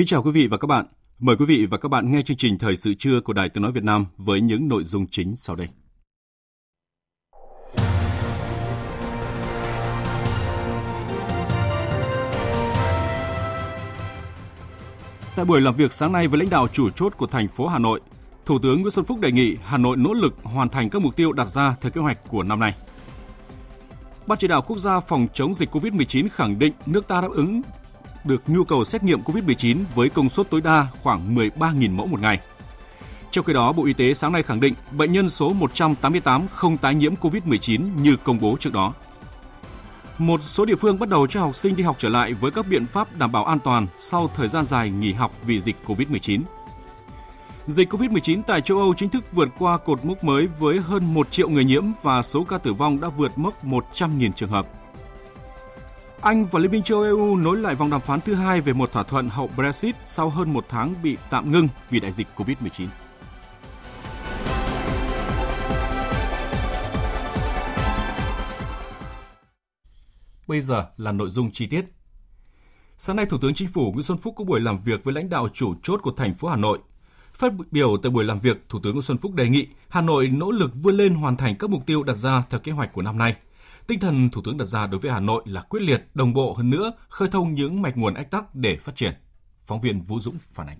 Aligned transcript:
Kính 0.00 0.06
chào 0.06 0.22
quý 0.22 0.30
vị 0.30 0.46
và 0.46 0.58
các 0.58 0.66
bạn. 0.66 0.86
Mời 1.18 1.36
quý 1.36 1.44
vị 1.44 1.66
và 1.66 1.78
các 1.78 1.88
bạn 1.88 2.12
nghe 2.12 2.22
chương 2.22 2.36
trình 2.36 2.58
Thời 2.58 2.76
sự 2.76 2.94
trưa 2.94 3.20
của 3.20 3.32
Đài 3.32 3.48
Tiếng 3.48 3.62
Nói 3.62 3.72
Việt 3.72 3.84
Nam 3.84 4.06
với 4.16 4.40
những 4.40 4.68
nội 4.68 4.84
dung 4.84 5.06
chính 5.06 5.36
sau 5.36 5.56
đây. 5.56 5.68
Tại 15.36 15.44
buổi 15.44 15.60
làm 15.60 15.74
việc 15.74 15.92
sáng 15.92 16.12
nay 16.12 16.28
với 16.28 16.38
lãnh 16.38 16.50
đạo 16.50 16.68
chủ 16.68 16.90
chốt 16.90 17.12
của 17.16 17.26
thành 17.26 17.48
phố 17.48 17.66
Hà 17.66 17.78
Nội, 17.78 18.00
Thủ 18.46 18.58
tướng 18.58 18.80
Nguyễn 18.82 18.90
Xuân 18.90 19.04
Phúc 19.04 19.18
đề 19.20 19.32
nghị 19.32 19.56
Hà 19.62 19.78
Nội 19.78 19.96
nỗ 19.96 20.12
lực 20.12 20.34
hoàn 20.42 20.68
thành 20.68 20.90
các 20.90 21.02
mục 21.02 21.16
tiêu 21.16 21.32
đặt 21.32 21.48
ra 21.48 21.76
theo 21.80 21.90
kế 21.90 22.00
hoạch 22.00 22.28
của 22.28 22.42
năm 22.42 22.60
nay. 22.60 22.74
Ban 24.26 24.38
chỉ 24.38 24.48
đạo 24.48 24.62
quốc 24.62 24.78
gia 24.78 25.00
phòng 25.00 25.26
chống 25.32 25.54
dịch 25.54 25.70
COVID-19 25.70 26.28
khẳng 26.32 26.58
định 26.58 26.72
nước 26.86 27.08
ta 27.08 27.20
đáp 27.20 27.30
ứng 27.30 27.62
được 28.24 28.42
nhu 28.46 28.64
cầu 28.64 28.84
xét 28.84 29.02
nghiệm 29.02 29.22
COVID-19 29.22 29.84
với 29.94 30.08
công 30.08 30.28
suất 30.28 30.50
tối 30.50 30.60
đa 30.60 30.86
khoảng 31.02 31.34
13.000 31.34 31.94
mẫu 31.94 32.06
một 32.06 32.20
ngày. 32.20 32.40
Trong 33.30 33.44
khi 33.44 33.52
đó, 33.52 33.72
Bộ 33.72 33.84
Y 33.84 33.92
tế 33.92 34.14
sáng 34.14 34.32
nay 34.32 34.42
khẳng 34.42 34.60
định 34.60 34.74
bệnh 34.90 35.12
nhân 35.12 35.28
số 35.28 35.52
188 35.52 36.48
không 36.48 36.76
tái 36.76 36.94
nhiễm 36.94 37.14
COVID-19 37.14 38.02
như 38.02 38.16
công 38.16 38.40
bố 38.40 38.56
trước 38.60 38.72
đó. 38.72 38.92
Một 40.18 40.42
số 40.42 40.64
địa 40.64 40.76
phương 40.76 40.98
bắt 40.98 41.08
đầu 41.08 41.26
cho 41.26 41.40
học 41.40 41.56
sinh 41.56 41.76
đi 41.76 41.82
học 41.82 41.96
trở 41.98 42.08
lại 42.08 42.32
với 42.32 42.50
các 42.50 42.66
biện 42.68 42.86
pháp 42.86 43.16
đảm 43.16 43.32
bảo 43.32 43.44
an 43.44 43.58
toàn 43.60 43.86
sau 43.98 44.30
thời 44.34 44.48
gian 44.48 44.64
dài 44.64 44.90
nghỉ 44.90 45.12
học 45.12 45.32
vì 45.42 45.60
dịch 45.60 45.76
COVID-19. 45.86 46.40
Dịch 47.66 47.92
COVID-19 47.92 48.42
tại 48.46 48.60
châu 48.60 48.78
Âu 48.78 48.94
chính 48.94 49.10
thức 49.10 49.32
vượt 49.32 49.48
qua 49.58 49.78
cột 49.78 50.04
mốc 50.04 50.24
mới 50.24 50.46
với 50.46 50.78
hơn 50.78 51.14
1 51.14 51.30
triệu 51.30 51.48
người 51.48 51.64
nhiễm 51.64 51.84
và 52.02 52.22
số 52.22 52.44
ca 52.44 52.58
tử 52.58 52.72
vong 52.72 53.00
đã 53.00 53.08
vượt 53.08 53.38
mốc 53.38 53.64
100.000 53.64 54.32
trường 54.32 54.50
hợp. 54.50 54.79
Anh 56.22 56.46
và 56.46 56.60
Liên 56.60 56.70
minh 56.70 56.82
châu 56.82 57.02
EU 57.02 57.36
nối 57.36 57.56
lại 57.56 57.74
vòng 57.74 57.90
đàm 57.90 58.00
phán 58.00 58.20
thứ 58.20 58.34
hai 58.34 58.60
về 58.60 58.72
một 58.72 58.92
thỏa 58.92 59.02
thuận 59.02 59.28
hậu 59.28 59.50
Brexit 59.56 59.96
sau 60.04 60.28
hơn 60.28 60.52
một 60.52 60.64
tháng 60.68 60.94
bị 61.02 61.16
tạm 61.30 61.52
ngưng 61.52 61.68
vì 61.90 62.00
đại 62.00 62.12
dịch 62.12 62.26
COVID-19. 62.36 62.86
Bây 70.46 70.60
giờ 70.60 70.86
là 70.96 71.12
nội 71.12 71.30
dung 71.30 71.50
chi 71.50 71.66
tiết. 71.66 71.84
Sáng 72.96 73.16
nay, 73.16 73.26
Thủ 73.26 73.38
tướng 73.38 73.54
Chính 73.54 73.68
phủ 73.68 73.92
Nguyễn 73.92 74.02
Xuân 74.02 74.18
Phúc 74.18 74.34
có 74.36 74.44
buổi 74.44 74.60
làm 74.60 74.78
việc 74.84 75.04
với 75.04 75.14
lãnh 75.14 75.30
đạo 75.30 75.48
chủ 75.52 75.74
chốt 75.82 76.00
của 76.02 76.12
thành 76.16 76.34
phố 76.34 76.48
Hà 76.48 76.56
Nội. 76.56 76.78
Phát 77.32 77.52
biểu 77.70 77.96
tại 78.02 78.10
buổi 78.10 78.24
làm 78.24 78.38
việc, 78.38 78.68
Thủ 78.68 78.78
tướng 78.82 78.92
Nguyễn 78.92 79.02
Xuân 79.02 79.18
Phúc 79.18 79.34
đề 79.34 79.48
nghị 79.48 79.66
Hà 79.88 80.00
Nội 80.00 80.28
nỗ 80.28 80.50
lực 80.50 80.70
vươn 80.74 80.96
lên 80.96 81.14
hoàn 81.14 81.36
thành 81.36 81.56
các 81.58 81.70
mục 81.70 81.86
tiêu 81.86 82.02
đặt 82.02 82.16
ra 82.16 82.42
theo 82.50 82.60
kế 82.60 82.72
hoạch 82.72 82.92
của 82.92 83.02
năm 83.02 83.18
nay– 83.18 83.34
Tinh 83.90 84.00
thần 84.00 84.30
Thủ 84.30 84.42
tướng 84.44 84.58
đặt 84.58 84.64
ra 84.64 84.86
đối 84.86 85.00
với 85.00 85.10
Hà 85.10 85.20
Nội 85.20 85.42
là 85.46 85.60
quyết 85.60 85.82
liệt, 85.82 86.08
đồng 86.14 86.34
bộ 86.34 86.52
hơn 86.52 86.70
nữa, 86.70 86.92
khơi 87.08 87.28
thông 87.28 87.54
những 87.54 87.82
mạch 87.82 87.96
nguồn 87.96 88.14
ách 88.14 88.30
tắc 88.30 88.54
để 88.54 88.76
phát 88.76 88.96
triển. 88.96 89.12
Phóng 89.66 89.80
viên 89.80 90.00
Vũ 90.00 90.20
Dũng 90.20 90.38
phản 90.52 90.66
ánh. 90.66 90.78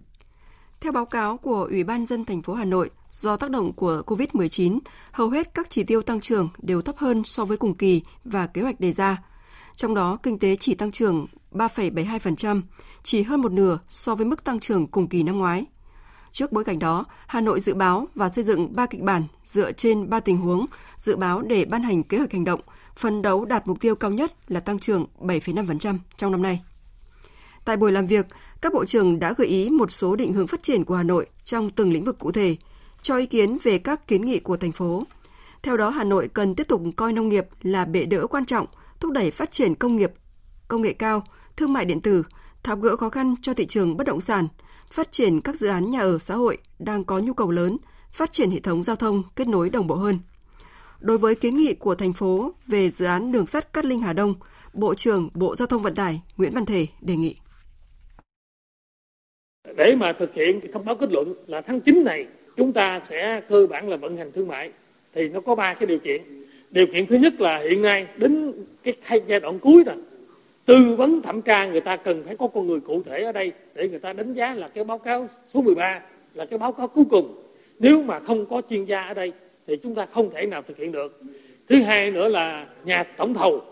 Theo 0.80 0.92
báo 0.92 1.04
cáo 1.04 1.36
của 1.36 1.68
Ủy 1.70 1.84
ban 1.84 2.06
dân 2.06 2.24
thành 2.24 2.42
phố 2.42 2.54
Hà 2.54 2.64
Nội, 2.64 2.90
do 3.10 3.36
tác 3.36 3.50
động 3.50 3.72
của 3.72 4.02
COVID-19, 4.06 4.78
hầu 5.12 5.30
hết 5.30 5.54
các 5.54 5.70
chỉ 5.70 5.82
tiêu 5.82 6.02
tăng 6.02 6.20
trưởng 6.20 6.48
đều 6.62 6.82
thấp 6.82 6.96
hơn 6.98 7.24
so 7.24 7.44
với 7.44 7.56
cùng 7.56 7.74
kỳ 7.74 8.02
và 8.24 8.46
kế 8.46 8.62
hoạch 8.62 8.80
đề 8.80 8.92
ra. 8.92 9.22
Trong 9.76 9.94
đó, 9.94 10.18
kinh 10.22 10.38
tế 10.38 10.56
chỉ 10.56 10.74
tăng 10.74 10.92
trưởng 10.92 11.26
3,72%, 11.52 12.62
chỉ 13.02 13.22
hơn 13.22 13.40
một 13.40 13.52
nửa 13.52 13.78
so 13.86 14.14
với 14.14 14.26
mức 14.26 14.44
tăng 14.44 14.60
trưởng 14.60 14.86
cùng 14.86 15.08
kỳ 15.08 15.22
năm 15.22 15.38
ngoái. 15.38 15.64
Trước 16.32 16.52
bối 16.52 16.64
cảnh 16.64 16.78
đó, 16.78 17.04
Hà 17.26 17.40
Nội 17.40 17.60
dự 17.60 17.74
báo 17.74 18.08
và 18.14 18.28
xây 18.28 18.44
dựng 18.44 18.76
3 18.76 18.86
kịch 18.86 19.00
bản 19.00 19.22
dựa 19.44 19.72
trên 19.72 20.10
3 20.10 20.20
tình 20.20 20.36
huống, 20.36 20.66
dự 20.96 21.16
báo 21.16 21.42
để 21.42 21.64
ban 21.64 21.82
hành 21.82 22.02
kế 22.02 22.18
hoạch 22.18 22.32
hành 22.32 22.44
động– 22.44 22.60
phấn 23.00 23.22
đấu 23.22 23.44
đạt 23.44 23.68
mục 23.68 23.80
tiêu 23.80 23.94
cao 23.94 24.10
nhất 24.10 24.32
là 24.48 24.60
tăng 24.60 24.78
trưởng 24.78 25.06
7,5% 25.20 25.98
trong 26.16 26.32
năm 26.32 26.42
nay. 26.42 26.62
Tại 27.64 27.76
buổi 27.76 27.92
làm 27.92 28.06
việc, 28.06 28.26
các 28.60 28.72
bộ 28.72 28.84
trưởng 28.84 29.18
đã 29.18 29.32
gợi 29.32 29.48
ý 29.48 29.70
một 29.70 29.90
số 29.90 30.16
định 30.16 30.32
hướng 30.32 30.46
phát 30.46 30.62
triển 30.62 30.84
của 30.84 30.94
Hà 30.94 31.02
Nội 31.02 31.26
trong 31.44 31.70
từng 31.70 31.92
lĩnh 31.92 32.04
vực 32.04 32.18
cụ 32.18 32.32
thể, 32.32 32.56
cho 33.02 33.16
ý 33.16 33.26
kiến 33.26 33.58
về 33.62 33.78
các 33.78 34.08
kiến 34.08 34.22
nghị 34.24 34.38
của 34.38 34.56
thành 34.56 34.72
phố. 34.72 35.04
Theo 35.62 35.76
đó, 35.76 35.90
Hà 35.90 36.04
Nội 36.04 36.28
cần 36.28 36.54
tiếp 36.54 36.68
tục 36.68 36.82
coi 36.96 37.12
nông 37.12 37.28
nghiệp 37.28 37.46
là 37.62 37.84
bệ 37.84 38.04
đỡ 38.04 38.26
quan 38.26 38.46
trọng, 38.46 38.66
thúc 39.00 39.12
đẩy 39.12 39.30
phát 39.30 39.52
triển 39.52 39.74
công 39.74 39.96
nghiệp, 39.96 40.12
công 40.68 40.82
nghệ 40.82 40.92
cao, 40.92 41.22
thương 41.56 41.72
mại 41.72 41.84
điện 41.84 42.00
tử, 42.00 42.22
tháo 42.62 42.76
gỡ 42.76 42.96
khó 42.96 43.08
khăn 43.08 43.34
cho 43.42 43.54
thị 43.54 43.66
trường 43.66 43.96
bất 43.96 44.06
động 44.06 44.20
sản, 44.20 44.48
phát 44.90 45.12
triển 45.12 45.40
các 45.40 45.56
dự 45.56 45.68
án 45.68 45.90
nhà 45.90 46.00
ở 46.00 46.18
xã 46.18 46.34
hội 46.34 46.58
đang 46.78 47.04
có 47.04 47.18
nhu 47.18 47.34
cầu 47.34 47.50
lớn, 47.50 47.76
phát 48.12 48.32
triển 48.32 48.50
hệ 48.50 48.60
thống 48.60 48.84
giao 48.84 48.96
thông 48.96 49.22
kết 49.36 49.48
nối 49.48 49.70
đồng 49.70 49.86
bộ 49.86 49.94
hơn. 49.94 50.18
Đối 51.00 51.18
với 51.18 51.34
kiến 51.34 51.56
nghị 51.56 51.74
của 51.74 51.94
thành 51.94 52.12
phố 52.12 52.52
về 52.66 52.90
dự 52.90 53.06
án 53.06 53.32
đường 53.32 53.46
sắt 53.46 53.72
Cát 53.72 53.84
Linh 53.84 54.00
Hà 54.00 54.12
Đông, 54.12 54.34
Bộ 54.72 54.94
trưởng 54.94 55.28
Bộ 55.34 55.56
Giao 55.56 55.66
thông 55.66 55.82
Vận 55.82 55.94
tải 55.94 56.20
Nguyễn 56.36 56.52
Văn 56.52 56.66
Thể 56.66 56.86
đề 57.00 57.16
nghị. 57.16 57.36
Để 59.76 59.94
mà 59.96 60.12
thực 60.12 60.34
hiện 60.34 60.60
thông 60.72 60.84
báo 60.84 60.94
kết 60.94 61.12
luận 61.12 61.34
là 61.46 61.60
tháng 61.60 61.80
9 61.80 62.04
này 62.04 62.26
chúng 62.56 62.72
ta 62.72 63.00
sẽ 63.00 63.40
cơ 63.48 63.66
bản 63.70 63.88
là 63.88 63.96
vận 63.96 64.16
hành 64.16 64.32
thương 64.32 64.48
mại 64.48 64.72
thì 65.14 65.28
nó 65.28 65.40
có 65.40 65.54
ba 65.54 65.74
cái 65.74 65.86
điều 65.86 65.98
kiện. 65.98 66.22
Điều 66.70 66.86
kiện 66.86 67.06
thứ 67.06 67.16
nhất 67.16 67.40
là 67.40 67.58
hiện 67.58 67.82
nay 67.82 68.06
đến 68.16 68.52
cái 68.82 68.94
thay 69.04 69.20
giai 69.26 69.40
đoạn 69.40 69.58
cuối 69.58 69.82
rồi 69.86 69.96
tư 70.66 70.94
vấn 70.96 71.22
thẩm 71.22 71.42
tra 71.42 71.66
người 71.66 71.80
ta 71.80 71.96
cần 71.96 72.22
phải 72.26 72.36
có 72.36 72.48
con 72.48 72.66
người 72.66 72.80
cụ 72.80 73.02
thể 73.06 73.22
ở 73.22 73.32
đây 73.32 73.52
để 73.74 73.88
người 73.88 73.98
ta 73.98 74.12
đánh 74.12 74.32
giá 74.32 74.54
là 74.54 74.68
cái 74.68 74.84
báo 74.84 74.98
cáo 74.98 75.28
số 75.54 75.62
13 75.62 76.00
là 76.34 76.46
cái 76.46 76.58
báo 76.58 76.72
cáo 76.72 76.88
cuối 76.88 77.04
cùng. 77.10 77.34
Nếu 77.78 78.02
mà 78.02 78.20
không 78.20 78.46
có 78.46 78.62
chuyên 78.70 78.84
gia 78.84 79.02
ở 79.02 79.14
đây 79.14 79.32
thì 79.70 79.76
chúng 79.76 79.94
ta 79.94 80.06
không 80.06 80.30
thể 80.30 80.46
nào 80.46 80.62
thực 80.62 80.76
hiện 80.76 80.92
được. 80.92 81.20
Thứ 81.68 81.82
hai 81.82 82.10
nữa 82.10 82.28
là 82.28 82.66
nhà 82.84 83.02
tổng 83.02 83.34
thầu 83.34 83.62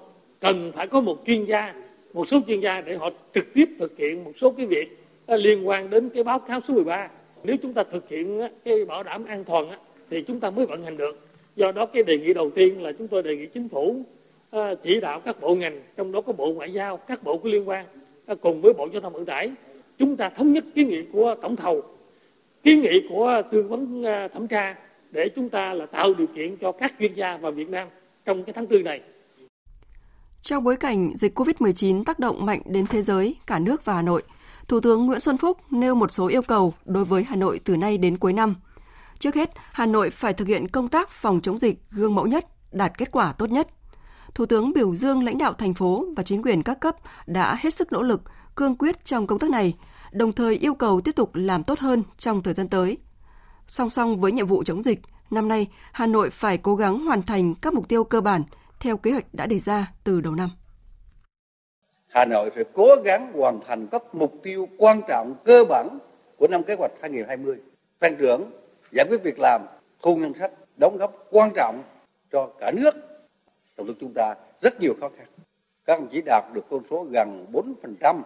cần 0.41 0.73
phải 0.75 0.87
có 0.87 1.01
một 1.01 1.23
chuyên 1.27 1.45
gia, 1.45 1.75
một 2.13 2.29
số 2.29 2.41
chuyên 2.47 2.61
gia 2.61 2.81
để 2.81 2.97
họ 2.97 3.11
trực 3.35 3.55
tiếp 3.55 3.69
thực 3.79 3.99
hiện 3.99 4.25
một 4.25 4.33
số 4.37 4.51
cái 4.51 4.67
việc 4.67 4.99
à, 5.27 5.37
liên 5.37 5.69
quan 5.69 5.91
đến 5.91 6.09
cái 6.09 6.25
báo 6.25 6.39
cáo 6.39 6.61
số 6.69 6.75
13 6.75 7.09
nếu 7.45 7.57
chúng 7.63 7.73
ta 7.73 7.85
thực 7.85 8.09
hiện 8.09 8.41
cái 8.65 8.85
bảo 8.85 9.03
đảm 9.03 9.25
an 9.25 9.45
toàn 9.45 9.69
thì 10.11 10.23
chúng 10.23 10.41
ta 10.41 10.51
mới 10.51 10.67
vận 10.67 10.85
hành 10.85 10.97
được. 10.97 11.19
Do 11.57 11.73
đó 11.73 11.87
cái 11.87 12.03
đề 12.03 12.19
nghị 12.19 12.35
đầu 12.35 12.51
tiên 12.51 12.83
là 12.83 12.93
chúng 12.93 13.09
tôi 13.09 13.23
đề 13.23 13.37
nghị 13.37 13.47
chính 13.47 13.69
phủ 13.69 14.03
à, 14.51 14.75
chỉ 14.83 15.01
đạo 15.01 15.21
các 15.21 15.41
bộ 15.41 15.55
ngành, 15.55 15.81
trong 15.97 16.13
đó 16.13 16.21
có 16.21 16.33
bộ 16.33 16.53
ngoại 16.53 16.73
giao, 16.73 16.97
các 16.97 17.25
bộ 17.25 17.37
có 17.37 17.49
liên 17.49 17.69
quan 17.69 17.85
à, 18.27 18.35
cùng 18.41 18.61
với 18.61 18.73
bộ 18.73 18.89
giao 18.93 19.01
thông 19.01 19.13
vận 19.13 19.25
tải, 19.25 19.51
chúng 19.99 20.17
ta 20.17 20.29
thống 20.29 20.53
nhất 20.53 20.65
kiến 20.75 20.89
nghị 20.89 21.03
của 21.13 21.35
tổng 21.43 21.57
thầu, 21.57 21.83
kiến 22.63 22.81
nghị 22.81 23.01
của 23.09 23.43
tư 23.51 23.63
vấn 23.63 24.05
thẩm 24.33 24.49
tra 24.49 24.77
để 25.13 25.29
chúng 25.37 25.49
ta 25.49 25.75
là 25.75 25.87
tạo 25.87 26.15
điều 26.19 26.27
kiện 26.27 26.57
cho 26.57 26.73
các 26.73 26.93
chuyên 26.99 27.15
gia 27.15 27.37
vào 27.37 27.53
Việt 27.53 27.69
Nam 27.69 27.89
trong 28.27 28.45
cái 28.45 28.53
tháng 28.53 28.67
tư 28.67 28.83
này. 28.83 29.01
Trong 30.43 30.65
bối 30.65 30.77
cảnh 30.77 31.09
dịch 31.17 31.39
COVID-19 31.39 32.05
tác 32.05 32.19
động 32.19 32.47
mạnh 32.47 32.63
đến 32.67 32.87
thế 32.87 33.03
giới, 33.03 33.37
cả 33.47 33.59
nước 33.59 33.85
và 33.85 33.95
Hà 33.95 34.03
Nội, 34.03 34.23
Thủ 34.69 34.81
tướng 34.81 35.07
Nguyễn 35.07 35.21
Xuân 35.21 35.39
Phúc 35.39 35.59
nêu 35.71 35.95
một 35.95 36.13
số 36.13 36.27
yêu 36.27 36.43
cầu 36.43 36.75
đối 36.85 37.05
với 37.05 37.25
Hà 37.25 37.37
Nội 37.37 37.61
từ 37.65 37.77
nay 37.77 37.99
đến 37.99 38.19
cuối 38.19 38.33
năm. 38.33 38.55
Trước 39.19 39.35
hết, 39.35 39.51
Hà 39.73 39.87
Nội 39.87 40.11
phải 40.11 40.33
thực 40.33 40.49
hiện 40.49 40.69
công 40.69 40.89
tác 40.89 41.11
phòng 41.11 41.41
chống 41.41 41.59
dịch 41.59 41.79
gương 41.91 42.15
mẫu 42.15 42.27
nhất, 42.27 42.47
đạt 42.73 42.99
kết 42.99 43.13
quả 43.13 43.33
tốt 43.33 43.51
nhất. 43.51 43.69
Thủ 44.35 44.47
tướng 44.47 44.73
biểu 44.73 44.95
dương 44.95 45.25
lãnh 45.25 45.39
đạo 45.39 45.53
thành 45.53 45.75
phố 45.75 46.07
và 46.17 46.23
chính 46.23 46.43
quyền 46.43 46.63
các 46.63 46.81
cấp 46.81 46.97
đã 47.27 47.57
hết 47.61 47.75
sức 47.75 47.93
nỗ 47.93 48.03
lực, 48.03 48.23
cương 48.55 48.77
quyết 48.77 49.05
trong 49.05 49.27
công 49.27 49.39
tác 49.39 49.51
này, 49.51 49.75
đồng 50.13 50.33
thời 50.33 50.57
yêu 50.57 50.75
cầu 50.75 51.01
tiếp 51.01 51.13
tục 51.17 51.31
làm 51.35 51.65
tốt 51.65 51.79
hơn 51.79 52.03
trong 52.19 52.43
thời 52.43 52.55
gian 52.55 52.69
tới, 52.69 52.99
Song 53.69 53.91
song 53.91 54.21
với 54.21 54.33
nhiệm 54.33 54.47
vụ 54.47 54.65
chống 54.65 54.83
dịch, 54.83 54.99
năm 55.31 55.49
nay 55.49 55.67
Hà 55.93 56.07
Nội 56.07 56.31
phải 56.31 56.59
cố 56.59 56.77
gắng 56.77 56.99
hoàn 57.07 57.23
thành 57.23 57.55
các 57.63 57.75
mục 57.75 57.89
tiêu 57.89 58.05
cơ 58.05 58.21
bản 58.21 58.43
theo 58.81 58.97
kế 58.97 59.11
hoạch 59.11 59.35
đã 59.35 59.47
đề 59.47 59.59
ra 59.59 59.93
từ 60.05 60.21
đầu 60.21 60.35
năm. 60.35 60.51
Hà 62.09 62.25
Nội 62.25 62.51
phải 62.55 62.65
cố 62.73 62.89
gắng 63.05 63.33
hoàn 63.33 63.61
thành 63.67 63.87
các 63.87 64.03
mục 64.13 64.35
tiêu 64.43 64.69
quan 64.79 65.01
trọng 65.09 65.35
cơ 65.45 65.65
bản 65.69 65.99
của 66.37 66.49
năm 66.49 66.63
kế 66.63 66.75
hoạch 66.79 66.91
2020. 67.03 67.57
Tăng 67.99 68.17
trưởng, 68.17 68.51
giải 68.93 69.07
quyết 69.09 69.23
việc 69.23 69.39
làm, 69.39 69.63
thu 70.03 70.17
ngân 70.17 70.33
sách, 70.39 70.53
đóng 70.77 70.97
góp 70.97 71.27
quan 71.31 71.51
trọng 71.55 71.83
cho 72.33 72.51
cả 72.61 72.71
nước. 72.71 72.95
Trong 73.77 73.87
lúc 73.87 73.97
chúng 74.01 74.13
ta 74.15 74.35
rất 74.63 74.81
nhiều 74.81 74.95
khó 75.01 75.09
khăn. 75.17 75.27
các 75.87 75.99
ông 75.99 76.09
chỉ 76.13 76.23
đạt 76.27 76.45
được 76.55 76.67
con 76.71 76.83
số 76.91 77.07
gần 77.11 77.47
4% 77.53 78.23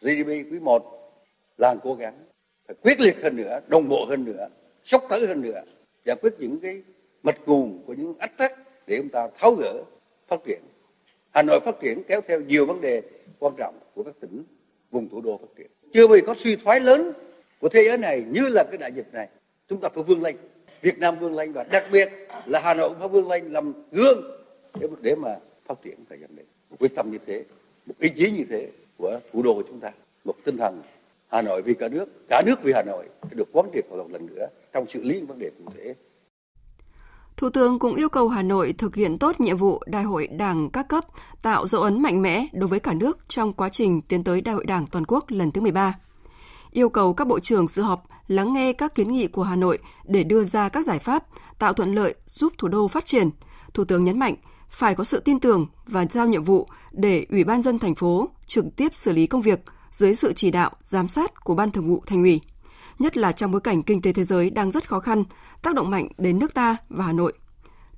GDP 0.00 0.26
quý 0.26 0.58
1 0.60 0.82
là 1.58 1.74
cố 1.82 1.94
gắng 1.94 2.14
phải 2.66 2.76
quyết 2.82 3.00
liệt 3.00 3.22
hơn 3.22 3.36
nữa, 3.36 3.60
đồng 3.68 3.88
bộ 3.88 4.04
hơn 4.04 4.24
nữa, 4.24 4.48
sốc 4.86 5.06
tới 5.08 5.26
hơn 5.26 5.42
nữa, 5.42 5.62
giải 6.04 6.16
quyết 6.22 6.34
những 6.38 6.60
cái 6.60 6.82
mật 7.22 7.36
cùn 7.46 7.78
của 7.86 7.94
những 7.94 8.14
ách 8.18 8.36
tắc 8.36 8.52
để 8.86 8.96
chúng 8.96 9.08
ta 9.08 9.28
tháo 9.38 9.54
gỡ 9.54 9.82
phát 10.28 10.40
triển. 10.44 10.60
Hà 11.34 11.42
Nội 11.42 11.60
phát 11.60 11.80
triển 11.80 12.02
kéo 12.08 12.20
theo 12.26 12.40
nhiều 12.40 12.66
vấn 12.66 12.80
đề 12.80 13.02
quan 13.38 13.54
trọng 13.56 13.74
của 13.94 14.02
các 14.02 14.14
tỉnh 14.20 14.42
vùng 14.90 15.08
thủ 15.08 15.20
đô 15.20 15.36
phát 15.36 15.48
triển. 15.56 15.66
Chưa 15.94 16.06
bao 16.06 16.16
giờ 16.16 16.22
có 16.26 16.34
suy 16.38 16.56
thoái 16.56 16.80
lớn 16.80 17.12
của 17.60 17.68
thế 17.68 17.84
giới 17.84 17.98
này 17.98 18.24
như 18.30 18.48
là 18.48 18.64
cái 18.64 18.78
đại 18.78 18.92
dịch 18.92 19.06
này. 19.12 19.28
Chúng 19.68 19.80
ta 19.80 19.88
phải 19.94 20.04
vươn 20.04 20.22
lên. 20.22 20.36
Việt 20.82 20.98
Nam 20.98 21.18
vươn 21.18 21.34
lên 21.34 21.52
và 21.52 21.64
đặc 21.64 21.86
biệt 21.92 22.08
là 22.46 22.60
Hà 22.60 22.74
Nội 22.74 22.88
cũng 22.88 22.98
phải 22.98 23.08
vươn 23.08 23.28
lên 23.28 23.52
làm 23.52 23.72
gương 23.92 24.22
để 24.80 24.88
để 25.00 25.14
mà 25.14 25.36
phát 25.66 25.74
triển 25.84 25.98
thời 26.08 26.18
gian 26.18 26.30
đến. 26.36 26.46
Một 26.70 26.76
quyết 26.80 26.94
tâm 26.94 27.10
như 27.10 27.18
thế, 27.26 27.44
một 27.86 27.94
ý 28.00 28.08
chí 28.16 28.30
như 28.30 28.44
thế 28.50 28.68
của 28.98 29.20
thủ 29.32 29.42
đô 29.42 29.54
của 29.54 29.62
chúng 29.68 29.80
ta, 29.80 29.92
một 30.24 30.34
tinh 30.44 30.56
thần 30.56 30.82
Hà 31.28 31.42
Nội 31.42 31.62
vì 31.62 31.74
cả 31.74 31.88
nước, 31.88 32.28
cả 32.28 32.42
nước 32.46 32.62
vì 32.62 32.72
Hà 32.72 32.82
Nội 32.82 33.08
được 33.30 33.48
quán 33.52 33.66
triệt 33.74 33.84
một 33.90 34.06
lần 34.12 34.26
nữa 34.26 34.46
trong 34.72 34.86
xử 34.88 35.02
lý 35.02 35.20
vấn 35.20 35.38
đề 35.38 35.50
cụ 35.58 35.72
thể. 35.76 35.94
Thủ 37.36 37.50
tướng 37.50 37.78
cũng 37.78 37.94
yêu 37.94 38.08
cầu 38.08 38.28
Hà 38.28 38.42
Nội 38.42 38.74
thực 38.78 38.94
hiện 38.94 39.18
tốt 39.18 39.40
nhiệm 39.40 39.56
vụ 39.56 39.82
Đại 39.86 40.02
hội 40.02 40.26
Đảng 40.26 40.70
các 40.70 40.88
cấp, 40.88 41.04
tạo 41.42 41.66
dấu 41.66 41.82
ấn 41.82 42.02
mạnh 42.02 42.22
mẽ 42.22 42.46
đối 42.52 42.68
với 42.68 42.80
cả 42.80 42.94
nước 42.94 43.18
trong 43.28 43.52
quá 43.52 43.68
trình 43.68 44.02
tiến 44.02 44.24
tới 44.24 44.40
Đại 44.40 44.54
hội 44.54 44.64
Đảng 44.64 44.86
toàn 44.86 45.04
quốc 45.06 45.24
lần 45.28 45.50
thứ 45.52 45.60
13. 45.60 45.94
Yêu 46.70 46.88
cầu 46.88 47.14
các 47.14 47.26
bộ 47.26 47.40
trưởng 47.40 47.68
dự 47.68 47.82
họp 47.82 48.06
lắng 48.28 48.52
nghe 48.52 48.72
các 48.72 48.94
kiến 48.94 49.12
nghị 49.12 49.26
của 49.26 49.42
Hà 49.42 49.56
Nội 49.56 49.78
để 50.04 50.24
đưa 50.24 50.44
ra 50.44 50.68
các 50.68 50.84
giải 50.84 50.98
pháp 50.98 51.24
tạo 51.58 51.72
thuận 51.72 51.94
lợi 51.94 52.14
giúp 52.26 52.52
thủ 52.58 52.68
đô 52.68 52.88
phát 52.88 53.06
triển. 53.06 53.30
Thủ 53.74 53.84
tướng 53.84 54.04
nhấn 54.04 54.18
mạnh 54.18 54.34
phải 54.70 54.94
có 54.94 55.04
sự 55.04 55.20
tin 55.20 55.40
tưởng 55.40 55.66
và 55.86 56.06
giao 56.12 56.26
nhiệm 56.26 56.44
vụ 56.44 56.68
để 56.92 57.26
Ủy 57.30 57.44
ban 57.44 57.62
dân 57.62 57.78
thành 57.78 57.94
phố 57.94 58.28
trực 58.46 58.64
tiếp 58.76 58.94
xử 58.94 59.12
lý 59.12 59.26
công 59.26 59.42
việc 59.42 59.60
dưới 59.96 60.14
sự 60.14 60.32
chỉ 60.32 60.50
đạo, 60.50 60.70
giám 60.82 61.08
sát 61.08 61.44
của 61.44 61.54
Ban 61.54 61.70
Thường 61.70 61.88
vụ 61.88 62.02
Thành 62.06 62.22
ủy 62.22 62.40
nhất 62.98 63.16
là 63.16 63.32
trong 63.32 63.50
bối 63.50 63.60
cảnh 63.60 63.82
kinh 63.82 64.02
tế 64.02 64.12
thế 64.12 64.24
giới 64.24 64.50
đang 64.50 64.70
rất 64.70 64.88
khó 64.88 65.00
khăn, 65.00 65.24
tác 65.62 65.74
động 65.74 65.90
mạnh 65.90 66.08
đến 66.18 66.38
nước 66.38 66.54
ta 66.54 66.76
và 66.88 67.04
Hà 67.04 67.12
Nội. 67.12 67.32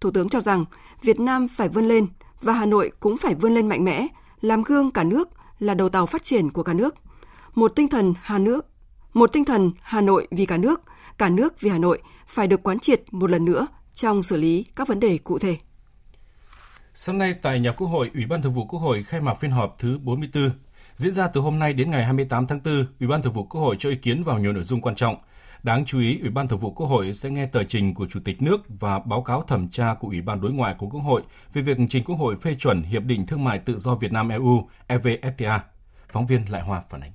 Thủ 0.00 0.10
tướng 0.10 0.28
cho 0.28 0.40
rằng 0.40 0.64
Việt 1.02 1.20
Nam 1.20 1.48
phải 1.48 1.68
vươn 1.68 1.88
lên 1.88 2.06
và 2.40 2.52
Hà 2.52 2.66
Nội 2.66 2.92
cũng 3.00 3.18
phải 3.18 3.34
vươn 3.34 3.54
lên 3.54 3.68
mạnh 3.68 3.84
mẽ, 3.84 4.06
làm 4.40 4.62
gương 4.62 4.90
cả 4.90 5.04
nước 5.04 5.28
là 5.58 5.74
đầu 5.74 5.88
tàu 5.88 6.06
phát 6.06 6.22
triển 6.22 6.50
của 6.50 6.62
cả 6.62 6.74
nước. 6.74 6.94
Một 7.54 7.72
tinh 7.76 7.88
thần 7.88 8.14
Hà 8.22 8.38
nước, 8.38 8.66
một 9.14 9.32
tinh 9.32 9.44
thần 9.44 9.72
Hà 9.82 10.00
Nội 10.00 10.28
vì 10.30 10.46
cả 10.46 10.56
nước, 10.56 10.80
cả 11.18 11.28
nước 11.28 11.60
vì 11.60 11.70
Hà 11.70 11.78
Nội 11.78 12.02
phải 12.26 12.46
được 12.46 12.62
quán 12.62 12.78
triệt 12.78 13.02
một 13.10 13.30
lần 13.30 13.44
nữa 13.44 13.66
trong 13.94 14.22
xử 14.22 14.36
lý 14.36 14.64
các 14.76 14.88
vấn 14.88 15.00
đề 15.00 15.18
cụ 15.18 15.38
thể. 15.38 15.56
Sáng 16.94 17.18
nay 17.18 17.34
tại 17.42 17.60
nhà 17.60 17.72
Quốc 17.72 17.86
hội, 17.86 18.10
Ủy 18.14 18.26
ban 18.26 18.42
Thường 18.42 18.52
vụ 18.52 18.64
Quốc 18.64 18.80
hội 18.80 19.02
khai 19.02 19.20
mạc 19.20 19.34
phiên 19.34 19.50
họp 19.50 19.76
thứ 19.78 19.98
44 19.98 20.50
Diễn 20.98 21.12
ra 21.12 21.28
từ 21.28 21.40
hôm 21.40 21.58
nay 21.58 21.72
đến 21.72 21.90
ngày 21.90 22.04
28 22.04 22.46
tháng 22.46 22.60
4, 22.64 22.86
Ủy 23.00 23.08
ban 23.08 23.22
Thường 23.22 23.32
vụ 23.32 23.44
Quốc 23.44 23.60
hội 23.60 23.76
cho 23.78 23.90
ý 23.90 23.96
kiến 23.96 24.22
vào 24.22 24.38
nhiều 24.38 24.52
nội 24.52 24.64
dung 24.64 24.80
quan 24.80 24.94
trọng. 24.94 25.16
Đáng 25.62 25.84
chú 25.84 26.00
ý, 26.00 26.20
Ủy 26.20 26.30
ban 26.30 26.48
Thường 26.48 26.58
vụ 26.58 26.70
Quốc 26.70 26.86
hội 26.86 27.14
sẽ 27.14 27.30
nghe 27.30 27.46
tờ 27.46 27.64
trình 27.64 27.94
của 27.94 28.06
Chủ 28.06 28.20
tịch 28.24 28.42
nước 28.42 28.56
và 28.68 28.98
báo 28.98 29.22
cáo 29.22 29.42
thẩm 29.42 29.68
tra 29.68 29.94
của 30.00 30.08
Ủy 30.08 30.20
ban 30.20 30.40
Đối 30.40 30.52
ngoại 30.52 30.74
của 30.78 30.86
Quốc 30.86 31.00
hội 31.00 31.22
về 31.52 31.62
việc 31.62 31.78
trình 31.90 32.04
Quốc 32.04 32.16
hội 32.16 32.36
phê 32.42 32.54
chuẩn 32.54 32.82
Hiệp 32.82 33.02
định 33.04 33.26
Thương 33.26 33.44
mại 33.44 33.58
Tự 33.58 33.76
do 33.76 33.94
Việt 33.94 34.12
Nam 34.12 34.28
EU 34.28 34.68
EVFTA. 34.88 35.58
Phóng 36.08 36.26
viên 36.26 36.40
Lại 36.50 36.62
Hòa 36.62 36.82
phản 36.90 37.00
ánh. 37.00 37.12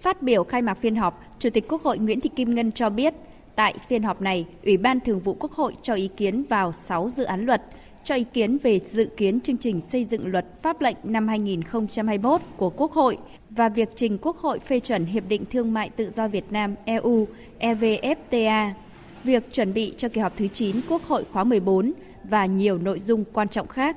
Phát 0.00 0.22
biểu 0.22 0.44
khai 0.44 0.62
mạc 0.62 0.74
phiên 0.74 0.96
họp, 0.96 1.20
Chủ 1.38 1.50
tịch 1.50 1.64
Quốc 1.68 1.82
hội 1.82 1.98
Nguyễn 1.98 2.20
Thị 2.20 2.30
Kim 2.36 2.54
Ngân 2.54 2.72
cho 2.72 2.90
biết, 2.90 3.14
tại 3.56 3.74
phiên 3.88 4.02
họp 4.02 4.20
này, 4.20 4.46
Ủy 4.62 4.76
ban 4.76 5.00
Thường 5.00 5.20
vụ 5.20 5.34
Quốc 5.40 5.52
hội 5.52 5.76
cho 5.82 5.94
ý 5.94 6.08
kiến 6.16 6.44
vào 6.50 6.72
6 6.72 7.10
dự 7.10 7.24
án 7.24 7.46
luật, 7.46 7.62
cho 8.06 8.14
ý 8.14 8.24
kiến 8.32 8.58
về 8.62 8.80
dự 8.92 9.08
kiến 9.16 9.40
chương 9.40 9.56
trình 9.56 9.80
xây 9.80 10.04
dựng 10.04 10.26
luật 10.26 10.62
pháp 10.62 10.80
lệnh 10.80 10.96
năm 11.02 11.28
2021 11.28 12.40
của 12.56 12.70
Quốc 12.70 12.92
hội 12.92 13.18
và 13.50 13.68
việc 13.68 13.88
trình 13.96 14.18
Quốc 14.18 14.36
hội 14.36 14.58
phê 14.58 14.80
chuẩn 14.80 15.04
Hiệp 15.04 15.28
định 15.28 15.44
Thương 15.50 15.74
mại 15.74 15.90
Tự 15.90 16.10
do 16.16 16.28
Việt 16.28 16.44
Nam 16.50 16.74
EU 16.84 17.26
EVFTA, 17.60 18.70
việc 19.24 19.52
chuẩn 19.52 19.72
bị 19.72 19.94
cho 19.96 20.08
kỳ 20.08 20.20
họp 20.20 20.36
thứ 20.36 20.48
9 20.48 20.76
Quốc 20.88 21.02
hội 21.04 21.24
khóa 21.32 21.44
14 21.44 21.92
và 22.24 22.46
nhiều 22.46 22.78
nội 22.78 23.00
dung 23.00 23.24
quan 23.32 23.48
trọng 23.48 23.68
khác. 23.68 23.96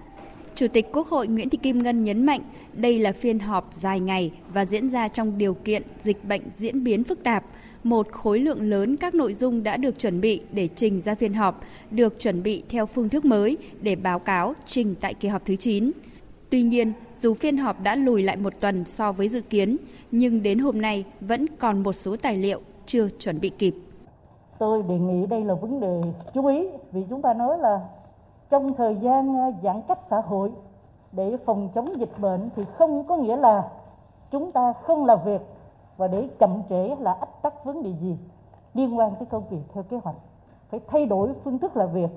Chủ 0.56 0.68
tịch 0.68 0.86
Quốc 0.94 1.08
hội 1.08 1.28
Nguyễn 1.28 1.50
Thị 1.50 1.58
Kim 1.62 1.84
Ngân 1.84 2.04
nhấn 2.04 2.26
mạnh 2.26 2.42
đây 2.74 3.00
là 3.00 3.12
phiên 3.12 3.40
họp 3.40 3.70
dài 3.74 4.00
ngày 4.00 4.32
và 4.54 4.66
diễn 4.66 4.90
ra 4.90 5.08
trong 5.08 5.38
điều 5.38 5.54
kiện 5.54 5.84
dịch 6.00 6.24
bệnh 6.24 6.42
diễn 6.56 6.84
biến 6.84 7.04
phức 7.04 7.24
tạp– 7.24 7.44
một 7.84 8.12
khối 8.12 8.40
lượng 8.40 8.70
lớn 8.70 8.98
các 8.98 9.16
nội 9.16 9.34
dung 9.34 9.64
đã 9.64 9.78
được 9.78 10.00
chuẩn 10.00 10.22
bị 10.22 10.42
để 10.52 10.70
trình 10.76 11.02
ra 11.02 11.16
phiên 11.16 11.34
họp, 11.34 11.62
được 11.92 12.20
chuẩn 12.20 12.44
bị 12.44 12.64
theo 12.70 12.86
phương 12.86 13.10
thức 13.10 13.26
mới 13.26 13.58
để 13.82 13.96
báo 13.96 14.20
cáo 14.20 14.54
trình 14.66 14.96
tại 15.02 15.14
kỳ 15.14 15.28
họp 15.28 15.46
thứ 15.46 15.56
9. 15.56 15.92
Tuy 16.50 16.62
nhiên, 16.62 16.94
dù 17.20 17.34
phiên 17.34 17.58
họp 17.58 17.82
đã 17.84 17.96
lùi 17.96 18.24
lại 18.24 18.36
một 18.36 18.54
tuần 18.60 18.86
so 18.86 19.12
với 19.12 19.28
dự 19.28 19.42
kiến, 19.42 19.78
nhưng 20.12 20.44
đến 20.44 20.60
hôm 20.60 20.82
nay 20.82 21.06
vẫn 21.22 21.46
còn 21.60 21.84
một 21.84 21.94
số 21.94 22.16
tài 22.16 22.38
liệu 22.38 22.62
chưa 22.86 23.10
chuẩn 23.20 23.40
bị 23.40 23.50
kịp. 23.50 23.76
Tôi 24.60 24.84
đề 24.90 25.00
nghị 25.00 25.26
đây 25.26 25.44
là 25.44 25.54
vấn 25.54 25.80
đề 25.80 26.02
chú 26.34 26.46
ý 26.46 26.68
vì 26.92 27.02
chúng 27.10 27.22
ta 27.22 27.34
nói 27.34 27.58
là 27.58 27.80
trong 28.50 28.74
thời 28.74 28.96
gian 29.02 29.36
ờ, 29.38 29.52
giãn 29.64 29.82
cách 29.88 30.00
xã 30.10 30.22
hội 30.26 30.52
để 31.12 31.38
phòng 31.46 31.70
chống 31.76 32.00
dịch 32.00 32.20
bệnh 32.20 32.50
thì 32.56 32.64
không 32.78 33.08
có 33.08 33.18
nghĩa 33.18 33.38
là 33.38 33.64
chúng 34.32 34.52
ta 34.52 34.74
không 34.84 35.06
làm 35.06 35.20
việc 35.26 35.42
và 36.00 36.08
để 36.08 36.28
chậm 36.40 36.62
trễ 36.70 36.96
là 37.00 37.14
ách 37.20 37.42
tắc 37.44 37.66
vấn 37.66 37.84
đề 37.84 37.90
gì? 38.02 38.16
Liên 38.74 38.98
quan 38.98 39.12
tới 39.20 39.26
công 39.32 39.50
việc 39.50 39.62
theo 39.74 39.84
kế 39.84 39.98
hoạch. 40.04 40.16
Phải 40.70 40.80
thay 40.88 41.06
đổi 41.06 41.30
phương 41.44 41.60
thức 41.60 41.78
làm 41.78 41.94
việc. 41.94 42.10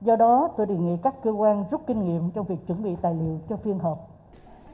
Do 0.00 0.16
đó 0.16 0.50
tôi 0.56 0.66
đề 0.66 0.74
nghị 0.74 0.96
các 1.02 1.14
cơ 1.22 1.30
quan 1.30 1.64
rút 1.70 1.80
kinh 1.86 2.04
nghiệm 2.04 2.30
trong 2.30 2.46
việc 2.46 2.56
chuẩn 2.66 2.82
bị 2.82 2.90
tài 3.02 3.14
liệu 3.14 3.40
cho 3.48 3.56
phiên 3.56 3.78
họp. 3.78 4.08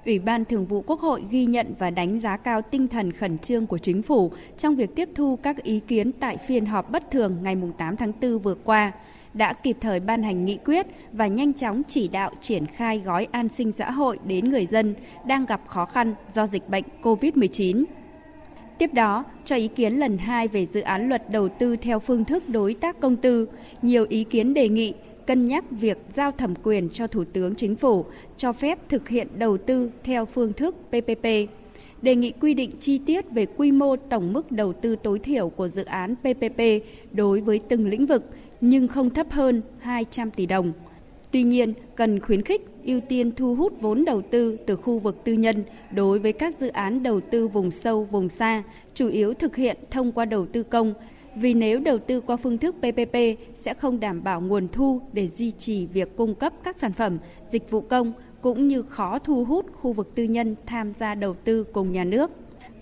Ủy 0.04 0.18
ban 0.18 0.44
Thường 0.44 0.66
vụ 0.66 0.82
Quốc 0.86 1.00
hội 1.00 1.24
ghi 1.30 1.46
nhận 1.46 1.74
và 1.78 1.90
đánh 1.90 2.20
giá 2.20 2.36
cao 2.36 2.62
tinh 2.62 2.88
thần 2.88 3.12
khẩn 3.12 3.38
trương 3.38 3.66
của 3.66 3.78
chính 3.78 4.02
phủ 4.02 4.30
trong 4.56 4.74
việc 4.74 4.96
tiếp 4.96 5.08
thu 5.14 5.38
các 5.42 5.62
ý 5.62 5.80
kiến 5.80 6.12
tại 6.12 6.36
phiên 6.36 6.66
họp 6.66 6.90
bất 6.90 7.10
thường 7.10 7.36
ngày 7.42 7.56
8 7.78 7.96
tháng 7.96 8.12
4 8.22 8.38
vừa 8.38 8.54
qua, 8.54 8.92
đã 9.34 9.52
kịp 9.52 9.76
thời 9.80 10.00
ban 10.00 10.22
hành 10.22 10.44
nghị 10.44 10.58
quyết 10.64 10.86
và 11.12 11.26
nhanh 11.26 11.52
chóng 11.52 11.82
chỉ 11.88 12.08
đạo 12.08 12.30
triển 12.40 12.66
khai 12.66 12.98
gói 12.98 13.26
an 13.30 13.48
sinh 13.48 13.72
xã 13.72 13.90
hội 13.90 14.18
đến 14.24 14.50
người 14.50 14.66
dân 14.66 14.94
đang 15.24 15.46
gặp 15.46 15.60
khó 15.66 15.84
khăn 15.84 16.14
do 16.32 16.46
dịch 16.46 16.68
bệnh 16.68 16.84
COVID-19. 17.02 17.84
Tiếp 18.78 18.94
đó, 18.94 19.24
cho 19.44 19.56
ý 19.56 19.68
kiến 19.68 19.94
lần 19.94 20.18
2 20.18 20.48
về 20.48 20.66
dự 20.66 20.80
án 20.80 21.08
luật 21.08 21.30
đầu 21.30 21.48
tư 21.48 21.76
theo 21.76 21.98
phương 21.98 22.24
thức 22.24 22.48
đối 22.48 22.74
tác 22.74 23.00
công 23.00 23.16
tư, 23.16 23.48
nhiều 23.82 24.06
ý 24.08 24.24
kiến 24.24 24.54
đề 24.54 24.68
nghị 24.68 24.94
cân 25.26 25.44
nhắc 25.44 25.64
việc 25.70 25.98
giao 26.14 26.32
thẩm 26.32 26.54
quyền 26.62 26.88
cho 26.90 27.06
Thủ 27.06 27.24
tướng 27.32 27.54
Chính 27.54 27.76
phủ 27.76 28.04
cho 28.36 28.52
phép 28.52 28.78
thực 28.88 29.08
hiện 29.08 29.28
đầu 29.34 29.58
tư 29.58 29.90
theo 30.04 30.26
phương 30.26 30.52
thức 30.52 30.76
PPP. 30.88 31.24
Đề 32.02 32.14
nghị 32.14 32.30
quy 32.30 32.54
định 32.54 32.70
chi 32.80 32.98
tiết 32.98 33.30
về 33.30 33.46
quy 33.56 33.72
mô 33.72 33.96
tổng 33.96 34.32
mức 34.32 34.52
đầu 34.52 34.72
tư 34.72 34.96
tối 34.96 35.18
thiểu 35.18 35.48
của 35.48 35.68
dự 35.68 35.84
án 35.84 36.14
PPP 36.16 36.60
đối 37.12 37.40
với 37.40 37.60
từng 37.68 37.88
lĩnh 37.88 38.06
vực, 38.06 38.24
nhưng 38.60 38.88
không 38.88 39.10
thấp 39.10 39.26
hơn 39.30 39.62
200 39.78 40.30
tỷ 40.30 40.46
đồng. 40.46 40.72
Tuy 41.30 41.42
nhiên, 41.42 41.74
cần 41.94 42.20
khuyến 42.20 42.42
khích 42.42 42.66
ưu 42.84 43.00
tiên 43.00 43.32
thu 43.36 43.54
hút 43.54 43.72
vốn 43.80 44.04
đầu 44.04 44.22
tư 44.22 44.56
từ 44.66 44.76
khu 44.76 44.98
vực 44.98 45.24
tư 45.24 45.32
nhân 45.32 45.64
đối 45.90 46.18
với 46.18 46.32
các 46.32 46.58
dự 46.58 46.68
án 46.68 47.02
đầu 47.02 47.20
tư 47.20 47.48
vùng 47.48 47.70
sâu, 47.70 48.04
vùng 48.04 48.28
xa, 48.28 48.62
chủ 48.94 49.08
yếu 49.08 49.34
thực 49.34 49.56
hiện 49.56 49.76
thông 49.90 50.12
qua 50.12 50.24
đầu 50.24 50.46
tư 50.46 50.62
công, 50.62 50.94
vì 51.34 51.54
nếu 51.54 51.80
đầu 51.80 51.98
tư 51.98 52.20
qua 52.20 52.36
phương 52.36 52.58
thức 52.58 52.74
PPP 52.78 53.16
sẽ 53.54 53.74
không 53.74 54.00
đảm 54.00 54.24
bảo 54.24 54.40
nguồn 54.40 54.68
thu 54.72 55.00
để 55.12 55.28
duy 55.28 55.50
trì 55.50 55.86
việc 55.86 56.16
cung 56.16 56.34
cấp 56.34 56.52
các 56.64 56.78
sản 56.78 56.92
phẩm, 56.92 57.18
dịch 57.48 57.70
vụ 57.70 57.80
công 57.80 58.12
cũng 58.40 58.68
như 58.68 58.82
khó 58.82 59.18
thu 59.18 59.44
hút 59.44 59.66
khu 59.72 59.92
vực 59.92 60.14
tư 60.14 60.24
nhân 60.24 60.56
tham 60.66 60.94
gia 60.94 61.14
đầu 61.14 61.34
tư 61.34 61.64
cùng 61.64 61.92
nhà 61.92 62.04
nước. 62.04 62.30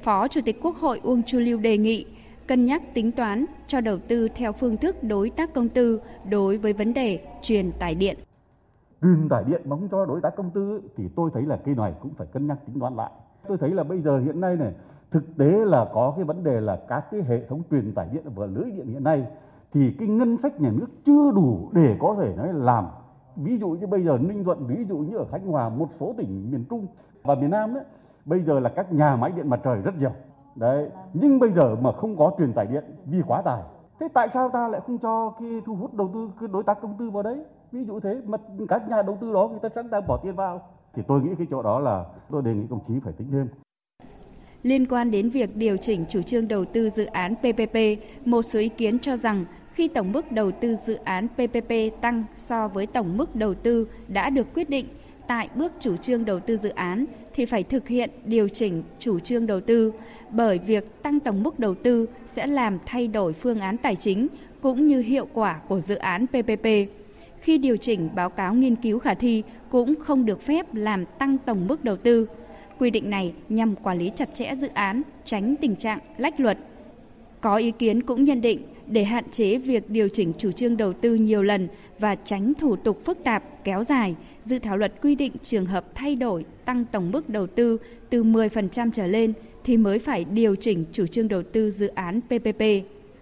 Phó 0.02 0.28
Chủ 0.28 0.40
tịch 0.44 0.58
Quốc 0.62 0.76
hội 0.76 1.00
Uông 1.02 1.22
Chu 1.22 1.38
Lưu 1.38 1.58
đề 1.58 1.78
nghị 1.78 2.04
cân 2.46 2.66
nhắc 2.66 2.94
tính 2.94 3.12
toán 3.12 3.44
cho 3.68 3.80
đầu 3.80 3.98
tư 3.98 4.28
theo 4.34 4.52
phương 4.52 4.76
thức 4.76 5.02
đối 5.02 5.30
tác 5.30 5.54
công 5.54 5.68
tư 5.68 6.00
đối 6.30 6.56
với 6.56 6.72
vấn 6.72 6.94
đề 6.94 7.20
truyền 7.42 7.72
tải 7.72 7.94
điện 7.94 8.16
truyền 9.02 9.28
tải 9.28 9.44
điện 9.44 9.62
mà 9.64 9.76
không 9.76 9.88
cho 9.88 10.06
đối 10.06 10.20
tác 10.20 10.36
công 10.36 10.50
tư 10.50 10.82
thì 10.96 11.08
tôi 11.16 11.30
thấy 11.34 11.42
là 11.42 11.56
cái 11.56 11.74
này 11.74 11.94
cũng 12.00 12.14
phải 12.14 12.26
cân 12.26 12.46
nhắc 12.46 12.58
tính 12.66 12.80
toán 12.80 12.96
lại. 12.96 13.10
Tôi 13.48 13.58
thấy 13.58 13.70
là 13.70 13.84
bây 13.84 14.00
giờ 14.00 14.18
hiện 14.18 14.40
nay 14.40 14.56
này, 14.56 14.74
thực 15.10 15.36
tế 15.38 15.64
là 15.64 15.86
có 15.94 16.12
cái 16.16 16.24
vấn 16.24 16.44
đề 16.44 16.60
là 16.60 16.80
các 16.88 17.04
cái 17.10 17.22
hệ 17.22 17.44
thống 17.44 17.62
truyền 17.70 17.94
tải 17.94 18.08
điện 18.12 18.24
và 18.34 18.46
lưới 18.46 18.70
điện 18.70 18.86
hiện 18.86 19.04
nay, 19.04 19.26
thì 19.72 19.94
cái 19.98 20.08
ngân 20.08 20.38
sách 20.38 20.60
nhà 20.60 20.70
nước 20.70 20.86
chưa 21.04 21.30
đủ 21.34 21.68
để 21.72 21.96
có 22.00 22.16
thể 22.18 22.34
nói 22.36 22.52
làm. 22.52 22.86
Ví 23.36 23.58
dụ 23.58 23.68
như 23.68 23.86
bây 23.86 24.04
giờ 24.04 24.18
ninh 24.18 24.44
thuận, 24.44 24.66
ví 24.66 24.84
dụ 24.84 24.98
như 24.98 25.16
ở 25.16 25.24
khánh 25.30 25.46
hòa, 25.46 25.68
một 25.68 25.88
số 26.00 26.14
tỉnh 26.16 26.50
miền 26.50 26.64
trung 26.70 26.86
và 27.22 27.34
miền 27.34 27.50
nam 27.50 27.74
đấy 27.74 27.84
bây 28.24 28.42
giờ 28.42 28.60
là 28.60 28.68
các 28.68 28.92
nhà 28.92 29.16
máy 29.16 29.32
điện 29.32 29.50
mặt 29.50 29.60
trời 29.64 29.80
rất 29.82 29.94
nhiều. 29.98 30.10
Đấy, 30.56 30.90
nhưng 31.14 31.38
bây 31.38 31.52
giờ 31.52 31.76
mà 31.80 31.92
không 31.92 32.16
có 32.16 32.32
truyền 32.38 32.52
tải 32.52 32.66
điện 32.66 32.84
vì 33.04 33.22
quá 33.26 33.42
tải. 33.42 33.62
Thế 34.00 34.08
tại 34.14 34.28
sao 34.34 34.48
ta 34.48 34.68
lại 34.68 34.80
không 34.86 34.98
cho 34.98 35.30
cái 35.30 35.62
thu 35.66 35.74
hút 35.74 35.94
đầu 35.94 36.10
tư, 36.14 36.30
cái 36.40 36.48
đối 36.52 36.62
tác 36.62 36.80
công 36.80 36.94
tư 36.98 37.10
vào 37.10 37.22
đấy? 37.22 37.44
Ví 37.72 37.84
dụ 37.84 38.00
thế 38.00 38.20
mà 38.26 38.38
các 38.68 38.88
nhà 38.88 39.02
đầu 39.02 39.18
tư 39.20 39.32
đó 39.32 39.48
người 39.48 39.60
ta 39.62 39.68
sẵn 39.74 39.88
sàng 39.90 40.06
bỏ 40.06 40.20
tiền 40.22 40.34
vào 40.34 40.68
thì 40.94 41.02
tôi 41.08 41.22
nghĩ 41.22 41.30
cái 41.38 41.46
chỗ 41.50 41.62
đó 41.62 41.80
là 41.80 42.04
tôi 42.30 42.42
đề 42.42 42.54
nghị 42.54 42.66
công 42.70 42.80
chí 42.88 42.94
phải 43.04 43.12
tính 43.12 43.28
thêm 43.32 43.48
Liên 44.62 44.86
quan 44.86 45.10
đến 45.10 45.30
việc 45.30 45.56
điều 45.56 45.76
chỉnh 45.76 46.04
chủ 46.08 46.22
trương 46.22 46.48
đầu 46.48 46.64
tư 46.64 46.90
dự 46.90 47.04
án 47.04 47.34
PPP, 47.34 47.76
một 48.24 48.42
số 48.42 48.58
ý 48.58 48.68
kiến 48.68 48.98
cho 48.98 49.16
rằng 49.16 49.44
khi 49.72 49.88
tổng 49.88 50.12
mức 50.12 50.32
đầu 50.32 50.50
tư 50.50 50.76
dự 50.76 50.94
án 50.94 51.28
PPP 51.28 52.00
tăng 52.00 52.24
so 52.34 52.68
với 52.68 52.86
tổng 52.86 53.16
mức 53.16 53.36
đầu 53.36 53.54
tư 53.54 53.88
đã 54.08 54.30
được 54.30 54.46
quyết 54.54 54.70
định 54.70 54.86
tại 55.26 55.48
bước 55.54 55.72
chủ 55.80 55.96
trương 55.96 56.24
đầu 56.24 56.40
tư 56.40 56.56
dự 56.56 56.68
án 56.68 57.04
thì 57.34 57.46
phải 57.46 57.62
thực 57.62 57.88
hiện 57.88 58.10
điều 58.24 58.48
chỉnh 58.48 58.82
chủ 58.98 59.18
trương 59.18 59.46
đầu 59.46 59.60
tư 59.60 59.92
bởi 60.30 60.58
việc 60.58 61.02
tăng 61.02 61.20
tổng 61.20 61.42
mức 61.42 61.58
đầu 61.58 61.74
tư 61.74 62.06
sẽ 62.26 62.46
làm 62.46 62.78
thay 62.86 63.08
đổi 63.08 63.32
phương 63.32 63.60
án 63.60 63.76
tài 63.76 63.96
chính 63.96 64.28
cũng 64.62 64.86
như 64.86 65.00
hiệu 65.00 65.26
quả 65.34 65.60
của 65.68 65.80
dự 65.80 65.94
án 65.94 66.26
PPP. 66.26 66.66
Khi 67.46 67.58
điều 67.58 67.76
chỉnh 67.76 68.08
báo 68.14 68.30
cáo 68.30 68.54
nghiên 68.54 68.76
cứu 68.76 68.98
khả 68.98 69.14
thi 69.14 69.42
cũng 69.70 69.94
không 70.00 70.26
được 70.26 70.42
phép 70.42 70.74
làm 70.74 71.04
tăng 71.18 71.38
tổng 71.38 71.66
mức 71.66 71.84
đầu 71.84 71.96
tư. 71.96 72.28
Quy 72.78 72.90
định 72.90 73.10
này 73.10 73.32
nhằm 73.48 73.76
quản 73.76 73.98
lý 73.98 74.10
chặt 74.16 74.34
chẽ 74.34 74.54
dự 74.60 74.68
án, 74.74 75.02
tránh 75.24 75.54
tình 75.60 75.76
trạng 75.76 75.98
lách 76.18 76.40
luật. 76.40 76.58
Có 77.40 77.56
ý 77.56 77.70
kiến 77.70 78.02
cũng 78.02 78.24
nhận 78.24 78.40
định 78.40 78.62
để 78.86 79.04
hạn 79.04 79.24
chế 79.30 79.58
việc 79.58 79.90
điều 79.90 80.08
chỉnh 80.08 80.32
chủ 80.38 80.52
trương 80.52 80.76
đầu 80.76 80.92
tư 80.92 81.14
nhiều 81.14 81.42
lần 81.42 81.68
và 81.98 82.14
tránh 82.14 82.54
thủ 82.54 82.76
tục 82.76 83.04
phức 83.04 83.24
tạp 83.24 83.64
kéo 83.64 83.84
dài, 83.84 84.14
dự 84.44 84.58
thảo 84.58 84.76
luật 84.76 84.92
quy 85.02 85.14
định 85.14 85.32
trường 85.42 85.66
hợp 85.66 85.94
thay 85.94 86.16
đổi 86.16 86.44
tăng 86.64 86.84
tổng 86.84 87.10
mức 87.10 87.28
đầu 87.28 87.46
tư 87.46 87.78
từ 88.10 88.24
10% 88.24 88.90
trở 88.94 89.06
lên 89.06 89.32
thì 89.64 89.76
mới 89.76 89.98
phải 89.98 90.24
điều 90.24 90.56
chỉnh 90.56 90.84
chủ 90.92 91.06
trương 91.06 91.28
đầu 91.28 91.42
tư 91.42 91.70
dự 91.70 91.86
án 91.86 92.20
PPP. 92.20 92.62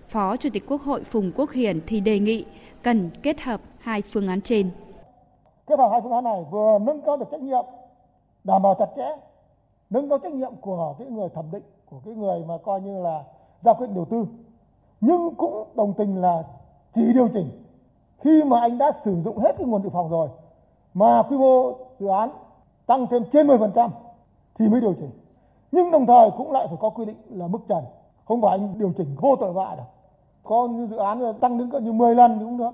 Phó 0.08 0.36
Chủ 0.36 0.48
tịch 0.52 0.64
Quốc 0.66 0.82
hội 0.82 1.04
Phùng 1.04 1.32
Quốc 1.34 1.52
Hiển 1.52 1.80
thì 1.86 2.00
đề 2.00 2.18
nghị 2.18 2.44
cần 2.84 3.10
kết 3.22 3.40
hợp 3.40 3.60
hai 3.78 4.02
phương 4.12 4.28
án 4.28 4.40
trên. 4.40 4.70
Kết 5.66 5.78
hợp 5.78 5.88
hai 5.92 6.00
phương 6.00 6.12
án 6.12 6.24
này 6.24 6.44
vừa 6.50 6.78
nâng 6.78 7.00
cao 7.00 7.16
được 7.16 7.26
trách 7.30 7.40
nhiệm, 7.40 7.64
đảm 8.44 8.62
bảo 8.62 8.74
chặt 8.78 8.88
chẽ, 8.96 9.16
nâng 9.90 10.08
cao 10.08 10.18
trách 10.18 10.32
nhiệm 10.32 10.54
của 10.60 10.94
cái 10.98 11.08
người 11.08 11.28
thẩm 11.28 11.44
định, 11.52 11.62
của 11.90 11.96
cái 12.04 12.14
người 12.14 12.44
mà 12.48 12.58
coi 12.64 12.80
như 12.80 13.02
là 13.02 13.24
ra 13.62 13.72
quyết 13.72 13.86
định 13.86 13.94
đầu 13.94 14.04
tư, 14.04 14.26
nhưng 15.00 15.34
cũng 15.34 15.64
đồng 15.74 15.92
tình 15.92 16.20
là 16.20 16.42
chỉ 16.94 17.12
điều 17.12 17.28
chỉnh 17.28 17.50
khi 18.18 18.42
mà 18.44 18.60
anh 18.60 18.78
đã 18.78 18.92
sử 19.04 19.22
dụng 19.24 19.38
hết 19.38 19.52
cái 19.58 19.66
nguồn 19.66 19.82
dự 19.82 19.88
phòng 19.88 20.10
rồi 20.10 20.28
mà 20.94 21.22
quy 21.22 21.36
mô 21.36 21.72
dự 21.98 22.06
án 22.06 22.30
tăng 22.86 23.06
thêm 23.06 23.24
trên 23.32 23.46
10% 23.46 23.90
thì 24.54 24.68
mới 24.68 24.80
điều 24.80 24.94
chỉnh. 24.94 25.10
Nhưng 25.72 25.90
đồng 25.90 26.06
thời 26.06 26.30
cũng 26.36 26.52
lại 26.52 26.66
phải 26.68 26.76
có 26.80 26.90
quy 26.90 27.04
định 27.04 27.16
là 27.28 27.46
mức 27.46 27.58
trần, 27.68 27.84
không 28.24 28.42
phải 28.42 28.50
anh 28.50 28.78
điều 28.78 28.92
chỉnh 28.96 29.16
vô 29.20 29.36
tội 29.36 29.52
vạ 29.52 29.74
được. 29.76 29.93
Có 30.44 30.68
như 30.68 30.86
dự 30.90 30.96
án 30.96 31.20
tăng 31.40 31.58
đến 31.58 31.70
cỡ 31.70 31.80
như 31.80 31.92
10 31.92 32.14
lần 32.14 32.38
cũng 32.38 32.58
được, 32.58 32.70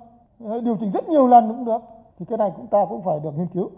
điều 0.64 0.76
chỉnh 0.80 0.90
rất 0.90 1.08
nhiều 1.08 1.26
lần 1.26 1.48
cũng 1.48 1.64
được. 1.64 1.78
Thì 2.18 2.26
cái 2.28 2.38
này 2.38 2.50
chúng 2.56 2.66
ta 2.66 2.78
cũng 2.88 3.02
phải 3.04 3.18
được 3.24 3.30
nghiên 3.38 3.46
cứu. 3.54 3.70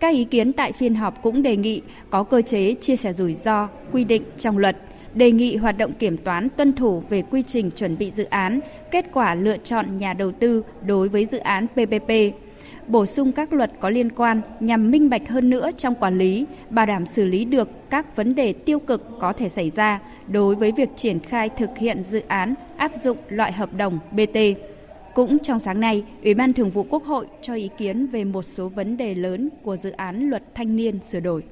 Các 0.00 0.14
ý 0.14 0.24
kiến 0.24 0.52
tại 0.52 0.72
phiên 0.72 0.94
họp 0.94 1.22
cũng 1.22 1.42
đề 1.42 1.56
nghị 1.56 1.82
có 2.10 2.22
cơ 2.22 2.42
chế 2.42 2.74
chia 2.74 2.96
sẻ 2.96 3.12
rủi 3.12 3.34
ro 3.34 3.68
quy 3.92 4.04
định 4.04 4.22
trong 4.38 4.58
luật 4.58 4.76
đề 5.14 5.32
nghị 5.32 5.56
hoạt 5.56 5.78
động 5.78 5.92
kiểm 5.92 6.16
toán 6.16 6.48
tuân 6.56 6.72
thủ 6.72 7.02
về 7.08 7.22
quy 7.22 7.42
trình 7.42 7.70
chuẩn 7.70 7.98
bị 7.98 8.10
dự 8.10 8.24
án, 8.24 8.60
kết 8.90 9.06
quả 9.12 9.34
lựa 9.34 9.56
chọn 9.56 9.96
nhà 9.96 10.12
đầu 10.14 10.32
tư 10.32 10.64
đối 10.86 11.08
với 11.08 11.24
dự 11.24 11.38
án 11.38 11.66
PPP, 11.66 12.10
bổ 12.88 13.06
sung 13.06 13.32
các 13.32 13.52
luật 13.52 13.70
có 13.80 13.90
liên 13.90 14.12
quan 14.12 14.40
nhằm 14.60 14.90
minh 14.90 15.10
bạch 15.10 15.28
hơn 15.28 15.50
nữa 15.50 15.70
trong 15.76 15.94
quản 15.94 16.18
lý, 16.18 16.46
bảo 16.70 16.86
đảm 16.86 17.06
xử 17.06 17.24
lý 17.24 17.44
được 17.44 17.68
các 17.90 18.16
vấn 18.16 18.34
đề 18.34 18.52
tiêu 18.52 18.78
cực 18.78 19.08
có 19.20 19.32
thể 19.32 19.48
xảy 19.48 19.70
ra 19.70 20.00
đối 20.30 20.54
với 20.54 20.72
việc 20.72 20.88
triển 20.96 21.20
khai 21.20 21.48
thực 21.48 21.78
hiện 21.78 22.02
dự 22.02 22.22
án 22.28 22.54
áp 22.76 22.92
dụng 23.02 23.18
loại 23.28 23.52
hợp 23.52 23.74
đồng 23.74 23.98
BT. 24.12 24.38
Cũng 25.14 25.38
trong 25.38 25.60
sáng 25.60 25.80
nay, 25.80 26.04
Ủy 26.22 26.34
ban 26.34 26.52
Thường 26.52 26.70
vụ 26.70 26.86
Quốc 26.90 27.04
hội 27.04 27.26
cho 27.42 27.54
ý 27.54 27.70
kiến 27.78 28.06
về 28.06 28.24
một 28.24 28.42
số 28.42 28.68
vấn 28.68 28.96
đề 28.96 29.14
lớn 29.14 29.48
của 29.62 29.76
dự 29.76 29.90
án 29.90 30.30
luật 30.30 30.42
thanh 30.54 30.76
niên 30.76 31.02
sửa 31.02 31.20
đổi. 31.20 31.42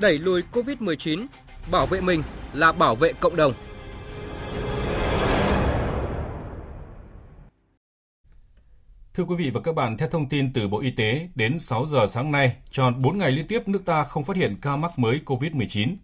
Đẩy 0.00 0.18
lùi 0.18 0.42
COVID-19, 0.52 1.26
bảo 1.70 1.86
vệ 1.86 2.00
mình 2.00 2.22
là 2.54 2.72
bảo 2.72 2.94
vệ 2.94 3.12
cộng 3.12 3.36
đồng. 3.36 3.52
Thưa 9.14 9.24
quý 9.24 9.34
vị 9.34 9.50
và 9.50 9.60
các 9.60 9.74
bạn, 9.74 9.96
theo 9.96 10.08
thông 10.08 10.28
tin 10.28 10.52
từ 10.52 10.68
Bộ 10.68 10.80
Y 10.80 10.90
tế, 10.90 11.28
đến 11.34 11.58
6 11.58 11.86
giờ 11.86 12.06
sáng 12.08 12.32
nay, 12.32 12.56
tròn 12.70 13.02
4 13.02 13.18
ngày 13.18 13.32
liên 13.32 13.46
tiếp 13.46 13.68
nước 13.68 13.84
ta 13.84 14.04
không 14.04 14.24
phát 14.24 14.36
hiện 14.36 14.56
ca 14.62 14.76
mắc 14.76 14.98
mới 14.98 15.20
COVID-19. 15.26 15.96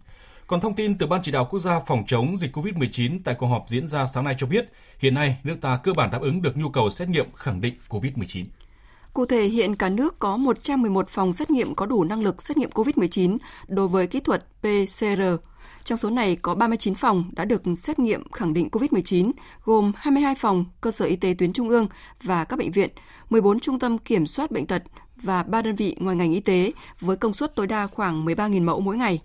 Còn 0.47 0.61
thông 0.61 0.75
tin 0.75 0.97
từ 0.97 1.07
Ban 1.07 1.21
chỉ 1.23 1.31
đạo 1.31 1.47
quốc 1.49 1.59
gia 1.59 1.79
phòng 1.79 2.03
chống 2.07 2.37
dịch 2.37 2.55
COVID-19 2.57 3.19
tại 3.23 3.35
cuộc 3.39 3.47
họp 3.47 3.65
diễn 3.67 3.87
ra 3.87 4.05
sáng 4.05 4.23
nay 4.23 4.35
cho 4.37 4.47
biết, 4.47 4.65
hiện 4.99 5.13
nay 5.13 5.37
nước 5.43 5.55
ta 5.61 5.79
cơ 5.83 5.93
bản 5.93 6.11
đáp 6.11 6.21
ứng 6.21 6.41
được 6.41 6.57
nhu 6.57 6.69
cầu 6.69 6.89
xét 6.89 7.09
nghiệm 7.09 7.25
khẳng 7.35 7.61
định 7.61 7.73
COVID-19. 7.89 8.45
Cụ 9.13 9.25
thể, 9.25 9.47
hiện 9.47 9.75
cả 9.75 9.89
nước 9.89 10.19
có 10.19 10.37
111 10.37 11.09
phòng 11.09 11.33
xét 11.33 11.49
nghiệm 11.49 11.75
có 11.75 11.85
đủ 11.85 12.03
năng 12.03 12.23
lực 12.23 12.41
xét 12.41 12.57
nghiệm 12.57 12.69
COVID-19 12.69 13.37
đối 13.67 13.87
với 13.87 14.07
kỹ 14.07 14.19
thuật 14.19 14.45
PCR. 14.61 15.21
Trong 15.89 15.97
số 15.97 16.09
này 16.09 16.35
có 16.35 16.55
39 16.55 16.95
phòng 16.95 17.31
đã 17.31 17.45
được 17.45 17.61
xét 17.81 17.99
nghiệm 17.99 18.31
khẳng 18.31 18.53
định 18.53 18.69
COVID-19, 18.71 19.31
gồm 19.63 19.91
22 19.95 20.35
phòng 20.35 20.65
cơ 20.81 20.91
sở 20.91 21.05
y 21.05 21.15
tế 21.15 21.35
tuyến 21.37 21.53
trung 21.53 21.69
ương 21.69 21.87
và 22.23 22.43
các 22.43 22.59
bệnh 22.59 22.71
viện, 22.71 22.89
14 23.29 23.59
trung 23.59 23.79
tâm 23.79 23.97
kiểm 23.97 24.27
soát 24.27 24.51
bệnh 24.51 24.67
tật 24.67 24.83
và 25.15 25.43
3 25.43 25.61
đơn 25.61 25.75
vị 25.75 25.95
ngoài 25.99 26.15
ngành 26.15 26.33
y 26.33 26.39
tế 26.39 26.71
với 26.99 27.17
công 27.17 27.33
suất 27.33 27.55
tối 27.55 27.67
đa 27.67 27.87
khoảng 27.87 28.25
13.000 28.25 28.63
mẫu 28.63 28.79
mỗi 28.79 28.97
ngày. 28.97 29.21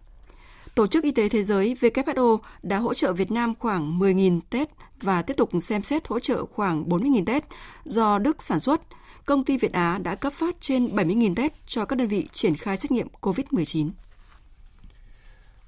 Tổ 0.74 0.86
chức 0.86 1.04
Y 1.04 1.10
tế 1.10 1.28
Thế 1.28 1.42
giới 1.42 1.76
WHO 1.80 2.38
đã 2.62 2.78
hỗ 2.78 2.94
trợ 2.94 3.12
Việt 3.12 3.30
Nam 3.30 3.54
khoảng 3.58 3.98
10.000 3.98 4.40
test 4.50 4.68
và 5.02 5.22
tiếp 5.22 5.34
tục 5.36 5.50
xem 5.60 5.82
xét 5.82 6.08
hỗ 6.08 6.20
trợ 6.20 6.46
khoảng 6.46 6.88
40.000 6.88 7.24
test 7.24 7.44
do 7.84 8.18
Đức 8.18 8.42
sản 8.42 8.60
xuất– 8.60 8.80
công 9.26 9.44
ty 9.44 9.56
Việt 9.56 9.72
Á 9.72 9.98
đã 9.98 10.14
cấp 10.14 10.32
phát 10.32 10.56
trên 10.60 10.86
70.000 10.86 11.34
test 11.34 11.52
cho 11.66 11.84
các 11.84 11.96
đơn 11.96 12.08
vị 12.08 12.28
triển 12.32 12.56
khai 12.56 12.76
xét 12.76 12.90
nghiệm 12.90 13.06
COVID-19. 13.20 13.90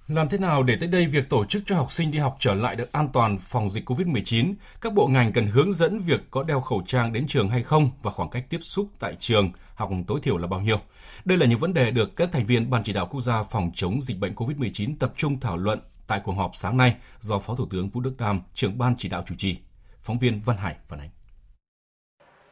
Làm 0.08 0.28
thế 0.28 0.38
nào 0.38 0.62
để 0.62 0.76
tới 0.80 0.88
đây 0.88 1.06
việc 1.06 1.28
tổ 1.28 1.44
chức 1.44 1.62
cho 1.66 1.76
học 1.76 1.92
sinh 1.92 2.10
đi 2.10 2.18
học 2.18 2.36
trở 2.40 2.54
lại 2.54 2.76
được 2.76 2.92
an 2.92 3.08
toàn 3.12 3.38
phòng 3.38 3.70
dịch 3.70 3.90
COVID-19? 3.90 4.54
Các 4.80 4.94
bộ 4.94 5.06
ngành 5.06 5.32
cần 5.32 5.46
hướng 5.46 5.72
dẫn 5.72 5.98
việc 5.98 6.20
có 6.30 6.42
đeo 6.42 6.60
khẩu 6.60 6.82
trang 6.86 7.12
đến 7.12 7.26
trường 7.26 7.48
hay 7.48 7.62
không 7.62 7.90
và 8.02 8.10
khoảng 8.10 8.30
cách 8.30 8.44
tiếp 8.50 8.58
xúc 8.62 8.88
tại 8.98 9.16
trường 9.20 9.50
học 9.74 9.90
tối 10.06 10.20
thiểu 10.22 10.38
là 10.38 10.46
bao 10.46 10.60
nhiêu? 10.60 10.80
Đây 11.24 11.38
là 11.38 11.46
những 11.46 11.58
vấn 11.58 11.74
đề 11.74 11.90
được 11.90 12.16
các 12.16 12.32
thành 12.32 12.46
viên 12.46 12.70
Ban 12.70 12.82
chỉ 12.84 12.92
đạo 12.92 13.06
quốc 13.10 13.20
gia 13.20 13.42
phòng 13.42 13.70
chống 13.74 14.00
dịch 14.00 14.18
bệnh 14.18 14.34
COVID-19 14.34 14.96
tập 14.98 15.12
trung 15.16 15.40
thảo 15.40 15.56
luận 15.56 15.80
tại 16.06 16.20
cuộc 16.24 16.32
họp 16.32 16.56
sáng 16.56 16.76
nay 16.76 16.94
do 17.20 17.38
Phó 17.38 17.54
Thủ 17.54 17.66
tướng 17.70 17.88
Vũ 17.88 18.00
Đức 18.00 18.14
Đam, 18.18 18.40
trưởng 18.54 18.78
Ban 18.78 18.94
chỉ 18.98 19.08
đạo 19.08 19.24
chủ 19.26 19.34
trì. 19.38 19.56
Phóng 20.02 20.18
viên 20.18 20.40
Văn 20.40 20.56
Hải 20.56 20.76
phản 20.88 21.00
ánh. 21.00 21.15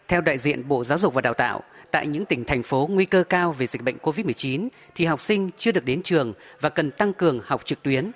Theo 0.08 0.20
đại 0.20 0.38
diện 0.38 0.68
Bộ 0.68 0.84
Giáo 0.84 0.98
dục 0.98 1.14
và 1.14 1.20
Đào 1.20 1.34
tạo, 1.34 1.62
tại 1.90 2.06
những 2.06 2.24
tỉnh 2.24 2.44
thành 2.44 2.62
phố 2.62 2.88
nguy 2.90 3.04
cơ 3.04 3.24
cao 3.24 3.52
về 3.52 3.66
dịch 3.66 3.82
bệnh 3.82 3.96
COVID-19 4.02 4.68
thì 4.94 5.04
học 5.04 5.20
sinh 5.20 5.50
chưa 5.56 5.72
được 5.72 5.84
đến 5.84 6.02
trường 6.02 6.32
và 6.60 6.68
cần 6.68 6.90
tăng 6.90 7.12
cường 7.12 7.38
học 7.44 7.64
trực 7.64 7.82
tuyến. 7.82 8.10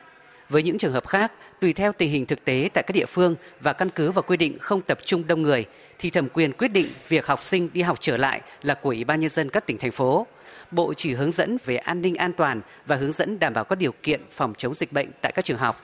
Với 0.48 0.62
những 0.62 0.78
trường 0.78 0.92
hợp 0.92 1.06
khác, 1.06 1.32
tùy 1.60 1.72
theo 1.72 1.92
tình 1.92 2.10
hình 2.10 2.26
thực 2.26 2.44
tế 2.44 2.68
tại 2.74 2.84
các 2.86 2.92
địa 2.92 3.06
phương 3.06 3.34
và 3.60 3.72
căn 3.72 3.90
cứ 3.90 4.10
vào 4.10 4.22
quy 4.22 4.36
định 4.36 4.58
không 4.60 4.80
tập 4.80 4.98
trung 5.04 5.26
đông 5.26 5.42
người 5.42 5.64
thì 5.98 6.10
thẩm 6.10 6.28
quyền 6.28 6.52
quyết 6.52 6.68
định 6.68 6.86
việc 7.08 7.26
học 7.26 7.42
sinh 7.42 7.70
đi 7.72 7.82
học 7.82 7.98
trở 8.00 8.16
lại 8.16 8.40
là 8.62 8.74
của 8.74 8.90
Ủy 8.90 9.04
ban 9.04 9.20
nhân 9.20 9.30
dân 9.30 9.50
các 9.50 9.66
tỉnh 9.66 9.78
thành 9.78 9.90
phố. 9.90 10.26
Bộ 10.70 10.94
chỉ 10.94 11.14
hướng 11.14 11.32
dẫn 11.32 11.56
về 11.64 11.76
an 11.76 12.02
ninh 12.02 12.14
an 12.14 12.32
toàn 12.32 12.60
và 12.86 12.96
hướng 12.96 13.12
dẫn 13.12 13.38
đảm 13.38 13.52
bảo 13.54 13.64
các 13.64 13.78
điều 13.78 13.92
kiện 14.02 14.20
phòng 14.30 14.54
chống 14.58 14.74
dịch 14.74 14.92
bệnh 14.92 15.08
tại 15.20 15.32
các 15.32 15.44
trường 15.44 15.58
học. 15.58 15.82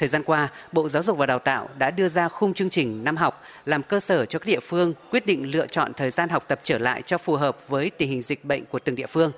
Thời 0.00 0.08
gian 0.08 0.22
qua, 0.22 0.48
Bộ 0.72 0.88
Giáo 0.88 1.02
dục 1.02 1.18
và 1.18 1.26
Đào 1.26 1.38
tạo 1.38 1.68
đã 1.78 1.90
đưa 1.90 2.08
ra 2.08 2.28
khung 2.28 2.54
chương 2.54 2.70
trình 2.70 3.04
năm 3.04 3.16
học 3.16 3.42
làm 3.64 3.82
cơ 3.82 4.00
sở 4.00 4.26
cho 4.26 4.38
các 4.38 4.46
địa 4.46 4.60
phương 4.60 4.94
quyết 5.10 5.26
định 5.26 5.50
lựa 5.50 5.66
chọn 5.66 5.94
thời 5.94 6.10
gian 6.10 6.28
học 6.28 6.44
tập 6.48 6.60
trở 6.62 6.78
lại 6.78 7.02
cho 7.02 7.18
phù 7.18 7.36
hợp 7.36 7.68
với 7.68 7.90
tình 7.90 8.10
hình 8.10 8.22
dịch 8.22 8.44
bệnh 8.44 8.64
của 8.64 8.78
từng 8.78 8.94
địa 8.94 9.06
phương. 9.06 9.32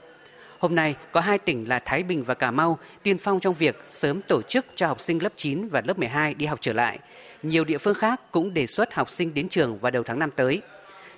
Hôm 0.59 0.75
nay, 0.75 0.95
có 1.13 1.21
hai 1.21 1.39
tỉnh 1.39 1.69
là 1.69 1.79
Thái 1.79 2.03
Bình 2.03 2.25
và 2.25 2.35
Cà 2.35 2.51
Mau 2.51 2.79
tiên 3.03 3.19
phong 3.19 3.41
trong 3.41 3.55
việc 3.55 3.85
sớm 3.91 4.21
tổ 4.23 4.43
chức 4.43 4.67
cho 4.75 4.87
học 4.87 5.01
sinh 5.01 5.23
lớp 5.23 5.33
9 5.37 5.69
và 5.69 5.83
lớp 5.85 5.99
12 5.99 6.35
đi 6.35 6.47
học 6.47 6.59
trở 6.63 6.73
lại. 6.73 6.99
Nhiều 7.43 7.65
địa 7.65 7.79
phương 7.79 7.95
khác 7.95 8.21
cũng 8.31 8.55
đề 8.55 8.67
xuất 8.67 8.95
học 8.95 9.11
sinh 9.11 9.35
đến 9.35 9.49
trường 9.49 9.79
vào 9.79 9.91
đầu 9.91 10.03
tháng 10.03 10.19
5 10.19 10.31
tới. 10.37 10.61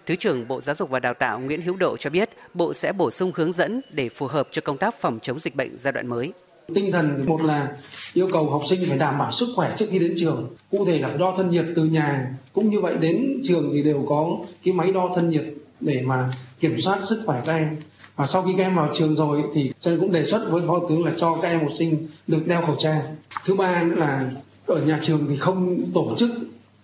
Thứ 0.06 0.16
trưởng 0.16 0.48
Bộ 0.48 0.60
Giáo 0.60 0.74
dục 0.74 0.90
và 0.90 1.00
Đào 1.00 1.14
tạo 1.14 1.40
Nguyễn 1.40 1.62
Hữu 1.62 1.76
Độ 1.76 1.96
cho 1.96 2.10
biết, 2.10 2.30
Bộ 2.54 2.74
sẽ 2.74 2.92
bổ 2.92 3.10
sung 3.10 3.32
hướng 3.34 3.52
dẫn 3.52 3.80
để 3.90 4.08
phù 4.08 4.26
hợp 4.26 4.48
cho 4.50 4.62
công 4.62 4.78
tác 4.78 4.94
phòng 5.00 5.18
chống 5.22 5.40
dịch 5.40 5.54
bệnh 5.54 5.76
giai 5.76 5.92
đoạn 5.92 6.06
mới. 6.06 6.32
Tinh 6.74 6.92
thần 6.92 7.24
một 7.26 7.42
là 7.42 7.68
yêu 8.14 8.28
cầu 8.32 8.50
học 8.50 8.62
sinh 8.68 8.84
phải 8.88 8.98
đảm 8.98 9.18
bảo 9.18 9.32
sức 9.32 9.48
khỏe 9.56 9.74
trước 9.78 9.86
khi 9.90 9.98
đến 9.98 10.14
trường. 10.18 10.48
Cụ 10.70 10.84
thể 10.84 10.98
là 10.98 11.12
đo 11.12 11.34
thân 11.36 11.50
nhiệt 11.50 11.64
từ 11.76 11.84
nhà, 11.84 12.34
cũng 12.52 12.70
như 12.70 12.80
vậy 12.80 12.94
đến 13.00 13.40
trường 13.44 13.70
thì 13.72 13.82
đều 13.82 14.04
có 14.08 14.36
cái 14.64 14.74
máy 14.74 14.92
đo 14.92 15.10
thân 15.14 15.30
nhiệt 15.30 15.44
để 15.80 16.02
mà 16.04 16.32
kiểm 16.60 16.80
soát 16.80 16.98
sức 17.04 17.22
khỏe 17.26 17.42
các 17.46 17.52
em. 17.52 17.76
Và 18.16 18.26
sau 18.26 18.42
khi 18.42 18.52
các 18.56 18.62
em 18.62 18.74
vào 18.74 18.88
trường 18.94 19.14
rồi 19.14 19.42
thì 19.54 19.72
tôi 19.82 19.98
cũng 20.00 20.12
đề 20.12 20.26
xuất 20.26 20.46
với 20.50 20.62
phó 20.66 20.80
tướng 20.88 21.04
là 21.04 21.12
cho 21.16 21.34
các 21.42 21.48
em 21.48 21.60
học 21.60 21.72
sinh 21.78 22.06
được 22.26 22.46
đeo 22.46 22.62
khẩu 22.66 22.76
trang. 22.78 23.00
Thứ 23.44 23.54
ba 23.54 23.82
nữa 23.82 23.94
là 23.94 24.30
ở 24.66 24.80
nhà 24.80 24.98
trường 25.02 25.26
thì 25.28 25.36
không 25.36 25.80
tổ 25.94 26.14
chức 26.18 26.30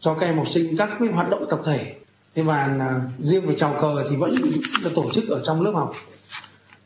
cho 0.01 0.15
các 0.15 0.27
em 0.27 0.37
học 0.37 0.49
sinh 0.49 0.77
các 0.77 0.91
cái 0.99 1.09
hoạt 1.09 1.31
động 1.31 1.47
tập 1.51 1.61
thể. 1.65 1.95
Thế 2.35 2.43
và 2.43 2.75
là 2.79 3.01
riêng 3.19 3.47
về 3.47 3.55
chào 3.59 3.75
cờ 3.81 4.05
thì 4.11 4.17
vẫn 4.17 4.35
là 4.83 4.91
tổ 4.95 5.05
chức 5.13 5.29
ở 5.29 5.43
trong 5.45 5.63
lớp 5.63 5.73
học. 5.75 5.95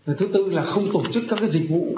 Thứ 0.07 0.29
tư 0.33 0.51
là 0.51 0.65
không 0.65 0.93
tổ 0.93 1.03
chức 1.13 1.25
các 1.29 1.39
cái 1.41 1.51
dịch 1.51 1.69
vụ 1.69 1.97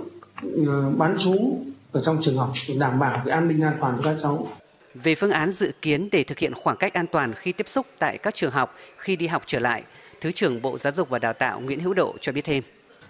ờ, 0.66 0.90
bán 0.90 1.16
chú 1.20 1.58
ở 1.96 2.02
trong 2.02 2.18
trường 2.22 2.38
học 2.38 2.52
để 2.68 2.74
đảm 2.74 2.98
bảo 2.98 3.22
cái 3.24 3.34
an 3.34 3.48
ninh 3.48 3.62
an 3.62 3.76
toàn 3.80 3.94
cho 3.96 4.10
các 4.10 4.18
cháu. 4.22 4.48
Về 4.94 5.14
phương 5.14 5.30
án 5.30 5.52
dự 5.52 5.72
kiến 5.82 6.08
để 6.12 6.24
thực 6.24 6.38
hiện 6.38 6.54
khoảng 6.54 6.76
cách 6.76 6.94
an 6.94 7.06
toàn 7.06 7.32
khi 7.34 7.52
tiếp 7.52 7.68
xúc 7.68 7.86
tại 7.98 8.18
các 8.18 8.34
trường 8.34 8.50
học 8.50 8.74
khi 8.96 9.16
đi 9.16 9.26
học 9.26 9.42
trở 9.46 9.58
lại, 9.58 9.82
Thứ 10.20 10.32
trưởng 10.32 10.62
Bộ 10.62 10.78
Giáo 10.78 10.92
dục 10.96 11.08
và 11.08 11.18
Đào 11.18 11.32
tạo 11.32 11.60
Nguyễn 11.60 11.80
Hữu 11.80 11.94
Độ 11.94 12.14
cho 12.20 12.32
biết 12.32 12.44
thêm. 12.44 12.62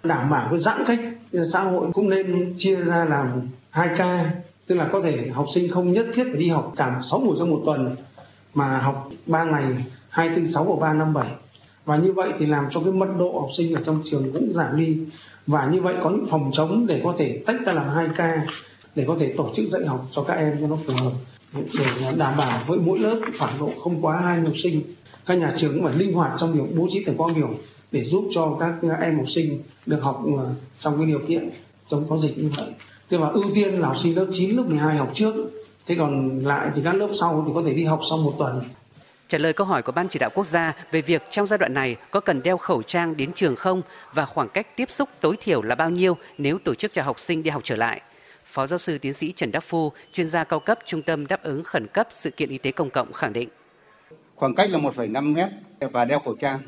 Đảm 0.03 0.29
bảo 0.29 0.47
cái 0.49 0.59
giãn 0.59 0.83
cách 0.87 0.99
xã 1.53 1.59
hội 1.59 1.87
cũng 1.93 2.09
nên 2.09 2.53
chia 2.57 2.75
ra 2.75 3.05
làm 3.05 3.41
hai 3.69 3.89
ca, 3.97 4.31
tức 4.67 4.75
là 4.75 4.89
có 4.91 5.01
thể 5.01 5.27
học 5.33 5.45
sinh 5.55 5.71
không 5.71 5.93
nhất 5.93 6.05
thiết 6.15 6.23
phải 6.23 6.41
đi 6.41 6.49
học 6.49 6.73
cả 6.77 7.01
6 7.03 7.19
buổi 7.19 7.35
trong 7.39 7.49
một 7.49 7.61
tuần 7.65 7.95
mà 8.53 8.77
học 8.77 9.09
3 9.25 9.43
ngày 9.43 9.63
246 10.09 10.63
và 10.63 10.87
357 10.87 11.27
và 11.85 11.97
như 11.97 12.13
vậy 12.13 12.29
thì 12.39 12.45
làm 12.45 12.65
cho 12.71 12.79
cái 12.79 12.93
mật 12.93 13.07
độ 13.19 13.39
học 13.39 13.49
sinh 13.57 13.73
ở 13.73 13.81
trong 13.85 14.01
trường 14.05 14.33
cũng 14.33 14.53
giảm 14.53 14.77
đi 14.77 14.97
và 15.47 15.67
như 15.71 15.81
vậy 15.81 15.95
có 16.03 16.09
những 16.09 16.25
phòng 16.25 16.51
chống 16.53 16.87
để 16.87 17.01
có 17.03 17.15
thể 17.17 17.43
tách 17.45 17.55
ra 17.65 17.73
làm 17.73 17.89
hai 17.89 18.07
ca 18.17 18.41
để 18.97 19.03
có 19.07 19.15
thể 19.19 19.33
tổ 19.37 19.49
chức 19.55 19.67
dạy 19.67 19.85
học 19.85 20.07
cho 20.11 20.23
các 20.23 20.33
em 20.33 20.57
cho 20.61 20.67
nó 20.67 20.75
phù 20.75 20.93
hợp 20.93 21.11
để 21.53 21.85
đảm 22.17 22.37
bảo 22.37 22.59
với 22.67 22.79
mỗi 22.79 22.99
lớp 22.99 23.19
khoảng 23.39 23.53
độ 23.59 23.71
không 23.83 24.05
quá 24.05 24.21
hai 24.21 24.41
học 24.41 24.53
sinh 24.63 24.81
các 25.25 25.35
nhà 25.35 25.53
trường 25.57 25.73
cũng 25.73 25.83
phải 25.83 25.93
linh 25.93 26.13
hoạt 26.13 26.31
trong 26.39 26.53
việc 26.53 26.75
bố 26.75 26.87
trí 26.89 27.03
thời 27.03 27.15
quang 27.15 27.35
biểu 27.35 27.49
để 27.91 28.03
giúp 28.03 28.29
cho 28.33 28.57
các 28.59 28.75
em 29.01 29.17
học 29.17 29.29
sinh 29.29 29.63
được 29.85 29.99
học 30.01 30.23
ờ, 30.37 30.49
trong 30.79 30.97
cái 30.97 31.05
điều 31.05 31.19
kiện 31.27 31.49
chống 31.89 32.05
có 32.09 32.17
dịch 32.17 32.37
như 32.37 32.49
vậy. 32.57 32.67
Thế 33.09 33.17
và 33.17 33.27
ưu 33.27 33.43
tiên 33.55 33.79
là 33.79 33.87
học 33.87 33.97
sinh 34.03 34.15
lớp 34.15 34.27
9, 34.33 34.55
lớp 34.55 34.63
12 34.67 34.95
học 34.95 35.11
trước. 35.13 35.33
Thế 35.85 35.95
còn 35.95 36.39
lại 36.43 36.69
thì 36.75 36.81
các 36.83 36.95
lớp 36.95 37.09
sau 37.19 37.43
thì 37.47 37.51
có 37.55 37.63
thể 37.65 37.73
đi 37.73 37.83
học 37.83 37.99
sau 38.09 38.17
một 38.17 38.35
tuần. 38.37 38.61
Trả 39.27 39.37
lời 39.37 39.53
câu 39.53 39.67
hỏi 39.67 39.81
của 39.81 39.91
Ban 39.91 40.07
chỉ 40.07 40.19
đạo 40.19 40.29
quốc 40.33 40.47
gia 40.47 40.73
về 40.91 41.01
việc 41.01 41.23
trong 41.29 41.47
giai 41.47 41.57
đoạn 41.57 41.73
này 41.73 41.95
có 42.11 42.19
cần 42.19 42.43
đeo 42.43 42.57
khẩu 42.57 42.81
trang 42.81 43.17
đến 43.17 43.33
trường 43.33 43.55
không 43.55 43.81
và 44.13 44.25
khoảng 44.25 44.49
cách 44.49 44.77
tiếp 44.77 44.91
xúc 44.91 45.09
tối 45.21 45.35
thiểu 45.39 45.61
là 45.61 45.75
bao 45.75 45.89
nhiêu 45.89 46.17
nếu 46.37 46.57
tổ 46.63 46.75
chức 46.75 46.93
cho 46.93 47.03
học 47.03 47.19
sinh 47.19 47.43
đi 47.43 47.49
học 47.49 47.61
trở 47.65 47.75
lại. 47.75 48.01
Phó 48.57 48.67
giáo 48.67 48.79
sư 48.79 48.97
tiến 48.97 49.13
sĩ 49.13 49.31
Trần 49.31 49.51
Đắc 49.51 49.63
Phu, 49.63 49.91
chuyên 50.11 50.29
gia 50.29 50.43
cao 50.43 50.59
cấp 50.59 50.79
Trung 50.85 51.01
tâm 51.01 51.27
đáp 51.27 51.43
ứng 51.43 51.63
khẩn 51.63 51.87
cấp 51.87 52.07
sự 52.09 52.29
kiện 52.29 52.49
y 52.49 52.57
tế 52.57 52.71
công 52.71 52.89
cộng 52.89 53.13
khẳng 53.13 53.33
định. 53.33 53.49
Khoảng 54.35 54.55
cách 54.55 54.69
là 54.69 54.79
1,5 54.79 55.33
mét 55.33 55.49
và 55.79 56.05
đeo 56.05 56.19
khẩu 56.19 56.35
trang 56.35 56.59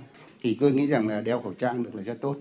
thì 0.41 0.58
tôi 0.60 0.72
nghĩ 0.72 0.88
rằng 0.88 1.08
là 1.08 1.22
đeo 1.22 1.41
khẩu 1.41 1.53
trang 1.53 1.84
được 1.84 1.96
là 1.96 2.03
rất 2.03 2.22
tốt. 2.22 2.36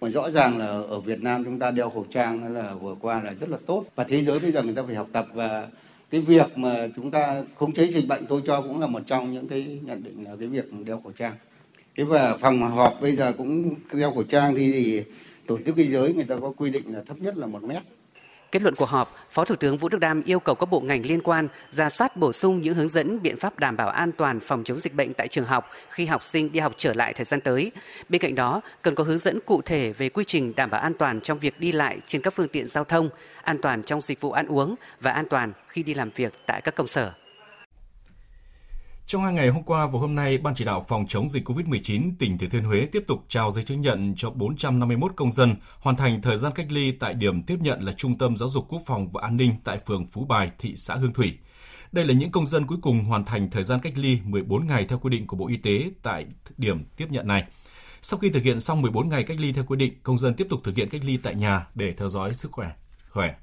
Mà 0.00 0.10
rõ 0.10 0.30
ràng 0.30 0.58
là 0.58 0.66
ở 0.66 1.00
Việt 1.00 1.20
Nam 1.20 1.44
chúng 1.44 1.58
ta 1.58 1.70
đeo 1.70 1.90
khẩu 1.90 2.06
trang 2.10 2.54
là 2.54 2.74
vừa 2.74 2.94
qua 3.00 3.22
là 3.22 3.34
rất 3.40 3.50
là 3.50 3.58
tốt 3.66 3.84
và 3.94 4.04
thế 4.04 4.22
giới 4.22 4.38
bây 4.38 4.52
giờ 4.52 4.62
người 4.62 4.74
ta 4.74 4.82
phải 4.86 4.94
học 4.94 5.08
tập 5.12 5.26
và 5.34 5.68
cái 6.10 6.20
việc 6.20 6.58
mà 6.58 6.88
chúng 6.96 7.10
ta 7.10 7.42
khống 7.58 7.72
chế 7.72 7.84
dịch 7.84 8.08
bệnh 8.08 8.26
tôi 8.26 8.42
cho 8.46 8.60
cũng 8.60 8.80
là 8.80 8.86
một 8.86 9.02
trong 9.06 9.32
những 9.32 9.48
cái 9.48 9.78
nhận 9.82 10.02
định 10.04 10.24
là 10.24 10.36
cái 10.38 10.48
việc 10.48 10.64
đeo 10.84 11.00
khẩu 11.04 11.12
trang. 11.12 11.34
Thế 11.96 12.04
và 12.04 12.36
phòng 12.36 12.60
họp 12.60 13.00
bây 13.00 13.16
giờ 13.16 13.32
cũng 13.38 13.74
đeo 13.92 14.12
khẩu 14.14 14.22
trang 14.22 14.54
thì, 14.54 14.72
thì 14.72 15.02
tổ 15.46 15.58
chức 15.66 15.76
y 15.76 15.86
giới 15.86 16.14
người 16.14 16.24
ta 16.24 16.36
có 16.40 16.52
quy 16.56 16.70
định 16.70 16.94
là 16.94 17.02
thấp 17.06 17.16
nhất 17.20 17.36
là 17.36 17.46
một 17.46 17.62
mét 17.62 17.82
Kết 18.52 18.62
luận 18.62 18.74
cuộc 18.74 18.88
họp, 18.88 19.16
Phó 19.30 19.44
Thủ 19.44 19.54
tướng 19.56 19.76
Vũ 19.76 19.88
Đức 19.88 19.98
Đam 19.98 20.22
yêu 20.22 20.40
cầu 20.40 20.54
các 20.54 20.66
bộ 20.70 20.80
ngành 20.80 21.06
liên 21.06 21.20
quan 21.20 21.48
ra 21.70 21.90
soát 21.90 22.16
bổ 22.16 22.32
sung 22.32 22.62
những 22.62 22.74
hướng 22.74 22.88
dẫn 22.88 23.22
biện 23.22 23.36
pháp 23.36 23.58
đảm 23.58 23.76
bảo 23.76 23.88
an 23.88 24.12
toàn 24.12 24.40
phòng 24.40 24.64
chống 24.64 24.80
dịch 24.80 24.94
bệnh 24.94 25.14
tại 25.14 25.28
trường 25.28 25.44
học 25.44 25.70
khi 25.90 26.06
học 26.06 26.22
sinh 26.22 26.52
đi 26.52 26.60
học 26.60 26.72
trở 26.76 26.94
lại 26.94 27.12
thời 27.12 27.24
gian 27.24 27.40
tới. 27.40 27.72
Bên 28.08 28.20
cạnh 28.20 28.34
đó, 28.34 28.60
cần 28.82 28.94
có 28.94 29.04
hướng 29.04 29.18
dẫn 29.18 29.38
cụ 29.46 29.62
thể 29.62 29.92
về 29.92 30.08
quy 30.08 30.24
trình 30.24 30.52
đảm 30.56 30.70
bảo 30.70 30.80
an 30.80 30.92
toàn 30.98 31.20
trong 31.20 31.38
việc 31.38 31.60
đi 31.60 31.72
lại 31.72 31.98
trên 32.06 32.22
các 32.22 32.34
phương 32.34 32.48
tiện 32.48 32.66
giao 32.66 32.84
thông, 32.84 33.08
an 33.42 33.58
toàn 33.58 33.82
trong 33.82 34.00
dịch 34.00 34.20
vụ 34.20 34.32
ăn 34.32 34.46
uống 34.46 34.74
và 35.00 35.10
an 35.10 35.26
toàn 35.30 35.52
khi 35.68 35.82
đi 35.82 35.94
làm 35.94 36.10
việc 36.10 36.32
tại 36.46 36.60
các 36.60 36.74
công 36.74 36.86
sở. 36.86 37.12
Trong 39.08 39.22
hai 39.22 39.32
ngày 39.32 39.48
hôm 39.48 39.62
qua 39.62 39.86
và 39.86 39.98
hôm 39.98 40.14
nay, 40.14 40.38
Ban 40.38 40.54
chỉ 40.54 40.64
đạo 40.64 40.84
phòng 40.88 41.06
chống 41.08 41.28
dịch 41.28 41.48
COVID-19 41.48 42.12
tỉnh 42.18 42.38
Thừa 42.38 42.46
Thiên 42.50 42.64
Huế 42.64 42.86
tiếp 42.92 43.04
tục 43.06 43.24
trao 43.28 43.50
giấy 43.50 43.64
chứng 43.64 43.80
nhận 43.80 44.14
cho 44.16 44.30
451 44.30 45.12
công 45.16 45.32
dân 45.32 45.54
hoàn 45.80 45.96
thành 45.96 46.22
thời 46.22 46.36
gian 46.36 46.52
cách 46.54 46.66
ly 46.70 46.92
tại 46.92 47.14
điểm 47.14 47.42
tiếp 47.42 47.56
nhận 47.60 47.82
là 47.82 47.92
Trung 47.92 48.18
tâm 48.18 48.36
Giáo 48.36 48.48
dục 48.48 48.66
Quốc 48.68 48.82
phòng 48.86 49.08
và 49.08 49.22
An 49.22 49.36
ninh 49.36 49.54
tại 49.64 49.78
phường 49.86 50.06
Phú 50.06 50.24
Bài, 50.24 50.50
thị 50.58 50.76
xã 50.76 50.94
Hương 50.94 51.12
Thủy. 51.12 51.38
Đây 51.92 52.04
là 52.04 52.14
những 52.14 52.30
công 52.30 52.46
dân 52.46 52.66
cuối 52.66 52.78
cùng 52.82 53.04
hoàn 53.04 53.24
thành 53.24 53.50
thời 53.50 53.64
gian 53.64 53.80
cách 53.80 53.92
ly 53.96 54.18
14 54.24 54.66
ngày 54.66 54.86
theo 54.88 54.98
quy 54.98 55.10
định 55.10 55.26
của 55.26 55.36
Bộ 55.36 55.48
Y 55.48 55.56
tế 55.56 55.90
tại 56.02 56.26
điểm 56.56 56.84
tiếp 56.96 57.06
nhận 57.10 57.26
này. 57.26 57.44
Sau 58.02 58.18
khi 58.18 58.30
thực 58.30 58.42
hiện 58.42 58.60
xong 58.60 58.82
14 58.82 59.08
ngày 59.08 59.24
cách 59.24 59.40
ly 59.40 59.52
theo 59.52 59.64
quy 59.64 59.76
định, 59.76 59.94
công 60.02 60.18
dân 60.18 60.34
tiếp 60.34 60.46
tục 60.50 60.60
thực 60.64 60.76
hiện 60.76 60.88
cách 60.88 61.04
ly 61.04 61.16
tại 61.16 61.34
nhà 61.34 61.66
để 61.74 61.92
theo 61.92 62.08
dõi 62.08 62.34
sức 62.34 62.52
khỏe. 62.52 62.70
khỏe. 63.10 63.34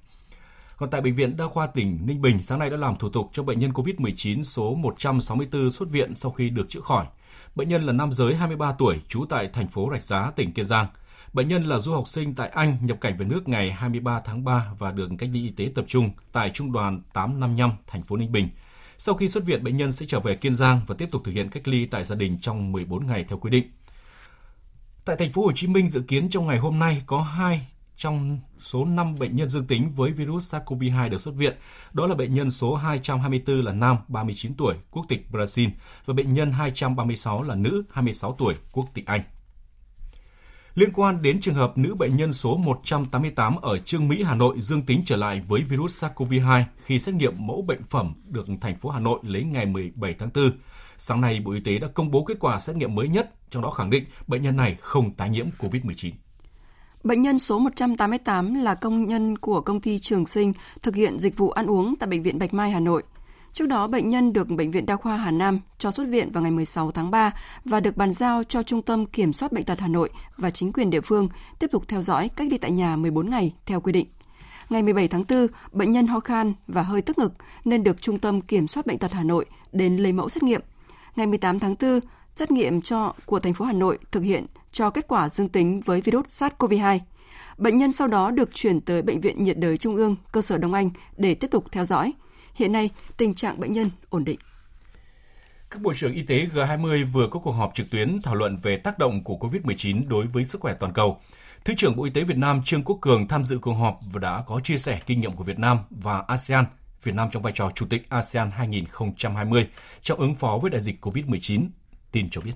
Còn 0.83 0.89
tại 0.89 1.01
Bệnh 1.01 1.15
viện 1.15 1.37
Đa 1.37 1.47
khoa 1.47 1.67
tỉnh 1.67 1.99
Ninh 2.05 2.21
Bình, 2.21 2.41
sáng 2.41 2.59
nay 2.59 2.69
đã 2.69 2.77
làm 2.77 2.95
thủ 2.95 3.09
tục 3.09 3.29
cho 3.33 3.43
bệnh 3.43 3.59
nhân 3.59 3.71
COVID-19 3.71 4.41
số 4.41 4.75
164 4.75 5.71
xuất 5.71 5.89
viện 5.89 6.15
sau 6.15 6.31
khi 6.31 6.49
được 6.49 6.69
chữa 6.69 6.81
khỏi. 6.81 7.05
Bệnh 7.55 7.69
nhân 7.69 7.85
là 7.85 7.93
nam 7.93 8.11
giới 8.11 8.35
23 8.35 8.71
tuổi, 8.71 8.99
trú 9.07 9.25
tại 9.29 9.49
thành 9.53 9.67
phố 9.67 9.89
Rạch 9.91 10.03
Giá, 10.03 10.31
tỉnh 10.35 10.53
Kiên 10.53 10.65
Giang. 10.65 10.87
Bệnh 11.33 11.47
nhân 11.47 11.63
là 11.63 11.79
du 11.79 11.93
học 11.93 12.07
sinh 12.07 12.35
tại 12.35 12.49
Anh 12.49 12.77
nhập 12.81 12.97
cảnh 13.01 13.17
về 13.17 13.25
nước 13.25 13.47
ngày 13.47 13.71
23 13.71 14.21
tháng 14.25 14.43
3 14.43 14.71
và 14.79 14.91
được 14.91 15.09
cách 15.17 15.29
ly 15.33 15.43
y 15.43 15.49
tế 15.49 15.71
tập 15.75 15.85
trung 15.87 16.11
tại 16.31 16.49
Trung 16.49 16.71
đoàn 16.71 17.01
855, 17.13 17.71
thành 17.87 18.03
phố 18.03 18.17
Ninh 18.17 18.31
Bình. 18.31 18.49
Sau 18.97 19.15
khi 19.15 19.29
xuất 19.29 19.45
viện, 19.45 19.63
bệnh 19.63 19.77
nhân 19.77 19.91
sẽ 19.91 20.05
trở 20.09 20.19
về 20.19 20.35
Kiên 20.35 20.55
Giang 20.55 20.81
và 20.87 20.95
tiếp 20.97 21.09
tục 21.11 21.21
thực 21.25 21.31
hiện 21.31 21.49
cách 21.49 21.67
ly 21.67 21.85
tại 21.85 22.03
gia 22.03 22.15
đình 22.15 22.37
trong 22.41 22.71
14 22.71 23.07
ngày 23.07 23.25
theo 23.29 23.37
quy 23.37 23.49
định. 23.49 23.71
Tại 25.05 25.15
thành 25.15 25.31
phố 25.31 25.41
Hồ 25.45 25.51
Chí 25.55 25.67
Minh 25.67 25.89
dự 25.89 26.01
kiến 26.01 26.29
trong 26.29 26.47
ngày 26.47 26.57
hôm 26.57 26.79
nay 26.79 27.03
có 27.05 27.21
hai 27.21 27.67
trong 27.97 28.39
số 28.59 28.85
5 28.85 29.15
bệnh 29.19 29.35
nhân 29.35 29.49
dương 29.49 29.67
tính 29.67 29.91
với 29.95 30.11
virus 30.11 30.55
SARS-CoV-2 30.55 31.09
được 31.09 31.21
xuất 31.21 31.35
viện. 31.35 31.57
Đó 31.93 32.07
là 32.07 32.15
bệnh 32.15 32.33
nhân 32.33 32.51
số 32.51 32.75
224 32.75 33.61
là 33.61 33.73
nam, 33.73 33.97
39 34.07 34.53
tuổi, 34.55 34.75
quốc 34.91 35.05
tịch 35.09 35.25
Brazil 35.31 35.69
và 36.05 36.13
bệnh 36.13 36.33
nhân 36.33 36.51
236 36.51 37.43
là 37.43 37.55
nữ, 37.55 37.83
26 37.91 38.35
tuổi, 38.39 38.55
quốc 38.71 38.85
tịch 38.93 39.05
Anh. 39.05 39.21
Liên 40.75 40.93
quan 40.93 41.21
đến 41.21 41.41
trường 41.41 41.55
hợp 41.55 41.77
nữ 41.77 41.95
bệnh 41.95 42.15
nhân 42.15 42.33
số 42.33 42.57
188 42.57 43.55
ở 43.55 43.79
Trương 43.79 44.07
Mỹ, 44.07 44.23
Hà 44.23 44.35
Nội 44.35 44.61
dương 44.61 44.81
tính 44.81 45.03
trở 45.05 45.15
lại 45.15 45.41
với 45.47 45.61
virus 45.61 46.03
SARS-CoV-2 46.03 46.63
khi 46.85 46.99
xét 46.99 47.15
nghiệm 47.15 47.47
mẫu 47.47 47.61
bệnh 47.61 47.83
phẩm 47.83 48.13
được 48.25 48.47
thành 48.61 48.77
phố 48.77 48.89
Hà 48.89 48.99
Nội 48.99 49.19
lấy 49.23 49.43
ngày 49.43 49.65
17 49.65 50.13
tháng 50.13 50.29
4. 50.35 50.51
Sáng 50.97 51.21
nay, 51.21 51.39
Bộ 51.39 51.51
Y 51.51 51.59
tế 51.59 51.77
đã 51.79 51.87
công 51.87 52.11
bố 52.11 52.23
kết 52.23 52.37
quả 52.39 52.59
xét 52.59 52.75
nghiệm 52.75 52.95
mới 52.95 53.07
nhất, 53.07 53.33
trong 53.49 53.63
đó 53.63 53.69
khẳng 53.69 53.89
định 53.89 54.05
bệnh 54.27 54.41
nhân 54.41 54.55
này 54.55 54.75
không 54.79 55.13
tái 55.13 55.29
nhiễm 55.29 55.45
COVID-19. 55.59 56.11
Bệnh 57.03 57.21
nhân 57.21 57.39
số 57.39 57.59
188 57.59 58.53
là 58.53 58.75
công 58.75 59.07
nhân 59.07 59.37
của 59.37 59.61
công 59.61 59.81
ty 59.81 59.99
Trường 59.99 60.25
Sinh 60.25 60.53
thực 60.81 60.95
hiện 60.95 61.19
dịch 61.19 61.37
vụ 61.37 61.49
ăn 61.49 61.65
uống 61.65 61.95
tại 61.95 62.09
Bệnh 62.09 62.23
viện 62.23 62.39
Bạch 62.39 62.53
Mai, 62.53 62.71
Hà 62.71 62.79
Nội. 62.79 63.03
Trước 63.53 63.67
đó, 63.67 63.87
bệnh 63.87 64.09
nhân 64.09 64.33
được 64.33 64.49
Bệnh 64.49 64.71
viện 64.71 64.85
Đa 64.85 64.95
khoa 64.95 65.17
Hà 65.17 65.31
Nam 65.31 65.59
cho 65.77 65.91
xuất 65.91 66.07
viện 66.07 66.31
vào 66.31 66.43
ngày 66.43 66.51
16 66.51 66.91
tháng 66.91 67.11
3 67.11 67.31
và 67.65 67.79
được 67.79 67.97
bàn 67.97 68.13
giao 68.13 68.43
cho 68.43 68.63
Trung 68.63 68.81
tâm 68.81 69.05
Kiểm 69.05 69.33
soát 69.33 69.51
Bệnh 69.51 69.63
tật 69.63 69.79
Hà 69.79 69.87
Nội 69.87 70.09
và 70.37 70.49
chính 70.49 70.73
quyền 70.73 70.89
địa 70.89 71.01
phương 71.01 71.29
tiếp 71.59 71.67
tục 71.71 71.83
theo 71.87 72.01
dõi 72.01 72.29
cách 72.35 72.47
ly 72.51 72.57
tại 72.57 72.71
nhà 72.71 72.95
14 72.95 73.29
ngày 73.29 73.53
theo 73.65 73.81
quy 73.81 73.91
định. 73.91 74.07
Ngày 74.69 74.83
17 74.83 75.07
tháng 75.07 75.23
4, 75.29 75.47
bệnh 75.71 75.91
nhân 75.91 76.07
ho 76.07 76.19
khan 76.19 76.53
và 76.67 76.81
hơi 76.81 77.01
tức 77.01 77.17
ngực 77.17 77.33
nên 77.65 77.83
được 77.83 78.01
Trung 78.01 78.19
tâm 78.19 78.41
Kiểm 78.41 78.67
soát 78.67 78.85
Bệnh 78.85 78.97
tật 78.97 79.11
Hà 79.11 79.23
Nội 79.23 79.45
đến 79.71 79.97
lấy 79.97 80.13
mẫu 80.13 80.29
xét 80.29 80.43
nghiệm. 80.43 80.61
Ngày 81.15 81.27
18 81.27 81.59
tháng 81.59 81.75
4, 81.81 81.99
xét 82.35 82.51
nghiệm 82.51 82.81
cho 82.81 83.13
của 83.25 83.39
thành 83.39 83.53
phố 83.53 83.65
Hà 83.65 83.73
Nội 83.73 83.97
thực 84.11 84.23
hiện 84.23 84.45
cho 84.73 84.89
kết 84.89 85.07
quả 85.07 85.29
dương 85.29 85.49
tính 85.49 85.81
với 85.81 86.01
virus 86.01 86.43
SARS-CoV-2. 86.43 86.99
Bệnh 87.57 87.77
nhân 87.77 87.91
sau 87.91 88.07
đó 88.07 88.31
được 88.31 88.49
chuyển 88.53 88.81
tới 88.81 89.01
Bệnh 89.01 89.21
viện 89.21 89.43
nhiệt 89.43 89.57
đới 89.57 89.77
Trung 89.77 89.95
ương, 89.95 90.15
cơ 90.31 90.41
sở 90.41 90.57
Đông 90.57 90.73
Anh 90.73 90.89
để 91.17 91.35
tiếp 91.35 91.47
tục 91.51 91.65
theo 91.71 91.85
dõi. 91.85 92.13
Hiện 92.55 92.71
nay, 92.71 92.89
tình 93.17 93.33
trạng 93.33 93.59
bệnh 93.59 93.73
nhân 93.73 93.89
ổn 94.09 94.23
định. 94.23 94.39
Các 95.69 95.81
bộ 95.81 95.93
trưởng 95.93 96.13
y 96.13 96.23
tế 96.23 96.47
G20 96.53 97.11
vừa 97.11 97.27
có 97.31 97.39
cuộc 97.39 97.51
họp 97.51 97.71
trực 97.75 97.89
tuyến 97.89 98.21
thảo 98.21 98.35
luận 98.35 98.57
về 98.57 98.77
tác 98.77 98.99
động 98.99 99.23
của 99.23 99.35
COVID-19 99.35 100.07
đối 100.07 100.25
với 100.25 100.45
sức 100.45 100.61
khỏe 100.61 100.73
toàn 100.79 100.93
cầu. 100.93 101.19
Thứ 101.65 101.73
trưởng 101.77 101.95
Bộ 101.95 102.03
Y 102.03 102.11
tế 102.11 102.23
Việt 102.23 102.37
Nam 102.37 102.61
Trương 102.65 102.83
Quốc 102.83 102.97
Cường 103.01 103.27
tham 103.27 103.43
dự 103.43 103.57
cuộc 103.61 103.73
họp 103.73 103.99
và 104.11 104.19
đã 104.19 104.43
có 104.47 104.59
chia 104.59 104.77
sẻ 104.77 104.99
kinh 105.05 105.21
nghiệm 105.21 105.31
của 105.31 105.43
Việt 105.43 105.59
Nam 105.59 105.79
và 105.89 106.23
ASEAN, 106.27 106.65
Việt 107.03 107.15
Nam 107.15 107.29
trong 107.31 107.41
vai 107.41 107.53
trò 107.55 107.71
Chủ 107.75 107.85
tịch 107.89 108.09
ASEAN 108.09 108.51
2020 108.51 109.67
trong 110.01 110.19
ứng 110.19 110.35
phó 110.35 110.59
với 110.61 110.71
đại 110.71 110.81
dịch 110.81 111.05
COVID-19. 111.05 111.67
Tin 112.11 112.29
cho 112.29 112.41
biết. 112.41 112.53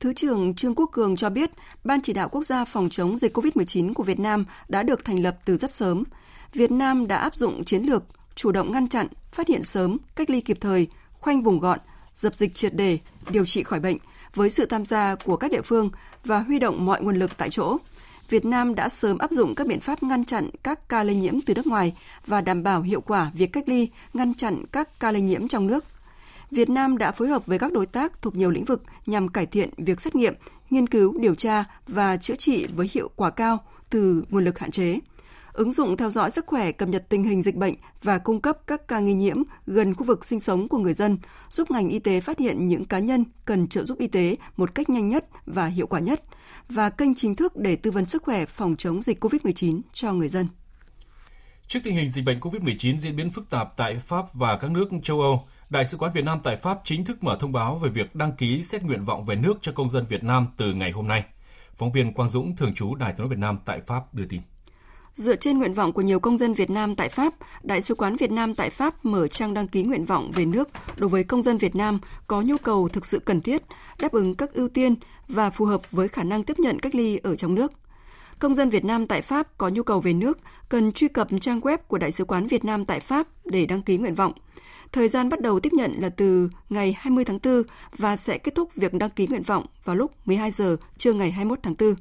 Thứ 0.00 0.12
trưởng 0.12 0.54
Trương 0.54 0.74
Quốc 0.74 0.86
Cường 0.92 1.16
cho 1.16 1.30
biết, 1.30 1.50
Ban 1.84 2.00
chỉ 2.00 2.12
đạo 2.12 2.28
quốc 2.28 2.42
gia 2.42 2.64
phòng 2.64 2.88
chống 2.90 3.18
dịch 3.18 3.36
COVID-19 3.36 3.94
của 3.94 4.02
Việt 4.02 4.18
Nam 4.18 4.44
đã 4.68 4.82
được 4.82 5.04
thành 5.04 5.22
lập 5.22 5.38
từ 5.44 5.56
rất 5.56 5.70
sớm. 5.70 6.04
Việt 6.52 6.70
Nam 6.70 7.06
đã 7.06 7.16
áp 7.16 7.34
dụng 7.34 7.64
chiến 7.64 7.82
lược 7.82 8.02
chủ 8.34 8.52
động 8.52 8.72
ngăn 8.72 8.88
chặn, 8.88 9.06
phát 9.32 9.48
hiện 9.48 9.62
sớm, 9.62 9.96
cách 10.16 10.30
ly 10.30 10.40
kịp 10.40 10.58
thời, 10.60 10.86
khoanh 11.12 11.42
vùng 11.42 11.60
gọn, 11.60 11.78
dập 12.14 12.34
dịch 12.34 12.54
triệt 12.54 12.74
đề, 12.74 12.98
điều 13.30 13.44
trị 13.44 13.62
khỏi 13.62 13.80
bệnh 13.80 13.96
với 14.34 14.50
sự 14.50 14.66
tham 14.66 14.86
gia 14.86 15.14
của 15.14 15.36
các 15.36 15.50
địa 15.50 15.62
phương 15.62 15.90
và 16.24 16.38
huy 16.38 16.58
động 16.58 16.84
mọi 16.84 17.02
nguồn 17.02 17.16
lực 17.16 17.30
tại 17.36 17.50
chỗ. 17.50 17.76
Việt 18.28 18.44
Nam 18.44 18.74
đã 18.74 18.88
sớm 18.88 19.18
áp 19.18 19.30
dụng 19.30 19.54
các 19.54 19.66
biện 19.66 19.80
pháp 19.80 20.02
ngăn 20.02 20.24
chặn 20.24 20.50
các 20.62 20.88
ca 20.88 21.02
lây 21.02 21.16
nhiễm 21.16 21.40
từ 21.40 21.54
nước 21.54 21.66
ngoài 21.66 21.94
và 22.26 22.40
đảm 22.40 22.62
bảo 22.62 22.82
hiệu 22.82 23.00
quả 23.00 23.30
việc 23.34 23.52
cách 23.52 23.68
ly, 23.68 23.88
ngăn 24.12 24.34
chặn 24.34 24.64
các 24.72 25.00
ca 25.00 25.12
lây 25.12 25.20
nhiễm 25.20 25.48
trong 25.48 25.66
nước. 25.66 25.84
Việt 26.50 26.70
Nam 26.70 26.98
đã 26.98 27.12
phối 27.12 27.28
hợp 27.28 27.46
với 27.46 27.58
các 27.58 27.72
đối 27.72 27.86
tác 27.86 28.22
thuộc 28.22 28.36
nhiều 28.36 28.50
lĩnh 28.50 28.64
vực 28.64 28.82
nhằm 29.06 29.28
cải 29.28 29.46
thiện 29.46 29.70
việc 29.76 30.00
xét 30.00 30.14
nghiệm, 30.14 30.34
nghiên 30.70 30.86
cứu, 30.86 31.18
điều 31.18 31.34
tra 31.34 31.64
và 31.86 32.16
chữa 32.16 32.36
trị 32.36 32.66
với 32.76 32.90
hiệu 32.92 33.10
quả 33.16 33.30
cao 33.30 33.58
từ 33.90 34.24
nguồn 34.28 34.44
lực 34.44 34.58
hạn 34.58 34.70
chế. 34.70 34.98
Ứng 35.52 35.72
dụng 35.72 35.96
theo 35.96 36.10
dõi 36.10 36.30
sức 36.30 36.46
khỏe 36.46 36.72
cập 36.72 36.88
nhật 36.88 37.08
tình 37.08 37.24
hình 37.24 37.42
dịch 37.42 37.54
bệnh 37.54 37.74
và 38.02 38.18
cung 38.18 38.40
cấp 38.40 38.58
các 38.66 38.88
ca 38.88 39.00
nghi 39.00 39.14
nhiễm 39.14 39.36
gần 39.66 39.94
khu 39.94 40.04
vực 40.04 40.24
sinh 40.24 40.40
sống 40.40 40.68
của 40.68 40.78
người 40.78 40.92
dân, 40.94 41.18
giúp 41.48 41.70
ngành 41.70 41.88
y 41.88 41.98
tế 41.98 42.20
phát 42.20 42.38
hiện 42.38 42.68
những 42.68 42.84
cá 42.84 42.98
nhân 42.98 43.24
cần 43.44 43.68
trợ 43.68 43.84
giúp 43.84 43.98
y 43.98 44.06
tế 44.06 44.36
một 44.56 44.74
cách 44.74 44.90
nhanh 44.90 45.08
nhất 45.08 45.26
và 45.46 45.66
hiệu 45.66 45.86
quả 45.86 46.00
nhất, 46.00 46.22
và 46.68 46.90
kênh 46.90 47.14
chính 47.14 47.36
thức 47.36 47.56
để 47.56 47.76
tư 47.76 47.90
vấn 47.90 48.06
sức 48.06 48.22
khỏe 48.22 48.46
phòng 48.46 48.76
chống 48.76 49.02
dịch 49.02 49.24
COVID-19 49.24 49.80
cho 49.92 50.12
người 50.12 50.28
dân. 50.28 50.48
Trước 51.68 51.80
tình 51.84 51.94
hình 51.94 52.10
dịch 52.10 52.24
bệnh 52.24 52.40
COVID-19 52.40 52.98
diễn 52.98 53.16
biến 53.16 53.30
phức 53.30 53.50
tạp 53.50 53.76
tại 53.76 53.98
Pháp 54.06 54.34
và 54.34 54.56
các 54.56 54.70
nước 54.70 54.88
châu 55.02 55.20
Âu, 55.20 55.44
Đại 55.70 55.84
sứ 55.84 55.96
quán 55.96 56.12
Việt 56.12 56.24
Nam 56.24 56.40
tại 56.44 56.56
Pháp 56.56 56.80
chính 56.84 57.04
thức 57.04 57.24
mở 57.24 57.36
thông 57.40 57.52
báo 57.52 57.76
về 57.76 57.90
việc 57.90 58.14
đăng 58.14 58.32
ký 58.32 58.62
xét 58.62 58.82
nguyện 58.82 59.04
vọng 59.04 59.24
về 59.24 59.36
nước 59.36 59.54
cho 59.62 59.72
công 59.72 59.90
dân 59.90 60.06
Việt 60.06 60.24
Nam 60.24 60.46
từ 60.56 60.74
ngày 60.74 60.90
hôm 60.90 61.08
nay. 61.08 61.24
Phóng 61.76 61.92
viên 61.92 62.12
Quang 62.12 62.28
Dũng, 62.28 62.56
thường 62.56 62.74
trú 62.74 62.94
Đài 62.94 63.12
tiếng 63.12 63.18
nói 63.18 63.28
Việt 63.28 63.38
Nam 63.38 63.58
tại 63.64 63.80
Pháp 63.86 64.14
đưa 64.14 64.24
tin. 64.28 64.40
Dựa 65.12 65.36
trên 65.36 65.58
nguyện 65.58 65.74
vọng 65.74 65.92
của 65.92 66.02
nhiều 66.02 66.20
công 66.20 66.38
dân 66.38 66.54
Việt 66.54 66.70
Nam 66.70 66.96
tại 66.96 67.08
Pháp, 67.08 67.34
Đại 67.62 67.80
sứ 67.80 67.94
quán 67.94 68.16
Việt 68.16 68.30
Nam 68.30 68.54
tại 68.54 68.70
Pháp 68.70 69.04
mở 69.04 69.28
trang 69.28 69.54
đăng 69.54 69.68
ký 69.68 69.82
nguyện 69.82 70.04
vọng 70.04 70.30
về 70.34 70.44
nước 70.44 70.68
đối 70.96 71.08
với 71.08 71.24
công 71.24 71.42
dân 71.42 71.58
Việt 71.58 71.76
Nam 71.76 72.00
có 72.26 72.42
nhu 72.42 72.56
cầu 72.58 72.88
thực 72.88 73.06
sự 73.06 73.18
cần 73.18 73.40
thiết, 73.40 73.62
đáp 73.98 74.12
ứng 74.12 74.34
các 74.34 74.52
ưu 74.52 74.68
tiên 74.68 74.94
và 75.28 75.50
phù 75.50 75.64
hợp 75.64 75.90
với 75.90 76.08
khả 76.08 76.24
năng 76.24 76.42
tiếp 76.42 76.58
nhận 76.58 76.78
cách 76.78 76.94
ly 76.94 77.16
ở 77.16 77.36
trong 77.36 77.54
nước. 77.54 77.72
Công 78.38 78.54
dân 78.54 78.70
Việt 78.70 78.84
Nam 78.84 79.06
tại 79.06 79.22
Pháp 79.22 79.58
có 79.58 79.68
nhu 79.68 79.82
cầu 79.82 80.00
về 80.00 80.12
nước 80.12 80.38
cần 80.68 80.92
truy 80.92 81.08
cập 81.08 81.28
trang 81.40 81.60
web 81.60 81.78
của 81.88 81.98
Đại 81.98 82.10
sứ 82.10 82.24
quán 82.24 82.46
Việt 82.46 82.64
Nam 82.64 82.84
tại 82.84 83.00
Pháp 83.00 83.26
để 83.44 83.66
đăng 83.66 83.82
ký 83.82 83.98
nguyện 83.98 84.14
vọng. 84.14 84.32
Thời 84.92 85.08
gian 85.08 85.28
bắt 85.28 85.40
đầu 85.40 85.60
tiếp 85.60 85.72
nhận 85.72 85.94
là 85.98 86.08
từ 86.08 86.48
ngày 86.70 86.96
20 86.98 87.24
tháng 87.24 87.38
4 87.44 87.62
và 87.98 88.16
sẽ 88.16 88.38
kết 88.38 88.54
thúc 88.54 88.74
việc 88.74 88.94
đăng 88.94 89.10
ký 89.10 89.26
nguyện 89.26 89.42
vọng 89.42 89.66
vào 89.84 89.96
lúc 89.96 90.12
12 90.24 90.50
giờ 90.50 90.76
trưa 90.98 91.12
ngày 91.12 91.30
21 91.30 91.58
tháng 91.62 91.74
4. 91.78 91.94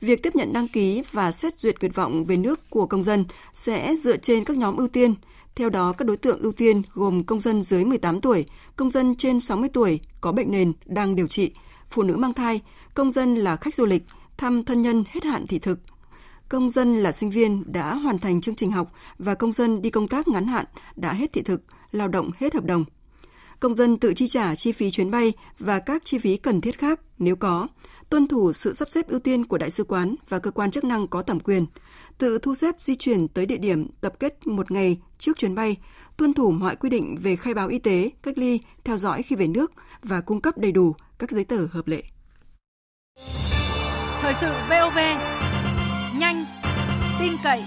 Việc 0.00 0.22
tiếp 0.22 0.36
nhận 0.36 0.52
đăng 0.52 0.68
ký 0.68 1.02
và 1.12 1.32
xét 1.32 1.60
duyệt 1.60 1.80
nguyện 1.80 1.92
vọng 1.92 2.24
về 2.24 2.36
nước 2.36 2.70
của 2.70 2.86
công 2.86 3.02
dân 3.02 3.24
sẽ 3.52 3.96
dựa 3.96 4.16
trên 4.16 4.44
các 4.44 4.56
nhóm 4.56 4.76
ưu 4.76 4.88
tiên. 4.88 5.14
Theo 5.54 5.70
đó, 5.70 5.92
các 5.92 6.04
đối 6.04 6.16
tượng 6.16 6.40
ưu 6.40 6.52
tiên 6.52 6.82
gồm 6.94 7.24
công 7.24 7.40
dân 7.40 7.62
dưới 7.62 7.84
18 7.84 8.20
tuổi, 8.20 8.46
công 8.76 8.90
dân 8.90 9.16
trên 9.16 9.40
60 9.40 9.68
tuổi 9.72 10.00
có 10.20 10.32
bệnh 10.32 10.50
nền 10.50 10.72
đang 10.84 11.16
điều 11.16 11.28
trị, 11.28 11.50
phụ 11.90 12.02
nữ 12.02 12.16
mang 12.16 12.32
thai, 12.32 12.60
công 12.94 13.12
dân 13.12 13.34
là 13.34 13.56
khách 13.56 13.74
du 13.74 13.84
lịch, 13.84 14.02
thăm 14.36 14.64
thân 14.64 14.82
nhân 14.82 15.04
hết 15.08 15.24
hạn 15.24 15.46
thị 15.46 15.58
thực, 15.58 15.78
công 16.48 16.70
dân 16.70 16.98
là 16.98 17.12
sinh 17.12 17.30
viên 17.30 17.72
đã 17.72 17.94
hoàn 17.94 18.18
thành 18.18 18.40
chương 18.40 18.54
trình 18.54 18.70
học 18.70 18.92
và 19.18 19.34
công 19.34 19.52
dân 19.52 19.82
đi 19.82 19.90
công 19.90 20.08
tác 20.08 20.28
ngắn 20.28 20.46
hạn 20.46 20.64
đã 20.96 21.12
hết 21.12 21.32
thị 21.32 21.42
thực, 21.42 21.62
lao 21.92 22.08
động 22.08 22.30
hết 22.38 22.54
hợp 22.54 22.64
đồng. 22.64 22.84
Công 23.60 23.76
dân 23.76 23.98
tự 23.98 24.14
chi 24.14 24.28
trả 24.28 24.54
chi 24.54 24.72
phí 24.72 24.90
chuyến 24.90 25.10
bay 25.10 25.32
và 25.58 25.78
các 25.78 26.04
chi 26.04 26.18
phí 26.18 26.36
cần 26.36 26.60
thiết 26.60 26.78
khác 26.78 27.00
nếu 27.18 27.36
có, 27.36 27.68
tuân 28.10 28.28
thủ 28.28 28.52
sự 28.52 28.74
sắp 28.74 28.88
xếp 28.90 29.08
ưu 29.08 29.20
tiên 29.20 29.46
của 29.46 29.58
đại 29.58 29.70
sứ 29.70 29.84
quán 29.84 30.14
và 30.28 30.38
cơ 30.38 30.50
quan 30.50 30.70
chức 30.70 30.84
năng 30.84 31.08
có 31.08 31.22
thẩm 31.22 31.40
quyền, 31.40 31.66
tự 32.18 32.38
thu 32.38 32.54
xếp 32.54 32.74
di 32.80 32.94
chuyển 32.94 33.28
tới 33.28 33.46
địa 33.46 33.56
điểm 33.56 33.86
tập 34.00 34.12
kết 34.20 34.46
một 34.46 34.70
ngày 34.70 35.00
trước 35.18 35.38
chuyến 35.38 35.54
bay, 35.54 35.76
tuân 36.16 36.34
thủ 36.34 36.50
mọi 36.50 36.76
quy 36.76 36.90
định 36.90 37.16
về 37.22 37.36
khai 37.36 37.54
báo 37.54 37.68
y 37.68 37.78
tế, 37.78 38.10
cách 38.22 38.38
ly, 38.38 38.60
theo 38.84 38.96
dõi 38.96 39.22
khi 39.22 39.36
về 39.36 39.46
nước 39.46 39.72
và 40.02 40.20
cung 40.20 40.40
cấp 40.40 40.58
đầy 40.58 40.72
đủ 40.72 40.94
các 41.18 41.30
giấy 41.30 41.44
tờ 41.44 41.66
hợp 41.72 41.86
lệ. 41.86 42.02
Thời 44.20 44.34
sự 44.40 44.52
VOV, 44.68 44.98
nhanh, 46.18 46.44
tin 47.20 47.32
cậy, 47.44 47.64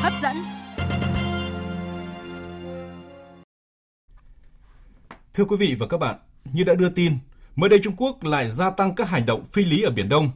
hấp 0.00 0.12
dẫn. 0.22 0.55
Thưa 5.36 5.44
quý 5.44 5.56
vị 5.56 5.76
và 5.78 5.86
các 5.86 5.96
bạn, 5.96 6.16
như 6.52 6.64
đã 6.64 6.74
đưa 6.74 6.88
tin, 6.88 7.18
mới 7.56 7.70
đây 7.70 7.80
Trung 7.82 7.94
Quốc 7.96 8.24
lại 8.24 8.48
gia 8.48 8.70
tăng 8.70 8.94
các 8.94 9.08
hành 9.08 9.26
động 9.26 9.44
phi 9.52 9.64
lý 9.64 9.82
ở 9.82 9.90
Biển 9.90 10.08
Đông. 10.08 10.30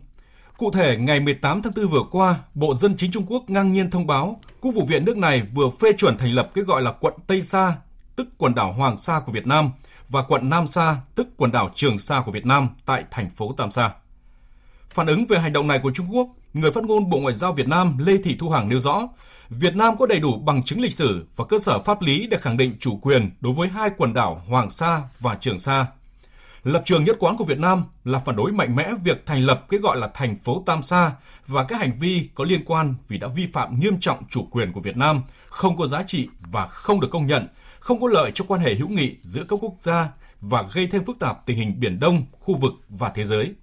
Cụ 0.57 0.71
thể, 0.71 0.97
ngày 0.97 1.21
18 1.21 1.63
tháng 1.63 1.73
4 1.77 1.89
vừa 1.89 2.03
qua, 2.11 2.37
Bộ 2.55 2.75
Dân 2.75 2.97
chính 2.97 3.11
Trung 3.13 3.27
Quốc 3.27 3.51
ngang 3.51 3.73
nhiên 3.73 3.91
thông 3.91 4.07
báo 4.07 4.41
Quốc 4.61 4.73
vụ 4.75 4.85
viện 4.85 5.05
nước 5.05 5.17
này 5.17 5.43
vừa 5.55 5.71
phê 5.81 5.93
chuẩn 5.93 6.19
thành 6.19 6.33
lập 6.33 6.51
cái 6.55 6.65
gọi 6.65 6.83
là 6.83 6.93
quận 6.93 7.15
Tây 7.27 7.43
Sa, 7.43 7.75
tức 8.17 8.29
quần 8.39 8.55
đảo 8.55 8.73
Hoàng 8.73 8.99
Sa 8.99 9.21
của 9.27 9.33
Việt 9.33 9.47
Nam, 9.47 9.71
và 10.09 10.23
quận 10.23 10.51
Nam 10.51 10.67
Sa, 10.67 10.97
tức 11.15 11.29
quần 11.37 11.53
đảo 11.53 11.71
Trường 11.75 11.99
Sa 11.99 12.23
của 12.27 12.33
Việt 12.33 12.47
Nam 12.47 12.69
tại 12.87 13.05
thành 13.11 13.31
phố 13.31 13.55
Tam 13.57 13.71
Sa. 13.71 13.91
Phản 14.95 15.07
ứng 15.07 15.27
về 15.27 15.39
hành 15.39 15.53
động 15.53 15.67
này 15.67 15.79
của 15.83 15.93
Trung 15.95 16.07
Quốc, 16.11 16.29
người 16.55 16.73
phát 16.73 16.85
ngôn 16.85 17.11
Bộ 17.11 17.19
Ngoại 17.19 17.35
giao 17.35 17.53
Việt 17.53 17.69
Nam 17.69 17.99
Lê 17.99 18.17
Thị 18.25 18.37
Thu 18.39 18.51
Hằng 18.51 18.69
nêu 18.69 18.81
rõ, 18.81 19.09
Việt 19.49 19.77
Nam 19.77 19.97
có 19.97 20.07
đầy 20.07 20.21
đủ 20.21 20.39
bằng 20.39 20.63
chứng 20.63 20.81
lịch 20.81 20.93
sử 20.93 21.27
và 21.37 21.45
cơ 21.45 21.59
sở 21.59 21.79
pháp 21.79 22.03
lý 22.03 22.27
để 22.27 22.39
khẳng 22.41 22.57
định 22.57 22.77
chủ 22.81 22.99
quyền 23.03 23.31
đối 23.41 23.53
với 23.53 23.69
hai 23.69 23.91
quần 23.97 24.15
đảo 24.15 24.43
Hoàng 24.49 24.71
Sa 24.71 25.03
và 25.21 25.35
Trường 25.35 25.59
Sa. 25.59 25.87
Lập 26.65 26.83
trường 26.87 27.05
nhất 27.05 27.17
quán 27.19 27.37
của 27.37 27.45
Việt 27.45 27.59
Nam 27.59 27.85
là 28.05 28.19
phản 28.19 28.37
đối 28.37 28.53
mạnh 28.53 28.77
mẽ 28.77 28.91
việc 29.05 29.27
thành 29.27 29.45
lập 29.45 29.65
cái 29.69 29.81
gọi 29.81 29.97
là 29.97 30.11
thành 30.15 30.39
phố 30.39 30.63
Tam 30.67 30.83
Sa 30.83 31.13
và 31.47 31.65
các 31.65 31.81
hành 31.81 31.99
vi 31.99 32.29
có 32.35 32.45
liên 32.45 32.65
quan 32.65 32.95
vì 33.09 33.19
đã 33.19 33.29
vi 33.29 33.47
phạm 33.53 33.81
nghiêm 33.81 34.01
trọng 34.01 34.19
chủ 34.29 34.49
quyền 34.51 34.73
của 34.73 34.81
Việt 34.81 34.97
Nam, 34.97 35.23
không 35.49 35.77
có 35.77 35.87
giá 35.87 36.03
trị 36.03 36.29
và 36.53 36.67
không 36.67 37.01
được 37.01 37.09
công 37.11 37.27
nhận, 37.27 37.49
không 37.81 38.01
có 38.01 38.09
lợi 38.09 38.31
cho 38.35 38.45
quan 38.49 38.61
hệ 38.61 38.75
hữu 38.75 38.89
nghị 38.89 39.17
giữa 39.23 39.45
các 39.49 39.57
quốc 39.63 39.75
gia 39.81 40.09
và 40.41 40.65
gây 40.73 40.87
thêm 40.87 41.05
phức 41.05 41.19
tạp 41.19 41.47
tình 41.47 41.57
hình 41.57 41.81
Biển 41.81 42.01
Đông, 42.01 42.25
khu 42.33 42.57
vực 42.57 42.73
và 42.89 43.13
thế 43.15 43.25
giới. 43.25 43.55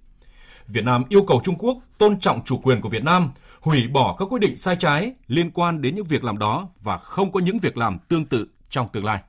Việt 0.68 0.84
Nam 0.84 1.04
yêu 1.08 1.22
cầu 1.22 1.40
Trung 1.44 1.56
Quốc 1.58 1.78
tôn 1.98 2.20
trọng 2.20 2.44
chủ 2.44 2.58
quyền 2.58 2.80
của 2.80 2.88
Việt 2.88 3.04
Nam, 3.04 3.30
hủy 3.60 3.88
bỏ 3.88 4.16
các 4.18 4.24
quyết 4.24 4.38
định 4.38 4.56
sai 4.56 4.76
trái 4.76 5.12
liên 5.26 5.50
quan 5.50 5.80
đến 5.80 5.94
những 5.94 6.04
việc 6.04 6.24
làm 6.24 6.38
đó 6.38 6.68
và 6.82 6.98
không 6.98 7.32
có 7.32 7.40
những 7.40 7.58
việc 7.58 7.76
làm 7.76 7.98
tương 8.08 8.26
tự 8.26 8.48
trong 8.70 8.88
tương 8.92 9.04
lai. 9.04 9.22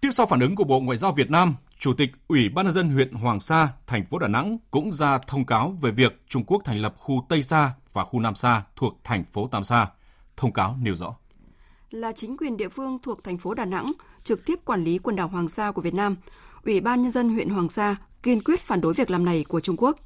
Tiếp 0.00 0.08
sau 0.12 0.26
phản 0.26 0.40
ứng 0.40 0.54
của 0.54 0.64
Bộ 0.64 0.80
Ngoại 0.80 0.98
giao 0.98 1.12
Việt 1.12 1.30
Nam, 1.30 1.54
Chủ 1.78 1.94
tịch 1.94 2.10
Ủy 2.28 2.48
ban 2.48 2.64
nhân 2.66 2.72
dân 2.72 2.88
huyện 2.88 3.12
Hoàng 3.12 3.40
Sa, 3.40 3.68
thành 3.86 4.06
phố 4.06 4.18
Đà 4.18 4.28
Nẵng 4.28 4.58
cũng 4.70 4.92
ra 4.92 5.18
thông 5.18 5.46
cáo 5.46 5.76
về 5.80 5.90
việc 5.90 6.22
Trung 6.28 6.44
Quốc 6.46 6.62
thành 6.64 6.78
lập 6.78 6.94
khu 6.98 7.26
Tây 7.28 7.42
Sa 7.42 7.70
và 7.92 8.04
khu 8.04 8.20
Nam 8.20 8.34
Sa 8.34 8.62
thuộc 8.76 9.00
thành 9.04 9.24
phố 9.32 9.48
Tam 9.48 9.64
Sa. 9.64 9.88
Thông 10.36 10.52
cáo 10.52 10.76
nêu 10.80 10.94
rõ 10.94 11.14
là 11.90 12.12
chính 12.12 12.36
quyền 12.36 12.56
địa 12.56 12.68
phương 12.68 12.98
thuộc 13.02 13.24
thành 13.24 13.38
phố 13.38 13.54
Đà 13.54 13.64
Nẵng 13.64 13.92
trực 14.24 14.46
tiếp 14.46 14.54
quản 14.64 14.84
lý 14.84 14.98
quần 14.98 15.16
đảo 15.16 15.28
Hoàng 15.28 15.48
Sa 15.48 15.72
của 15.72 15.82
Việt 15.82 15.94
Nam. 15.94 16.16
Ủy 16.64 16.80
ban 16.80 17.02
nhân 17.02 17.10
dân 17.10 17.28
huyện 17.28 17.48
Hoàng 17.48 17.68
Sa 17.68 17.96
kiên 18.22 18.42
quyết 18.42 18.60
phản 18.60 18.80
đối 18.80 18.94
việc 18.94 19.10
làm 19.10 19.24
này 19.24 19.44
của 19.48 19.60
Trung 19.60 19.76
Quốc. 19.78 19.98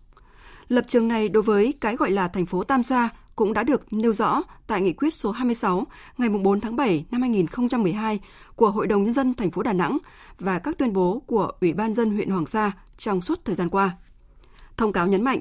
Lập 0.69 0.85
trường 0.89 1.09
này 1.09 1.29
đối 1.29 1.43
với 1.43 1.75
cái 1.81 1.97
gọi 1.97 2.11
là 2.11 2.29
thành 2.29 2.47
phố 2.47 2.65
Tam 2.65 2.83
Sa 2.83 3.09
cũng 3.37 3.53
đã 3.53 3.63
được 3.63 3.93
nêu 3.93 4.13
rõ 4.13 4.43
tại 4.67 4.81
nghị 4.81 4.93
quyết 4.93 5.15
số 5.15 5.31
26 5.31 5.87
ngày 6.19 6.29
4 6.29 6.61
tháng 6.61 6.77
7 6.77 7.05
năm 7.11 7.21
2012 7.21 8.21
của 8.57 8.71
Hội 8.71 8.87
đồng 8.87 9.05
Nhân 9.05 9.13
dân 9.13 9.35
thành 9.35 9.51
phố 9.51 9.63
Đà 9.63 9.73
Nẵng 9.73 9.99
và 10.39 10.59
các 10.59 10.79
tuyên 10.79 10.93
bố 10.93 11.23
của 11.27 11.53
Ủy 11.61 11.73
ban 11.73 11.95
dân 11.95 12.11
huyện 12.11 12.31
Hoàng 12.31 12.47
Sa 12.47 12.73
trong 12.97 13.23
suốt 13.23 13.45
thời 13.45 13.55
gian 13.55 13.69
qua. 13.69 13.91
Thông 14.77 14.93
cáo 14.93 15.07
nhấn 15.07 15.25
mạnh, 15.25 15.41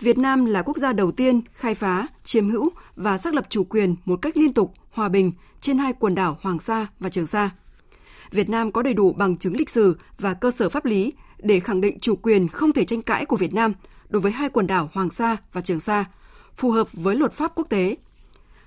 Việt 0.00 0.18
Nam 0.18 0.44
là 0.44 0.62
quốc 0.62 0.76
gia 0.76 0.92
đầu 0.92 1.12
tiên 1.12 1.40
khai 1.52 1.74
phá, 1.74 2.06
chiếm 2.24 2.48
hữu 2.48 2.70
và 2.96 3.18
xác 3.18 3.34
lập 3.34 3.46
chủ 3.48 3.64
quyền 3.64 3.96
một 4.04 4.16
cách 4.22 4.36
liên 4.36 4.52
tục, 4.52 4.74
hòa 4.90 5.08
bình 5.08 5.32
trên 5.60 5.78
hai 5.78 5.92
quần 5.92 6.14
đảo 6.14 6.38
Hoàng 6.42 6.58
Sa 6.58 6.86
và 7.00 7.08
Trường 7.08 7.26
Sa. 7.26 7.50
Việt 8.30 8.48
Nam 8.48 8.72
có 8.72 8.82
đầy 8.82 8.94
đủ 8.94 9.12
bằng 9.12 9.36
chứng 9.36 9.56
lịch 9.56 9.70
sử 9.70 9.96
và 10.18 10.34
cơ 10.34 10.50
sở 10.50 10.68
pháp 10.68 10.84
lý 10.84 11.12
để 11.42 11.60
khẳng 11.60 11.80
định 11.80 12.00
chủ 12.00 12.16
quyền 12.16 12.48
không 12.48 12.72
thể 12.72 12.84
tranh 12.84 13.02
cãi 13.02 13.26
của 13.26 13.36
Việt 13.36 13.54
Nam 13.54 13.72
đối 14.08 14.22
với 14.22 14.32
hai 14.32 14.48
quần 14.48 14.66
đảo 14.66 14.90
Hoàng 14.92 15.10
Sa 15.10 15.36
và 15.52 15.60
Trường 15.60 15.80
Sa, 15.80 16.04
phù 16.56 16.70
hợp 16.70 16.92
với 16.92 17.16
luật 17.16 17.32
pháp 17.32 17.52
quốc 17.54 17.66
tế. 17.70 17.96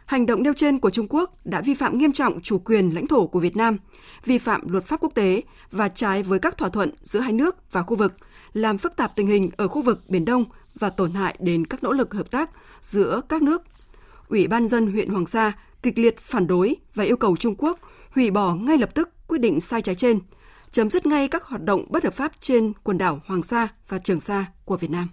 Hành 0.06 0.26
động 0.26 0.44
nêu 0.44 0.54
trên 0.54 0.80
của 0.80 0.90
Trung 0.90 1.08
Quốc 1.10 1.46
đã 1.46 1.62
vi 1.62 1.74
phạm 1.74 1.98
nghiêm 1.98 2.12
trọng 2.12 2.42
chủ 2.42 2.60
quyền 2.60 2.90
lãnh 2.90 3.08
thổ 3.08 3.28
của 3.28 3.40
Việt 3.40 3.56
Nam, 3.56 3.78
vi 4.26 4.38
phạm 4.38 4.70
luật 4.70 4.86
pháp 4.86 5.00
quốc 5.00 5.12
tế 5.16 5.42
và 5.72 5.90
trái 5.90 6.24
với 6.24 6.40
các 6.40 6.58
thỏa 6.58 6.70
thuận 6.70 6.92
giữa 7.04 7.20
hai 7.20 7.34
nước 7.34 7.72
và 7.72 7.84
khu 7.84 7.96
vực, 7.96 8.14
làm 8.54 8.78
phức 8.78 8.96
tạp 8.96 9.16
tình 9.16 9.28
hình 9.28 9.50
ở 9.58 9.68
khu 9.68 9.82
vực 9.82 10.10
Biển 10.10 10.26
Đông 10.26 10.46
và 10.76 10.90
tổn 10.90 11.12
hại 11.12 11.36
đến 11.40 11.66
các 11.66 11.84
nỗ 11.84 11.92
lực 11.92 12.14
hợp 12.14 12.32
tác 12.32 12.50
giữa 12.82 13.22
các 13.30 13.42
nước. 13.42 13.62
Ủy 14.30 14.48
ban 14.48 14.68
dân 14.68 14.92
huyện 14.92 15.10
Hoàng 15.10 15.26
Sa 15.26 15.54
kịch 15.84 16.00
liệt 16.00 16.18
phản 16.20 16.48
đối 16.48 16.76
và 16.96 17.04
yêu 17.04 17.18
cầu 17.18 17.38
Trung 17.38 17.56
Quốc 17.58 17.80
hủy 18.12 18.32
bỏ 18.32 18.56
ngay 18.56 18.78
lập 18.78 18.96
tức 18.96 19.10
quyết 19.28 19.38
định 19.38 19.60
sai 19.62 19.82
trái 19.82 19.96
trên, 19.96 20.20
chấm 20.76 20.90
dứt 20.90 21.06
ngay 21.06 21.28
các 21.28 21.44
hoạt 21.44 21.64
động 21.64 21.86
bất 21.90 22.04
hợp 22.04 22.14
pháp 22.14 22.32
trên 22.40 22.74
quần 22.84 22.98
đảo 22.98 23.20
Hoàng 23.26 23.44
Sa 23.44 23.68
và 23.88 24.00
Trường 24.00 24.20
Sa 24.20 24.46
của 24.66 24.78
Việt 24.78 24.90
Nam. 24.92 25.10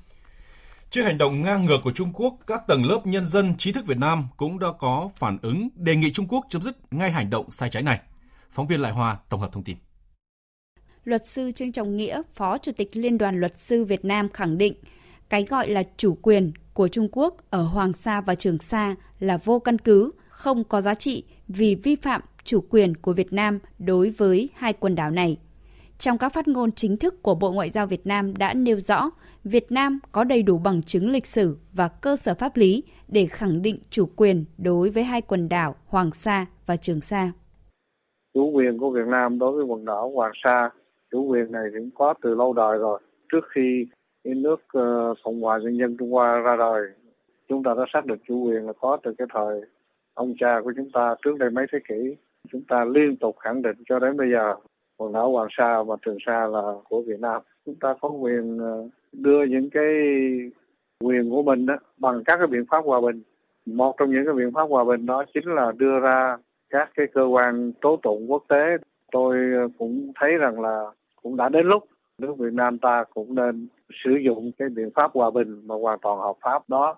Trước 0.91 1.03
hành 1.03 1.19
động 1.19 1.43
ngang 1.43 1.65
ngược 1.65 1.79
của 1.85 1.93
Trung 1.93 2.13
Quốc, 2.15 2.39
các 2.47 2.63
tầng 2.69 2.85
lớp 2.85 3.01
nhân 3.05 3.27
dân 3.27 3.55
trí 3.59 3.73
thức 3.73 3.87
Việt 3.87 3.99
Nam 3.99 4.25
cũng 4.37 4.59
đã 4.59 4.69
có 4.79 5.11
phản 5.17 5.39
ứng 5.43 5.69
đề 5.75 5.97
nghị 5.97 6.13
Trung 6.13 6.27
Quốc 6.29 6.47
chấm 6.49 6.63
dứt 6.63 6.77
ngay 6.93 7.11
hành 7.11 7.31
động 7.31 7.51
sai 7.51 7.71
trái 7.71 7.83
này. 7.83 8.01
Phóng 8.51 8.67
viên 8.67 8.81
Lại 8.81 8.93
Hoa 8.93 9.17
tổng 9.29 9.41
hợp 9.41 9.53
thông 9.53 9.65
tin. 9.65 9.77
Luật 11.05 11.27
sư 11.27 11.51
Trương 11.51 11.73
Trọng 11.73 11.97
Nghĩa, 11.97 12.23
Phó 12.35 12.59
Chủ 12.59 12.73
tịch 12.77 12.97
Liên 12.97 13.19
đoàn 13.19 13.41
Luật 13.41 13.59
sư 13.59 13.85
Việt 13.85 14.05
Nam 14.05 14.29
khẳng 14.29 14.59
định, 14.59 14.75
cái 15.29 15.45
gọi 15.45 15.69
là 15.69 15.83
chủ 15.97 16.19
quyền 16.23 16.53
của 16.73 16.89
Trung 16.89 17.09
Quốc 17.13 17.37
ở 17.51 17.63
Hoàng 17.63 17.93
Sa 17.93 18.21
và 18.21 18.35
Trường 18.35 18.59
Sa 18.59 18.95
là 19.21 19.37
vô 19.37 19.59
căn 19.59 19.79
cứ, 19.79 20.11
không 20.29 20.65
có 20.65 20.81
giá 20.81 20.95
trị 20.95 21.25
vì 21.49 21.75
vi 21.75 21.97
phạm 21.97 22.23
chủ 22.45 22.65
quyền 22.71 22.97
của 22.97 23.13
Việt 23.13 23.33
Nam 23.33 23.59
đối 23.79 24.11
với 24.11 24.49
hai 24.55 24.73
quần 24.73 24.95
đảo 24.95 25.11
này. 25.11 25.39
Trong 25.99 26.19
các 26.19 26.33
phát 26.33 26.49
ngôn 26.49 26.73
chính 26.73 26.97
thức 26.97 27.23
của 27.23 27.35
Bộ 27.35 27.53
Ngoại 27.53 27.71
giao 27.71 27.87
Việt 27.87 28.07
Nam 28.07 28.37
đã 28.39 28.55
nêu 28.55 28.81
rõ, 28.81 29.11
Việt 29.45 29.73
Nam 29.73 29.99
có 30.13 30.25
đầy 30.25 30.43
đủ 30.43 30.59
bằng 30.59 30.83
chứng 30.83 31.11
lịch 31.11 31.27
sử 31.27 31.57
và 31.73 31.89
cơ 31.89 32.17
sở 32.17 32.35
pháp 32.35 32.57
lý 32.57 32.85
để 33.09 33.27
khẳng 33.27 33.63
định 33.63 33.79
chủ 33.91 34.07
quyền 34.17 34.45
đối 34.59 34.91
với 34.91 35.05
hai 35.05 35.21
quần 35.23 35.49
đảo 35.49 35.75
Hoàng 35.87 36.11
Sa 36.11 36.47
và 36.67 36.77
Trường 36.77 37.01
Sa. 37.01 37.33
Chủ 38.35 38.51
quyền 38.51 38.79
của 38.79 38.91
Việt 38.91 39.07
Nam 39.07 39.39
đối 39.39 39.53
với 39.53 39.65
quần 39.65 39.85
đảo 39.85 40.11
Hoàng 40.15 40.33
Sa, 40.45 40.71
chủ 41.11 41.27
quyền 41.27 41.53
này 41.53 41.65
cũng 41.79 41.91
có 41.95 42.15
từ 42.23 42.35
lâu 42.35 42.53
đời 42.53 42.79
rồi. 42.79 43.01
Trước 43.33 43.45
khi 43.55 43.87
nước 44.25 44.61
ờ, 44.73 45.15
Cộng 45.25 45.41
hòa 45.41 45.59
Nhân 45.59 45.79
dân 45.79 45.97
Trung 45.99 46.11
Hoa 46.11 46.39
ra 46.39 46.57
đời, 46.57 46.83
chúng 47.49 47.63
ta 47.63 47.75
đã 47.75 47.85
xác 47.93 48.07
định 48.07 48.19
chủ 48.29 48.45
quyền 48.45 48.67
là 48.67 48.73
có 48.81 48.99
từ 49.03 49.15
cái 49.19 49.27
thời 49.35 49.61
ông 50.15 50.35
cha 50.41 50.61
của 50.65 50.73
chúng 50.77 50.91
ta 50.93 51.15
trước 51.25 51.39
đây 51.39 51.51
mấy 51.51 51.67
thế 51.73 51.79
kỷ. 51.89 52.17
Chúng 52.53 52.63
ta 52.69 52.85
liên 52.85 53.17
tục 53.17 53.37
khẳng 53.39 53.63
định 53.63 53.77
cho 53.89 53.99
đến 53.99 54.17
bây 54.17 54.31
giờ 54.31 54.55
quần 54.97 55.13
đảo 55.13 55.33
Hoàng 55.33 55.49
Sa 55.59 55.83
và 55.83 55.97
Trường 56.07 56.19
Sa 56.27 56.47
là 56.47 56.73
của 56.89 57.03
Việt 57.03 57.21
Nam. 57.21 57.43
Chúng 57.67 57.75
ta 57.75 57.95
có 58.01 58.09
quyền 58.09 58.59
ờ, 58.59 58.89
đưa 59.13 59.45
những 59.45 59.71
cái 59.71 59.93
quyền 61.01 61.31
của 61.31 61.43
mình 61.43 61.67
đó 61.67 61.77
bằng 61.99 62.25
các 62.25 62.37
cái 62.37 62.47
biện 62.47 62.65
pháp 62.71 62.85
hòa 62.85 63.01
bình. 63.01 63.23
Một 63.67 63.95
trong 63.99 64.11
những 64.11 64.25
cái 64.25 64.35
biện 64.35 64.53
pháp 64.55 64.63
hòa 64.63 64.85
bình 64.85 65.07
đó 65.07 65.25
chính 65.35 65.45
là 65.45 65.73
đưa 65.77 66.01
ra 66.01 66.37
các 66.71 66.91
cái 66.97 67.07
cơ 67.15 67.25
quan 67.25 67.73
tố 67.81 67.97
tụng 68.03 68.31
quốc 68.31 68.45
tế. 68.49 68.77
Tôi 69.13 69.37
ờ, 69.57 69.69
cũng 69.79 70.13
thấy 70.21 70.31
rằng 70.39 70.61
là 70.61 70.85
cũng 71.23 71.37
đã 71.37 71.49
đến 71.49 71.67
lúc 71.67 71.87
nước 72.19 72.39
Việt 72.39 72.53
Nam 72.53 72.79
ta 72.79 73.05
cũng 73.15 73.35
nên 73.35 73.69
sử 74.05 74.11
dụng 74.25 74.53
cái 74.59 74.69
biện 74.69 74.91
pháp 74.95 75.11
hòa 75.15 75.31
bình 75.31 75.67
mà 75.67 75.75
hoàn 75.75 75.99
toàn 76.03 76.19
hợp 76.19 76.37
pháp 76.43 76.69
đó 76.69 76.97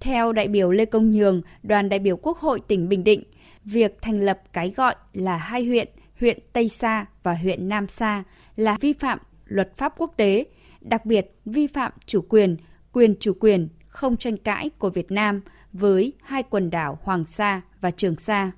Theo 0.00 0.32
đại 0.32 0.48
biểu 0.48 0.70
Lê 0.70 0.84
Công 0.84 1.10
Nhường, 1.10 1.40
đoàn 1.62 1.88
đại 1.88 1.98
biểu 1.98 2.16
Quốc 2.16 2.38
hội 2.38 2.60
tỉnh 2.68 2.88
Bình 2.88 3.04
Định, 3.04 3.22
việc 3.64 3.96
thành 4.02 4.20
lập 4.20 4.38
cái 4.52 4.72
gọi 4.76 4.94
là 5.12 5.36
hai 5.36 5.64
huyện, 5.64 5.88
huyện 6.20 6.38
Tây 6.52 6.68
Sa 6.68 7.06
và 7.22 7.34
huyện 7.34 7.68
Nam 7.68 7.88
Sa 7.88 8.24
là 8.56 8.76
vi 8.80 8.92
phạm 8.92 9.18
luật 9.44 9.76
pháp 9.76 9.92
quốc 9.96 10.14
tế, 10.16 10.46
đặc 10.80 11.06
biệt 11.06 11.26
vi 11.44 11.66
phạm 11.66 11.92
chủ 12.06 12.20
quyền, 12.28 12.56
quyền 12.92 13.14
chủ 13.20 13.32
quyền 13.40 13.68
không 13.88 14.16
tranh 14.16 14.36
cãi 14.36 14.70
của 14.78 14.90
Việt 14.90 15.10
Nam 15.10 15.40
với 15.72 16.12
hai 16.22 16.42
quần 16.42 16.70
đảo 16.70 16.98
Hoàng 17.02 17.24
Sa 17.24 17.60
và 17.80 17.90
Trường 17.90 18.16
Sa. 18.16 18.50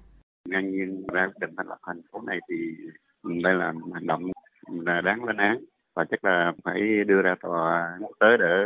Ngang 0.49 0.71
nhiên 0.71 1.07
ra 1.13 1.29
định 1.41 1.51
thành 1.57 1.69
lập 1.69 1.79
thành 1.87 2.01
phố 2.13 2.21
này 2.27 2.39
thì 2.49 2.55
đây 3.43 3.55
là 3.55 3.73
hành 3.95 4.07
động 4.07 4.23
là 4.85 5.01
đáng 5.01 5.25
lên 5.25 5.37
án 5.37 5.65
và 5.95 6.05
chắc 6.11 6.25
là 6.25 6.53
phải 6.65 6.81
đưa 7.07 7.23
ra 7.23 7.35
tòa 7.41 7.99
quốc 8.01 8.17
tế 8.21 8.27
để 8.41 8.57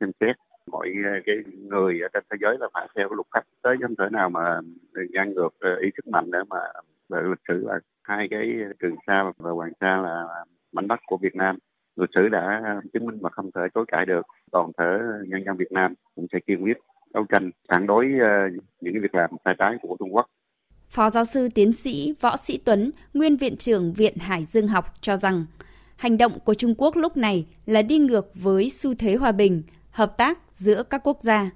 xem 0.00 0.10
xét 0.20 0.36
mọi 0.70 0.92
cái 1.26 1.36
người 1.68 2.00
ở 2.00 2.08
trên 2.12 2.22
thế 2.30 2.36
giới 2.40 2.56
là 2.60 2.68
phải 2.74 2.88
theo 2.96 3.08
luật 3.08 3.26
pháp 3.34 3.42
tới 3.62 3.76
không 3.82 3.94
thể 3.98 4.04
nào 4.12 4.30
mà 4.30 4.60
ngăn 5.10 5.34
ngược 5.34 5.48
ờ, 5.60 5.76
ý 5.76 5.90
thức 5.96 6.06
mạnh 6.12 6.30
để 6.30 6.38
mà 6.48 6.58
về 7.08 7.20
lịch 7.30 7.40
sử 7.48 7.66
là 7.66 7.80
hai 8.02 8.28
cái 8.30 8.48
trường 8.80 8.96
sa 9.06 9.24
và 9.38 9.50
hoàng 9.50 9.72
sa 9.80 9.96
là 9.96 10.24
mảnh 10.72 10.88
đất 10.88 11.00
của 11.06 11.16
Việt 11.16 11.34
Nam 11.34 11.58
lịch 11.96 12.10
sử 12.14 12.28
đã 12.28 12.62
chứng 12.92 13.06
minh 13.06 13.18
mà 13.20 13.30
không 13.30 13.50
thể 13.54 13.60
chối 13.74 13.84
cãi 13.88 14.06
được 14.06 14.26
toàn 14.52 14.70
thể 14.78 14.98
nhân 15.28 15.42
dân 15.46 15.56
Việt 15.56 15.72
Nam 15.72 15.94
cũng 16.14 16.26
sẽ 16.32 16.38
kiên 16.46 16.64
quyết 16.64 16.76
đấu 17.14 17.24
tranh 17.28 17.50
phản 17.68 17.86
đối 17.86 18.06
ờ, 18.20 18.28
những 18.80 18.94
việc 19.02 19.14
làm 19.14 19.30
sai 19.44 19.54
trái 19.58 19.76
của 19.82 19.96
Trung 19.98 20.14
Quốc. 20.14 20.26
Phó 20.88 21.10
giáo 21.10 21.24
sư 21.24 21.48
tiến 21.54 21.72
sĩ 21.72 22.14
Võ 22.20 22.36
Sĩ 22.36 22.58
Tuấn, 22.64 22.90
nguyên 23.14 23.36
viện 23.36 23.56
trưởng 23.56 23.92
Viện 23.92 24.16
Hải 24.16 24.44
Dương 24.44 24.68
học 24.68 24.84
cho 25.00 25.16
rằng 25.16 25.46
hành 25.96 26.18
động 26.18 26.32
của 26.44 26.54
Trung 26.54 26.74
Quốc 26.78 26.96
lúc 26.96 27.16
này 27.16 27.46
là 27.66 27.82
đi 27.82 27.98
ngược 27.98 28.30
với 28.34 28.70
xu 28.70 28.94
thế 28.94 29.14
hòa 29.14 29.32
bình, 29.32 29.62
hợp 29.90 30.18
tác 30.18 30.38
giữa 30.52 30.82
các 30.82 31.00
quốc 31.04 31.18
gia. 31.22 31.50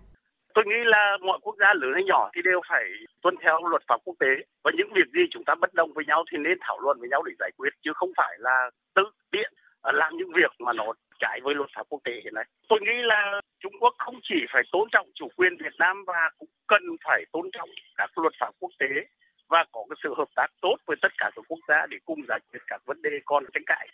Tôi 0.54 0.64
nghĩ 0.66 0.80
là 0.84 1.18
mọi 1.20 1.38
quốc 1.42 1.56
gia 1.60 1.74
lớn 1.74 1.90
hay 1.94 2.04
nhỏ 2.04 2.30
thì 2.34 2.40
đều 2.44 2.60
phải 2.68 2.84
tuân 3.22 3.34
theo 3.42 3.58
luật 3.70 3.82
pháp 3.88 4.00
quốc 4.04 4.16
tế 4.20 4.32
và 4.64 4.70
những 4.76 4.92
việc 4.94 5.08
gì 5.14 5.22
chúng 5.30 5.44
ta 5.44 5.54
bất 5.54 5.74
đồng 5.74 5.92
với 5.92 6.04
nhau 6.04 6.24
thì 6.32 6.38
nên 6.38 6.58
thảo 6.60 6.78
luận 6.80 6.96
với 7.00 7.08
nhau 7.08 7.22
để 7.22 7.32
giải 7.38 7.50
quyết 7.56 7.72
chứ 7.84 7.90
không 7.94 8.12
phải 8.16 8.34
là 8.38 8.70
tự 8.94 9.04
tiện 9.30 9.52
à, 9.82 9.92
làm 9.92 10.16
những 10.16 10.32
việc 10.32 10.52
mà 10.58 10.72
nó 10.72 10.92
trái 11.18 11.40
với 11.42 11.54
luật 11.54 11.70
pháp 11.76 11.86
quốc 11.88 12.00
tế 12.04 12.12
hiện 12.24 12.34
nay. 12.34 12.44
Tôi 12.68 12.78
nghĩ 12.80 12.96
là 13.02 13.40
Trung 13.62 13.72
Quốc 13.80 13.94
không 13.98 14.20
chỉ 14.22 14.34
phải 14.52 14.62
tôn 14.72 14.88
trọng 14.92 15.08
chủ 15.14 15.28
quyền 15.36 15.56
Việt 15.56 15.74
Nam 15.78 16.04
và 16.06 16.30
cũng 16.38 16.48
cần 16.66 16.82
phải 17.04 17.24
tôn 17.32 17.50
trọng 17.52 17.70
các 17.96 18.18
luật 18.18 18.34
pháp 18.40 18.50
quốc 18.60 18.70
tế 18.78 18.88
và 19.48 19.64
có 19.72 19.84
cái 19.90 19.96
sự 20.02 20.14
hợp 20.18 20.28
tác 20.36 20.46
tốt 20.62 20.76
với 20.86 20.96
tất 21.02 21.12
cả 21.18 21.30
các 21.36 21.44
quốc 21.48 21.58
gia 21.68 21.86
để 21.90 21.96
cùng 22.04 22.20
giải 22.28 22.40
quyết 22.50 22.60
các 22.66 22.82
vấn 22.86 23.02
đề 23.02 23.10
còn 23.24 23.44
tranh 23.52 23.62
cãi. 23.66 23.88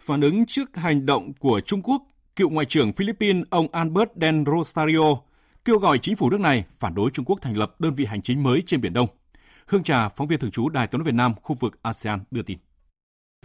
Phản 0.00 0.20
ứng 0.20 0.46
trước 0.46 0.76
hành 0.76 1.06
động 1.06 1.32
của 1.40 1.60
Trung 1.66 1.82
Quốc, 1.82 2.02
cựu 2.36 2.50
Ngoại 2.50 2.66
trưởng 2.66 2.92
Philippines 2.92 3.44
ông 3.50 3.66
Albert 3.72 4.08
Del 4.20 4.42
Rosario 4.46 5.16
kêu 5.64 5.78
gọi 5.78 5.98
chính 5.98 6.16
phủ 6.16 6.30
nước 6.30 6.40
này 6.40 6.64
phản 6.78 6.94
đối 6.94 7.10
Trung 7.10 7.24
Quốc 7.24 7.38
thành 7.42 7.56
lập 7.56 7.80
đơn 7.80 7.92
vị 7.92 8.04
hành 8.04 8.22
chính 8.22 8.42
mới 8.42 8.62
trên 8.66 8.80
Biển 8.80 8.92
Đông. 8.92 9.08
Hương 9.66 9.82
Trà, 9.82 10.08
phóng 10.08 10.26
viên 10.26 10.38
thường 10.38 10.50
trú 10.50 10.68
Đài 10.68 10.86
tiếng 10.86 10.98
nói 10.98 11.04
Việt 11.04 11.14
Nam, 11.14 11.34
khu 11.42 11.56
vực 11.60 11.78
ASEAN 11.82 12.20
đưa 12.30 12.42
tin. 12.42 12.58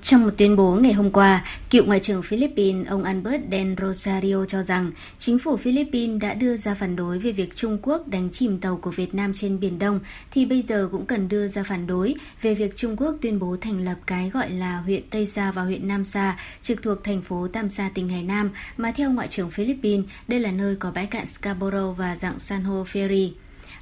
Trong 0.01 0.23
một 0.23 0.29
tuyên 0.37 0.55
bố 0.55 0.75
ngày 0.75 0.93
hôm 0.93 1.11
qua, 1.11 1.45
cựu 1.69 1.85
Ngoại 1.85 1.99
trưởng 1.99 2.21
Philippines 2.21 2.87
ông 2.87 3.03
Albert 3.03 3.41
Del 3.51 3.73
Rosario 3.81 4.45
cho 4.45 4.61
rằng 4.61 4.91
chính 5.17 5.39
phủ 5.39 5.57
Philippines 5.57 6.21
đã 6.21 6.33
đưa 6.33 6.57
ra 6.57 6.73
phản 6.73 6.95
đối 6.95 7.19
về 7.19 7.31
việc 7.31 7.55
Trung 7.55 7.77
Quốc 7.81 8.07
đánh 8.07 8.29
chìm 8.29 8.59
tàu 8.59 8.77
của 8.77 8.91
Việt 8.91 9.15
Nam 9.15 9.31
trên 9.33 9.59
Biển 9.59 9.79
Đông, 9.79 9.99
thì 10.31 10.45
bây 10.45 10.61
giờ 10.61 10.89
cũng 10.91 11.05
cần 11.05 11.29
đưa 11.29 11.47
ra 11.47 11.63
phản 11.63 11.87
đối 11.87 12.15
về 12.41 12.53
việc 12.53 12.77
Trung 12.77 12.95
Quốc 12.97 13.15
tuyên 13.21 13.39
bố 13.39 13.57
thành 13.61 13.85
lập 13.85 13.95
cái 14.05 14.29
gọi 14.29 14.49
là 14.49 14.77
huyện 14.77 15.03
Tây 15.09 15.25
Sa 15.25 15.51
và 15.51 15.61
huyện 15.61 15.87
Nam 15.87 16.03
Sa, 16.03 16.37
trực 16.61 16.81
thuộc 16.81 17.03
thành 17.03 17.21
phố 17.21 17.47
Tam 17.47 17.69
Sa 17.69 17.89
tỉnh 17.93 18.09
Hải 18.09 18.23
Nam, 18.23 18.51
mà 18.77 18.91
theo 18.91 19.11
Ngoại 19.11 19.27
trưởng 19.27 19.51
Philippines, 19.51 20.05
đây 20.27 20.39
là 20.39 20.51
nơi 20.51 20.75
có 20.75 20.91
bãi 20.91 21.05
cạn 21.05 21.25
Scarborough 21.25 21.97
và 21.97 22.15
dạng 22.15 22.39
san 22.39 22.63
hô 22.63 22.83
Ferry. 22.83 23.31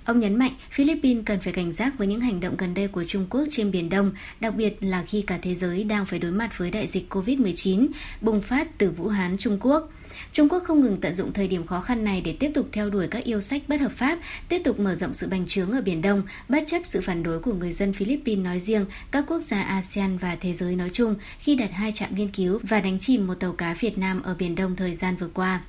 Ông 0.05 0.19
nhấn 0.19 0.35
mạnh 0.35 0.51
Philippines 0.71 1.23
cần 1.25 1.39
phải 1.39 1.53
cảnh 1.53 1.71
giác 1.71 1.97
với 1.97 2.07
những 2.07 2.21
hành 2.21 2.39
động 2.39 2.55
gần 2.57 2.73
đây 2.73 2.87
của 2.87 3.03
Trung 3.03 3.25
Quốc 3.29 3.43
trên 3.51 3.71
Biển 3.71 3.89
Đông, 3.89 4.11
đặc 4.39 4.55
biệt 4.55 4.77
là 4.81 5.03
khi 5.07 5.21
cả 5.21 5.39
thế 5.41 5.55
giới 5.55 5.83
đang 5.83 6.05
phải 6.05 6.19
đối 6.19 6.31
mặt 6.31 6.57
với 6.57 6.71
đại 6.71 6.87
dịch 6.87 7.13
COVID-19 7.13 7.87
bùng 8.21 8.41
phát 8.41 8.77
từ 8.77 8.89
Vũ 8.89 9.07
Hán, 9.07 9.37
Trung 9.37 9.57
Quốc. 9.61 9.91
Trung 10.33 10.49
Quốc 10.49 10.63
không 10.63 10.81
ngừng 10.81 10.97
tận 11.01 11.13
dụng 11.13 11.33
thời 11.33 11.47
điểm 11.47 11.67
khó 11.67 11.81
khăn 11.81 12.03
này 12.03 12.21
để 12.21 12.35
tiếp 12.39 12.51
tục 12.53 12.67
theo 12.71 12.89
đuổi 12.89 13.07
các 13.07 13.23
yêu 13.23 13.41
sách 13.41 13.61
bất 13.67 13.81
hợp 13.81 13.91
pháp, 13.91 14.19
tiếp 14.49 14.61
tục 14.63 14.79
mở 14.79 14.95
rộng 14.95 15.13
sự 15.13 15.27
bành 15.27 15.47
trướng 15.47 15.71
ở 15.71 15.81
Biển 15.81 16.01
Đông, 16.01 16.23
bất 16.49 16.63
chấp 16.67 16.81
sự 16.85 17.01
phản 17.01 17.23
đối 17.23 17.39
của 17.39 17.53
người 17.53 17.71
dân 17.71 17.93
Philippines 17.93 18.45
nói 18.45 18.59
riêng, 18.59 18.85
các 19.11 19.25
quốc 19.27 19.39
gia 19.39 19.61
ASEAN 19.61 20.17
và 20.17 20.35
thế 20.35 20.53
giới 20.53 20.75
nói 20.75 20.89
chung 20.93 21.15
khi 21.39 21.55
đặt 21.55 21.71
hai 21.73 21.91
trạm 21.91 22.15
nghiên 22.15 22.27
cứu 22.27 22.59
và 22.63 22.79
đánh 22.79 22.99
chìm 22.99 23.27
một 23.27 23.35
tàu 23.35 23.51
cá 23.51 23.73
Việt 23.73 23.97
Nam 23.97 24.21
ở 24.21 24.35
Biển 24.39 24.55
Đông 24.55 24.75
thời 24.75 24.95
gian 24.95 25.15
vừa 25.15 25.29
qua. 25.33 25.61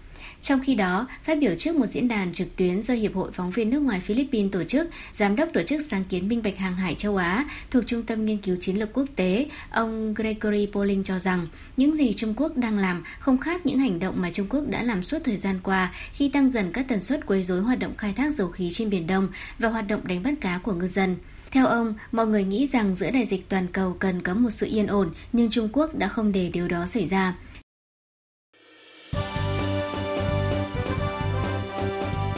Trong 0.42 0.60
khi 0.60 0.74
đó, 0.74 1.08
phát 1.22 1.38
biểu 1.38 1.54
trước 1.58 1.76
một 1.76 1.86
diễn 1.86 2.08
đàn 2.08 2.32
trực 2.32 2.56
tuyến 2.56 2.82
do 2.82 2.94
Hiệp 2.94 3.14
hội 3.14 3.30
Phóng 3.32 3.50
viên 3.50 3.70
nước 3.70 3.80
ngoài 3.80 4.00
Philippines 4.00 4.52
tổ 4.52 4.64
chức, 4.64 4.90
Giám 5.12 5.36
đốc 5.36 5.48
Tổ 5.52 5.62
chức 5.62 5.82
Sáng 5.82 6.04
kiến 6.04 6.28
Minh 6.28 6.42
bạch 6.44 6.56
Hàng 6.56 6.76
hải 6.76 6.94
châu 6.94 7.16
Á 7.16 7.44
thuộc 7.70 7.84
Trung 7.86 8.02
tâm 8.02 8.26
Nghiên 8.26 8.38
cứu 8.38 8.56
Chiến 8.60 8.78
lược 8.78 8.92
Quốc 8.92 9.06
tế, 9.16 9.46
ông 9.70 10.14
Gregory 10.14 10.68
Poling 10.72 11.04
cho 11.04 11.18
rằng 11.18 11.46
những 11.76 11.94
gì 11.94 12.14
Trung 12.16 12.34
Quốc 12.36 12.56
đang 12.56 12.78
làm 12.78 13.04
không 13.18 13.38
khác 13.38 13.66
những 13.66 13.78
hành 13.78 13.98
động 13.98 14.14
mà 14.18 14.30
Trung 14.30 14.46
Quốc 14.50 14.64
đã 14.68 14.82
làm 14.82 15.02
suốt 15.02 15.18
thời 15.24 15.36
gian 15.36 15.60
qua 15.62 15.92
khi 16.12 16.28
tăng 16.28 16.50
dần 16.50 16.72
các 16.72 16.88
tần 16.88 17.00
suất 17.00 17.26
quấy 17.26 17.44
rối 17.44 17.60
hoạt 17.60 17.78
động 17.78 17.96
khai 17.96 18.12
thác 18.12 18.34
dầu 18.34 18.48
khí 18.48 18.70
trên 18.72 18.90
Biển 18.90 19.06
Đông 19.06 19.28
và 19.58 19.68
hoạt 19.68 19.88
động 19.88 20.00
đánh 20.06 20.22
bắt 20.22 20.34
cá 20.40 20.58
của 20.58 20.72
ngư 20.72 20.86
dân. 20.86 21.16
Theo 21.50 21.66
ông, 21.66 21.94
mọi 22.12 22.26
người 22.26 22.44
nghĩ 22.44 22.66
rằng 22.66 22.94
giữa 22.94 23.10
đại 23.10 23.26
dịch 23.26 23.48
toàn 23.48 23.66
cầu 23.72 23.96
cần 23.98 24.22
có 24.22 24.34
một 24.34 24.50
sự 24.50 24.66
yên 24.70 24.86
ổn, 24.86 25.10
nhưng 25.32 25.50
Trung 25.50 25.68
Quốc 25.72 25.94
đã 25.94 26.08
không 26.08 26.32
để 26.32 26.50
điều 26.52 26.68
đó 26.68 26.86
xảy 26.86 27.06
ra. 27.06 27.34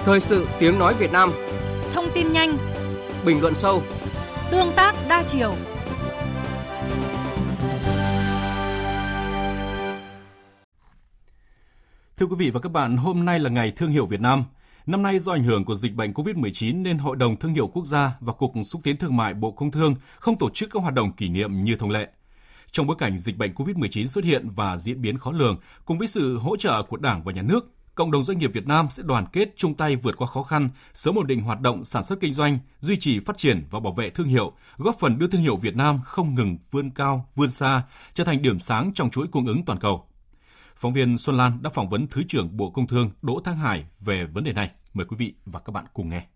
Thời 0.04 0.20
sự 0.20 0.48
tiếng 0.58 0.78
nói 0.78 0.94
Việt 0.94 1.12
Nam 1.12 1.32
Thông 1.92 2.08
tin 2.14 2.32
nhanh 2.32 2.56
Bình 3.24 3.40
luận 3.40 3.54
sâu 3.54 3.82
Tương 4.50 4.72
tác 4.76 4.94
đa 5.08 5.24
chiều 5.28 5.54
Thưa 12.16 12.26
quý 12.26 12.36
vị 12.38 12.50
và 12.50 12.60
các 12.60 12.72
bạn, 12.72 12.96
hôm 12.96 13.24
nay 13.24 13.38
là 13.38 13.50
ngày 13.50 13.72
Thương 13.76 13.90
hiệu 13.90 14.06
Việt 14.06 14.20
Nam. 14.20 14.44
Năm 14.86 15.02
nay 15.02 15.18
do 15.18 15.32
ảnh 15.32 15.44
hưởng 15.44 15.64
của 15.64 15.74
dịch 15.74 15.94
bệnh 15.94 16.12
COVID-19 16.12 16.82
nên 16.82 16.98
Hội 16.98 17.16
đồng 17.16 17.36
Thương 17.36 17.54
hiệu 17.54 17.66
Quốc 17.66 17.86
gia 17.86 18.12
và 18.20 18.32
Cục 18.32 18.52
Xúc 18.64 18.80
tiến 18.84 18.96
Thương 18.96 19.16
mại 19.16 19.34
Bộ 19.34 19.50
Công 19.50 19.70
Thương 19.70 19.94
không 20.18 20.38
tổ 20.38 20.50
chức 20.50 20.70
các 20.72 20.82
hoạt 20.82 20.94
động 20.94 21.12
kỷ 21.12 21.28
niệm 21.28 21.64
như 21.64 21.76
thông 21.76 21.90
lệ. 21.90 22.08
Trong 22.72 22.86
bối 22.86 22.96
cảnh 22.98 23.18
dịch 23.18 23.36
bệnh 23.36 23.54
COVID-19 23.54 24.06
xuất 24.06 24.24
hiện 24.24 24.48
và 24.54 24.76
diễn 24.76 25.02
biến 25.02 25.18
khó 25.18 25.32
lường, 25.32 25.60
cùng 25.84 25.98
với 25.98 26.08
sự 26.08 26.38
hỗ 26.38 26.56
trợ 26.56 26.82
của 26.82 26.96
Đảng 26.96 27.22
và 27.24 27.32
Nhà 27.32 27.42
nước, 27.42 27.72
cộng 27.94 28.10
đồng 28.10 28.24
doanh 28.24 28.38
nghiệp 28.38 28.50
Việt 28.52 28.66
Nam 28.66 28.86
sẽ 28.90 29.02
đoàn 29.02 29.26
kết 29.32 29.48
chung 29.56 29.74
tay 29.74 29.96
vượt 29.96 30.16
qua 30.16 30.26
khó 30.26 30.42
khăn, 30.42 30.68
sớm 30.94 31.18
ổn 31.18 31.26
định 31.26 31.40
hoạt 31.40 31.60
động 31.60 31.84
sản 31.84 32.04
xuất 32.04 32.20
kinh 32.20 32.32
doanh, 32.32 32.58
duy 32.80 32.96
trì 32.96 33.20
phát 33.20 33.36
triển 33.36 33.64
và 33.70 33.80
bảo 33.80 33.92
vệ 33.92 34.10
thương 34.10 34.26
hiệu, 34.26 34.52
góp 34.76 34.96
phần 34.98 35.18
đưa 35.18 35.26
thương 35.26 35.42
hiệu 35.42 35.56
Việt 35.56 35.76
Nam 35.76 36.00
không 36.04 36.34
ngừng 36.34 36.58
vươn 36.70 36.90
cao, 36.90 37.28
vươn 37.34 37.50
xa, 37.50 37.82
trở 38.14 38.24
thành 38.24 38.42
điểm 38.42 38.60
sáng 38.60 38.92
trong 38.94 39.10
chuỗi 39.10 39.26
cung 39.26 39.46
ứng 39.46 39.64
toàn 39.64 39.78
cầu. 39.78 40.06
Phóng 40.76 40.92
viên 40.92 41.18
Xuân 41.18 41.36
Lan 41.36 41.58
đã 41.62 41.70
phỏng 41.70 41.88
vấn 41.88 42.06
Thứ 42.06 42.22
trưởng 42.28 42.56
Bộ 42.56 42.70
Công 42.70 42.86
Thương 42.86 43.10
Đỗ 43.22 43.40
Thăng 43.44 43.56
Hải 43.56 43.84
về 44.00 44.24
vấn 44.24 44.44
đề 44.44 44.52
này. 44.52 44.70
Mời 44.94 45.06
quý 45.06 45.16
vị 45.16 45.34
và 45.46 45.60
các 45.60 45.70
bạn 45.72 45.84
cùng 45.94 46.08
nghe. 46.08 46.26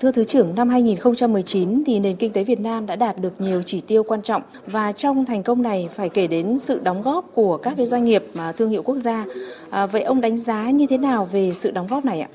Thưa 0.00 0.10
Thứ 0.10 0.24
trưởng, 0.24 0.54
năm 0.54 0.68
2019 0.68 1.82
thì 1.86 2.00
nền 2.00 2.16
kinh 2.16 2.32
tế 2.32 2.44
Việt 2.44 2.60
Nam 2.60 2.86
đã 2.86 2.96
đạt 2.96 3.18
được 3.18 3.40
nhiều 3.40 3.62
chỉ 3.62 3.80
tiêu 3.80 4.02
quan 4.02 4.22
trọng 4.22 4.42
và 4.66 4.92
trong 4.92 5.24
thành 5.26 5.42
công 5.42 5.62
này 5.62 5.88
phải 5.94 6.08
kể 6.08 6.26
đến 6.26 6.58
sự 6.58 6.80
đóng 6.82 7.02
góp 7.02 7.30
của 7.34 7.56
các 7.56 7.74
cái 7.76 7.86
doanh 7.86 8.04
nghiệp 8.04 8.22
mà 8.34 8.52
thương 8.52 8.70
hiệu 8.70 8.82
quốc 8.82 8.96
gia. 8.96 9.26
À, 9.70 9.86
vậy 9.86 10.02
ông 10.02 10.20
đánh 10.20 10.36
giá 10.36 10.70
như 10.70 10.86
thế 10.86 10.98
nào 10.98 11.28
về 11.32 11.52
sự 11.52 11.70
đóng 11.70 11.86
góp 11.90 12.04
này 12.04 12.20
ạ? 12.20 12.28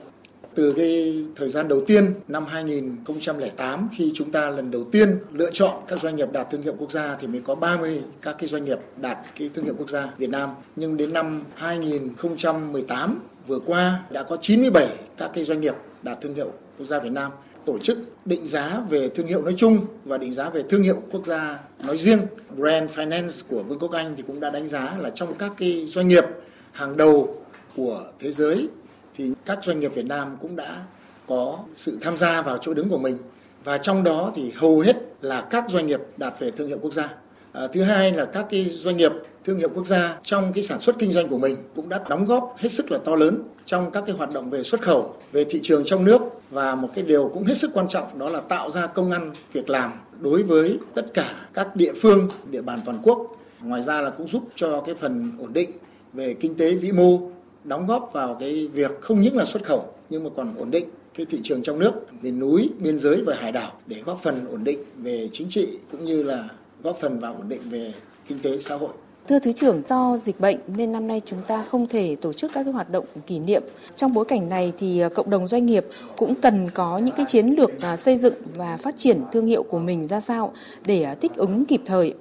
Từ 0.56 0.74
cái 0.78 1.24
thời 1.36 1.50
gian 1.50 1.68
đầu 1.68 1.82
tiên 1.88 2.14
năm 2.28 2.46
2008 2.46 3.90
khi 3.92 4.12
chúng 4.16 4.32
ta 4.32 4.50
lần 4.50 4.72
đầu 4.72 4.84
tiên 4.84 5.18
lựa 5.34 5.50
chọn 5.54 5.74
các 5.88 6.00
doanh 6.00 6.16
nghiệp 6.16 6.32
đạt 6.32 6.52
thương 6.52 6.62
hiệu 6.62 6.76
quốc 6.78 6.92
gia 6.92 7.18
thì 7.20 7.28
mới 7.28 7.42
có 7.42 7.56
30 7.56 8.02
các 8.22 8.36
cái 8.40 8.48
doanh 8.48 8.66
nghiệp 8.66 8.80
đạt 9.02 9.18
cái 9.40 9.50
thương 9.54 9.66
hiệu 9.66 9.74
quốc 9.78 9.90
gia 9.90 10.10
Việt 10.18 10.30
Nam. 10.30 10.50
Nhưng 10.76 10.98
đến 10.98 11.14
năm 11.14 11.44
2018 11.56 13.20
vừa 13.48 13.60
qua 13.60 14.00
đã 14.10 14.24
có 14.24 14.38
97 14.42 14.88
các 15.18 15.32
cái 15.34 15.44
doanh 15.44 15.62
nghiệp 15.62 15.76
đạt 16.04 16.22
thương 16.22 16.34
hiệu 16.34 16.52
quốc 16.78 16.86
gia 16.86 17.00
Việt 17.00 17.12
Nam 17.12 17.32
tổ 17.66 17.80
chức 17.80 17.98
định 18.26 18.46
giá 18.46 18.84
về 18.90 19.10
thương 19.10 19.28
hiệu 19.28 19.42
nói 19.42 19.54
chung 19.58 19.86
và 20.06 20.18
định 20.18 20.34
giá 20.34 20.50
về 20.50 20.64
thương 20.70 20.84
hiệu 20.84 21.02
quốc 21.12 21.26
gia 21.26 21.60
nói 21.86 21.98
riêng. 21.98 22.20
Brand 22.56 22.92
Finance 22.92 23.44
của 23.50 23.64
Vương 23.64 23.80
quốc 23.80 23.92
Anh 23.92 24.14
thì 24.18 24.24
cũng 24.28 24.40
đã 24.40 24.50
đánh 24.50 24.68
giá 24.68 24.98
là 25.00 25.10
trong 25.10 25.34
các 25.34 25.52
cái 25.58 25.86
doanh 25.86 26.08
nghiệp 26.08 26.24
hàng 26.72 26.98
đầu 26.98 27.36
của 27.76 28.04
thế 28.20 28.32
giới 28.32 28.68
thì 29.16 29.32
các 29.46 29.60
doanh 29.64 29.80
nghiệp 29.80 29.94
Việt 29.96 30.06
Nam 30.06 30.38
cũng 30.42 30.56
đã 30.56 30.86
có 31.28 31.60
sự 31.76 31.98
tham 32.02 32.18
gia 32.18 32.42
vào 32.42 32.58
chỗ 32.58 32.74
đứng 32.74 32.90
của 32.90 32.98
mình 32.98 33.18
và 33.64 33.78
trong 33.78 34.04
đó 34.04 34.32
thì 34.36 34.52
hầu 34.56 34.80
hết 34.80 34.96
là 35.22 35.42
các 35.42 35.66
doanh 35.70 35.88
nghiệp 35.88 36.00
đạt 36.18 36.40
về 36.40 36.52
thương 36.52 36.68
hiệu 36.68 36.78
quốc 36.82 36.94
gia. 36.94 37.10
À, 37.52 37.68
thứ 37.74 37.82
hai 37.82 38.12
là 38.12 38.26
các 38.26 38.46
cái 38.50 38.66
doanh 38.66 38.98
nghiệp 38.98 39.12
thương 39.50 39.58
hiệu 39.58 39.70
quốc 39.74 39.88
gia 39.88 40.20
trong 40.24 40.54
cái 40.54 40.64
sản 40.64 40.80
xuất 40.80 41.00
kinh 41.00 41.12
doanh 41.12 41.28
của 41.28 41.38
mình 41.38 41.56
cũng 41.76 41.90
đã 41.90 42.00
đóng 42.10 42.26
góp 42.26 42.56
hết 42.58 42.70
sức 42.70 42.92
là 42.92 42.98
to 43.06 43.16
lớn 43.16 43.44
trong 43.66 43.92
các 43.92 44.04
cái 44.08 44.16
hoạt 44.16 44.34
động 44.34 44.50
về 44.50 44.64
xuất 44.64 44.82
khẩu, 44.82 45.16
về 45.32 45.44
thị 45.44 45.60
trường 45.64 45.84
trong 45.86 46.04
nước 46.04 46.22
và 46.50 46.76
một 46.76 46.90
cái 46.96 47.04
điều 47.04 47.32
cũng 47.34 47.44
hết 47.44 47.58
sức 47.58 47.72
quan 47.74 47.88
trọng 47.88 48.20
đó 48.20 48.30
là 48.30 48.40
tạo 48.40 48.70
ra 48.70 48.88
công 48.88 49.12
ăn 49.12 49.34
việc 49.54 49.70
làm 49.70 49.94
đối 50.20 50.44
với 50.44 50.78
tất 50.94 51.14
cả 51.14 51.48
các 51.54 51.76
địa 51.76 51.94
phương, 52.02 52.28
địa 52.52 52.62
bàn 52.62 52.80
toàn 52.86 53.00
quốc. 53.04 53.38
Ngoài 53.62 53.82
ra 53.82 54.02
là 54.02 54.10
cũng 54.10 54.28
giúp 54.28 54.44
cho 54.56 54.82
cái 54.86 54.96
phần 54.96 55.32
ổn 55.40 55.54
định 55.54 55.70
về 56.14 56.34
kinh 56.34 56.56
tế 56.56 56.74
vĩ 56.74 56.92
mô 56.92 57.20
đóng 57.64 57.88
góp 57.88 58.10
vào 58.14 58.38
cái 58.40 58.68
việc 58.74 59.02
không 59.02 59.22
những 59.22 59.38
là 59.38 59.46
xuất 59.46 59.64
khẩu 59.64 59.94
nhưng 60.10 60.24
mà 60.24 60.30
còn 60.36 60.56
ổn 60.58 60.72
định 60.72 60.86
cái 61.14 61.26
thị 61.26 61.40
trường 61.44 61.64
trong 61.64 61.80
nước, 61.80 61.94
miền 62.22 62.40
núi, 62.40 62.70
biên 62.80 63.00
giới 63.00 63.22
và 63.22 63.36
hải 63.36 63.52
đảo 63.52 63.72
để 63.86 64.02
góp 64.06 64.20
phần 64.24 64.46
ổn 64.52 64.64
định 64.64 64.80
về 64.98 65.30
chính 65.32 65.50
trị 65.50 65.68
cũng 65.92 66.06
như 66.06 66.24
là 66.24 66.50
góp 66.84 66.98
phần 66.98 67.20
vào 67.20 67.34
ổn 67.34 67.50
định 67.50 67.62
về 67.70 67.94
kinh 68.28 68.40
tế 68.40 68.58
xã 68.58 68.76
hội. 68.76 68.92
Thưa 69.30 69.40
Thứ 69.40 69.52
trưởng, 69.52 69.82
do 69.90 70.18
dịch 70.18 70.40
bệnh 70.40 70.58
nên 70.68 70.92
năm 70.92 71.08
nay 71.08 71.22
chúng 71.26 71.40
ta 71.48 71.64
không 71.64 71.88
thể 71.88 72.16
tổ 72.22 72.34
chức 72.34 72.52
các 72.54 72.64
cái 72.64 72.74
hoạt 72.74 72.90
động 72.90 73.06
kỷ 73.28 73.40
niệm. 73.40 73.64
Trong 73.96 74.14
bối 74.14 74.26
cảnh 74.26 74.50
này 74.50 74.74
thì 74.78 75.00
à, 75.00 75.10
cộng 75.10 75.30
đồng 75.30 75.48
doanh 75.48 75.66
nghiệp 75.66 75.86
cũng 76.18 76.36
cần 76.36 76.68
có 76.74 76.98
những 76.98 77.16
cái 77.16 77.26
chiến 77.30 77.48
lược 77.48 77.82
à, 77.82 77.98
xây 77.98 78.16
dựng 78.16 78.34
và 78.56 78.78
phát 78.78 78.98
triển 78.98 79.22
thương 79.32 79.46
hiệu 79.46 79.64
của 79.64 79.80
mình 79.80 80.06
ra 80.06 80.20
sao 80.20 80.54
để 80.86 81.04
à, 81.04 81.16
thích 81.22 81.32
ứng 81.36 81.66
kịp 81.66 81.82
thời. 81.86 82.14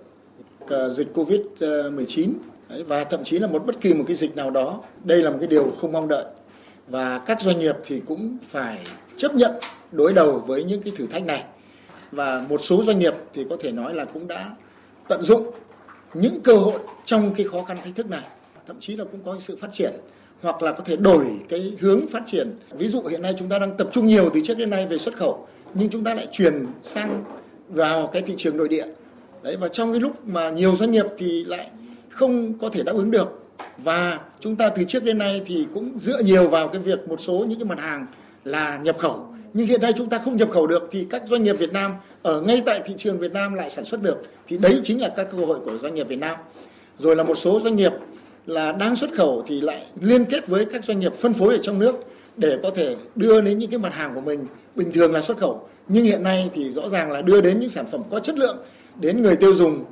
Dịch 0.91 1.09
Covid-19 1.15 2.33
và 2.87 3.05
thậm 3.05 3.25
chí 3.25 3.39
là 3.39 3.47
một 3.47 3.67
bất 3.67 3.81
kỳ 3.81 3.95
một 3.95 4.05
cái 4.07 4.17
dịch 4.17 4.37
nào 4.37 4.51
đó, 4.51 4.81
đây 5.05 5.23
là 5.23 5.31
một 5.31 5.37
cái 5.41 5.49
điều 5.49 5.73
không 5.81 5.93
mong 5.93 6.09
đợi. 6.09 6.25
Và 6.89 7.19
các 7.19 7.41
doanh 7.41 7.59
nghiệp 7.59 7.77
thì 7.87 8.03
cũng 8.07 8.39
phải 8.49 8.79
chấp 9.17 9.35
nhận 9.35 9.53
đối 9.93 10.13
đầu 10.13 10.43
với 10.47 10.65
những 10.65 10.83
cái 10.83 10.93
thử 10.97 11.07
thách 11.07 11.25
này. 11.25 11.45
Và 12.13 12.45
một 12.49 12.61
số 12.61 12.83
doanh 12.83 12.99
nghiệp 12.99 13.15
thì 13.35 13.47
có 13.51 13.57
thể 13.61 13.73
nói 13.73 13.95
là 13.95 14.05
cũng 14.05 14.29
đã 14.29 14.51
tận 15.09 15.23
dụng 15.23 15.51
những 16.15 16.41
cơ 16.41 16.57
hội 16.57 16.79
trong 17.05 17.35
cái 17.35 17.47
khó 17.47 17.63
khăn 17.63 17.77
thách 17.85 17.95
thức 17.95 18.11
này, 18.11 18.27
thậm 18.67 18.77
chí 18.81 18.97
là 18.97 19.05
cũng 19.05 19.21
có 19.25 19.37
sự 19.41 19.57
phát 19.61 19.69
triển 19.73 19.93
hoặc 20.43 20.63
là 20.63 20.73
có 20.73 20.85
thể 20.85 20.97
đổi 20.97 21.27
cái 21.49 21.73
hướng 21.81 22.07
phát 22.07 22.23
triển. 22.27 22.59
Ví 22.71 22.89
dụ 22.89 23.03
hiện 23.03 23.23
nay 23.23 23.35
chúng 23.39 23.49
ta 23.49 23.59
đang 23.59 23.77
tập 23.77 23.89
trung 23.93 24.07
nhiều 24.07 24.31
từ 24.35 24.41
trước 24.45 24.59
đến 24.59 24.71
nay 24.71 24.87
về 24.87 24.99
xuất 24.99 25.17
khẩu, 25.17 25.47
nhưng 25.75 25.91
chúng 25.91 26.05
ta 26.05 26.15
lại 26.15 26.29
chuyển 26.33 26.67
sang 26.83 27.25
vào 27.69 28.07
cái 28.07 28.23
thị 28.23 28.35
trường 28.37 28.57
nội 28.57 28.69
địa. 28.69 28.85
Đấy, 29.43 29.57
và 29.57 29.69
trong 29.69 29.93
cái 29.93 30.01
lúc 30.01 30.27
mà 30.27 30.51
nhiều 30.51 30.77
doanh 30.77 30.91
nghiệp 30.91 31.07
thì 31.19 31.45
lại 31.45 31.71
không 32.09 32.59
có 32.59 32.69
thể 32.69 32.83
đáp 32.83 32.93
ứng 32.93 33.11
được. 33.11 33.45
Và 33.79 34.21
chúng 34.41 34.57
ta 34.57 34.69
từ 34.69 34.85
trước 34.85 35.05
đến 35.05 35.19
nay 35.19 35.43
thì 35.47 35.67
cũng 35.75 35.99
dựa 35.99 36.23
nhiều 36.23 36.49
vào 36.49 36.69
cái 36.69 36.83
việc 36.83 37.09
một 37.09 37.21
số 37.21 37.39
những 37.39 37.59
cái 37.59 37.67
mặt 37.67 37.79
hàng 37.79 38.07
là 38.45 38.79
nhập 38.79 38.99
khẩu 38.99 39.35
nhưng 39.55 39.67
hiện 39.67 39.81
nay 39.81 39.93
chúng 39.97 40.09
ta 40.09 40.19
không 40.19 40.37
nhập 40.37 40.51
khẩu 40.51 40.67
được 40.67 40.89
thì 40.91 41.07
các 41.11 41.23
doanh 41.27 41.43
nghiệp 41.43 41.53
Việt 41.53 41.73
Nam 41.73 41.95
ở 42.23 42.41
ngay 42.41 42.63
tại 42.67 42.81
thị 42.85 42.95
trường 42.97 43.19
Việt 43.19 43.33
Nam 43.33 43.55
lại 43.55 43.71
sản 43.71 43.85
xuất 43.85 44.03
được. 44.03 44.23
Thì 44.47 44.59
đấy 44.59 44.81
chính 44.83 45.01
là 45.01 45.09
các 45.09 45.29
cơ 45.33 45.39
hội 45.39 45.59
của 45.65 45.79
doanh 45.79 45.95
nghiệp 45.95 46.09
Việt 46.09 46.19
Nam. 46.19 46.37
Rồi 46.99 47.17
là 47.17 47.23
một 47.25 47.35
số 47.35 47.61
doanh 47.61 47.77
nghiệp 47.77 47.93
là 48.47 48.73
đang 48.73 48.97
xuất 48.97 49.11
khẩu 49.17 49.45
thì 49.47 49.61
lại 49.61 49.87
liên 50.01 50.25
kết 50.25 50.47
với 50.47 50.65
các 50.65 50.85
doanh 50.85 51.01
nghiệp 51.01 51.15
phân 51.15 51.35
phối 51.35 51.55
ở 51.55 51.61
trong 51.63 51.79
nước 51.79 51.95
để 52.37 52.59
có 52.63 52.71
thể 52.71 52.97
đưa 53.15 53.41
đến 53.41 53.59
những 53.59 53.71
cái 53.71 53.79
mặt 53.79 53.95
hàng 53.95 54.15
của 54.15 54.21
mình. 54.21 54.47
Bình 54.75 54.93
thường 54.93 55.13
là 55.13 55.21
xuất 55.21 55.39
khẩu, 55.39 55.69
nhưng 55.89 56.05
hiện 56.05 56.23
nay 56.23 56.51
thì 56.55 56.71
rõ 56.71 56.89
ràng 56.89 57.13
là 57.13 57.23
đưa 57.23 57.41
đến 57.41 57.61
những 57.61 57.71
sản 57.71 57.87
phẩm 57.87 58.03
có 58.11 58.21
chất 58.21 58.39
lượng, 58.39 58.57
đến 59.01 59.23
người 59.23 59.37
tiêu 59.37 59.55
dùng 59.55 59.85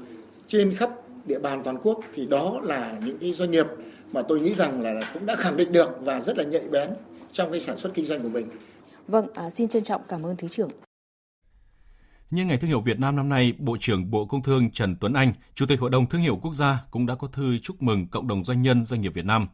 trên 0.49 0.75
khắp 0.75 0.91
địa 1.27 1.39
bàn 1.39 1.63
toàn 1.65 1.79
quốc. 1.83 2.01
Thì 2.15 2.27
đó 2.27 2.61
là 2.65 2.95
những 3.05 3.19
cái 3.19 3.33
doanh 3.33 3.51
nghiệp 3.51 3.67
mà 4.13 4.23
tôi 4.23 4.41
nghĩ 4.41 4.55
rằng 4.55 4.83
là 4.83 5.01
cũng 5.15 5.27
đã 5.27 5.37
khẳng 5.37 5.57
định 5.57 5.73
được 5.73 5.91
và 6.01 6.21
rất 6.21 6.39
là 6.39 6.45
nhạy 6.45 6.63
bén 6.71 6.89
trong 7.33 7.51
cái 7.51 7.61
sản 7.61 7.79
xuất 7.79 7.95
kinh 7.95 8.05
doanh 8.05 8.23
của 8.23 8.29
mình. 8.29 8.47
Vâng, 9.09 9.27
à, 9.35 9.51
xin 9.51 9.69
trân 9.69 9.83
trọng 9.83 10.03
cảm 10.09 10.27
ơn 10.27 10.37
Thứ 10.37 10.49
trưởng. 10.49 10.71
Nhân 12.31 12.47
ngày 12.47 12.57
thương 12.57 12.69
hiệu 12.69 12.81
Việt 12.81 12.99
Nam 12.99 13.17
năm 13.17 13.29
nay, 13.29 13.53
Bộ 13.59 13.77
trưởng 13.81 14.11
Bộ 14.11 14.27
Công 14.27 14.43
Thương 14.43 14.71
Trần 14.71 14.97
Tuấn 14.97 15.13
Anh, 15.13 15.33
Chủ 15.55 15.67
tịch 15.67 15.81
Hội 15.81 15.91
đồng 15.91 16.09
Thương 16.09 16.23
hiệu 16.23 16.39
Quốc 16.43 16.55
gia 16.55 16.85
cũng 16.91 17.07
đã 17.07 17.15
có 17.15 17.29
thư 17.29 17.59
chúc 17.59 17.83
mừng 17.83 18.09
cộng 18.09 18.29
đồng 18.29 18.45
doanh 18.45 18.61
nhân 18.61 18.85
doanh 18.85 19.01
nghiệp 19.01 19.15
Việt 19.15 19.25
Nam. 19.25 19.49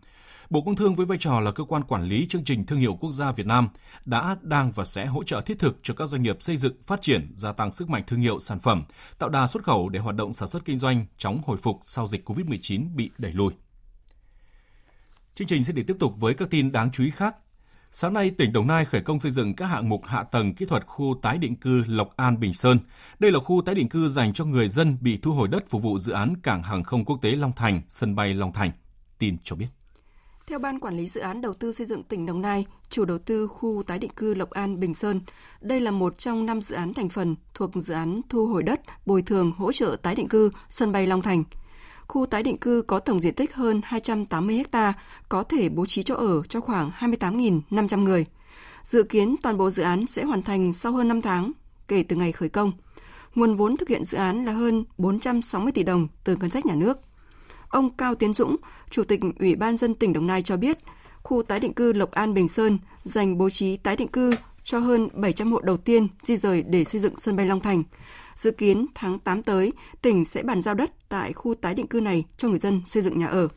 Bộ 0.51 0.63
Công 0.63 0.77
Thương 0.77 0.95
với 0.95 1.07
vai 1.07 1.19
trò 1.21 1.41
là 1.41 1.51
cơ 1.51 1.65
quan 1.65 1.83
quản 1.83 2.03
lý 2.05 2.27
chương 2.29 2.45
trình 2.45 2.67
thương 2.67 2.79
hiệu 2.79 2.99
quốc 3.01 3.13
gia 3.13 3.33
Việt 3.33 3.47
Nam 3.47 3.69
đã, 4.05 4.37
đang 4.43 4.73
và 4.73 4.85
sẽ 4.85 5.07
hỗ 5.07 5.25
trợ 5.25 5.41
thiết 5.41 5.59
thực 5.59 5.79
cho 5.83 5.95
các 5.95 6.09
doanh 6.09 6.23
nghiệp 6.23 6.43
xây 6.43 6.57
dựng, 6.57 6.83
phát 6.87 7.03
triển, 7.03 7.31
gia 7.35 7.53
tăng 7.53 7.73
sức 7.73 7.91
mạnh 7.91 8.03
thương 8.07 8.21
hiệu 8.21 8.39
sản 8.39 8.61
phẩm, 8.61 8.85
tạo 9.19 9.29
đà 9.29 9.47
xuất 9.47 9.63
khẩu 9.63 9.89
để 9.89 10.01
hoạt 10.01 10.17
động 10.17 10.33
sản 10.33 10.49
xuất 10.49 10.65
kinh 10.65 10.79
doanh 10.79 11.07
chóng 11.17 11.41
hồi 11.47 11.57
phục 11.57 11.81
sau 11.85 12.07
dịch 12.07 12.29
COVID-19 12.29 12.95
bị 12.95 13.11
đẩy 13.19 13.33
lùi. 13.33 13.53
Chương 15.35 15.49
trình 15.49 15.65
sẽ 15.65 15.73
được 15.73 15.83
tiếp 15.87 15.97
tục 16.01 16.15
với 16.21 16.35
các 16.35 16.51
tin 16.51 16.73
đáng 16.73 16.91
chú 16.93 17.05
ý 17.05 17.11
khác 17.11 17.37
Sáng 17.95 18.13
nay, 18.13 18.31
tỉnh 18.31 18.53
Đồng 18.53 18.67
Nai 18.67 18.85
khởi 18.85 19.01
công 19.01 19.21
xây 19.21 19.31
dựng 19.31 19.55
các 19.55 19.67
hạng 19.67 19.89
mục 19.89 20.01
hạ 20.05 20.23
tầng 20.23 20.55
kỹ 20.55 20.67
thuật 20.67 20.87
khu 20.87 21.17
tái 21.23 21.39
định 21.39 21.57
cư 21.57 21.85
Lộc 21.87 22.17
An 22.17 22.41
Bình 22.41 22.55
Sơn. 22.55 22.79
Đây 23.19 23.33
là 23.33 23.39
khu 23.41 23.63
tái 23.67 23.75
định 23.75 23.89
cư 23.89 24.09
dành 24.09 24.33
cho 24.33 24.45
người 24.45 24.69
dân 24.69 24.97
bị 25.01 25.19
thu 25.23 25.33
hồi 25.33 25.49
đất 25.49 25.69
phục 25.69 25.83
vụ 25.83 25.99
dự 25.99 26.13
án 26.13 26.35
cảng 26.43 26.63
hàng 26.63 26.85
không 26.85 27.05
quốc 27.05 27.19
tế 27.23 27.31
Long 27.31 27.53
Thành, 27.57 27.83
sân 27.89 28.15
bay 28.15 28.35
Long 28.35 28.53
Thành. 28.53 28.71
Tin 29.19 29.37
cho 29.45 29.57
biết. 29.57 29.67
Theo 30.47 30.59
Ban 30.59 30.81
Quản 30.81 30.97
lý 30.97 31.07
Dự 31.07 31.21
án 31.21 31.41
Đầu 31.41 31.55
tư 31.55 31.73
xây 31.73 31.87
dựng 31.87 32.03
tỉnh 32.03 32.27
Đồng 32.27 32.41
Nai, 32.41 32.67
chủ 32.91 33.05
đầu 33.05 33.19
tư 33.19 33.47
khu 33.47 33.83
tái 33.87 33.99
định 33.99 34.13
cư 34.17 34.35
Lộc 34.35 34.51
An 34.51 34.81
Bình 34.81 34.95
Sơn, 34.95 35.21
đây 35.61 35.81
là 35.81 35.91
một 35.91 36.19
trong 36.19 36.47
năm 36.47 36.61
dự 36.61 36.77
án 36.77 36.95
thành 36.95 37.09
phần 37.09 37.37
thuộc 37.55 37.71
dự 37.75 37.95
án 37.95 38.21
thu 38.29 38.47
hồi 38.47 38.63
đất, 38.63 38.81
bồi 39.07 39.23
thường, 39.23 39.53
hỗ 39.57 39.73
trợ 39.73 39.97
tái 40.03 40.15
định 40.15 40.29
cư 40.29 40.51
sân 40.69 40.93
bay 40.93 41.07
Long 41.07 41.23
Thành– 41.23 41.45
Khu 42.09 42.27
tái 42.27 42.43
định 42.43 42.57
cư 42.57 42.83
có 42.87 42.99
tổng 42.99 43.21
diện 43.21 43.35
tích 43.35 43.55
hơn 43.55 43.81
280 43.85 44.63
ha, 44.73 44.93
có 45.29 45.43
thể 45.43 45.69
bố 45.69 45.87
trí 45.87 46.03
chỗ 46.03 46.15
ở 46.15 46.43
cho 46.49 46.61
khoảng 46.61 46.91
28.500 46.99 48.03
người. 48.03 48.27
Dự 48.83 49.03
kiến 49.03 49.37
toàn 49.43 49.59
bộ 49.59 49.71
dự 49.71 49.83
án 49.83 50.07
sẽ 50.07 50.25
hoàn 50.25 50.43
thành 50.43 50.73
sau 50.73 50.93
hơn 50.93 51.09
5 51.09 51.23
tháng 51.23 51.53
kể 51.89 52.05
từ 52.09 52.17
ngày 52.17 52.33
khởi 52.33 52.49
công. 52.49 52.73
Nguồn 53.35 53.57
vốn 53.57 53.77
thực 53.77 53.89
hiện 53.89 54.05
dự 54.05 54.19
án 54.19 54.45
là 54.45 54.53
hơn 54.53 54.85
460 54.99 55.73
tỷ 55.73 55.83
đồng 55.83 56.09
từ 56.25 56.37
ngân 56.37 56.51
sách 56.51 56.67
nhà 56.67 56.75
nước. 56.75 56.99
Ông 57.69 57.97
Cao 57.97 58.15
Tiến 58.15 58.33
Dũng, 58.33 58.57
Chủ 58.91 59.05
tịch 59.05 59.21
Ủy 59.39 59.55
ban 59.55 59.77
dân 59.77 59.95
tỉnh 59.95 60.13
Đồng 60.13 60.27
Nai 60.27 60.43
cho 60.43 60.57
biết, 60.57 60.79
khu 61.23 61.43
tái 61.43 61.61
định 61.61 61.75
cư 61.75 61.93
Lộc 61.93 62.11
An 62.11 62.35
Bình 62.35 62.49
Sơn 62.49 62.79
dành 63.03 63.39
bố 63.39 63.51
trí 63.51 63.77
tái 63.77 63.97
định 63.97 64.09
cư 64.09 64.35
cho 64.63 64.79
hơn 64.79 65.09
700 65.13 65.53
hộ 65.53 65.61
đầu 65.61 65.77
tiên 65.77 66.09
di 66.23 66.37
rời 66.37 66.63
để 66.63 66.85
xây 66.85 67.01
dựng 67.01 67.17
sân 67.17 67.37
bay 67.37 67.47
Long 67.47 67.61
Thành. 67.61 67.83
Dự 68.35 68.51
kiến 68.51 68.87
tháng 68.95 69.19
8 69.19 69.43
tới, 69.43 69.73
tỉnh 70.03 70.25
sẽ 70.25 70.43
bàn 70.43 70.63
giao 70.63 70.75
đất 70.75 71.09
tại 71.09 71.33
khu 71.33 71.55
tái 71.55 71.75
định 71.75 71.87
cư 71.87 72.01
này 72.01 72.25
cho 72.37 72.49
người 72.49 72.59
dân 72.59 72.83
xây 72.87 73.03
dựng 73.03 73.19
nhà 73.19 73.27
ở. 73.27 73.49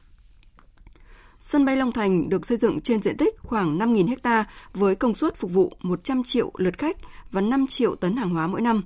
Sân 1.40 1.66
bay 1.66 1.76
Long 1.76 1.92
Thành 1.92 2.30
được 2.30 2.46
xây 2.46 2.58
dựng 2.58 2.82
trên 2.82 3.02
diện 3.02 3.18
tích 3.18 3.36
khoảng 3.40 3.80
5.000 3.80 4.16
ha 4.24 4.46
với 4.74 4.96
công 4.96 5.16
suất 5.16 5.36
phục 5.38 5.52
vụ 5.52 5.74
100 5.82 6.24
triệu 6.24 6.52
lượt 6.58 6.78
khách 6.78 6.98
và 7.32 7.42
5 7.42 7.68
triệu 7.68 7.96
tấn 7.96 8.16
hàng 8.16 8.30
hóa 8.30 8.48
mỗi 8.48 8.62
năm. 8.62 8.84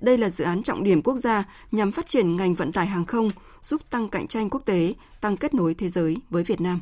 Đây 0.00 0.18
là 0.18 0.28
dự 0.28 0.44
án 0.44 0.62
trọng 0.62 0.84
điểm 0.84 1.02
quốc 1.02 1.16
gia 1.16 1.44
nhằm 1.70 1.92
phát 1.92 2.06
triển 2.06 2.36
ngành 2.36 2.54
vận 2.54 2.72
tải 2.72 2.86
hàng 2.86 3.06
không, 3.06 3.28
giúp 3.62 3.80
tăng 3.90 4.08
cạnh 4.08 4.26
tranh 4.28 4.50
quốc 4.50 4.60
tế, 4.64 4.94
tăng 5.20 5.36
kết 5.36 5.54
nối 5.54 5.74
thế 5.74 5.88
giới 5.88 6.16
với 6.30 6.44
Việt 6.44 6.60
Nam. 6.60 6.80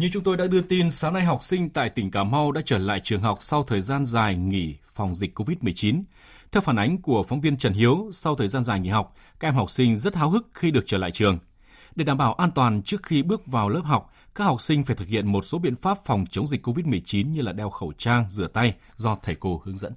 Như 0.00 0.08
chúng 0.12 0.22
tôi 0.22 0.36
đã 0.36 0.46
đưa 0.46 0.60
tin, 0.60 0.90
sáng 0.90 1.12
nay 1.12 1.24
học 1.24 1.44
sinh 1.44 1.68
tại 1.68 1.90
tỉnh 1.90 2.10
Cà 2.10 2.24
Mau 2.24 2.52
đã 2.52 2.60
trở 2.64 2.78
lại 2.78 3.00
trường 3.04 3.20
học 3.20 3.38
sau 3.40 3.62
thời 3.62 3.80
gian 3.80 4.06
dài 4.06 4.34
nghỉ 4.34 4.76
phòng 4.94 5.14
dịch 5.14 5.38
COVID-19. 5.38 6.02
Theo 6.52 6.60
phản 6.60 6.76
ánh 6.76 7.02
của 7.02 7.22
phóng 7.22 7.40
viên 7.40 7.56
Trần 7.56 7.72
Hiếu, 7.72 8.10
sau 8.12 8.36
thời 8.36 8.48
gian 8.48 8.64
dài 8.64 8.80
nghỉ 8.80 8.88
học, 8.88 9.14
các 9.40 9.48
em 9.48 9.54
học 9.54 9.70
sinh 9.70 9.96
rất 9.96 10.16
háo 10.16 10.30
hức 10.30 10.48
khi 10.54 10.70
được 10.70 10.84
trở 10.86 10.98
lại 10.98 11.10
trường. 11.10 11.38
Để 11.94 12.04
đảm 12.04 12.18
bảo 12.18 12.34
an 12.34 12.50
toàn 12.50 12.82
trước 12.82 13.02
khi 13.02 13.22
bước 13.22 13.46
vào 13.46 13.68
lớp 13.68 13.82
học, 13.84 14.12
các 14.34 14.44
học 14.44 14.60
sinh 14.60 14.84
phải 14.84 14.96
thực 14.96 15.08
hiện 15.08 15.26
một 15.26 15.44
số 15.44 15.58
biện 15.58 15.76
pháp 15.76 15.98
phòng 16.04 16.24
chống 16.30 16.48
dịch 16.48 16.66
COVID-19 16.66 17.30
như 17.30 17.42
là 17.42 17.52
đeo 17.52 17.70
khẩu 17.70 17.92
trang, 17.98 18.26
rửa 18.30 18.46
tay 18.46 18.74
do 18.96 19.16
thầy 19.22 19.34
cô 19.34 19.62
hướng 19.64 19.76
dẫn. 19.76 19.92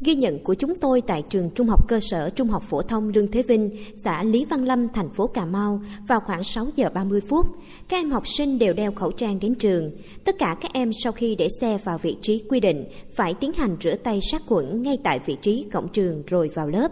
Ghi 0.00 0.14
nhận 0.14 0.44
của 0.44 0.54
chúng 0.54 0.74
tôi 0.74 1.00
tại 1.00 1.22
trường 1.28 1.50
Trung 1.50 1.68
học 1.68 1.88
cơ 1.88 2.00
sở 2.00 2.30
Trung 2.30 2.48
học 2.48 2.62
phổ 2.68 2.82
thông 2.82 3.08
Lương 3.08 3.30
Thế 3.30 3.42
Vinh, 3.42 3.70
xã 4.04 4.22
Lý 4.22 4.44
Văn 4.44 4.64
Lâm, 4.64 4.88
thành 4.88 5.10
phố 5.10 5.26
Cà 5.26 5.44
Mau 5.44 5.80
vào 6.08 6.20
khoảng 6.20 6.44
6 6.44 6.66
giờ 6.74 6.88
30 6.94 7.20
phút. 7.28 7.46
Các 7.88 7.96
em 7.96 8.10
học 8.10 8.22
sinh 8.26 8.58
đều 8.58 8.72
đeo 8.72 8.92
khẩu 8.92 9.12
trang 9.12 9.38
đến 9.40 9.54
trường. 9.54 9.90
Tất 10.24 10.38
cả 10.38 10.56
các 10.60 10.72
em 10.72 10.90
sau 11.04 11.12
khi 11.12 11.36
để 11.36 11.48
xe 11.60 11.78
vào 11.84 11.98
vị 11.98 12.16
trí 12.22 12.44
quy 12.48 12.60
định 12.60 12.84
phải 13.14 13.34
tiến 13.34 13.52
hành 13.52 13.76
rửa 13.82 13.94
tay 13.94 14.20
sát 14.30 14.42
khuẩn 14.46 14.82
ngay 14.82 14.98
tại 15.04 15.20
vị 15.26 15.36
trí 15.42 15.66
cổng 15.72 15.88
trường 15.88 16.22
rồi 16.26 16.50
vào 16.54 16.68
lớp. 16.68 16.88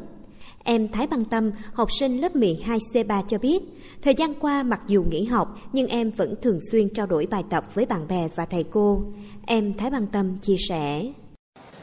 Em 0.65 0.89
Thái 0.89 1.07
Băng 1.07 1.25
Tâm, 1.25 1.51
học 1.73 1.89
sinh 1.99 2.21
lớp 2.21 2.37
12C3 2.37 3.23
cho 3.29 3.39
biết, 3.39 3.63
thời 4.03 4.15
gian 4.15 4.35
qua 4.35 4.63
mặc 4.63 4.81
dù 4.87 5.05
nghỉ 5.11 5.25
học 5.25 5.59
nhưng 5.73 5.87
em 5.87 6.11
vẫn 6.11 6.35
thường 6.43 6.59
xuyên 6.71 6.89
trao 6.89 7.07
đổi 7.07 7.27
bài 7.31 7.43
tập 7.51 7.65
với 7.75 7.87
bạn 7.87 8.09
bè 8.09 8.29
và 8.35 8.47
thầy 8.47 8.65
cô. 8.65 9.03
Em 9.47 9.75
Thái 9.75 9.91
Băng 9.91 10.07
Tâm 10.07 10.39
chia 10.43 10.57
sẻ 10.69 11.03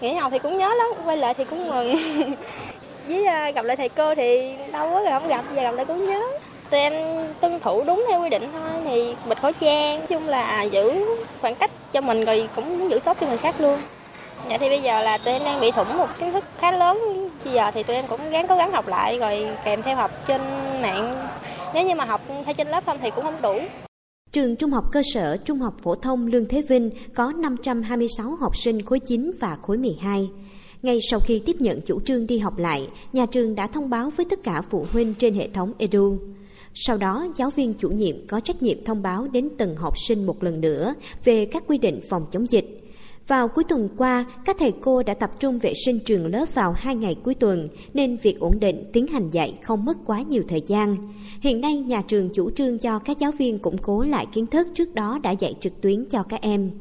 nghỉ 0.03 0.13
học 0.13 0.31
thì 0.31 0.39
cũng 0.39 0.57
nhớ 0.57 0.73
lắm, 0.73 0.87
quay 1.05 1.17
lại 1.17 1.33
thì 1.33 1.43
cũng 1.43 1.69
mừng. 1.69 1.95
Với 3.07 3.25
à, 3.25 3.51
gặp 3.51 3.65
lại 3.65 3.77
thầy 3.77 3.89
cô 3.89 4.15
thì 4.15 4.55
đâu 4.71 4.91
quá 4.91 5.01
rồi 5.01 5.11
không 5.11 5.27
gặp, 5.27 5.45
giờ 5.55 5.61
gặp 5.61 5.71
lại 5.71 5.85
cũng 5.85 6.03
nhớ. 6.03 6.21
Tụi 6.69 6.79
em 6.79 6.93
tuân 7.39 7.59
thủ 7.59 7.83
đúng 7.83 8.05
theo 8.07 8.21
quy 8.21 8.29
định 8.29 8.49
thôi, 8.53 8.71
thì 8.85 9.15
bịt 9.29 9.41
khẩu 9.41 9.51
trang, 9.51 9.97
nói 9.97 10.07
chung 10.07 10.27
là 10.27 10.43
à, 10.43 10.63
giữ 10.63 11.05
khoảng 11.41 11.55
cách 11.55 11.71
cho 11.91 12.01
mình 12.01 12.25
rồi 12.25 12.49
cũng 12.55 12.89
giữ 12.91 12.99
tốt 12.99 13.17
cho 13.21 13.27
người 13.27 13.37
khác 13.37 13.55
luôn. 13.59 13.79
Dạ 14.49 14.57
thì 14.57 14.69
bây 14.69 14.81
giờ 14.81 15.01
là 15.01 15.17
tụi 15.17 15.33
em 15.33 15.43
đang 15.43 15.61
bị 15.61 15.71
thủng 15.71 15.97
một 15.97 16.07
kiến 16.19 16.31
thức 16.31 16.43
khá 16.59 16.71
lớn. 16.71 17.29
Bây 17.45 17.53
giờ 17.53 17.71
thì 17.71 17.83
tụi 17.83 17.95
em 17.95 18.05
cũng 18.07 18.29
gắng 18.29 18.47
cố 18.47 18.55
gắng 18.55 18.71
học 18.71 18.87
lại 18.87 19.17
rồi 19.19 19.47
kèm 19.65 19.81
theo 19.81 19.95
học 19.95 20.11
trên 20.27 20.41
mạng. 20.81 21.27
Nếu 21.73 21.83
như 21.83 21.95
mà 21.95 22.05
học 22.05 22.21
theo 22.45 22.53
trên 22.53 22.67
lớp 22.67 22.83
không 22.85 22.97
thì 23.01 23.11
cũng 23.11 23.23
không 23.23 23.41
đủ. 23.41 23.59
Trường 24.33 24.55
Trung 24.55 24.71
học 24.71 24.91
cơ 24.91 25.01
sở 25.13 25.37
Trung 25.37 25.59
học 25.59 25.77
phổ 25.83 25.95
thông 25.95 26.27
Lương 26.27 26.45
Thế 26.47 26.61
Vinh 26.61 26.89
có 27.13 27.31
526 27.31 28.35
học 28.35 28.57
sinh 28.57 28.81
khối 28.81 28.99
9 28.99 29.31
và 29.39 29.57
khối 29.61 29.77
12. 29.77 30.29
Ngay 30.83 30.99
sau 31.09 31.19
khi 31.19 31.41
tiếp 31.45 31.55
nhận 31.59 31.81
chủ 31.81 31.99
trương 31.99 32.27
đi 32.27 32.39
học 32.39 32.57
lại, 32.57 32.89
nhà 33.13 33.25
trường 33.25 33.55
đã 33.55 33.67
thông 33.67 33.89
báo 33.89 34.09
với 34.17 34.25
tất 34.29 34.43
cả 34.43 34.61
phụ 34.69 34.85
huynh 34.91 35.13
trên 35.13 35.33
hệ 35.33 35.47
thống 35.47 35.73
Edu. 35.77 36.17
Sau 36.73 36.97
đó, 36.97 37.27
giáo 37.37 37.49
viên 37.49 37.73
chủ 37.73 37.89
nhiệm 37.89 38.27
có 38.27 38.39
trách 38.39 38.61
nhiệm 38.61 38.83
thông 38.83 39.01
báo 39.01 39.27
đến 39.27 39.49
từng 39.57 39.75
học 39.75 39.93
sinh 40.07 40.25
một 40.25 40.43
lần 40.43 40.61
nữa 40.61 40.93
về 41.25 41.45
các 41.45 41.63
quy 41.67 41.77
định 41.77 42.01
phòng 42.09 42.25
chống 42.31 42.51
dịch. 42.51 42.82
Vào 43.27 43.47
cuối 43.47 43.63
tuần 43.63 43.89
qua, 43.97 44.25
các 44.45 44.55
thầy 44.59 44.71
cô 44.81 45.03
đã 45.03 45.13
tập 45.13 45.31
trung 45.39 45.59
vệ 45.59 45.73
sinh 45.85 45.99
trường 45.99 46.25
lớp 46.25 46.45
vào 46.53 46.73
hai 46.77 46.95
ngày 46.95 47.15
cuối 47.23 47.35
tuần, 47.35 47.67
nên 47.93 48.17
việc 48.17 48.39
ổn 48.39 48.59
định 48.61 48.89
tiến 48.93 49.07
hành 49.07 49.29
dạy 49.29 49.59
không 49.61 49.85
mất 49.85 49.97
quá 50.05 50.21
nhiều 50.21 50.43
thời 50.47 50.61
gian. 50.67 50.95
Hiện 51.41 51.61
nay, 51.61 51.77
nhà 51.77 52.01
trường 52.07 52.29
chủ 52.33 52.51
trương 52.51 52.77
cho 52.77 52.99
các 52.99 53.19
giáo 53.19 53.31
viên 53.31 53.59
củng 53.59 53.77
cố 53.77 54.03
lại 54.03 54.25
kiến 54.33 54.47
thức 54.47 54.67
trước 54.73 54.95
đó 54.95 55.19
đã 55.23 55.31
dạy 55.31 55.55
trực 55.59 55.81
tuyến 55.81 56.05
cho 56.05 56.23
các 56.23 56.41
em. 56.41 56.71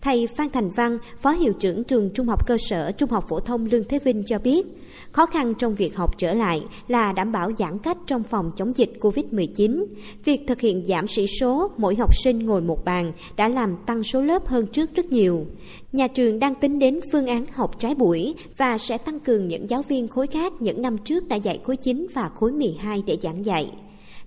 Thầy 0.00 0.26
Phan 0.36 0.50
Thành 0.50 0.70
Văn, 0.70 0.98
Phó 1.20 1.30
Hiệu 1.30 1.52
trưởng 1.52 1.84
trường 1.84 2.10
Trung 2.14 2.26
học 2.26 2.46
cơ 2.46 2.56
sở 2.68 2.92
Trung 2.92 3.10
học 3.10 3.24
phổ 3.28 3.40
thông 3.40 3.66
Lương 3.66 3.84
Thế 3.84 3.98
Vinh 3.98 4.22
cho 4.26 4.38
biết, 4.38 4.66
khó 5.12 5.26
khăn 5.26 5.54
trong 5.54 5.74
việc 5.74 5.96
học 5.96 6.18
trở 6.18 6.34
lại 6.34 6.62
là 6.88 7.12
đảm 7.12 7.32
bảo 7.32 7.50
giãn 7.58 7.78
cách 7.78 7.96
trong 8.06 8.22
phòng 8.22 8.52
chống 8.56 8.76
dịch 8.76 8.92
COVID-19. 9.00 9.84
Việc 10.24 10.40
thực 10.46 10.60
hiện 10.60 10.86
giảm 10.86 11.08
sĩ 11.08 11.26
số 11.40 11.70
mỗi 11.76 11.96
học 11.96 12.10
sinh 12.24 12.46
ngồi 12.46 12.60
một 12.60 12.84
bàn 12.84 13.12
đã 13.36 13.48
làm 13.48 13.76
tăng 13.86 14.02
số 14.02 14.22
lớp 14.22 14.46
hơn 14.46 14.66
trước 14.66 14.94
rất 14.94 15.06
nhiều. 15.06 15.46
Nhà 15.92 16.08
trường 16.08 16.38
đang 16.38 16.54
tính 16.54 16.78
đến 16.78 17.00
phương 17.12 17.26
án 17.26 17.44
học 17.52 17.78
trái 17.78 17.94
buổi 17.94 18.34
và 18.56 18.78
sẽ 18.78 18.98
tăng 18.98 19.20
cường 19.20 19.48
những 19.48 19.70
giáo 19.70 19.82
viên 19.82 20.08
khối 20.08 20.26
khác 20.26 20.52
những 20.60 20.82
năm 20.82 20.98
trước 20.98 21.28
đã 21.28 21.36
dạy 21.36 21.60
khối 21.64 21.76
9 21.76 22.06
và 22.14 22.28
khối 22.28 22.52
12 22.52 23.02
để 23.06 23.16
giảng 23.22 23.44
dạy. 23.44 23.72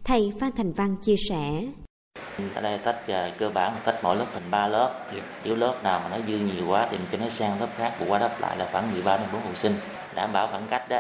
Thầy 0.03 0.31
Phan 0.39 0.51
Thành 0.55 0.73
Văn 0.73 0.95
chia 1.03 1.15
sẻ. 1.29 1.67
Ở 2.55 2.61
đây 2.61 2.77
tách 2.77 2.95
cơ 3.37 3.49
bản 3.49 3.75
tách 3.83 4.03
mỗi 4.03 4.15
lớp 4.15 4.25
thành 4.33 4.51
3 4.51 4.67
lớp. 4.67 5.05
Nếu 5.43 5.55
lớp 5.55 5.83
nào 5.83 6.01
mà 6.03 6.17
nó 6.17 6.23
dư 6.27 6.33
nhiều 6.33 6.67
quá 6.67 6.87
thì 6.91 6.97
mình 6.97 7.07
cho 7.11 7.17
nó 7.17 7.29
sang 7.29 7.59
lớp 7.59 7.67
khác, 7.77 7.91
bù 7.99 8.05
qua 8.05 8.19
đắp 8.19 8.41
lại 8.41 8.57
là 8.57 8.69
khoảng 8.71 8.91
13 8.93 9.17
đến 9.17 9.27
4 9.33 9.41
học 9.41 9.57
sinh. 9.57 9.75
Đảm 10.15 10.33
bảo 10.33 10.47
khoảng 10.47 10.67
cách 10.67 10.89
đó. 10.89 10.99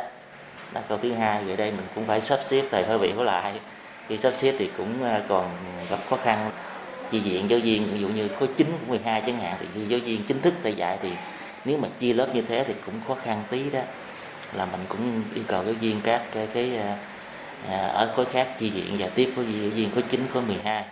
Đó 0.73 0.81
câu 0.89 0.97
thứ 0.97 1.13
hai 1.13 1.43
về 1.43 1.55
đây 1.55 1.71
mình 1.71 1.85
cũng 1.95 2.05
phải 2.05 2.21
sắp 2.21 2.39
xếp 2.47 2.63
thầy 2.71 2.85
hơi 2.85 2.97
bị 2.97 3.11
với 3.11 3.25
lại. 3.25 3.59
Khi 4.07 4.17
sắp 4.17 4.33
xếp 4.35 4.55
thì 4.59 4.69
cũng 4.77 4.93
uh, 5.01 5.23
còn 5.27 5.49
gặp 5.89 5.99
khó 6.09 6.17
khăn 6.17 6.51
chi 7.11 7.19
viện 7.19 7.49
giáo 7.49 7.59
viên 7.63 7.93
ví 7.93 8.01
dụ 8.01 8.07
như 8.07 8.27
có 8.39 8.45
9 8.57 8.67
của 8.67 8.89
12 8.89 9.21
chẳng 9.25 9.37
hạn 9.37 9.57
thì 9.59 9.65
khi 9.73 9.85
giáo 9.87 9.99
viên 10.05 10.23
chính 10.23 10.41
thức 10.41 10.53
thầy 10.63 10.73
dạy 10.73 10.97
thì 11.01 11.09
nếu 11.65 11.77
mà 11.77 11.87
chia 11.99 12.13
lớp 12.13 12.27
như 12.33 12.41
thế 12.41 12.63
thì 12.67 12.73
cũng 12.85 12.95
khó 13.07 13.15
khăn 13.15 13.43
tí 13.49 13.69
đó 13.69 13.81
là 14.53 14.65
mình 14.65 14.81
cũng 14.89 15.23
yêu 15.35 15.43
cầu 15.47 15.63
giáo 15.63 15.73
viên 15.73 16.01
các 16.03 16.21
cái, 16.33 16.47
cái 16.53 16.71
à, 17.69 17.87
ở 17.87 18.13
khối 18.15 18.25
khác 18.25 18.47
chi 18.59 18.69
viện 18.69 18.95
và 18.99 19.07
tiếp 19.15 19.31
với 19.35 19.45
giáo 19.45 19.69
viên 19.69 19.91
khối 19.91 20.03
9 20.09 20.27
khối 20.33 20.41
12 20.41 20.83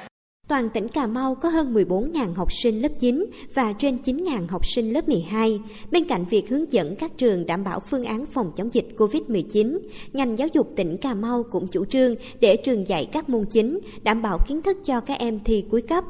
Toàn 0.52 0.70
tỉnh 0.70 0.88
Cà 0.88 1.08
Mau 1.08 1.36
có 1.36 1.49
hơn 1.49 1.74
14.000 1.74 2.34
học 2.34 2.47
sinh 2.52 2.82
lớp 2.82 2.91
9 2.99 3.26
và 3.54 3.74
trên 3.74 3.97
9.000 4.04 4.47
học 4.47 4.66
sinh 4.66 4.93
lớp 4.93 5.10
12. 5.10 5.60
Bên 5.91 6.08
cạnh 6.08 6.26
việc 6.30 6.49
hướng 6.49 6.74
dẫn 6.74 6.95
các 6.95 7.18
trường 7.18 7.45
đảm 7.45 7.64
bảo 7.64 7.80
phương 7.80 8.04
án 8.04 8.26
phòng 8.26 8.52
chống 8.56 8.74
dịch 8.74 8.88
COVID-19, 8.97 9.80
ngành 10.14 10.38
giáo 10.38 10.47
dục 10.54 10.68
tỉnh 10.76 10.97
Cà 10.97 11.14
Mau 11.14 11.43
cũng 11.43 11.68
chủ 11.68 11.86
trương 11.86 12.16
để 12.39 12.58
trường 12.58 12.88
dạy 12.88 13.06
các 13.12 13.30
môn 13.30 13.45
chính, 13.45 13.80
đảm 14.04 14.22
bảo 14.22 14.38
kiến 14.47 14.62
thức 14.62 14.78
cho 14.86 14.99
các 14.99 15.20
em 15.20 15.39
thi 15.45 15.64
cuối 15.72 15.82
cấp. 15.82 16.04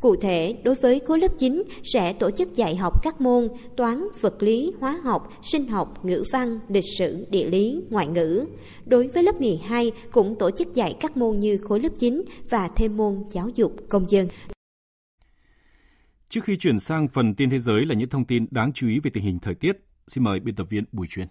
Cụ 0.00 0.16
thể, 0.16 0.56
đối 0.64 0.74
với 0.74 1.00
khối 1.06 1.18
lớp 1.18 1.32
9 1.38 1.62
sẽ 1.92 2.12
tổ 2.12 2.30
chức 2.30 2.56
dạy 2.56 2.76
học 2.76 3.02
các 3.02 3.20
môn 3.20 3.48
toán, 3.76 4.06
vật 4.20 4.42
lý, 4.42 4.72
hóa 4.80 5.00
học, 5.04 5.32
sinh 5.42 5.66
học, 5.66 6.04
ngữ 6.04 6.24
văn, 6.32 6.58
lịch 6.68 6.84
sử, 6.98 7.26
địa 7.30 7.44
lý, 7.50 7.80
ngoại 7.90 8.06
ngữ. 8.06 8.46
Đối 8.86 9.08
với 9.08 9.22
lớp 9.22 9.40
12 9.40 9.92
cũng 10.12 10.36
tổ 10.38 10.50
chức 10.50 10.74
dạy 10.74 10.96
các 11.00 11.16
môn 11.16 11.38
như 11.38 11.58
khối 11.58 11.80
lớp 11.80 11.92
9 11.98 12.24
và 12.50 12.68
thêm 12.76 12.96
môn 12.96 13.24
giáo 13.32 13.48
dục 13.54 13.76
công 13.88 14.10
dân. 14.10 14.28
Trước 16.28 16.44
khi 16.44 16.56
chuyển 16.56 16.78
sang 16.78 17.08
phần 17.08 17.34
tin 17.34 17.50
thế 17.50 17.58
giới 17.58 17.86
là 17.86 17.94
những 17.94 18.08
thông 18.08 18.24
tin 18.24 18.46
đáng 18.50 18.72
chú 18.72 18.88
ý 18.88 19.00
về 19.00 19.10
tình 19.10 19.24
hình 19.24 19.38
thời 19.38 19.54
tiết, 19.54 19.72
xin 20.08 20.24
mời 20.24 20.40
biên 20.40 20.54
tập 20.54 20.66
viên 20.70 20.84
Bùi 20.92 21.06
chuyên 21.10 21.26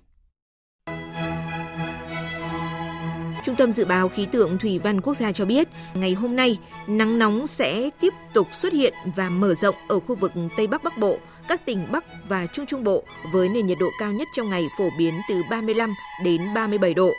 Trung 3.45 3.55
tâm 3.55 3.71
Dự 3.71 3.85
báo 3.85 4.09
Khí 4.09 4.25
tượng 4.25 4.57
Thủy 4.57 4.79
văn 4.79 5.01
Quốc 5.01 5.13
gia 5.17 5.31
cho 5.31 5.45
biết, 5.45 5.67
ngày 5.93 6.13
hôm 6.13 6.35
nay, 6.35 6.59
nắng 6.87 7.17
nóng 7.17 7.47
sẽ 7.47 7.89
tiếp 7.99 8.13
tục 8.33 8.47
xuất 8.51 8.73
hiện 8.73 8.93
và 9.15 9.29
mở 9.29 9.55
rộng 9.55 9.75
ở 9.87 9.99
khu 9.99 10.15
vực 10.15 10.31
Tây 10.57 10.67
Bắc 10.67 10.83
Bắc 10.83 10.97
Bộ, 10.97 11.17
các 11.47 11.65
tỉnh 11.65 11.87
Bắc 11.91 12.05
và 12.29 12.47
Trung 12.47 12.65
Trung 12.65 12.83
Bộ 12.83 13.03
với 13.31 13.49
nền 13.49 13.65
nhiệt 13.65 13.77
độ 13.79 13.89
cao 13.99 14.11
nhất 14.11 14.27
trong 14.35 14.49
ngày 14.49 14.67
phổ 14.77 14.89
biến 14.97 15.13
từ 15.29 15.41
35 15.49 15.93
đến 16.23 16.41
37 16.55 16.93
độ. 16.93 17.11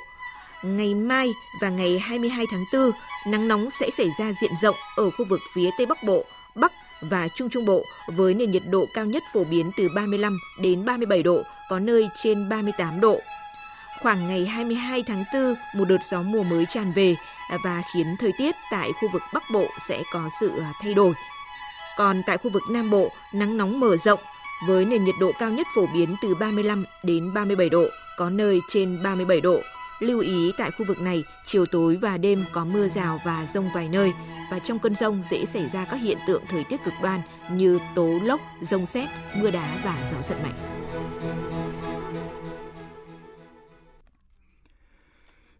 Ngày 0.62 0.94
mai 0.94 1.32
và 1.60 1.70
ngày 1.70 1.98
22 1.98 2.44
tháng 2.50 2.64
4, 2.72 2.90
nắng 3.26 3.48
nóng 3.48 3.70
sẽ 3.70 3.90
xảy 3.90 4.08
ra 4.18 4.32
diện 4.40 4.52
rộng 4.62 4.76
ở 4.96 5.10
khu 5.10 5.24
vực 5.28 5.40
phía 5.54 5.70
Tây 5.78 5.86
Bắc 5.86 6.02
Bộ, 6.02 6.24
Bắc 6.54 6.72
và 7.00 7.28
Trung 7.34 7.50
Trung 7.50 7.64
Bộ 7.64 7.84
với 8.14 8.34
nền 8.34 8.50
nhiệt 8.50 8.62
độ 8.70 8.86
cao 8.94 9.04
nhất 9.04 9.22
phổ 9.32 9.44
biến 9.44 9.70
từ 9.76 9.88
35 9.94 10.38
đến 10.60 10.84
37 10.84 11.22
độ, 11.22 11.42
có 11.70 11.78
nơi 11.78 12.08
trên 12.22 12.48
38 12.48 13.00
độ. 13.00 13.20
Khoảng 14.02 14.28
ngày 14.28 14.44
22 14.44 15.02
tháng 15.02 15.24
4, 15.34 15.54
một 15.74 15.84
đợt 15.88 16.04
gió 16.04 16.22
mùa 16.22 16.42
mới 16.42 16.66
tràn 16.68 16.92
về 16.92 17.14
và 17.64 17.82
khiến 17.94 18.16
thời 18.18 18.32
tiết 18.38 18.54
tại 18.70 18.92
khu 18.92 19.08
vực 19.12 19.22
Bắc 19.34 19.42
Bộ 19.52 19.66
sẽ 19.88 20.02
có 20.12 20.28
sự 20.40 20.60
à, 20.60 20.72
thay 20.82 20.94
đổi. 20.94 21.12
Còn 21.96 22.22
tại 22.26 22.38
khu 22.38 22.50
vực 22.50 22.62
Nam 22.70 22.90
Bộ, 22.90 23.10
nắng 23.34 23.56
nóng 23.56 23.80
mở 23.80 23.96
rộng 23.96 24.20
với 24.66 24.84
nền 24.84 25.04
nhiệt 25.04 25.14
độ 25.20 25.32
cao 25.38 25.50
nhất 25.50 25.66
phổ 25.74 25.86
biến 25.94 26.16
từ 26.22 26.34
35 26.34 26.84
đến 27.02 27.34
37 27.34 27.68
độ, 27.68 27.86
có 28.16 28.30
nơi 28.30 28.60
trên 28.68 29.02
37 29.02 29.40
độ. 29.40 29.60
Lưu 30.00 30.20
ý 30.20 30.52
tại 30.58 30.70
khu 30.70 30.84
vực 30.88 31.00
này, 31.00 31.24
chiều 31.46 31.66
tối 31.66 31.96
và 32.00 32.18
đêm 32.18 32.44
có 32.52 32.64
mưa 32.64 32.88
rào 32.88 33.20
và 33.24 33.46
rông 33.54 33.70
vài 33.74 33.88
nơi 33.88 34.12
và 34.50 34.58
trong 34.58 34.78
cơn 34.78 34.94
rông 34.94 35.22
dễ 35.30 35.44
xảy 35.44 35.68
ra 35.72 35.84
các 35.84 35.96
hiện 35.96 36.18
tượng 36.26 36.42
thời 36.48 36.64
tiết 36.64 36.84
cực 36.84 36.94
đoan 37.02 37.20
như 37.50 37.78
tố 37.94 38.18
lốc, 38.22 38.40
rông 38.60 38.86
xét, 38.86 39.08
mưa 39.36 39.50
đá 39.50 39.78
và 39.84 39.96
gió 40.10 40.16
giật 40.22 40.36
mạnh. 40.42 40.86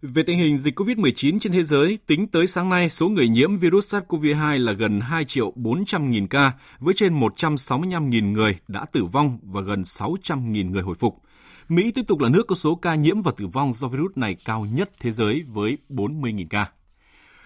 Về 0.03 0.23
tình 0.23 0.39
hình 0.39 0.59
dịch 0.59 0.79
COVID-19 0.79 1.39
trên 1.39 1.53
thế 1.53 1.63
giới, 1.63 1.99
tính 2.07 2.29
tới 2.29 2.47
sáng 2.47 2.69
nay, 2.69 2.89
số 2.89 3.09
người 3.09 3.29
nhiễm 3.29 3.57
virus 3.57 3.95
SARS-CoV-2 3.95 4.59
là 4.59 4.73
gần 4.73 5.01
2 5.01 5.25
triệu 5.25 5.53
400 5.57 6.11
nghìn 6.11 6.27
ca, 6.27 6.53
với 6.79 6.95
trên 6.95 7.13
165 7.13 8.11
nghìn 8.11 8.33
người 8.33 8.59
đã 8.69 8.85
tử 8.93 9.05
vong 9.05 9.39
và 9.43 9.61
gần 9.61 9.85
600 9.85 10.53
nghìn 10.53 10.73
người 10.73 10.83
hồi 10.83 10.95
phục. 10.95 11.23
Mỹ 11.69 11.91
tiếp 11.91 12.03
tục 12.09 12.21
là 12.21 12.29
nước 12.29 12.47
có 12.47 12.55
số 12.55 12.75
ca 12.75 12.95
nhiễm 12.95 13.21
và 13.21 13.33
tử 13.37 13.47
vong 13.47 13.73
do 13.73 13.89
virus 13.89 14.13
này 14.17 14.37
cao 14.45 14.65
nhất 14.65 14.91
thế 15.01 15.11
giới 15.11 15.43
với 15.43 15.79
40 15.89 16.33
nghìn 16.33 16.49
ca. 16.49 16.71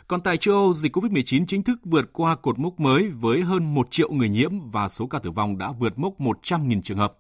Còn 0.07 0.21
tại 0.21 0.37
châu 0.37 0.55
Âu, 0.55 0.73
dịch 0.75 0.97
COVID-19 0.97 1.45
chính 1.47 1.63
thức 1.63 1.81
vượt 1.85 2.13
qua 2.13 2.37
cột 2.37 2.59
mốc 2.59 2.81
mới 2.81 3.09
với 3.09 3.43
hơn 3.43 3.75
1 3.75 3.91
triệu 3.91 4.13
người 4.13 4.29
nhiễm 4.29 4.61
và 4.61 4.89
số 4.89 5.07
ca 5.07 5.19
tử 5.19 5.31
vong 5.31 5.59
đã 5.59 5.73
vượt 5.73 5.99
mốc 5.99 6.21
100.000 6.21 6.83
trường 6.83 6.99
hợp. 6.99 7.15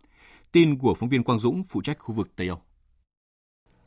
Tin 0.52 0.78
của 0.78 0.94
phóng 0.94 1.08
viên 1.08 1.22
Quang 1.22 1.38
Dũng 1.38 1.62
phụ 1.64 1.82
trách 1.82 1.98
khu 1.98 2.14
vực 2.14 2.28
Tây 2.36 2.48
Âu. 2.48 2.60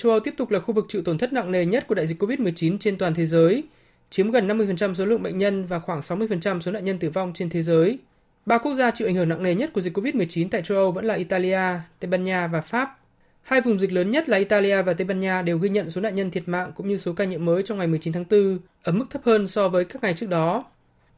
Châu 0.04 0.12
Âu 0.12 0.20
tiếp 0.20 0.34
tục 0.38 0.51
là 0.51 0.60
khu 0.60 0.74
vực 0.74 0.86
chịu 0.89 1.01
tổn 1.01 1.18
thất 1.18 1.34
nặng 1.34 1.51
nề 1.51 1.66
nhất 1.66 1.88
của 1.88 1.95
đại 1.95 2.08
dịch 2.08 2.22
COVID-19 2.22 2.78
trên 2.78 2.97
toàn 2.97 3.14
thế 3.14 3.28
giới, 3.28 3.64
chiếm 4.10 4.32
gần 4.32 4.47
50% 4.47 4.93
số 4.93 5.06
lượng 5.06 5.24
bệnh 5.24 5.38
nhân 5.38 5.66
và 5.66 5.80
khoảng 5.80 5.99
60% 5.99 6.60
số 6.60 6.72
nạn 6.72 6.86
nhân 6.86 6.99
tử 6.99 7.10
vong 7.10 7.32
trên 7.36 7.49
thế 7.49 7.64
giới. 7.64 7.97
Ba 8.45 8.58
quốc 8.58 8.74
gia 8.74 8.91
chịu 8.91 9.08
ảnh 9.08 9.16
hưởng 9.16 9.30
nặng 9.30 9.43
nề 9.43 9.56
nhất 9.56 9.74
của 9.74 9.82
dịch 9.82 9.97
COVID-19 9.97 10.47
tại 10.51 10.62
châu 10.62 10.78
Âu 10.78 10.91
vẫn 10.91 11.06
là 11.06 11.14
Italia, 11.14 11.60
Tây 11.99 12.10
Ban 12.10 12.24
Nha 12.24 12.47
và 12.47 12.62
Pháp. 12.62 12.99
Hai 13.41 13.62
vùng 13.62 13.80
dịch 13.80 13.91
lớn 13.91 14.12
nhất 14.12 14.30
là 14.30 14.38
Italia 14.38 14.82
và 14.82 14.93
Tây 14.93 15.06
Ban 15.06 15.20
Nha 15.20 15.41
đều 15.41 15.58
ghi 15.58 15.70
nhận 15.70 15.89
số 15.89 16.01
nạn 16.01 16.16
nhân 16.16 16.32
thiệt 16.32 16.47
mạng 16.47 16.72
cũng 16.76 16.88
như 16.88 16.97
số 16.97 17.14
ca 17.14 17.26
nhiễm 17.26 17.45
mới 17.45 17.64
trong 17.64 17.78
ngày 17.78 17.88
19 17.88 18.14
tháng 18.14 18.26
4 18.30 18.60
ở 18.84 18.91
mức 18.91 19.06
thấp 19.10 19.22
hơn 19.26 19.47
so 19.47 19.70
với 19.70 19.86
các 19.86 20.04
ngày 20.04 20.14
trước 20.14 20.30
đó. 20.30 20.66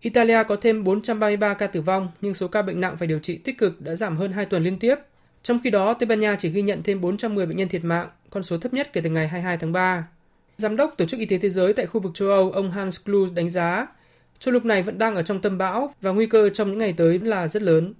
Italia 0.01 0.43
có 0.47 0.55
thêm 0.55 0.83
433 0.83 1.53
ca 1.53 1.67
tử 1.67 1.81
vong, 1.81 2.09
nhưng 2.21 2.33
số 2.33 2.47
ca 2.47 2.61
bệnh 2.61 2.81
nặng 2.81 2.97
phải 2.97 3.07
điều 3.07 3.19
trị 3.19 3.37
tích 3.37 3.57
cực 3.57 3.81
đã 3.81 3.95
giảm 3.95 4.17
hơn 4.17 4.31
2 4.31 4.45
tuần 4.45 4.63
liên 4.63 4.79
tiếp. 4.79 4.95
Trong 5.43 5.59
khi 5.63 5.69
đó, 5.69 5.93
Tây 5.93 6.07
Ban 6.07 6.19
Nha 6.19 6.35
chỉ 6.39 6.49
ghi 6.49 6.61
nhận 6.61 6.83
thêm 6.83 7.01
410 7.01 7.45
bệnh 7.45 7.57
nhân 7.57 7.69
thiệt 7.69 7.83
mạng, 7.83 8.09
con 8.35 8.43
số 8.43 8.57
thấp 8.57 8.73
nhất 8.73 8.93
kể 8.93 9.01
từ 9.01 9.09
ngày 9.09 9.27
22 9.27 9.57
tháng 9.57 9.71
3. 9.71 10.07
Giám 10.57 10.75
đốc 10.75 10.93
Tổ 10.97 11.05
chức 11.05 11.19
Y 11.19 11.25
tế 11.25 11.37
Thế 11.37 11.49
giới 11.49 11.73
tại 11.73 11.85
khu 11.85 12.01
vực 12.01 12.11
châu 12.15 12.29
Âu, 12.29 12.51
ông 12.51 12.71
Hans 12.71 13.05
Kluge 13.05 13.33
đánh 13.33 13.49
giá, 13.49 13.87
châu 14.39 14.53
lục 14.53 14.65
này 14.65 14.83
vẫn 14.83 14.97
đang 14.97 15.15
ở 15.15 15.23
trong 15.23 15.41
tâm 15.41 15.57
bão 15.57 15.93
và 16.01 16.11
nguy 16.11 16.25
cơ 16.25 16.49
trong 16.49 16.69
những 16.69 16.77
ngày 16.77 16.93
tới 16.93 17.19
là 17.19 17.47
rất 17.47 17.61
lớn. 17.61 17.93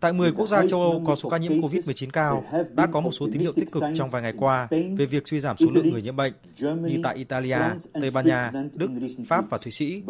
Tại 0.00 0.12
10 0.12 0.32
quốc 0.32 0.48
gia 0.48 0.66
châu 0.66 0.80
Âu 0.80 1.02
có 1.06 1.16
số 1.16 1.28
ca 1.28 1.36
nhiễm 1.36 1.52
COVID-19 1.52 2.10
cao, 2.12 2.44
đã 2.74 2.86
có 2.86 3.00
một 3.00 3.12
số 3.12 3.28
tín 3.32 3.40
hiệu 3.40 3.52
tích 3.52 3.72
cực 3.72 3.82
trong 3.94 4.10
vài 4.10 4.22
ngày 4.22 4.32
qua 4.36 4.68
về 4.70 5.06
việc 5.06 5.28
suy 5.28 5.40
giảm 5.40 5.56
số 5.58 5.66
lượng 5.74 5.90
người 5.90 6.02
nhiễm 6.02 6.16
bệnh, 6.16 6.32
như 6.60 7.00
tại 7.02 7.16
Italia, 7.16 7.58
Tây 7.92 8.10
Ban 8.10 8.26
Nha, 8.26 8.52
Đức, 8.74 8.90
Pháp 9.26 9.50
và 9.50 9.58
Thụy 9.58 9.72
Sĩ. 9.72 10.02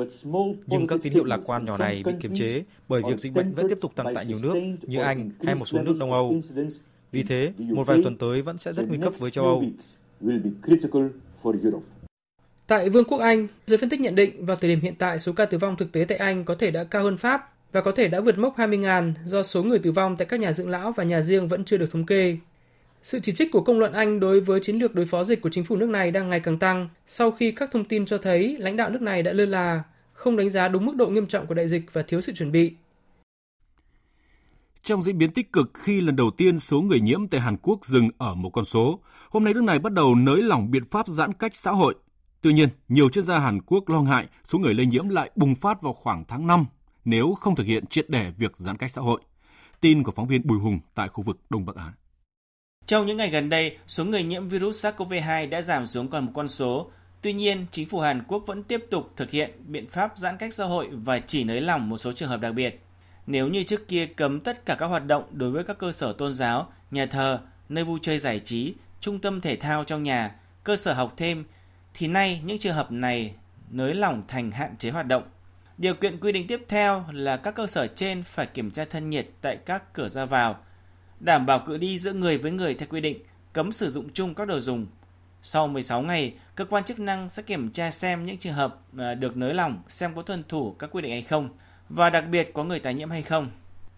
Nhưng 0.66 0.86
các 0.86 1.01
tín 1.03 1.12
hiệu 1.12 1.24
lạc 1.24 1.40
quan 1.47 1.64
nhỏ 1.64 1.76
này 1.76 2.03
bị 2.07 2.12
kiềm 2.20 2.34
chế 2.34 2.62
bởi 2.88 3.03
việc 3.09 3.18
dịch 3.18 3.32
bệnh 3.32 3.55
vẫn 3.55 3.68
tiếp 3.68 3.78
tục 3.80 3.92
tăng 3.95 4.14
tại 4.14 4.26
nhiều 4.26 4.38
nước 4.42 4.55
như 4.82 5.01
Anh 5.01 5.30
hay 5.47 5.55
một 5.55 5.68
số 5.68 5.82
nước 5.82 5.97
Đông 6.01 6.12
Âu. 6.12 6.34
Vì 7.14 7.22
thế, 7.22 7.52
một 7.58 7.86
vài 7.86 8.00
tuần 8.02 8.16
tới 8.16 8.42
vẫn 8.42 8.58
sẽ 8.58 8.72
rất 8.72 8.88
nguy 8.88 8.98
cấp 9.02 9.12
với 9.18 9.30
châu 9.30 9.44
Âu. 9.44 9.64
Tại 12.66 12.90
Vương 12.90 13.04
quốc 13.04 13.18
Anh, 13.18 13.46
giới 13.66 13.78
phân 13.78 13.88
tích 13.88 14.00
nhận 14.00 14.14
định 14.14 14.46
vào 14.46 14.56
thời 14.56 14.70
điểm 14.70 14.80
hiện 14.80 14.94
tại 14.98 15.18
số 15.18 15.32
ca 15.32 15.44
tử 15.44 15.58
vong 15.58 15.76
thực 15.76 15.92
tế 15.92 16.04
tại 16.08 16.18
Anh 16.18 16.44
có 16.44 16.54
thể 16.54 16.70
đã 16.70 16.84
cao 16.84 17.02
hơn 17.02 17.16
Pháp 17.16 17.52
và 17.72 17.80
có 17.80 17.92
thể 17.92 18.08
đã 18.08 18.20
vượt 18.20 18.38
mốc 18.38 18.56
20.000 18.56 19.12
do 19.24 19.42
số 19.42 19.62
người 19.62 19.78
tử 19.78 19.92
vong 19.92 20.16
tại 20.16 20.26
các 20.26 20.40
nhà 20.40 20.52
dưỡng 20.52 20.68
lão 20.68 20.92
và 20.92 21.04
nhà 21.04 21.20
riêng 21.20 21.48
vẫn 21.48 21.64
chưa 21.64 21.76
được 21.76 21.90
thống 21.90 22.06
kê. 22.06 22.36
Sự 23.02 23.20
chỉ 23.20 23.32
trích 23.32 23.52
của 23.52 23.60
công 23.60 23.78
luận 23.78 23.92
Anh 23.92 24.20
đối 24.20 24.40
với 24.40 24.60
chiến 24.60 24.78
lược 24.78 24.94
đối 24.94 25.06
phó 25.06 25.24
dịch 25.24 25.40
của 25.40 25.50
chính 25.50 25.64
phủ 25.64 25.76
nước 25.76 25.88
này 25.88 26.10
đang 26.10 26.28
ngày 26.28 26.40
càng 26.40 26.58
tăng 26.58 26.88
sau 27.06 27.30
khi 27.30 27.52
các 27.52 27.70
thông 27.72 27.84
tin 27.84 28.06
cho 28.06 28.18
thấy 28.18 28.56
lãnh 28.58 28.76
đạo 28.76 28.90
nước 28.90 29.02
này 29.02 29.22
đã 29.22 29.32
lơ 29.32 29.46
là, 29.46 29.82
không 30.12 30.36
đánh 30.36 30.50
giá 30.50 30.68
đúng 30.68 30.86
mức 30.86 30.96
độ 30.96 31.06
nghiêm 31.06 31.26
trọng 31.26 31.46
của 31.46 31.54
đại 31.54 31.68
dịch 31.68 31.82
và 31.92 32.02
thiếu 32.02 32.20
sự 32.20 32.32
chuẩn 32.32 32.52
bị. 32.52 32.72
Trong 34.85 35.03
diễn 35.03 35.18
biến 35.18 35.32
tích 35.32 35.53
cực 35.53 35.70
khi 35.74 36.01
lần 36.01 36.16
đầu 36.16 36.30
tiên 36.30 36.59
số 36.59 36.80
người 36.80 37.01
nhiễm 37.01 37.28
tại 37.28 37.41
Hàn 37.41 37.57
Quốc 37.62 37.85
dừng 37.85 38.09
ở 38.18 38.35
một 38.35 38.51
con 38.51 38.64
số, 38.64 39.01
hôm 39.30 39.45
nay 39.45 39.55
nước 39.55 39.62
này 39.62 39.78
bắt 39.78 39.93
đầu 39.93 40.14
nới 40.14 40.43
lỏng 40.43 40.70
biện 40.70 40.85
pháp 40.85 41.09
giãn 41.09 41.32
cách 41.32 41.57
xã 41.57 41.70
hội. 41.70 41.95
Tuy 42.41 42.53
nhiên, 42.53 42.68
nhiều 42.89 43.09
chuyên 43.09 43.24
gia 43.24 43.39
Hàn 43.39 43.61
Quốc 43.62 43.89
lo 43.89 44.01
ngại 44.01 44.26
số 44.45 44.59
người 44.59 44.74
lây 44.74 44.87
nhiễm 44.87 45.09
lại 45.09 45.30
bùng 45.37 45.55
phát 45.55 45.82
vào 45.82 45.93
khoảng 45.93 46.24
tháng 46.28 46.47
5 46.47 46.64
nếu 47.05 47.35
không 47.41 47.57
thực 47.57 47.66
hiện 47.66 47.87
triệt 47.87 48.11
để 48.11 48.32
việc 48.39 48.53
giãn 48.57 48.76
cách 48.76 48.91
xã 48.91 49.03
hội. 49.03 49.20
Tin 49.80 50.03
của 50.03 50.12
phóng 50.12 50.26
viên 50.26 50.47
Bùi 50.47 50.59
Hùng 50.59 50.78
tại 50.95 51.09
khu 51.09 51.22
vực 51.22 51.41
Đông 51.51 51.66
Bắc 51.66 51.76
Á. 51.76 51.93
Trong 52.87 53.07
những 53.07 53.16
ngày 53.16 53.30
gần 53.30 53.49
đây, 53.49 53.76
số 53.87 54.05
người 54.05 54.22
nhiễm 54.22 54.49
virus 54.49 54.87
SARS-CoV-2 54.87 55.49
đã 55.49 55.62
giảm 55.62 55.87
xuống 55.87 56.09
còn 56.09 56.24
một 56.24 56.32
con 56.35 56.49
số. 56.49 56.91
Tuy 57.22 57.32
nhiên, 57.32 57.66
chính 57.72 57.89
phủ 57.89 58.01
Hàn 58.01 58.22
Quốc 58.28 58.43
vẫn 58.47 58.62
tiếp 58.62 58.85
tục 58.91 59.12
thực 59.16 59.30
hiện 59.30 59.51
biện 59.66 59.89
pháp 59.89 60.12
giãn 60.16 60.37
cách 60.37 60.55
xã 60.55 60.64
hội 60.64 60.89
và 60.93 61.18
chỉ 61.18 61.45
nới 61.45 61.61
lỏng 61.61 61.89
một 61.89 61.99
số 61.99 62.12
trường 62.12 62.28
hợp 62.28 62.41
đặc 62.41 62.55
biệt. 62.55 62.84
Nếu 63.27 63.49
như 63.49 63.62
trước 63.62 63.89
kia 63.89 64.07
cấm 64.07 64.41
tất 64.41 64.66
cả 64.66 64.75
các 64.75 64.87
hoạt 64.87 65.07
động 65.07 65.25
đối 65.33 65.51
với 65.51 65.64
các 65.64 65.79
cơ 65.79 65.93
sở 65.93 66.12
tôn 66.12 66.33
giáo, 66.33 66.72
nhà 66.91 67.07
thờ, 67.07 67.41
nơi 67.68 67.85
vui 67.85 67.99
chơi 68.03 68.18
giải 68.18 68.41
trí, 68.41 68.75
trung 69.01 69.18
tâm 69.18 69.41
thể 69.41 69.57
thao 69.57 69.85
trong 69.85 70.03
nhà, 70.03 70.35
cơ 70.64 70.77
sở 70.77 70.93
học 70.93 71.14
thêm, 71.16 71.45
thì 71.95 72.09
nay 72.09 72.43
những 72.45 72.59
trường 72.59 72.75
hợp 72.75 72.93
này 72.93 73.35
nới 73.70 73.95
lỏng 73.95 74.22
thành 74.29 74.51
hạn 74.51 74.77
chế 74.77 74.91
hoạt 74.91 75.07
động. 75.07 75.22
Điều 75.79 75.95
kiện 75.95 76.20
quy 76.20 76.33
định 76.33 76.47
tiếp 76.47 76.64
theo 76.68 77.05
là 77.12 77.37
các 77.37 77.55
cơ 77.55 77.66
sở 77.66 77.87
trên 77.87 78.22
phải 78.22 78.47
kiểm 78.47 78.70
tra 78.70 78.85
thân 78.85 79.11
nhiệt 79.11 79.27
tại 79.41 79.57
các 79.57 79.93
cửa 79.93 80.09
ra 80.09 80.25
vào, 80.25 80.57
đảm 81.20 81.47
bảo 81.47 81.62
cự 81.66 81.77
ly 81.77 81.99
giữa 81.99 82.12
người 82.12 82.39
với 82.39 82.51
người 82.53 82.75
theo 82.75 82.89
quy 82.91 83.01
định, 83.01 83.18
cấm 83.53 83.72
sử 83.72 83.91
dụng 83.91 84.09
chung 84.12 84.35
các 84.35 84.49
đồ 84.49 84.61
dùng. 84.61 84.87
Sau 85.43 85.66
16 85.66 86.03
ngày, 86.03 86.35
cơ 86.55 86.64
quan 86.64 86.85
chức 86.85 86.99
năng 86.99 87.31
sẽ 87.31 87.43
kiểm 87.43 87.70
tra 87.70 87.91
xem 87.91 88.27
những 88.27 88.39
trường 88.39 88.55
hợp 88.55 88.81
à, 88.99 89.14
được 89.14 89.37
nới 89.37 89.55
lỏng 89.55 89.83
xem 89.89 90.14
có 90.14 90.22
tuân 90.22 90.45
thủ 90.49 90.77
các 90.79 90.91
quy 90.93 91.03
định 91.03 91.12
hay 91.12 91.22
không 91.22 91.49
và 91.89 92.11
đặc 92.11 92.24
biệt 92.30 92.51
có 92.55 92.64
người 92.64 92.80
tái 92.80 92.95
nhiễm 92.95 93.11
hay 93.11 93.22
không. 93.22 93.51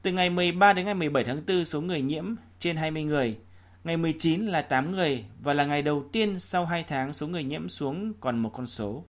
Từ 0.02 0.12
ngày 0.12 0.30
13 0.30 0.72
đến 0.72 0.84
ngày 0.84 0.94
17 0.94 1.24
tháng 1.24 1.42
4, 1.46 1.64
số 1.64 1.80
người 1.80 2.00
nhiễm 2.00 2.34
trên 2.58 2.76
20 2.76 3.04
người, 3.04 3.38
ngày 3.84 3.96
19 3.96 4.46
là 4.46 4.62
8 4.62 4.90
người 4.90 5.24
và 5.42 5.54
là 5.54 5.64
ngày 5.66 5.82
đầu 5.82 6.04
tiên 6.12 6.38
sau 6.38 6.66
2 6.66 6.84
tháng 6.88 7.12
số 7.12 7.26
người 7.26 7.44
nhiễm 7.44 7.68
xuống 7.68 8.12
còn 8.20 8.38
một 8.38 8.50
con 8.54 8.66
số. 8.66 9.04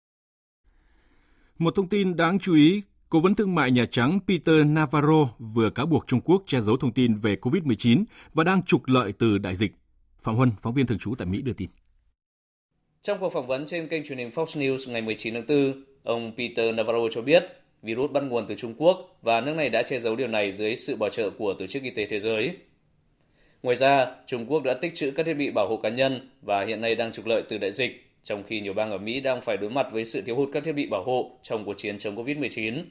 Một 1.59 1.75
thông 1.77 1.89
tin 1.89 2.17
đáng 2.17 2.39
chú 2.39 2.55
ý, 2.55 2.83
Cố 3.09 3.21
vấn 3.21 3.35
thương 3.35 3.55
mại 3.55 3.71
Nhà 3.71 3.87
Trắng 3.91 4.19
Peter 4.29 4.67
Navarro 4.67 5.29
vừa 5.39 5.71
cáo 5.71 5.87
buộc 5.87 6.07
Trung 6.07 6.21
Quốc 6.21 6.43
che 6.47 6.61
giấu 6.61 6.77
thông 6.77 6.93
tin 6.93 7.15
về 7.15 7.37
COVID-19 7.37 8.05
và 8.35 8.45
đang 8.45 8.63
trục 8.63 8.83
lợi 8.87 9.13
từ 9.19 9.39
đại 9.39 9.55
dịch. 9.55 9.73
Phạm 10.23 10.37
Huân, 10.37 10.51
phóng 10.61 10.75
viên 10.75 10.87
thường 10.87 10.99
trú 10.99 11.15
tại 11.15 11.27
Mỹ 11.27 11.43
đưa 11.43 11.53
tin. 11.53 11.69
Trong 13.03 13.19
cuộc 13.21 13.33
phỏng 13.33 13.47
vấn 13.47 13.67
trên 13.67 13.89
kênh 13.89 14.05
truyền 14.05 14.19
hình 14.19 14.31
Fox 14.31 14.45
News 14.45 14.93
ngày 14.93 15.03
19 15.03 15.35
tháng 15.35 15.47
4, 15.49 15.85
ông 16.03 16.33
Peter 16.39 16.75
Navarro 16.75 17.09
cho 17.11 17.23
biết 17.23 17.45
virus 17.87 18.11
bắt 18.11 18.23
nguồn 18.23 18.47
từ 18.47 18.55
Trung 18.55 18.75
Quốc 18.79 19.19
và 19.23 19.41
nước 19.41 19.55
này 19.57 19.69
đã 19.69 19.83
che 19.83 19.99
giấu 19.99 20.17
điều 20.17 20.29
này 20.29 20.51
dưới 20.51 20.77
sự 20.77 20.97
bảo 20.97 21.11
trợ 21.11 21.31
của 21.31 21.55
Tổ 21.59 21.67
chức 21.67 21.83
Y 21.83 21.91
tế 21.91 22.07
Thế 22.07 22.21
giới. 22.21 22.57
Ngoài 23.63 23.77
ra, 23.77 24.07
Trung 24.27 24.47
Quốc 24.47 24.63
đã 24.63 24.75
tích 24.75 24.95
trữ 24.95 25.11
các 25.11 25.27
thiết 25.27 25.35
bị 25.35 25.51
bảo 25.51 25.69
hộ 25.69 25.77
cá 25.77 25.89
nhân 25.89 26.31
và 26.43 26.65
hiện 26.65 26.81
nay 26.81 26.95
đang 26.95 27.13
trục 27.13 27.27
lợi 27.27 27.43
từ 27.49 27.59
đại 27.59 27.71
dịch 27.71 28.07
trong 28.23 28.43
khi 28.43 28.61
nhiều 28.61 28.73
bang 28.73 28.91
ở 28.91 28.99
Mỹ 28.99 29.21
đang 29.21 29.41
phải 29.41 29.57
đối 29.57 29.71
mặt 29.71 29.87
với 29.93 30.05
sự 30.05 30.23
thiếu 30.23 30.37
hụt 30.37 30.49
các 30.53 30.65
thiết 30.65 30.73
bị 30.73 30.87
bảo 30.87 31.03
hộ 31.03 31.31
trong 31.43 31.65
cuộc 31.65 31.75
chiến 31.79 31.99
chống 31.99 32.17
COVID-19. 32.17 32.83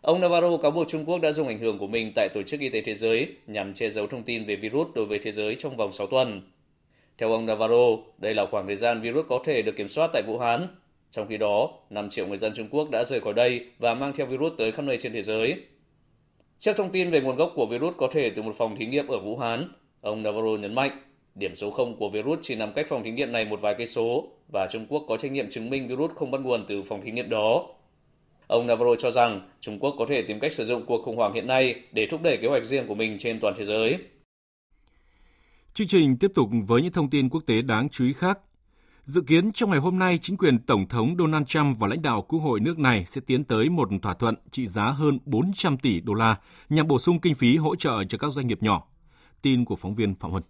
Ông 0.00 0.20
Navarro 0.20 0.56
cáo 0.56 0.70
buộc 0.70 0.88
Trung 0.88 1.04
Quốc 1.04 1.18
đã 1.18 1.32
dùng 1.32 1.48
ảnh 1.48 1.58
hưởng 1.58 1.78
của 1.78 1.86
mình 1.86 2.12
tại 2.14 2.28
Tổ 2.34 2.42
chức 2.42 2.60
Y 2.60 2.68
tế 2.68 2.80
Thế 2.80 2.94
giới 2.94 3.28
nhằm 3.46 3.74
che 3.74 3.88
giấu 3.88 4.06
thông 4.06 4.22
tin 4.22 4.44
về 4.44 4.56
virus 4.56 4.88
đối 4.94 5.06
với 5.06 5.18
thế 5.18 5.32
giới 5.32 5.54
trong 5.54 5.76
vòng 5.76 5.92
6 5.92 6.06
tuần. 6.06 6.42
Theo 7.18 7.32
ông 7.32 7.46
Navarro, 7.46 7.96
đây 8.18 8.34
là 8.34 8.46
khoảng 8.50 8.66
thời 8.66 8.76
gian 8.76 9.00
virus 9.00 9.26
có 9.28 9.40
thể 9.44 9.62
được 9.62 9.76
kiểm 9.76 9.88
soát 9.88 10.10
tại 10.12 10.22
Vũ 10.26 10.38
Hán. 10.38 10.68
Trong 11.14 11.26
khi 11.28 11.36
đó, 11.36 11.70
5 11.90 12.10
triệu 12.10 12.26
người 12.26 12.36
dân 12.36 12.52
Trung 12.54 12.68
Quốc 12.70 12.90
đã 12.90 13.04
rời 13.04 13.20
khỏi 13.20 13.34
đây 13.34 13.66
và 13.78 13.94
mang 13.94 14.12
theo 14.16 14.26
virus 14.26 14.52
tới 14.58 14.72
khắp 14.72 14.82
nơi 14.82 14.98
trên 14.98 15.12
thế 15.12 15.22
giới. 15.22 15.62
Trước 16.58 16.76
thông 16.76 16.90
tin 16.90 17.10
về 17.10 17.20
nguồn 17.20 17.36
gốc 17.36 17.52
của 17.54 17.66
virus 17.66 17.94
có 17.96 18.08
thể 18.12 18.30
từ 18.30 18.42
một 18.42 18.54
phòng 18.56 18.76
thí 18.76 18.86
nghiệm 18.86 19.06
ở 19.06 19.18
Vũ 19.18 19.36
Hán, 19.36 19.72
ông 20.00 20.22
Navarro 20.22 20.56
nhấn 20.60 20.74
mạnh 20.74 21.00
Điểm 21.34 21.56
số 21.56 21.70
0 21.70 21.96
của 21.96 22.08
virus 22.08 22.38
chỉ 22.42 22.54
nằm 22.54 22.72
cách 22.72 22.86
phòng 22.88 23.02
thí 23.04 23.10
nghiệm 23.10 23.32
này 23.32 23.44
một 23.44 23.60
vài 23.60 23.74
cây 23.78 23.86
số 23.86 24.28
và 24.52 24.68
Trung 24.70 24.86
Quốc 24.88 25.04
có 25.08 25.16
trách 25.16 25.32
nhiệm 25.32 25.50
chứng 25.50 25.70
minh 25.70 25.88
virus 25.88 26.10
không 26.14 26.30
bắt 26.30 26.40
nguồn 26.40 26.64
từ 26.68 26.82
phòng 26.82 27.00
thí 27.04 27.10
nghiệm 27.10 27.30
đó. 27.30 27.66
Ông 28.46 28.66
Navarro 28.66 28.96
cho 28.98 29.10
rằng 29.10 29.48
Trung 29.60 29.78
Quốc 29.78 29.94
có 29.98 30.06
thể 30.08 30.22
tìm 30.22 30.40
cách 30.40 30.52
sử 30.52 30.64
dụng 30.64 30.86
cuộc 30.86 31.02
khủng 31.02 31.16
hoảng 31.16 31.34
hiện 31.34 31.46
nay 31.46 31.74
để 31.92 32.06
thúc 32.10 32.22
đẩy 32.22 32.36
kế 32.36 32.48
hoạch 32.48 32.64
riêng 32.64 32.86
của 32.86 32.94
mình 32.94 33.18
trên 33.18 33.40
toàn 33.40 33.54
thế 33.58 33.64
giới. 33.64 33.98
Chương 35.74 35.86
trình 35.86 36.16
tiếp 36.20 36.30
tục 36.34 36.48
với 36.66 36.82
những 36.82 36.92
thông 36.92 37.10
tin 37.10 37.28
quốc 37.28 37.40
tế 37.46 37.62
đáng 37.62 37.88
chú 37.88 38.04
ý 38.04 38.12
khác. 38.12 38.38
Dự 39.06 39.20
kiến 39.26 39.52
trong 39.52 39.70
ngày 39.70 39.78
hôm 39.78 39.98
nay, 39.98 40.18
chính 40.22 40.36
quyền 40.36 40.58
Tổng 40.58 40.88
thống 40.88 41.16
Donald 41.18 41.46
Trump 41.46 41.78
và 41.78 41.88
lãnh 41.88 42.02
đạo 42.02 42.22
Quốc 42.22 42.40
hội 42.40 42.60
nước 42.60 42.78
này 42.78 43.04
sẽ 43.06 43.20
tiến 43.26 43.44
tới 43.44 43.68
một 43.68 43.88
thỏa 44.02 44.14
thuận 44.14 44.34
trị 44.50 44.66
giá 44.66 44.84
hơn 44.84 45.18
400 45.24 45.78
tỷ 45.78 46.00
đô 46.00 46.14
la 46.14 46.36
nhằm 46.68 46.86
bổ 46.86 46.98
sung 46.98 47.20
kinh 47.20 47.34
phí 47.34 47.56
hỗ 47.56 47.76
trợ 47.76 48.04
cho 48.08 48.18
các 48.18 48.32
doanh 48.32 48.46
nghiệp 48.46 48.62
nhỏ. 48.62 48.88
Tin 49.42 49.64
của 49.64 49.76
phóng 49.76 49.94
viên 49.94 50.14
Phạm 50.14 50.30
Huân. 50.30 50.42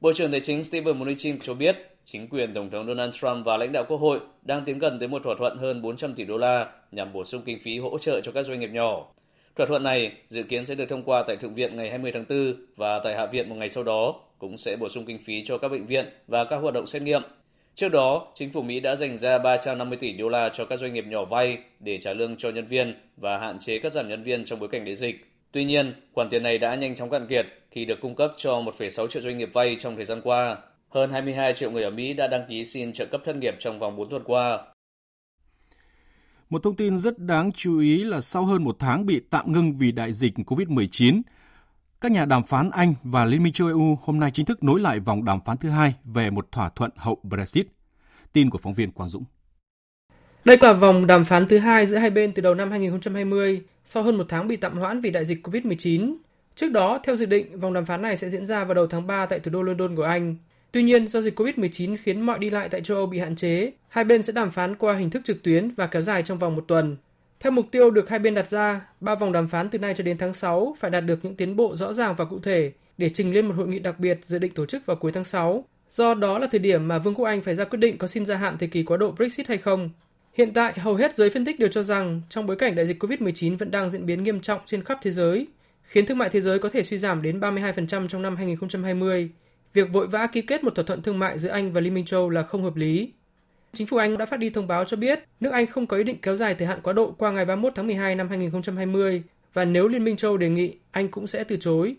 Bộ 0.00 0.12
trưởng 0.12 0.30
Tài 0.30 0.40
chính 0.40 0.64
Steven 0.64 0.98
Mnuchin 0.98 1.40
cho 1.42 1.54
biết, 1.54 1.76
chính 2.04 2.28
quyền 2.28 2.54
Tổng 2.54 2.70
thống 2.70 2.86
Donald 2.86 3.14
Trump 3.14 3.46
và 3.46 3.56
lãnh 3.56 3.72
đạo 3.72 3.84
Quốc 3.88 3.98
hội 3.98 4.20
đang 4.42 4.64
tiến 4.64 4.78
gần 4.78 4.98
tới 4.98 5.08
một 5.08 5.22
thỏa 5.24 5.34
thuận 5.38 5.58
hơn 5.58 5.82
400 5.82 6.14
tỷ 6.14 6.24
đô 6.24 6.38
la 6.38 6.66
nhằm 6.92 7.12
bổ 7.12 7.24
sung 7.24 7.42
kinh 7.44 7.58
phí 7.62 7.78
hỗ 7.78 7.98
trợ 7.98 8.20
cho 8.20 8.32
các 8.32 8.42
doanh 8.42 8.60
nghiệp 8.60 8.70
nhỏ. 8.72 9.06
Thỏa 9.56 9.66
thuận 9.66 9.82
này 9.82 10.12
dự 10.28 10.42
kiến 10.42 10.64
sẽ 10.64 10.74
được 10.74 10.86
thông 10.88 11.02
qua 11.02 11.24
tại 11.26 11.36
Thượng 11.36 11.54
viện 11.54 11.76
ngày 11.76 11.90
20 11.90 12.12
tháng 12.12 12.24
4 12.28 12.54
và 12.76 13.00
tại 13.04 13.16
Hạ 13.16 13.26
viện 13.26 13.48
một 13.48 13.56
ngày 13.58 13.68
sau 13.68 13.84
đó 13.84 14.14
cũng 14.40 14.58
sẽ 14.58 14.76
bổ 14.76 14.88
sung 14.88 15.04
kinh 15.04 15.18
phí 15.18 15.44
cho 15.44 15.58
các 15.58 15.68
bệnh 15.68 15.86
viện 15.86 16.06
và 16.26 16.44
các 16.44 16.56
hoạt 16.56 16.74
động 16.74 16.86
xét 16.86 17.02
nghiệm. 17.02 17.22
Trước 17.74 17.88
đó, 17.88 18.26
chính 18.34 18.50
phủ 18.50 18.62
Mỹ 18.62 18.80
đã 18.80 18.96
dành 18.96 19.16
ra 19.16 19.38
350 19.38 19.98
tỷ 20.00 20.12
đô 20.12 20.28
la 20.28 20.48
cho 20.48 20.64
các 20.64 20.78
doanh 20.78 20.92
nghiệp 20.92 21.04
nhỏ 21.06 21.24
vay 21.24 21.58
để 21.80 21.98
trả 21.98 22.12
lương 22.12 22.36
cho 22.36 22.50
nhân 22.50 22.66
viên 22.66 22.94
và 23.16 23.38
hạn 23.38 23.58
chế 23.58 23.78
cắt 23.78 23.92
giảm 23.92 24.08
nhân 24.08 24.22
viên 24.22 24.44
trong 24.44 24.60
bối 24.60 24.68
cảnh 24.68 24.84
đại 24.84 24.94
dịch. 24.94 25.26
Tuy 25.52 25.64
nhiên, 25.64 25.94
khoản 26.12 26.28
tiền 26.30 26.42
này 26.42 26.58
đã 26.58 26.74
nhanh 26.74 26.94
chóng 26.94 27.10
cạn 27.10 27.26
kiệt 27.26 27.46
khi 27.70 27.84
được 27.84 28.00
cung 28.00 28.14
cấp 28.14 28.32
cho 28.36 28.60
1,6 28.60 29.06
triệu 29.06 29.22
doanh 29.22 29.38
nghiệp 29.38 29.50
vay 29.52 29.76
trong 29.78 29.96
thời 29.96 30.04
gian 30.04 30.20
qua. 30.24 30.56
Hơn 30.88 31.10
22 31.10 31.54
triệu 31.54 31.70
người 31.70 31.82
ở 31.82 31.90
Mỹ 31.90 32.12
đã 32.12 32.26
đăng 32.26 32.44
ký 32.48 32.64
xin 32.64 32.92
trợ 32.92 33.06
cấp 33.06 33.20
thất 33.24 33.36
nghiệp 33.36 33.54
trong 33.58 33.78
vòng 33.78 33.96
4 33.96 34.08
tuần 34.08 34.22
qua. 34.24 34.58
Một 36.50 36.62
thông 36.62 36.76
tin 36.76 36.98
rất 36.98 37.18
đáng 37.18 37.52
chú 37.52 37.78
ý 37.78 38.04
là 38.04 38.20
sau 38.20 38.44
hơn 38.44 38.64
một 38.64 38.76
tháng 38.78 39.06
bị 39.06 39.20
tạm 39.30 39.52
ngưng 39.52 39.72
vì 39.72 39.92
đại 39.92 40.12
dịch 40.12 40.32
COVID-19, 40.36 41.22
các 42.00 42.12
nhà 42.12 42.24
đàm 42.24 42.42
phán 42.42 42.70
Anh 42.70 42.94
và 43.02 43.24
Liên 43.24 43.42
minh 43.42 43.52
châu 43.52 43.68
EU 43.68 43.98
hôm 44.02 44.20
nay 44.20 44.30
chính 44.30 44.46
thức 44.46 44.64
nối 44.64 44.80
lại 44.80 45.00
vòng 45.00 45.24
đàm 45.24 45.40
phán 45.44 45.56
thứ 45.56 45.68
hai 45.68 45.94
về 46.04 46.30
một 46.30 46.52
thỏa 46.52 46.68
thuận 46.68 46.90
hậu 46.96 47.18
Brexit. 47.22 47.66
Tin 48.32 48.50
của 48.50 48.58
phóng 48.58 48.74
viên 48.74 48.92
Quang 48.92 49.08
Dũng. 49.08 49.24
Đây 50.44 50.58
là 50.60 50.72
vòng 50.72 51.06
đàm 51.06 51.24
phán 51.24 51.48
thứ 51.48 51.58
hai 51.58 51.86
giữa 51.86 51.96
hai 51.96 52.10
bên 52.10 52.32
từ 52.32 52.42
đầu 52.42 52.54
năm 52.54 52.70
2020 52.70 53.62
sau 53.84 54.02
hơn 54.02 54.16
một 54.16 54.24
tháng 54.28 54.48
bị 54.48 54.56
tạm 54.56 54.78
hoãn 54.78 55.00
vì 55.00 55.10
đại 55.10 55.24
dịch 55.24 55.46
COVID-19. 55.46 56.16
Trước 56.56 56.72
đó, 56.72 57.00
theo 57.04 57.16
dự 57.16 57.26
định, 57.26 57.60
vòng 57.60 57.72
đàm 57.72 57.86
phán 57.86 58.02
này 58.02 58.16
sẽ 58.16 58.28
diễn 58.28 58.46
ra 58.46 58.64
vào 58.64 58.74
đầu 58.74 58.86
tháng 58.86 59.06
3 59.06 59.26
tại 59.26 59.40
thủ 59.40 59.50
đô 59.50 59.62
London 59.62 59.96
của 59.96 60.02
Anh. 60.02 60.36
Tuy 60.72 60.82
nhiên, 60.82 61.08
do 61.08 61.20
dịch 61.20 61.40
COVID-19 61.40 61.96
khiến 62.02 62.20
mọi 62.20 62.38
đi 62.38 62.50
lại 62.50 62.68
tại 62.68 62.80
châu 62.80 62.96
Âu 62.96 63.06
bị 63.06 63.18
hạn 63.18 63.36
chế, 63.36 63.72
hai 63.88 64.04
bên 64.04 64.22
sẽ 64.22 64.32
đàm 64.32 64.50
phán 64.50 64.76
qua 64.76 64.94
hình 64.94 65.10
thức 65.10 65.22
trực 65.24 65.42
tuyến 65.42 65.74
và 65.74 65.86
kéo 65.86 66.02
dài 66.02 66.22
trong 66.22 66.38
vòng 66.38 66.56
một 66.56 66.64
tuần. 66.68 66.96
Theo 67.40 67.50
mục 67.50 67.66
tiêu 67.70 67.90
được 67.90 68.08
hai 68.08 68.18
bên 68.18 68.34
đặt 68.34 68.48
ra, 68.48 68.86
ba 69.00 69.14
vòng 69.14 69.32
đàm 69.32 69.48
phán 69.48 69.70
từ 69.70 69.78
nay 69.78 69.94
cho 69.96 70.04
đến 70.04 70.18
tháng 70.18 70.34
6 70.34 70.76
phải 70.80 70.90
đạt 70.90 71.04
được 71.04 71.18
những 71.22 71.36
tiến 71.36 71.56
bộ 71.56 71.76
rõ 71.76 71.92
ràng 71.92 72.14
và 72.18 72.24
cụ 72.24 72.38
thể 72.40 72.72
để 72.98 73.08
trình 73.08 73.34
lên 73.34 73.46
một 73.46 73.54
hội 73.56 73.68
nghị 73.68 73.78
đặc 73.78 73.98
biệt 73.98 74.18
dự 74.26 74.38
định 74.38 74.54
tổ 74.54 74.66
chức 74.66 74.86
vào 74.86 74.96
cuối 74.96 75.12
tháng 75.12 75.24
6. 75.24 75.64
Do 75.90 76.14
đó 76.14 76.38
là 76.38 76.46
thời 76.50 76.58
điểm 76.58 76.88
mà 76.88 76.98
Vương 76.98 77.14
quốc 77.14 77.24
Anh 77.24 77.40
phải 77.40 77.54
ra 77.54 77.64
quyết 77.64 77.78
định 77.78 77.98
có 77.98 78.08
xin 78.08 78.26
gia 78.26 78.36
hạn 78.36 78.58
thời 78.58 78.68
kỳ 78.68 78.82
quá 78.82 78.96
độ 78.96 79.12
Brexit 79.12 79.48
hay 79.48 79.58
không. 79.58 79.90
Hiện 80.34 80.52
tại, 80.54 80.72
hầu 80.76 80.94
hết 80.94 81.16
giới 81.16 81.30
phân 81.30 81.44
tích 81.44 81.58
đều 81.58 81.68
cho 81.68 81.82
rằng 81.82 82.22
trong 82.28 82.46
bối 82.46 82.56
cảnh 82.56 82.74
đại 82.74 82.86
dịch 82.86 83.02
COVID-19 83.02 83.56
vẫn 83.58 83.70
đang 83.70 83.90
diễn 83.90 84.06
biến 84.06 84.22
nghiêm 84.22 84.40
trọng 84.40 84.60
trên 84.66 84.84
khắp 84.84 84.98
thế 85.02 85.10
giới, 85.10 85.46
khiến 85.82 86.06
thương 86.06 86.18
mại 86.18 86.30
thế 86.30 86.40
giới 86.40 86.58
có 86.58 86.68
thể 86.68 86.82
suy 86.82 86.98
giảm 86.98 87.22
đến 87.22 87.40
32% 87.40 88.08
trong 88.08 88.22
năm 88.22 88.36
2020. 88.36 89.30
Việc 89.72 89.92
vội 89.92 90.06
vã 90.06 90.26
ký 90.26 90.42
kết 90.42 90.64
một 90.64 90.74
thỏa 90.74 90.84
thuận 90.84 91.02
thương 91.02 91.18
mại 91.18 91.38
giữa 91.38 91.50
Anh 91.50 91.72
và 91.72 91.80
Liên 91.80 91.94
minh 91.94 92.04
châu 92.04 92.30
là 92.30 92.42
không 92.42 92.62
hợp 92.62 92.76
lý. 92.76 93.12
Chính 93.72 93.86
phủ 93.86 93.96
Anh 93.96 94.18
đã 94.18 94.26
phát 94.26 94.36
đi 94.36 94.50
thông 94.50 94.66
báo 94.66 94.84
cho 94.84 94.96
biết 94.96 95.24
nước 95.40 95.50
Anh 95.50 95.66
không 95.66 95.86
có 95.86 95.96
ý 95.96 96.04
định 96.04 96.18
kéo 96.22 96.36
dài 96.36 96.54
thời 96.54 96.68
hạn 96.68 96.80
quá 96.82 96.92
độ 96.92 97.14
qua 97.18 97.30
ngày 97.30 97.44
31 97.44 97.72
tháng 97.76 97.86
12 97.86 98.14
năm 98.14 98.28
2020 98.28 99.22
và 99.54 99.64
nếu 99.64 99.88
Liên 99.88 100.04
minh 100.04 100.16
châu 100.16 100.36
đề 100.36 100.48
nghị, 100.48 100.74
Anh 100.90 101.08
cũng 101.08 101.26
sẽ 101.26 101.44
từ 101.44 101.56
chối. 101.56 101.96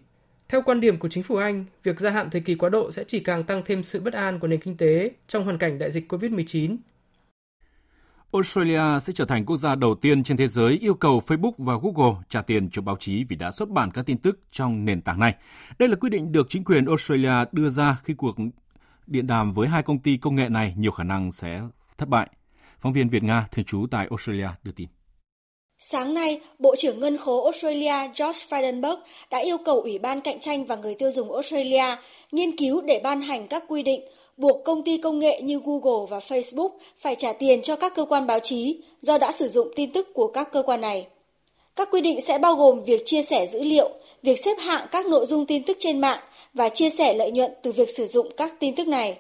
Theo 0.50 0.62
quan 0.62 0.82
điểm 0.82 1.00
của 1.00 1.10
chính 1.10 1.24
phủ 1.24 1.36
Anh, 1.36 1.66
việc 1.84 2.00
gia 2.00 2.10
hạn 2.10 2.30
thời 2.30 2.42
kỳ 2.42 2.56
quá 2.56 2.70
độ 2.70 2.92
sẽ 2.92 3.04
chỉ 3.04 3.20
càng 3.20 3.44
tăng 3.44 3.62
thêm 3.66 3.84
sự 3.84 4.00
bất 4.00 4.14
an 4.14 4.40
của 4.40 4.48
nền 4.48 4.60
kinh 4.60 4.78
tế 4.78 5.12
trong 5.28 5.44
hoàn 5.44 5.58
cảnh 5.58 5.80
đại 5.80 5.92
dịch 5.92 6.14
COVID-19 6.14 6.78
Australia 8.34 9.00
sẽ 9.02 9.14
trở 9.14 9.26
thành 9.26 9.46
quốc 9.46 9.58
gia 9.58 9.76
đầu 9.76 9.96
tiên 9.96 10.24
trên 10.24 10.38
thế 10.38 10.48
giới 10.48 10.78
yêu 10.82 10.94
cầu 10.94 11.22
Facebook 11.28 11.52
và 11.58 11.74
Google 11.82 12.22
trả 12.30 12.42
tiền 12.42 12.70
cho 12.70 12.82
báo 12.82 12.98
chí 13.00 13.24
vì 13.24 13.36
đã 13.36 13.52
xuất 13.52 13.70
bản 13.70 13.92
các 13.92 14.06
tin 14.06 14.18
tức 14.18 14.40
trong 14.52 14.86
nền 14.86 15.02
tảng 15.02 15.20
này. 15.20 15.36
Đây 15.80 15.90
là 15.90 15.96
quyết 15.96 16.10
định 16.10 16.32
được 16.32 16.50
chính 16.50 16.64
quyền 16.64 16.86
Australia 16.86 17.34
đưa 17.52 17.70
ra 17.70 17.98
khi 18.04 18.14
cuộc 18.14 18.36
điện 19.08 19.28
đàm 19.28 19.54
với 19.54 19.68
hai 19.68 19.84
công 19.84 20.00
ty 20.00 20.18
công 20.18 20.36
nghệ 20.36 20.50
này 20.50 20.74
nhiều 20.78 20.92
khả 20.92 21.04
năng 21.04 21.32
sẽ 21.32 21.62
thất 21.98 22.10
bại. 22.10 22.28
Phóng 22.80 22.94
viên 22.94 23.10
Việt 23.10 23.24
Nga 23.24 23.48
thường 23.52 23.66
trú 23.66 23.86
tại 23.92 24.08
Australia 24.10 24.48
đưa 24.64 24.72
tin. 24.72 24.88
Sáng 25.80 26.14
nay, 26.14 26.42
Bộ 26.60 26.76
trưởng 26.78 27.00
Ngân 27.00 27.18
khố 27.18 27.44
Australia 27.44 28.08
George 28.20 28.46
Frydenberg 28.50 28.98
đã 29.32 29.38
yêu 29.38 29.58
cầu 29.66 29.82
Ủy 29.82 30.00
ban 30.00 30.22
Cạnh 30.22 30.40
tranh 30.40 30.66
và 30.66 30.76
Người 30.76 30.96
tiêu 30.96 31.12
dùng 31.12 31.34
Australia 31.34 31.86
nghiên 32.32 32.58
cứu 32.58 32.82
để 32.82 33.02
ban 33.04 33.22
hành 33.22 33.48
các 33.48 33.64
quy 33.68 33.84
định 33.84 34.02
buộc 34.38 34.66
công 34.66 34.84
ty 34.84 34.98
công 34.98 35.20
nghệ 35.20 35.42
như 35.42 35.62
Google 35.66 36.08
và 36.10 36.20
Facebook 36.20 36.70
phải 37.00 37.16
trả 37.16 37.34
tiền 37.34 37.62
cho 37.62 37.76
các 37.76 37.96
cơ 37.96 38.06
quan 38.06 38.28
báo 38.28 38.40
chí 38.40 38.84
do 39.02 39.18
đã 39.18 39.32
sử 39.32 39.48
dụng 39.48 39.68
tin 39.76 39.94
tức 39.94 40.08
của 40.14 40.28
các 40.28 40.52
cơ 40.52 40.64
quan 40.66 40.82
này. 40.82 41.08
Các 41.76 41.88
quy 41.92 42.02
định 42.02 42.22
sẽ 42.22 42.38
bao 42.38 42.56
gồm 42.56 42.80
việc 42.80 43.06
chia 43.06 43.22
sẻ 43.22 43.48
dữ 43.48 43.64
liệu, 43.64 43.90
việc 44.24 44.40
xếp 44.40 44.58
hạng 44.60 44.88
các 44.92 45.06
nội 45.06 45.26
dung 45.26 45.46
tin 45.46 45.64
tức 45.64 45.78
trên 45.80 46.02
mạng 46.02 46.20
và 46.54 46.70
chia 46.70 46.90
sẻ 46.90 47.14
lợi 47.14 47.32
nhuận 47.32 47.52
từ 47.62 47.72
việc 47.72 47.90
sử 47.90 48.06
dụng 48.06 48.28
các 48.38 48.60
tin 48.60 48.76
tức 48.76 48.88
này. 48.88 49.18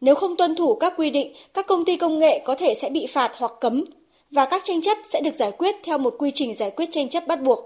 Nếu 0.00 0.14
không 0.14 0.36
tuân 0.36 0.56
thủ 0.56 0.74
các 0.74 0.94
quy 0.96 1.10
định, 1.10 1.34
các 1.54 1.66
công 1.66 1.84
ty 1.84 1.96
công 1.96 2.18
nghệ 2.18 2.38
có 2.44 2.54
thể 2.54 2.74
sẽ 2.74 2.90
bị 2.90 3.06
phạt 3.06 3.32
hoặc 3.36 3.52
cấm 3.60 3.84
và 4.30 4.44
các 4.44 4.64
tranh 4.64 4.80
chấp 4.80 4.98
sẽ 5.08 5.20
được 5.20 5.34
giải 5.34 5.52
quyết 5.52 5.76
theo 5.82 5.98
một 5.98 6.14
quy 6.18 6.30
trình 6.34 6.54
giải 6.54 6.70
quyết 6.70 6.88
tranh 6.90 7.08
chấp 7.08 7.26
bắt 7.26 7.42
buộc. 7.42 7.58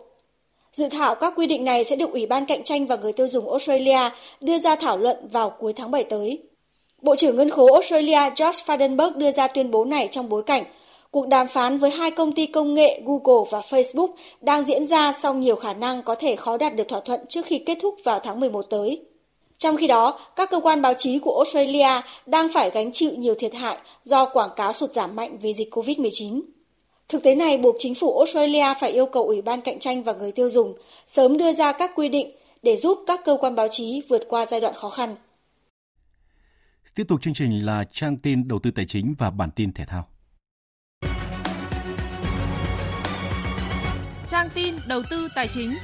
Dự 0.72 0.89
thảo 0.89 1.14
các 1.14 1.32
quy 1.37 1.47
định 1.47 1.64
này 1.64 1.84
sẽ 1.84 1.97
được 1.97 2.12
Ủy 2.12 2.26
ban 2.26 2.47
Cạnh 2.47 2.62
tranh 2.62 2.87
và 2.87 2.97
Người 2.97 3.12
tiêu 3.12 3.28
dùng 3.28 3.51
Australia 3.51 4.11
đưa 4.41 4.59
ra 4.59 4.76
thảo 4.76 4.97
luận 4.97 5.16
vào 5.32 5.51
cuối 5.51 5.72
tháng 5.72 5.91
7 5.91 6.05
tới. 6.05 6.39
Bộ 7.03 7.16
trưởng 7.16 7.37
Ngân 7.37 7.51
khố 7.51 7.72
Australia 7.72 8.20
George 8.20 8.62
Frydenberg 8.66 9.18
đưa 9.18 9.32
ra 9.32 9.49
tuyên 9.49 9.70
bố 9.70 9.84
này 9.84 10.09
trong 10.11 10.28
bối 10.28 10.43
cảnh 10.43 10.64
cuộc 11.17 11.29
đàm 11.29 11.49
phán 11.49 11.79
với 11.79 11.91
hai 11.91 12.11
công 12.11 12.33
ty 12.33 12.47
công 12.47 12.75
nghệ 12.75 13.03
Google 13.05 13.49
và 13.51 13.61
Facebook 13.61 14.09
đang 14.41 14.64
diễn 14.64 14.87
ra 14.87 15.12
song 15.12 15.41
nhiều 15.41 15.57
khả 15.57 15.75
năng 15.75 16.03
có 16.03 16.14
thể 16.14 16.37
khó 16.37 16.57
đạt 16.57 16.77
được 16.77 16.89
thỏa 16.89 17.01
thuận 17.01 17.21
trước 17.29 17.47
khi 17.47 17.59
kết 17.59 17.79
thúc 17.83 17.95
vào 18.05 18.21
tháng 18.21 18.41
11 18.41 18.62
tới. 18.62 19.05
Trong 19.59 19.77
khi 19.77 19.87
đó, 19.87 20.19
các 20.37 20.51
cơ 20.51 20.61
quan 20.61 20.83
báo 20.83 20.95
chí 20.95 21.19
của 21.19 21.37
Australia 21.37 22.03
đang 22.27 22.49
phải 22.55 22.71
gánh 22.71 22.93
chịu 22.93 23.11
nhiều 23.19 23.35
thiệt 23.39 23.55
hại 23.55 23.77
do 24.05 24.27
quảng 24.27 24.51
cáo 24.57 24.73
sụt 24.73 24.93
giảm 24.93 25.17
mạnh 25.17 25.39
vì 25.39 25.53
dịch 25.53 25.75
COVID-19. 25.75 26.41
Thực 27.09 27.23
tế 27.23 27.35
này 27.35 27.59
buộc 27.59 27.77
chính 27.79 27.95
phủ 27.95 28.19
Australia 28.19 28.75
phải 28.81 28.91
yêu 28.91 29.07
cầu 29.07 29.23
Ủy 29.23 29.43
ban 29.43 29.61
Cạnh 29.61 29.79
tranh 29.79 30.03
và 30.03 30.12
Người 30.12 30.33
tiêu 30.33 30.51
dùng 30.51 30.75
sớm 31.07 31.39
đưa 31.39 31.53
ra 31.53 31.73
các 31.73 31.91
quy 31.95 32.09
định 32.09 32.31
để 32.62 32.77
giúp 32.77 32.99
các 33.07 33.21
cơ 33.25 33.37
quan 33.41 33.55
báo 33.55 33.69
chí 33.71 34.03
vượt 34.09 34.23
qua 34.29 34.47
giai 34.47 34.61
đoạn 34.61 34.75
khó 34.75 34.91
khăn. 34.91 35.17
Tiếp 36.95 37.05
tục 37.09 37.23
chương 37.23 37.35
trình 37.35 37.67
là 37.67 37.85
trang 37.93 38.17
tin 38.17 38.49
đầu 38.49 38.59
tư 38.59 38.71
tài 38.71 38.87
chính 38.87 39.14
và 39.19 39.31
bản 39.31 39.51
tin 39.51 39.73
thể 39.73 39.85
thao. 39.85 40.09
Trang 44.29 44.49
tin 44.55 44.74
đầu 44.87 45.03
tư 45.11 45.29
tài 45.35 45.49
chính. 45.49 45.74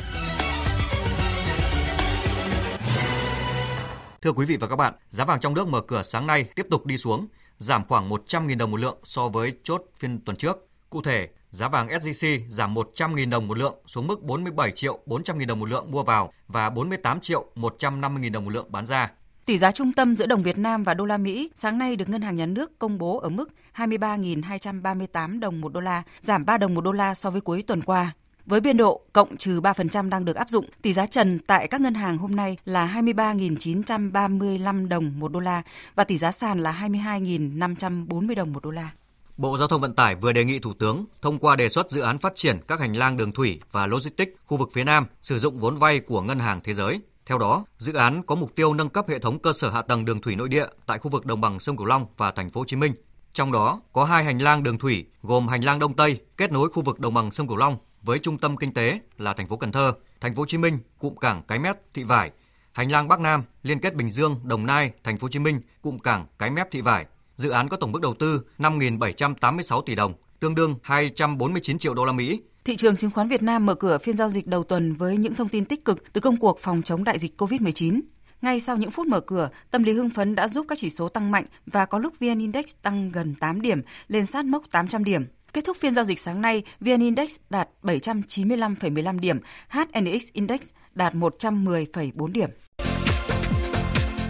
Thưa 4.22 4.32
quý 4.32 4.47
vị 4.47 4.57
và 4.57 4.66
các 4.66 4.76
bạn, 4.76 4.95
giá 5.11 5.24
vàng 5.24 5.40
trong 5.40 5.55
nước 5.55 5.68
mở 5.68 5.80
cửa 5.80 6.03
sáng 6.03 6.26
nay 6.26 6.45
tiếp 6.55 6.66
tục 6.70 6.86
đi 6.86 6.99
xuống, 6.99 7.26
giảm 7.59 7.84
khoảng 7.88 8.11
100.000 8.11 8.59
đồng 8.59 8.70
một 8.70 8.80
lượng 8.80 8.99
so 9.05 9.28
với 9.28 9.53
chốt 9.62 9.82
phiên 9.97 10.20
tuần 10.20 10.36
trước. 10.36 10.68
Cụ 10.90 11.03
thể, 11.03 11.28
giá 11.51 11.68
vàng 11.68 11.88
SJC 11.88 12.40
giảm 12.51 12.74
100.000 12.74 13.30
đồng 13.30 13.49
một 13.49 13.59
lượng 13.59 13.74
xuống 13.86 14.07
mức 14.07 14.22
47 14.22 14.70
triệu 14.70 14.99
400.000 15.07 15.47
đồng 15.47 15.61
một 15.61 15.68
lượng 15.68 15.90
mua 15.90 16.03
vào 16.03 16.32
và 16.49 16.70
48 16.70 17.20
triệu 17.20 17.47
150.000 17.57 18.32
đồng 18.32 18.45
một 18.45 18.51
lượng 18.51 18.72
bán 18.72 18.86
ra. 18.86 19.11
Tỷ 19.47 19.59
giá 19.59 19.72
trung 19.72 19.93
tâm 19.93 20.16
giữa 20.16 20.26
đồng 20.26 20.43
Việt 20.43 20.59
Nam 20.59 20.82
và 20.82 20.95
đô 20.95 21.05
la 21.05 21.18
Mỹ 21.18 21.51
sáng 21.55 21.78
nay 21.78 21.97
được 21.97 22.09
Ngân 22.09 22.22
hàng 22.22 22.36
Nhà 22.36 22.47
nước 22.47 22.78
công 22.78 22.99
bố 22.99 23.18
ở 23.18 23.28
mức 23.28 23.51
23.238 23.76 25.40
đồng 25.40 25.61
một 25.61 25.72
đô 25.72 25.80
la, 25.80 26.03
giảm 26.20 26.45
3 26.45 26.59
đồng 26.59 26.74
một 26.74 26.80
đô 26.80 26.93
la 26.93 27.14
so 27.14 27.30
với 27.30 27.40
cuối 27.40 27.62
tuần 27.66 27.82
qua. 27.82 28.12
Với 28.47 28.61
biên 28.61 28.76
độ 28.76 29.01
cộng 29.12 29.36
trừ 29.36 29.61
3% 29.61 30.09
đang 30.09 30.24
được 30.24 30.36
áp 30.36 30.51
dụng, 30.51 30.66
tỷ 30.82 30.93
giá 30.93 31.07
trần 31.07 31.38
tại 31.47 31.68
các 31.68 31.80
ngân 31.80 31.95
hàng 31.95 32.18
hôm 32.18 32.36
nay 32.36 32.57
là 32.64 33.01
23.935 33.03 34.88
đồng 34.88 35.12
một 35.18 35.32
đô 35.32 35.40
la 35.40 35.62
và 35.95 36.05
tỷ 36.05 36.18
giá 36.18 36.32
sàn 36.32 36.59
là 36.59 36.88
22.540 36.88 38.34
đồng 38.34 38.53
một 38.53 38.62
đô 38.62 38.70
la. 38.70 38.90
Bộ 39.36 39.59
Giao 39.59 39.68
thông 39.68 39.80
Vận 39.80 39.95
tải 39.95 40.14
vừa 40.14 40.32
đề 40.32 40.45
nghị 40.45 40.59
Thủ 40.59 40.74
tướng 40.74 41.05
thông 41.22 41.38
qua 41.38 41.57
đề 41.57 41.68
xuất 41.68 41.90
dự 41.90 42.01
án 42.01 42.18
phát 42.18 42.32
triển 42.36 42.59
các 42.68 42.80
hành 42.80 42.97
lang 42.97 43.16
đường 43.16 43.32
thủy 43.32 43.61
và 43.72 43.86
logistics 43.86 44.32
khu 44.47 44.57
vực 44.57 44.70
phía 44.72 44.84
Nam 44.84 45.07
sử 45.22 45.38
dụng 45.38 45.59
vốn 45.59 45.76
vay 45.76 46.01
của 46.01 46.22
Ngân 46.22 46.38
hàng 46.38 46.61
Thế 46.64 46.74
giới. 46.74 47.01
Theo 47.26 47.38
đó, 47.38 47.64
dự 47.78 47.95
án 47.95 48.22
có 48.22 48.34
mục 48.34 48.55
tiêu 48.55 48.74
nâng 48.74 48.88
cấp 48.88 49.09
hệ 49.09 49.18
thống 49.18 49.38
cơ 49.38 49.53
sở 49.53 49.70
hạ 49.70 49.82
tầng 49.82 50.05
đường 50.05 50.20
thủy 50.20 50.36
nội 50.36 50.49
địa 50.49 50.66
tại 50.86 50.99
khu 50.99 51.11
vực 51.11 51.26
đồng 51.26 51.40
bằng 51.40 51.61
sông 51.61 51.76
Cửu 51.76 51.86
Long 51.86 52.07
và 52.16 52.30
thành 52.30 52.51
phố 52.51 52.61
Hồ 52.61 52.64
Chí 52.64 52.76
Minh. 52.76 52.93
Trong 53.32 53.53
đó 53.53 53.80
có 53.93 54.05
hai 54.05 54.24
hành 54.24 54.43
lang 54.43 54.62
đường 54.62 54.78
thủy 54.78 55.07
gồm 55.22 55.49
hành 55.49 55.64
lang 55.64 55.78
Đông 55.78 55.95
Tây 55.95 56.20
kết 56.36 56.53
nối 56.53 56.70
khu 56.70 56.82
vực 56.82 57.01
đồng 57.01 57.14
bằng 57.14 57.30
sông 57.30 57.49
Cửu 57.49 57.57
Long 57.57 57.76
với 58.03 58.18
trung 58.18 58.38
tâm 58.38 58.57
kinh 58.57 58.72
tế 58.72 59.00
là 59.18 59.34
thành 59.34 59.48
phố 59.48 59.57
Cần 59.57 59.72
Thơ, 59.72 59.92
thành 60.20 60.34
phố 60.34 60.42
Hồ 60.42 60.46
Chí 60.46 60.59
Minh, 60.59 60.78
cụm 60.98 61.14
cảng 61.14 61.42
Cái 61.48 61.59
Mép, 61.59 61.76
Thị 61.94 62.05
Vải, 62.05 62.30
hành 62.72 62.92
lang 62.92 63.09
Bắc 63.09 63.20
Nam 63.20 63.42
liên 63.62 63.78
kết 63.78 63.94
Bình 63.94 64.11
Dương, 64.11 64.40
Đồng 64.44 64.66
Nai, 64.66 64.90
thành 65.05 65.18
phố 65.18 65.24
Hồ 65.24 65.28
Chí 65.28 65.38
Minh, 65.38 65.61
cụm 65.82 65.98
cảng 65.98 66.26
Cái 66.38 66.50
Mép, 66.50 66.70
Thị 66.70 66.80
Vải. 66.80 67.07
Dự 67.36 67.50
án 67.50 67.68
có 67.68 67.76
tổng 67.76 67.92
mức 67.92 68.00
đầu 68.03 68.14
tư 68.14 68.42
5.786 68.59 69.82
tỷ 69.82 69.94
đồng, 69.94 70.12
tương 70.40 70.55
đương 70.55 70.74
249 70.82 71.78
triệu 71.78 71.94
đô 71.94 72.05
la 72.05 72.12
Mỹ. 72.12 72.40
Thị 72.64 72.76
trường 72.76 72.96
chứng 72.96 73.11
khoán 73.11 73.28
Việt 73.28 73.42
Nam 73.42 73.66
mở 73.66 73.74
cửa 73.74 73.98
phiên 73.98 74.16
giao 74.16 74.30
dịch 74.30 74.46
đầu 74.46 74.64
tuần 74.64 74.94
với 74.94 75.16
những 75.16 75.34
thông 75.34 75.48
tin 75.48 75.64
tích 75.64 75.84
cực 75.84 76.12
từ 76.12 76.20
công 76.20 76.36
cuộc 76.36 76.59
phòng 76.61 76.82
chống 76.82 77.05
đại 77.05 77.18
dịch 77.18 77.40
COVID-19. 77.42 78.00
Ngay 78.42 78.61
sau 78.61 78.76
những 78.76 78.90
phút 78.90 79.07
mở 79.07 79.20
cửa, 79.20 79.48
tâm 79.70 79.82
lý 79.82 79.92
hưng 79.92 80.11
phấn 80.11 80.34
đã 80.34 80.48
giúp 80.48 80.66
các 80.68 80.78
chỉ 80.78 80.90
số 80.90 81.09
tăng 81.09 81.30
mạnh 81.30 81.44
và 81.66 81.86
có 81.86 81.98
lúc 81.98 82.12
VN 82.20 82.38
Index 82.38 82.64
tăng 82.82 83.12
gần 83.12 83.34
8 83.34 83.61
điểm, 83.61 83.82
lên 84.09 84.26
sát 84.26 84.44
mốc 84.44 84.62
800 84.70 85.05
điểm. 85.05 85.26
Kết 85.53 85.64
thúc 85.64 85.76
phiên 85.76 85.94
giao 85.94 86.05
dịch 86.05 86.18
sáng 86.18 86.40
nay, 86.40 86.62
VN 86.80 87.00
Index 87.00 87.36
đạt 87.50 87.68
795,15 87.82 89.18
điểm, 89.18 89.40
HNX 89.68 90.32
Index 90.32 90.61
đạt 90.94 91.14
110,4 91.14 92.26
điểm. 92.32 92.50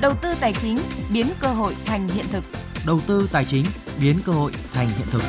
Đầu 0.03 0.15
tư 0.23 0.35
tài 0.41 0.53
chính 0.53 0.79
biến 1.13 1.27
cơ 1.41 1.49
hội 1.49 1.75
thành 1.85 2.09
hiện 2.09 2.27
thực. 2.33 2.45
Đầu 2.87 3.01
tư 3.07 3.29
tài 3.33 3.45
chính 3.45 3.65
biến 4.01 4.17
cơ 4.25 4.33
hội 4.33 4.53
thành 4.73 4.87
hiện 4.87 5.07
thực. 5.11 5.23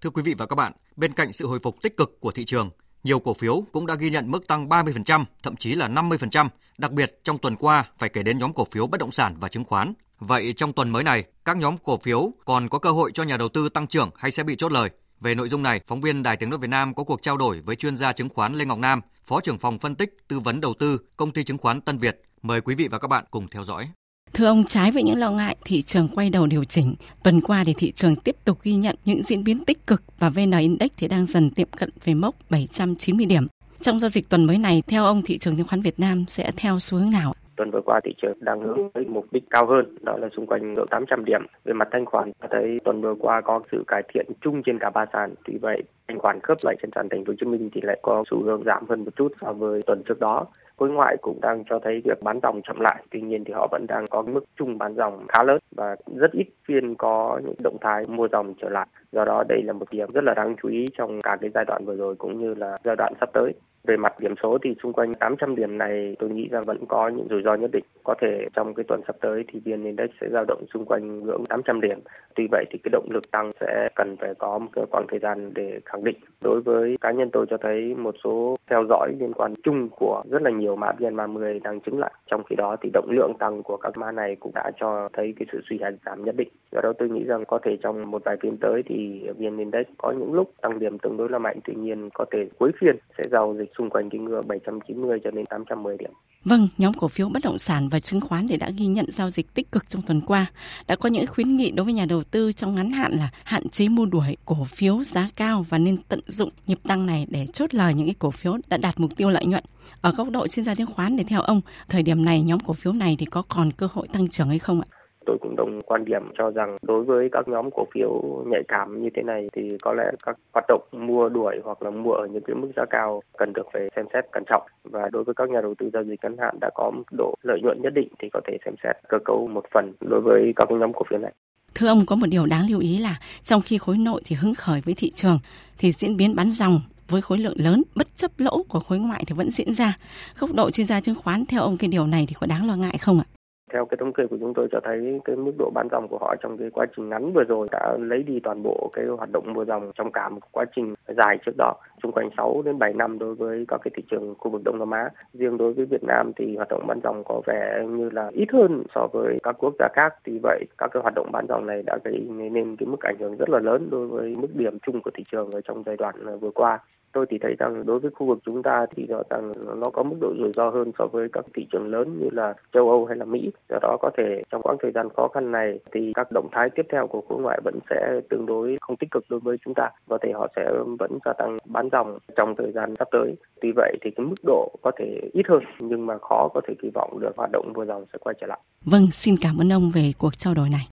Thưa 0.00 0.10
quý 0.10 0.22
vị 0.22 0.34
và 0.38 0.46
các 0.46 0.56
bạn, 0.56 0.72
bên 0.96 1.12
cạnh 1.12 1.32
sự 1.32 1.46
hồi 1.46 1.58
phục 1.62 1.82
tích 1.82 1.96
cực 1.96 2.20
của 2.20 2.30
thị 2.30 2.44
trường, 2.44 2.70
nhiều 3.04 3.18
cổ 3.18 3.34
phiếu 3.34 3.64
cũng 3.72 3.86
đã 3.86 3.94
ghi 3.94 4.10
nhận 4.10 4.30
mức 4.30 4.46
tăng 4.48 4.68
30%, 4.68 5.24
thậm 5.42 5.56
chí 5.56 5.74
là 5.74 5.88
50%, 5.88 6.48
đặc 6.78 6.92
biệt 6.92 7.20
trong 7.24 7.38
tuần 7.38 7.56
qua 7.56 7.84
phải 7.98 8.08
kể 8.08 8.22
đến 8.22 8.38
nhóm 8.38 8.52
cổ 8.52 8.66
phiếu 8.70 8.86
bất 8.86 9.00
động 9.00 9.12
sản 9.12 9.36
và 9.40 9.48
chứng 9.48 9.64
khoán. 9.64 9.92
Vậy 10.26 10.52
trong 10.56 10.72
tuần 10.72 10.90
mới 10.90 11.04
này, 11.04 11.24
các 11.44 11.56
nhóm 11.56 11.76
cổ 11.78 11.98
phiếu 11.98 12.32
còn 12.44 12.68
có 12.68 12.78
cơ 12.78 12.90
hội 12.90 13.10
cho 13.14 13.22
nhà 13.22 13.36
đầu 13.36 13.48
tư 13.48 13.68
tăng 13.68 13.86
trưởng 13.86 14.10
hay 14.16 14.32
sẽ 14.32 14.42
bị 14.42 14.56
chốt 14.56 14.72
lời? 14.72 14.90
Về 15.20 15.34
nội 15.34 15.48
dung 15.48 15.62
này, 15.62 15.80
phóng 15.86 16.00
viên 16.00 16.22
Đài 16.22 16.36
Tiếng 16.36 16.50
nói 16.50 16.58
Việt 16.58 16.70
Nam 16.70 16.94
có 16.94 17.04
cuộc 17.04 17.22
trao 17.22 17.36
đổi 17.36 17.60
với 17.60 17.76
chuyên 17.76 17.96
gia 17.96 18.12
chứng 18.12 18.28
khoán 18.28 18.54
Lê 18.54 18.64
Ngọc 18.64 18.78
Nam, 18.78 19.00
Phó 19.26 19.40
trưởng 19.40 19.58
phòng 19.58 19.78
phân 19.78 19.94
tích 19.94 20.16
tư 20.28 20.40
vấn 20.40 20.60
đầu 20.60 20.74
tư 20.78 20.98
công 21.16 21.32
ty 21.32 21.44
chứng 21.44 21.58
khoán 21.58 21.80
Tân 21.80 21.98
Việt. 21.98 22.22
Mời 22.42 22.60
quý 22.60 22.74
vị 22.74 22.88
và 22.88 22.98
các 22.98 23.08
bạn 23.08 23.24
cùng 23.30 23.48
theo 23.48 23.64
dõi. 23.64 23.88
Thưa 24.34 24.46
ông, 24.46 24.64
trái 24.64 24.92
với 24.92 25.02
những 25.02 25.18
lo 25.18 25.30
ngại, 25.30 25.56
thị 25.64 25.82
trường 25.82 26.08
quay 26.08 26.30
đầu 26.30 26.46
điều 26.46 26.64
chỉnh. 26.64 26.94
Tuần 27.22 27.40
qua 27.40 27.64
thì 27.64 27.74
thị 27.74 27.92
trường 27.92 28.16
tiếp 28.16 28.36
tục 28.44 28.58
ghi 28.62 28.74
nhận 28.74 28.96
những 29.04 29.22
diễn 29.22 29.44
biến 29.44 29.64
tích 29.64 29.86
cực 29.86 30.02
và 30.18 30.30
VN 30.30 30.50
Index 30.50 30.90
thì 30.96 31.08
đang 31.08 31.26
dần 31.26 31.50
tiệm 31.50 31.68
cận 31.70 31.90
về 32.04 32.14
mốc 32.14 32.34
790 32.50 33.26
điểm. 33.26 33.46
Trong 33.80 33.98
giao 33.98 34.10
dịch 34.10 34.28
tuần 34.28 34.44
mới 34.44 34.58
này, 34.58 34.82
theo 34.86 35.04
ông, 35.04 35.22
thị 35.22 35.38
trường 35.38 35.56
chứng 35.56 35.66
khoán 35.66 35.82
Việt 35.82 36.00
Nam 36.00 36.24
sẽ 36.28 36.52
theo 36.56 36.78
xu 36.78 36.98
hướng 36.98 37.10
nào? 37.10 37.34
Tuần 37.56 37.70
vừa 37.70 37.80
qua 37.80 38.00
thị 38.04 38.14
trường 38.22 38.36
đang 38.40 38.60
hướng 38.60 38.90
tới 38.94 39.04
mục 39.08 39.26
đích 39.30 39.44
cao 39.50 39.66
hơn, 39.66 39.96
đó 40.00 40.16
là 40.16 40.28
xung 40.36 40.46
quanh 40.46 40.74
ngưỡng 40.74 40.86
800 40.90 41.24
điểm. 41.24 41.46
Về 41.64 41.72
mặt 41.72 41.88
thanh 41.90 42.06
khoản, 42.06 42.32
ta 42.40 42.48
thấy 42.50 42.80
tuần 42.84 43.00
vừa 43.00 43.14
qua 43.14 43.40
có 43.40 43.60
sự 43.72 43.84
cải 43.86 44.02
thiện 44.14 44.26
chung 44.40 44.62
trên 44.62 44.78
cả 44.78 44.90
ba 44.90 45.06
sàn. 45.12 45.34
Tuy 45.44 45.58
vậy, 45.62 45.82
thanh 46.08 46.18
khoản 46.18 46.40
khớp 46.40 46.58
lại 46.62 46.76
trên 46.82 46.90
sàn 46.94 47.08
thành 47.08 47.24
phố 47.24 47.30
Hồ 47.30 47.34
Chí 47.40 47.46
Minh 47.46 47.70
thì 47.74 47.80
lại 47.84 47.98
có 48.02 48.24
xu 48.30 48.42
hướng 48.42 48.62
giảm 48.64 48.84
hơn 48.88 49.04
một 49.04 49.10
chút 49.16 49.32
so 49.40 49.52
với 49.52 49.82
tuần 49.86 50.02
trước 50.02 50.20
đó. 50.20 50.46
Khối 50.76 50.90
ngoại 50.90 51.16
cũng 51.20 51.38
đang 51.40 51.64
cho 51.70 51.78
thấy 51.78 52.02
việc 52.04 52.22
bán 52.22 52.40
dòng 52.42 52.62
chậm 52.62 52.80
lại, 52.80 53.04
tuy 53.10 53.20
nhiên 53.20 53.44
thì 53.44 53.52
họ 53.52 53.68
vẫn 53.70 53.86
đang 53.88 54.06
có 54.06 54.22
mức 54.22 54.44
chung 54.56 54.78
bán 54.78 54.94
dòng 54.94 55.26
khá 55.28 55.42
lớn 55.42 55.58
và 55.76 55.96
rất 56.16 56.32
ít 56.32 56.46
phiên 56.68 56.94
có 56.94 57.40
những 57.44 57.54
động 57.62 57.76
thái 57.80 58.06
mua 58.08 58.28
dòng 58.32 58.54
trở 58.62 58.68
lại. 58.68 58.86
Do 59.12 59.24
đó, 59.24 59.44
đây 59.48 59.62
là 59.62 59.72
một 59.72 59.86
điểm 59.90 60.12
rất 60.12 60.24
là 60.24 60.34
đáng 60.34 60.56
chú 60.62 60.68
ý 60.68 60.86
trong 60.98 61.20
cả 61.20 61.36
cái 61.40 61.50
giai 61.54 61.64
đoạn 61.64 61.84
vừa 61.84 61.96
rồi 61.96 62.14
cũng 62.14 62.40
như 62.40 62.54
là 62.54 62.78
giai 62.84 62.96
đoạn 62.96 63.12
sắp 63.20 63.30
tới 63.32 63.52
về 63.84 63.96
mặt 63.96 64.20
điểm 64.20 64.34
số 64.42 64.58
thì 64.64 64.74
xung 64.82 64.92
quanh 64.92 65.14
800 65.14 65.56
điểm 65.56 65.78
này, 65.78 66.16
tôi 66.18 66.30
nghĩ 66.30 66.48
rằng 66.50 66.64
vẫn 66.64 66.86
có 66.88 67.08
những 67.08 67.26
rủi 67.30 67.42
ro 67.42 67.54
nhất 67.54 67.70
định. 67.72 67.84
Có 68.04 68.14
thể 68.20 68.48
trong 68.54 68.74
cái 68.74 68.84
tuần 68.88 69.00
sắp 69.06 69.16
tới 69.20 69.44
thì 69.48 69.60
VN 69.64 69.84
Index 69.84 70.10
sẽ 70.20 70.26
dao 70.32 70.44
động 70.48 70.64
xung 70.74 70.84
quanh 70.84 71.20
ngưỡng 71.20 71.44
800 71.48 71.80
điểm. 71.80 71.98
Tuy 72.34 72.46
vậy 72.50 72.64
thì 72.70 72.78
cái 72.82 72.90
động 72.92 73.08
lực 73.10 73.30
tăng 73.30 73.52
sẽ 73.60 73.88
cần 73.94 74.16
phải 74.16 74.34
có 74.38 74.58
một 74.58 74.68
khoảng 74.90 75.06
thời 75.08 75.18
gian 75.18 75.54
để 75.54 75.80
khẳng 75.86 76.04
định. 76.04 76.16
Đối 76.40 76.60
với 76.60 76.96
cá 77.00 77.10
nhân 77.10 77.30
tôi 77.32 77.46
cho 77.50 77.56
thấy 77.56 77.94
một 77.94 78.14
số 78.24 78.56
theo 78.72 78.84
dõi 78.88 79.12
liên 79.20 79.32
quan 79.32 79.54
chung 79.64 79.88
của 79.88 80.22
rất 80.30 80.42
là 80.42 80.50
nhiều 80.50 80.76
mã 80.76 80.92
VN30 80.98 81.60
đang 81.62 81.80
chứng 81.80 81.98
lại. 81.98 82.12
Trong 82.30 82.42
khi 82.50 82.56
đó 82.56 82.76
thì 82.82 82.90
động 82.92 83.10
lượng 83.10 83.32
tăng 83.38 83.62
của 83.62 83.76
các 83.76 83.96
mã 83.96 84.12
này 84.12 84.36
cũng 84.40 84.52
đã 84.54 84.70
cho 84.80 85.08
thấy 85.12 85.34
cái 85.38 85.46
sự 85.52 85.60
suy 85.70 85.78
giảm 86.06 86.24
nhất 86.24 86.36
định. 86.36 86.48
Do 86.72 86.80
đó 86.82 86.92
tôi 86.98 87.08
nghĩ 87.08 87.24
rằng 87.24 87.44
có 87.48 87.58
thể 87.64 87.76
trong 87.82 88.10
một 88.10 88.22
vài 88.24 88.36
phiên 88.42 88.56
tới 88.56 88.82
thì 88.86 89.20
VN 89.38 89.58
Index 89.58 89.86
có 89.98 90.12
những 90.12 90.32
lúc 90.32 90.54
tăng 90.62 90.78
điểm 90.78 90.98
tương 90.98 91.16
đối 91.16 91.28
là 91.30 91.38
mạnh. 91.38 91.58
Tuy 91.64 91.74
nhiên 91.74 92.10
có 92.14 92.24
thể 92.32 92.38
cuối 92.58 92.70
phiên 92.80 92.96
sẽ 93.18 93.24
giao 93.32 93.54
dịch 93.58 93.70
xung 93.78 93.90
quanh 93.90 94.10
cái 94.10 94.20
ngưỡng 94.20 94.48
790 94.48 95.20
cho 95.24 95.30
đến 95.30 95.46
810 95.46 95.96
điểm. 95.98 96.10
Vâng, 96.44 96.68
nhóm 96.78 96.92
cổ 96.92 97.08
phiếu 97.08 97.28
bất 97.28 97.40
động 97.44 97.58
sản 97.58 97.88
và 97.88 98.00
chứng 98.00 98.20
khoán 98.20 98.48
thì 98.48 98.56
đã 98.56 98.70
ghi 98.78 98.86
nhận 98.86 99.06
giao 99.08 99.30
dịch 99.30 99.54
tích 99.54 99.72
cực 99.72 99.88
trong 99.88 100.02
tuần 100.06 100.20
qua. 100.26 100.46
Đã 100.88 100.96
có 100.96 101.08
những 101.08 101.26
khuyến 101.26 101.56
nghị 101.56 101.70
đối 101.70 101.84
với 101.84 101.94
nhà 101.94 102.06
đầu 102.08 102.22
tư 102.30 102.52
trong 102.52 102.74
ngắn 102.74 102.90
hạn 102.90 103.12
là 103.12 103.30
hạn 103.44 103.68
chế 103.68 103.88
mua 103.88 104.06
đuổi 104.06 104.36
cổ 104.44 104.56
phiếu 104.66 105.04
giá 105.04 105.28
cao 105.36 105.64
và 105.68 105.78
nên 105.78 105.96
tận 106.08 106.20
dụng 106.26 106.50
nhịp 106.66 106.78
tăng 106.88 107.06
này 107.06 107.26
để 107.30 107.46
chốt 107.52 107.74
lời 107.74 107.94
những 107.94 108.06
cái 108.06 108.14
cổ 108.18 108.30
phiếu 108.30 108.56
đã 108.68 108.76
đạt 108.76 109.00
mục 109.00 109.16
tiêu 109.16 109.28
lợi 109.30 109.46
nhuận. 109.46 109.64
Ở 110.00 110.12
góc 110.16 110.30
độ 110.30 110.48
chuyên 110.48 110.64
gia 110.64 110.74
chứng 110.74 110.86
khoán 110.86 111.16
thì 111.16 111.24
theo 111.24 111.40
ông, 111.40 111.60
thời 111.88 112.02
điểm 112.02 112.24
này 112.24 112.42
nhóm 112.42 112.60
cổ 112.60 112.74
phiếu 112.74 112.92
này 112.92 113.16
thì 113.18 113.26
có 113.26 113.42
còn 113.48 113.70
cơ 113.72 113.88
hội 113.92 114.08
tăng 114.12 114.28
trưởng 114.28 114.48
hay 114.48 114.58
không 114.58 114.80
ạ? 114.80 114.88
tôi 115.26 115.38
cũng 115.40 115.56
đồng 115.56 115.80
quan 115.82 116.04
điểm 116.04 116.22
cho 116.38 116.50
rằng 116.50 116.76
đối 116.82 117.04
với 117.04 117.28
các 117.32 117.48
nhóm 117.48 117.70
cổ 117.70 117.84
phiếu 117.94 118.42
nhạy 118.46 118.62
cảm 118.68 119.02
như 119.02 119.08
thế 119.16 119.22
này 119.22 119.48
thì 119.52 119.78
có 119.82 119.92
lẽ 119.92 120.04
các 120.26 120.36
hoạt 120.54 120.64
động 120.68 120.82
mua 120.92 121.28
đuổi 121.28 121.56
hoặc 121.64 121.82
là 121.82 121.90
mua 121.90 122.12
ở 122.12 122.26
những 122.26 122.42
cái 122.46 122.56
mức 122.56 122.68
giá 122.76 122.84
cao 122.90 123.22
cần 123.38 123.52
được 123.52 123.66
phải 123.72 123.82
xem 123.96 124.04
xét 124.12 124.24
cẩn 124.32 124.42
trọng 124.50 124.62
và 124.84 125.08
đối 125.12 125.24
với 125.24 125.34
các 125.34 125.50
nhà 125.50 125.60
đầu 125.60 125.74
tư 125.78 125.90
giao 125.92 126.04
dịch 126.04 126.20
ngắn 126.22 126.36
hạn 126.38 126.58
đã 126.60 126.70
có 126.74 126.90
mức 126.90 127.04
độ 127.18 127.34
lợi 127.42 127.60
nhuận 127.62 127.82
nhất 127.82 127.92
định 127.94 128.08
thì 128.18 128.28
có 128.32 128.40
thể 128.46 128.58
xem 128.64 128.74
xét 128.84 128.96
cơ 129.08 129.18
cấu 129.24 129.48
một 129.48 129.64
phần 129.74 129.92
đối 130.00 130.20
với 130.20 130.52
các 130.56 130.70
nhóm 130.70 130.92
cổ 130.92 131.02
phiếu 131.10 131.18
này. 131.18 131.32
Thưa 131.74 131.88
ông, 131.88 132.00
có 132.06 132.16
một 132.16 132.26
điều 132.26 132.46
đáng 132.46 132.62
lưu 132.70 132.80
ý 132.80 132.98
là 132.98 133.16
trong 133.44 133.62
khi 133.62 133.78
khối 133.78 133.98
nội 133.98 134.22
thì 134.24 134.36
hứng 134.36 134.54
khởi 134.54 134.80
với 134.84 134.94
thị 134.94 135.10
trường 135.10 135.38
thì 135.78 135.92
diễn 135.92 136.16
biến 136.16 136.36
bán 136.36 136.50
dòng 136.50 136.80
với 137.12 137.20
khối 137.22 137.38
lượng 137.38 137.56
lớn 137.56 137.82
bất 137.96 138.06
chấp 138.16 138.30
lỗ 138.38 138.62
của 138.68 138.80
khối 138.80 138.98
ngoại 138.98 139.24
thì 139.26 139.34
vẫn 139.38 139.50
diễn 139.50 139.74
ra. 139.74 139.96
Góc 140.38 140.50
độ 140.54 140.70
chuyên 140.70 140.86
gia 140.86 141.00
chứng 141.00 141.14
khoán 141.22 141.44
theo 141.48 141.60
ông 141.60 141.76
cái 141.76 141.88
điều 141.88 142.06
này 142.06 142.24
thì 142.28 142.34
có 142.40 142.46
đáng 142.46 142.66
lo 142.68 142.76
ngại 142.76 142.98
không 143.00 143.18
ạ? 143.18 143.26
Theo 143.72 143.84
cái 143.84 143.96
thống 144.00 144.12
kê 144.12 144.26
của 144.26 144.36
chúng 144.40 144.54
tôi 144.54 144.68
cho 144.72 144.80
thấy 144.84 145.20
cái 145.24 145.36
mức 145.36 145.52
độ 145.58 145.70
bán 145.74 145.88
dòng 145.90 146.08
của 146.08 146.18
họ 146.20 146.34
trong 146.42 146.58
cái 146.58 146.70
quá 146.70 146.86
trình 146.96 147.08
ngắn 147.08 147.32
vừa 147.32 147.44
rồi 147.44 147.68
đã 147.70 147.96
lấy 148.00 148.22
đi 148.22 148.40
toàn 148.42 148.62
bộ 148.62 148.90
cái 148.92 149.04
hoạt 149.06 149.30
động 149.32 149.52
mua 149.52 149.64
dòng 149.64 149.92
trong 149.94 150.12
cả 150.12 150.28
một 150.28 150.40
quá 150.50 150.64
trình 150.76 150.94
dài 151.16 151.38
trước 151.46 151.52
đó, 151.58 151.74
xung 152.02 152.12
quanh 152.12 152.30
6 152.36 152.62
đến 152.64 152.78
7 152.78 152.92
năm 152.92 153.18
đối 153.18 153.34
với 153.34 153.64
các 153.68 153.80
cái 153.84 153.92
thị 153.96 154.02
trường 154.10 154.34
khu 154.38 154.50
vực 154.50 154.62
Đông 154.64 154.78
Nam 154.78 154.90
Á. 154.90 155.08
Riêng 155.34 155.56
đối 155.56 155.72
với 155.72 155.86
Việt 155.86 156.04
Nam 156.04 156.32
thì 156.36 156.56
hoạt 156.56 156.68
động 156.68 156.86
bán 156.86 157.00
dòng 157.04 157.22
có 157.24 157.42
vẻ 157.46 157.84
như 157.88 158.10
là 158.10 158.30
ít 158.32 158.46
hơn 158.52 158.82
so 158.94 159.06
với 159.12 159.38
các 159.42 159.56
quốc 159.58 159.74
gia 159.78 159.88
khác. 159.92 160.14
Vì 160.24 160.38
vậy, 160.42 160.64
các 160.78 160.90
cái 160.94 161.02
hoạt 161.02 161.14
động 161.14 161.32
bán 161.32 161.46
dòng 161.48 161.66
này 161.66 161.82
đã 161.86 161.98
gây 162.04 162.20
nên 162.52 162.76
cái 162.76 162.86
mức 162.86 163.00
ảnh 163.00 163.16
hưởng 163.20 163.36
rất 163.36 163.48
là 163.48 163.58
lớn 163.58 163.88
đối 163.90 164.06
với 164.06 164.36
mức 164.36 164.48
điểm 164.54 164.78
chung 164.86 165.00
của 165.02 165.10
thị 165.14 165.24
trường 165.32 165.50
ở 165.50 165.60
trong 165.60 165.82
giai 165.86 165.96
đoạn 165.96 166.38
vừa 166.40 166.50
qua 166.50 166.78
tôi 167.12 167.26
thì 167.30 167.38
thấy 167.38 167.54
rằng 167.58 167.86
đối 167.86 167.98
với 167.98 168.10
khu 168.10 168.26
vực 168.26 168.38
chúng 168.44 168.62
ta 168.62 168.86
thì 168.96 169.06
rõ 169.06 169.22
ràng 169.30 169.52
nó 169.80 169.90
có 169.90 170.02
mức 170.02 170.16
độ 170.20 170.34
rủi 170.38 170.52
ro 170.56 170.70
hơn 170.70 170.92
so 170.98 171.06
với 171.06 171.28
các 171.32 171.44
thị 171.54 171.66
trường 171.72 171.90
lớn 171.90 172.18
như 172.20 172.28
là 172.32 172.54
châu 172.72 172.90
Âu 172.90 173.04
hay 173.04 173.16
là 173.16 173.24
Mỹ. 173.24 173.50
Do 173.68 173.78
đó 173.82 173.96
có 174.00 174.10
thể 174.16 174.42
trong 174.50 174.62
quãng 174.62 174.76
thời 174.82 174.92
gian 174.92 175.08
khó 175.16 175.28
khăn 175.28 175.52
này 175.52 175.78
thì 175.92 176.12
các 176.14 176.32
động 176.32 176.48
thái 176.52 176.70
tiếp 176.70 176.86
theo 176.92 177.06
của 177.06 177.22
khối 177.28 177.38
ngoại 177.40 177.60
vẫn 177.64 177.78
sẽ 177.90 178.20
tương 178.30 178.46
đối 178.46 178.76
không 178.80 178.96
tích 178.96 179.10
cực 179.10 179.24
đối 179.28 179.40
với 179.40 179.56
chúng 179.64 179.74
ta. 179.74 179.90
Có 180.08 180.18
thể 180.22 180.32
họ 180.32 180.48
sẽ 180.56 180.70
vẫn 180.98 181.18
gia 181.24 181.32
tăng 181.32 181.56
bán 181.64 181.88
dòng 181.92 182.18
trong 182.36 182.54
thời 182.58 182.72
gian 182.72 182.94
sắp 182.98 183.08
tới. 183.12 183.34
Tuy 183.60 183.72
vậy 183.76 183.96
thì 184.02 184.10
cái 184.16 184.26
mức 184.26 184.36
độ 184.46 184.70
có 184.82 184.90
thể 184.98 185.20
ít 185.32 185.46
hơn 185.48 185.62
nhưng 185.78 186.06
mà 186.06 186.18
khó 186.18 186.48
có 186.54 186.60
thể 186.68 186.74
kỳ 186.82 186.90
vọng 186.94 187.20
được 187.20 187.36
hoạt 187.36 187.50
động 187.52 187.72
mua 187.74 187.84
dòng 187.84 188.04
sẽ 188.12 188.18
quay 188.22 188.34
trở 188.40 188.46
lại. 188.46 188.58
Vâng, 188.84 189.06
xin 189.10 189.34
cảm 189.40 189.58
ơn 189.60 189.72
ông 189.72 189.90
về 189.94 190.12
cuộc 190.18 190.38
trao 190.38 190.54
đổi 190.54 190.68
này. 190.68 190.91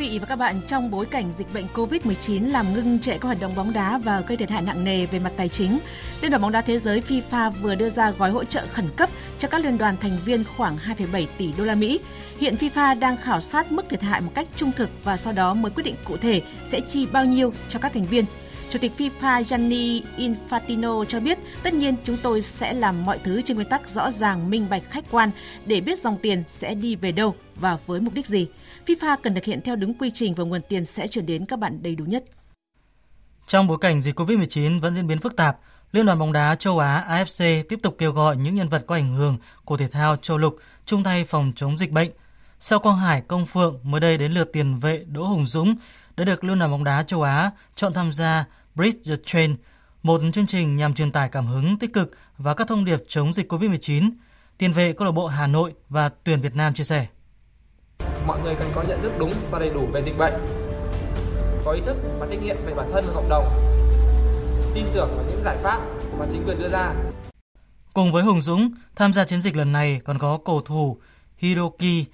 Vị 0.00 0.18
và 0.18 0.26
các 0.26 0.36
bạn, 0.36 0.60
trong 0.66 0.90
bối 0.90 1.06
cảnh 1.06 1.32
dịch 1.38 1.54
bệnh 1.54 1.64
COVID-19 1.74 2.50
làm 2.50 2.74
ngưng 2.74 2.98
trệ 2.98 3.12
các 3.12 3.22
hoạt 3.22 3.40
động 3.40 3.54
bóng 3.56 3.72
đá 3.72 3.98
và 3.98 4.20
gây 4.20 4.36
thiệt 4.36 4.50
hại 4.50 4.62
nặng 4.62 4.84
nề 4.84 5.06
về 5.06 5.18
mặt 5.18 5.32
tài 5.36 5.48
chính, 5.48 5.78
Liên 6.20 6.30
đoàn 6.30 6.42
bóng 6.42 6.52
đá 6.52 6.60
thế 6.60 6.78
giới 6.78 7.02
FIFA 7.08 7.50
vừa 7.50 7.74
đưa 7.74 7.90
ra 7.90 8.10
gói 8.10 8.30
hỗ 8.30 8.44
trợ 8.44 8.66
khẩn 8.72 8.88
cấp 8.96 9.10
cho 9.38 9.48
các 9.48 9.64
liên 9.64 9.78
đoàn 9.78 9.96
thành 10.00 10.18
viên 10.24 10.44
khoảng 10.56 10.76
2,7 10.76 11.26
tỷ 11.38 11.52
đô 11.58 11.64
la 11.64 11.74
Mỹ. 11.74 12.00
Hiện 12.38 12.54
FIFA 12.54 12.98
đang 12.98 13.16
khảo 13.16 13.40
sát 13.40 13.72
mức 13.72 13.88
thiệt 13.88 14.02
hại 14.02 14.20
một 14.20 14.30
cách 14.34 14.46
trung 14.56 14.72
thực 14.76 14.90
và 15.04 15.16
sau 15.16 15.32
đó 15.32 15.54
mới 15.54 15.70
quyết 15.70 15.84
định 15.84 15.94
cụ 16.04 16.16
thể 16.16 16.42
sẽ 16.70 16.80
chi 16.80 17.06
bao 17.12 17.24
nhiêu 17.24 17.52
cho 17.68 17.78
các 17.78 17.92
thành 17.92 18.06
viên. 18.06 18.24
Chủ 18.70 18.78
tịch 18.78 18.92
FIFA 18.98 19.42
Gianni 19.42 20.02
Infantino 20.16 21.04
cho 21.04 21.20
biết, 21.20 21.38
tất 21.62 21.74
nhiên 21.74 21.96
chúng 22.04 22.16
tôi 22.22 22.42
sẽ 22.42 22.72
làm 22.72 23.04
mọi 23.04 23.18
thứ 23.24 23.42
trên 23.42 23.56
nguyên 23.56 23.68
tắc 23.68 23.88
rõ 23.88 24.10
ràng, 24.10 24.50
minh 24.50 24.66
bạch, 24.70 24.82
khách 24.90 25.04
quan 25.10 25.30
để 25.66 25.80
biết 25.80 25.98
dòng 25.98 26.18
tiền 26.22 26.42
sẽ 26.48 26.74
đi 26.74 26.96
về 26.96 27.12
đâu 27.12 27.34
và 27.56 27.78
với 27.86 28.00
mục 28.00 28.14
đích 28.14 28.26
gì. 28.26 28.46
FIFA 28.86 29.16
cần 29.22 29.34
thực 29.34 29.44
hiện 29.44 29.60
theo 29.62 29.76
đúng 29.76 29.94
quy 29.94 30.10
trình 30.14 30.34
và 30.34 30.44
nguồn 30.44 30.60
tiền 30.68 30.84
sẽ 30.84 31.08
chuyển 31.08 31.26
đến 31.26 31.46
các 31.46 31.58
bạn 31.58 31.82
đầy 31.82 31.96
đủ 31.96 32.04
nhất. 32.04 32.24
Trong 33.46 33.66
bối 33.66 33.78
cảnh 33.80 34.02
dịch 34.02 34.20
COVID-19 34.20 34.80
vẫn 34.80 34.94
diễn 34.94 35.06
biến 35.06 35.20
phức 35.20 35.36
tạp, 35.36 35.58
Liên 35.92 36.06
đoàn 36.06 36.18
bóng 36.18 36.32
đá 36.32 36.54
châu 36.54 36.78
Á 36.78 37.04
AFC 37.08 37.62
tiếp 37.68 37.78
tục 37.82 37.94
kêu 37.98 38.12
gọi 38.12 38.36
những 38.36 38.54
nhân 38.54 38.68
vật 38.68 38.84
có 38.86 38.94
ảnh 38.94 39.12
hưởng 39.12 39.38
của 39.64 39.76
thể 39.76 39.88
thao 39.88 40.16
châu 40.16 40.38
lục 40.38 40.56
chung 40.86 41.04
tay 41.04 41.24
phòng 41.24 41.52
chống 41.56 41.78
dịch 41.78 41.90
bệnh. 41.90 42.10
Sau 42.60 42.78
Quang 42.78 42.96
Hải, 42.96 43.20
Công 43.20 43.46
Phượng, 43.46 43.80
mới 43.82 44.00
đây 44.00 44.18
đến 44.18 44.32
lượt 44.32 44.50
tiền 44.52 44.76
vệ 44.76 45.04
Đỗ 45.08 45.24
Hùng 45.24 45.46
Dũng 45.46 45.74
đã 46.16 46.24
được 46.24 46.44
Liên 46.44 46.58
đoàn 46.58 46.70
bóng 46.70 46.84
đá 46.84 47.02
châu 47.02 47.22
Á 47.22 47.50
chọn 47.74 47.94
tham 47.94 48.12
gia 48.12 48.44
Bridge 48.74 49.00
the 49.06 49.22
Train, 49.26 49.56
một 50.02 50.20
chương 50.34 50.46
trình 50.46 50.76
nhằm 50.76 50.94
truyền 50.94 51.12
tải 51.12 51.28
cảm 51.28 51.46
hứng 51.46 51.78
tích 51.78 51.92
cực 51.92 52.10
và 52.38 52.54
các 52.54 52.68
thông 52.68 52.84
điệp 52.84 53.04
chống 53.08 53.32
dịch 53.32 53.52
COVID-19. 53.52 54.10
Tiền 54.58 54.72
vệ 54.72 54.92
câu 54.92 55.06
lạc 55.06 55.12
bộ 55.12 55.26
Hà 55.26 55.46
Nội 55.46 55.74
và 55.88 56.10
tuyển 56.24 56.40
Việt 56.40 56.54
Nam 56.54 56.74
chia 56.74 56.84
sẻ 56.84 57.06
mọi 58.26 58.40
người 58.40 58.54
cần 58.54 58.68
có 58.74 58.82
nhận 58.82 59.02
thức 59.02 59.12
đúng 59.18 59.32
và 59.50 59.58
đầy 59.58 59.70
đủ 59.70 59.86
về 59.92 60.02
dịch 60.02 60.18
bệnh. 60.18 60.32
Có 61.64 61.72
ý 61.72 61.80
thức 61.86 61.96
và 62.18 62.26
trách 62.30 62.42
nhiệm 62.42 62.56
về 62.66 62.74
bản 62.74 62.90
thân 62.92 63.04
và 63.06 63.12
cộng 63.14 63.28
đồng. 63.28 63.44
Tin 64.74 64.84
tưởng 64.94 65.08
vào 65.16 65.24
những 65.30 65.42
giải 65.44 65.56
pháp 65.62 65.80
mà 66.18 66.26
chính 66.32 66.44
quyền 66.46 66.58
đưa 66.58 66.68
ra. 66.68 66.94
Cùng 67.94 68.12
với 68.12 68.22
Hùng 68.24 68.40
Dũng, 68.40 68.70
tham 68.96 69.12
gia 69.12 69.24
chiến 69.24 69.40
dịch 69.40 69.56
lần 69.56 69.72
này 69.72 70.00
còn 70.04 70.18
có 70.18 70.38
cầu 70.44 70.60
thủ 70.60 70.96
Hiroki 71.38 72.04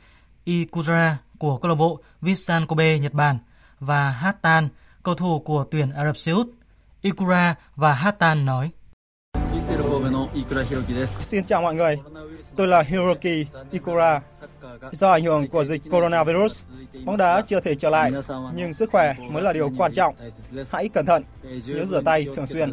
Ikura 0.44 1.18
của 1.38 1.56
câu 1.56 1.68
lạc 1.68 1.74
bộ 1.74 2.00
Visan 2.20 2.66
Kobe 2.66 2.98
Nhật 2.98 3.12
Bản 3.12 3.38
và 3.80 4.10
Hatan, 4.10 4.68
cầu 5.02 5.14
thủ 5.14 5.38
của 5.38 5.64
tuyển 5.70 5.90
Ả 5.90 6.04
Rập 6.04 6.16
Xê 6.16 6.32
Út. 6.32 6.46
Ikura 7.02 7.54
và 7.76 7.92
Hatan 7.92 8.44
nói: 8.44 8.70
Xin 11.20 11.44
chào 11.44 11.62
mọi 11.62 11.74
người, 11.74 11.98
tôi 12.56 12.66
là 12.66 12.82
Hiroki 12.82 13.46
Ikura. 13.70 14.20
Do 14.92 15.10
ảnh 15.10 15.24
hưởng 15.24 15.48
của 15.48 15.64
dịch 15.64 15.82
coronavirus, 15.90 16.64
bóng 17.04 17.16
đá 17.16 17.42
chưa 17.46 17.60
thể 17.60 17.74
trở 17.74 17.90
lại, 17.90 18.12
nhưng 18.54 18.74
sức 18.74 18.90
khỏe 18.92 19.14
mới 19.30 19.42
là 19.42 19.52
điều 19.52 19.70
quan 19.78 19.92
trọng. 19.94 20.14
Hãy 20.70 20.88
cẩn 20.88 21.06
thận, 21.06 21.22
nhớ 21.42 21.86
rửa 21.86 22.02
tay 22.04 22.26
thường 22.36 22.46
xuyên. 22.46 22.70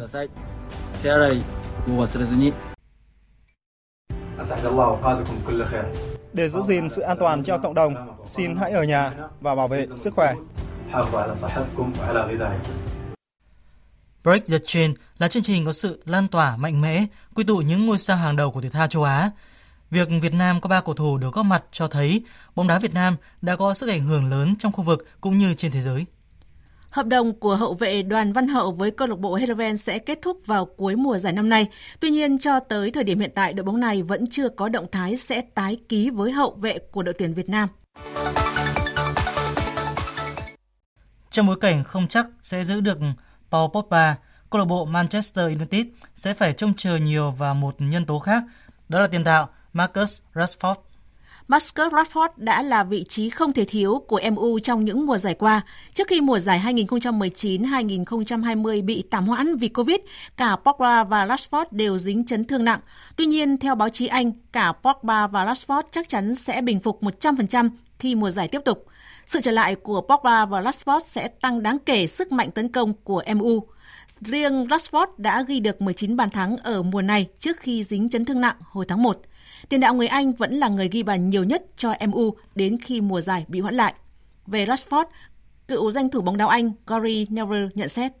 Để 6.32 6.48
giữ 6.48 6.62
gìn 6.62 6.88
sự 6.88 7.02
an 7.02 7.16
toàn 7.20 7.44
cho 7.44 7.58
cộng 7.58 7.74
đồng, 7.74 8.16
xin 8.26 8.56
hãy 8.56 8.72
ở 8.72 8.82
nhà 8.82 9.12
và 9.40 9.54
bảo 9.54 9.68
vệ 9.68 9.86
sức 9.96 10.14
khỏe. 10.14 10.34
Break 14.24 14.46
the 14.46 14.58
Chain 14.66 14.94
là 15.18 15.28
chương 15.28 15.42
trình 15.42 15.64
có 15.66 15.72
sự 15.72 16.02
lan 16.04 16.28
tỏa 16.28 16.56
mạnh 16.56 16.80
mẽ, 16.80 17.04
quy 17.34 17.44
tụ 17.44 17.56
những 17.56 17.86
ngôi 17.86 17.98
sao 17.98 18.16
hàng 18.16 18.36
đầu 18.36 18.50
của 18.50 18.60
thể 18.60 18.68
thao 18.68 18.86
châu 18.86 19.02
Á. 19.02 19.30
Việc 19.94 20.08
Việt 20.22 20.34
Nam 20.34 20.60
có 20.60 20.68
ba 20.68 20.80
cầu 20.80 20.94
thủ 20.94 21.18
được 21.18 21.34
góp 21.34 21.46
mặt 21.46 21.64
cho 21.72 21.88
thấy 21.88 22.24
bóng 22.54 22.68
đá 22.68 22.78
Việt 22.78 22.94
Nam 22.94 23.16
đã 23.42 23.56
có 23.56 23.74
sức 23.74 23.88
ảnh 23.88 24.00
hưởng 24.00 24.30
lớn 24.30 24.54
trong 24.58 24.72
khu 24.72 24.84
vực 24.84 25.06
cũng 25.20 25.38
như 25.38 25.54
trên 25.54 25.72
thế 25.72 25.82
giới. 25.82 26.06
Hợp 26.90 27.06
đồng 27.06 27.38
của 27.40 27.56
hậu 27.56 27.74
vệ 27.74 28.02
Đoàn 28.02 28.32
Văn 28.32 28.48
Hậu 28.48 28.72
với 28.72 28.90
câu 28.90 29.08
lạc 29.08 29.18
bộ 29.18 29.34
Heerenveen 29.34 29.76
sẽ 29.76 29.98
kết 29.98 30.18
thúc 30.22 30.40
vào 30.46 30.64
cuối 30.64 30.96
mùa 30.96 31.18
giải 31.18 31.32
năm 31.32 31.48
nay. 31.48 31.66
Tuy 32.00 32.10
nhiên, 32.10 32.38
cho 32.38 32.60
tới 32.60 32.90
thời 32.90 33.04
điểm 33.04 33.20
hiện 33.20 33.30
tại, 33.34 33.52
đội 33.52 33.64
bóng 33.64 33.80
này 33.80 34.02
vẫn 34.02 34.24
chưa 34.30 34.48
có 34.48 34.68
động 34.68 34.86
thái 34.92 35.16
sẽ 35.16 35.40
tái 35.40 35.78
ký 35.88 36.10
với 36.10 36.32
hậu 36.32 36.54
vệ 36.60 36.78
của 36.78 37.02
đội 37.02 37.14
tuyển 37.18 37.34
Việt 37.34 37.48
Nam. 37.48 37.68
Trong 41.30 41.46
bối 41.46 41.56
cảnh 41.60 41.84
không 41.84 42.08
chắc 42.08 42.26
sẽ 42.42 42.64
giữ 42.64 42.80
được 42.80 42.98
Paul 43.50 43.70
Pogba, 43.74 44.16
câu 44.50 44.58
lạc 44.58 44.64
bộ 44.64 44.84
Manchester 44.84 45.44
United 45.44 45.86
sẽ 46.14 46.34
phải 46.34 46.52
trông 46.52 46.74
chờ 46.76 46.96
nhiều 46.96 47.30
vào 47.30 47.54
một 47.54 47.74
nhân 47.78 48.06
tố 48.06 48.18
khác, 48.18 48.42
đó 48.88 49.00
là 49.00 49.06
tiền 49.06 49.24
đạo 49.24 49.48
Marcus 49.74 50.20
Rashford. 50.34 50.74
Marcus 51.48 51.92
Rashford 51.92 52.28
đã 52.36 52.62
là 52.62 52.84
vị 52.84 53.04
trí 53.08 53.30
không 53.30 53.52
thể 53.52 53.64
thiếu 53.64 54.04
của 54.08 54.20
MU 54.32 54.58
trong 54.58 54.84
những 54.84 55.06
mùa 55.06 55.18
giải 55.18 55.34
qua. 55.34 55.60
Trước 55.94 56.08
khi 56.08 56.20
mùa 56.20 56.38
giải 56.38 56.62
2019-2020 56.64 58.84
bị 58.84 59.04
tạm 59.10 59.26
hoãn 59.26 59.56
vì 59.56 59.68
Covid, 59.68 59.96
cả 60.36 60.56
Pogba 60.64 61.04
và 61.04 61.26
Rashford 61.26 61.64
đều 61.70 61.98
dính 61.98 62.26
chấn 62.26 62.44
thương 62.44 62.64
nặng. 62.64 62.80
Tuy 63.16 63.26
nhiên, 63.26 63.58
theo 63.58 63.74
báo 63.74 63.88
chí 63.88 64.06
Anh, 64.06 64.32
cả 64.52 64.72
Pogba 64.72 65.26
và 65.26 65.46
Rashford 65.46 65.82
chắc 65.90 66.08
chắn 66.08 66.34
sẽ 66.34 66.60
bình 66.60 66.80
phục 66.80 67.02
100% 67.02 67.70
khi 67.98 68.14
mùa 68.14 68.30
giải 68.30 68.48
tiếp 68.48 68.60
tục. 68.64 68.86
Sự 69.26 69.40
trở 69.40 69.50
lại 69.50 69.74
của 69.74 70.00
Pogba 70.00 70.46
và 70.46 70.60
Rashford 70.60 71.00
sẽ 71.00 71.28
tăng 71.28 71.62
đáng 71.62 71.78
kể 71.78 72.06
sức 72.06 72.32
mạnh 72.32 72.50
tấn 72.50 72.68
công 72.68 72.92
của 73.04 73.22
MU. 73.36 73.60
Riêng 74.20 74.64
Rashford 74.64 75.06
đã 75.16 75.42
ghi 75.42 75.60
được 75.60 75.82
19 75.82 76.16
bàn 76.16 76.30
thắng 76.30 76.56
ở 76.56 76.82
mùa 76.82 77.02
này 77.02 77.26
trước 77.38 77.60
khi 77.60 77.84
dính 77.84 78.08
chấn 78.08 78.24
thương 78.24 78.40
nặng 78.40 78.56
hồi 78.60 78.84
tháng 78.88 79.02
1. 79.02 79.20
Tiền 79.68 79.80
đạo 79.80 79.94
người 79.94 80.06
Anh 80.06 80.32
vẫn 80.32 80.52
là 80.52 80.68
người 80.68 80.88
ghi 80.88 81.02
bàn 81.02 81.28
nhiều 81.28 81.44
nhất 81.44 81.62
cho 81.76 81.94
MU 82.08 82.30
đến 82.54 82.78
khi 82.82 83.00
mùa 83.00 83.20
giải 83.20 83.44
bị 83.48 83.60
hoãn 83.60 83.74
lại. 83.74 83.94
Về 84.46 84.64
Rashford, 84.64 85.04
cựu 85.68 85.90
danh 85.90 86.08
thủ 86.10 86.20
bóng 86.20 86.36
đá 86.36 86.46
Anh 86.46 86.72
Gary 86.86 87.26
Neville 87.30 87.68
nhận 87.74 87.88
xét. 87.88 88.12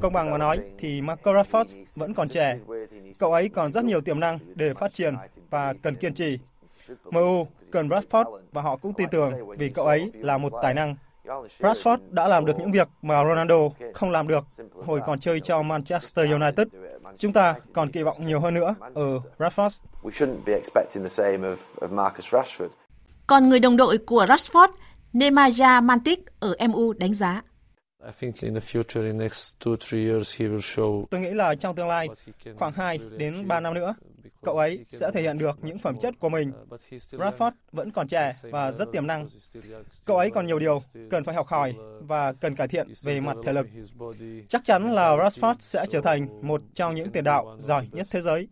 Công 0.00 0.12
bằng 0.12 0.30
mà 0.30 0.38
nói 0.38 0.58
thì 0.78 1.00
Marcus 1.00 1.34
Rashford 1.34 1.84
vẫn 1.94 2.14
còn 2.14 2.28
trẻ. 2.28 2.58
Cậu 3.18 3.32
ấy 3.32 3.48
còn 3.48 3.72
rất 3.72 3.84
nhiều 3.84 4.00
tiềm 4.00 4.20
năng 4.20 4.38
để 4.54 4.74
phát 4.74 4.92
triển 4.92 5.14
và 5.50 5.74
cần 5.82 5.96
kiên 5.96 6.14
trì. 6.14 6.38
MU 7.04 7.46
cần 7.70 7.88
Rashford 7.88 8.38
và 8.52 8.62
họ 8.62 8.76
cũng 8.76 8.94
tin 8.94 9.08
tưởng 9.10 9.56
vì 9.58 9.68
cậu 9.68 9.84
ấy 9.84 10.10
là 10.14 10.38
một 10.38 10.52
tài 10.62 10.74
năng. 10.74 10.96
Rashford 11.58 11.98
đã 12.10 12.28
làm 12.28 12.44
được 12.44 12.58
những 12.58 12.72
việc 12.72 12.88
mà 13.02 13.24
Ronaldo 13.24 13.56
không 13.94 14.10
làm 14.10 14.28
được 14.28 14.44
hồi 14.86 15.00
còn 15.06 15.18
chơi 15.18 15.40
cho 15.40 15.62
Manchester 15.62 16.30
United. 16.30 16.68
Chúng 17.18 17.32
ta 17.32 17.54
còn 17.72 17.90
kỳ 17.90 18.02
vọng 18.02 18.16
nhiều 18.20 18.40
hơn 18.40 18.54
nữa 18.54 18.74
ở 18.94 19.20
Rashford. 19.38 19.70
Còn 23.26 23.48
người 23.48 23.60
đồng 23.60 23.76
đội 23.76 23.98
của 23.98 24.26
Rashford, 24.26 24.68
Nemanja 25.12 25.82
Mantic 25.82 26.18
ở 26.40 26.54
MU 26.68 26.92
đánh 26.92 27.14
giá. 27.14 27.42
Tôi 31.10 31.20
nghĩ 31.20 31.30
là 31.30 31.54
trong 31.54 31.76
tương 31.76 31.88
lai, 31.88 32.08
khoảng 32.56 32.72
2 32.72 32.98
đến 33.16 33.48
3 33.48 33.60
năm 33.60 33.74
nữa, 33.74 33.94
cậu 34.44 34.58
ấy 34.58 34.84
sẽ 34.90 35.10
thể 35.14 35.22
hiện 35.22 35.38
được 35.38 35.58
những 35.62 35.78
phẩm 35.78 35.98
chất 36.00 36.14
của 36.18 36.28
mình. 36.28 36.52
Rashford 37.10 37.50
vẫn 37.72 37.90
còn 37.90 38.08
trẻ 38.08 38.32
và 38.42 38.72
rất 38.72 38.92
tiềm 38.92 39.06
năng. 39.06 39.28
Cậu 40.06 40.16
ấy 40.16 40.30
còn 40.30 40.46
nhiều 40.46 40.58
điều 40.58 40.78
cần 41.10 41.24
phải 41.24 41.34
học 41.34 41.46
hỏi 41.46 41.74
và 42.00 42.32
cần 42.32 42.56
cải 42.56 42.68
thiện 42.68 42.88
về 43.02 43.20
mặt 43.20 43.36
thể 43.44 43.52
lực. 43.52 43.66
Chắc 44.48 44.64
chắn 44.64 44.94
là 44.94 45.16
Rashford 45.16 45.54
sẽ 45.60 45.86
trở 45.90 46.00
thành 46.00 46.48
một 46.48 46.62
trong 46.74 46.94
những 46.94 47.10
tiền 47.10 47.24
đạo 47.24 47.56
giỏi 47.58 47.88
nhất 47.92 48.06
thế 48.10 48.20
giới. 48.20 48.48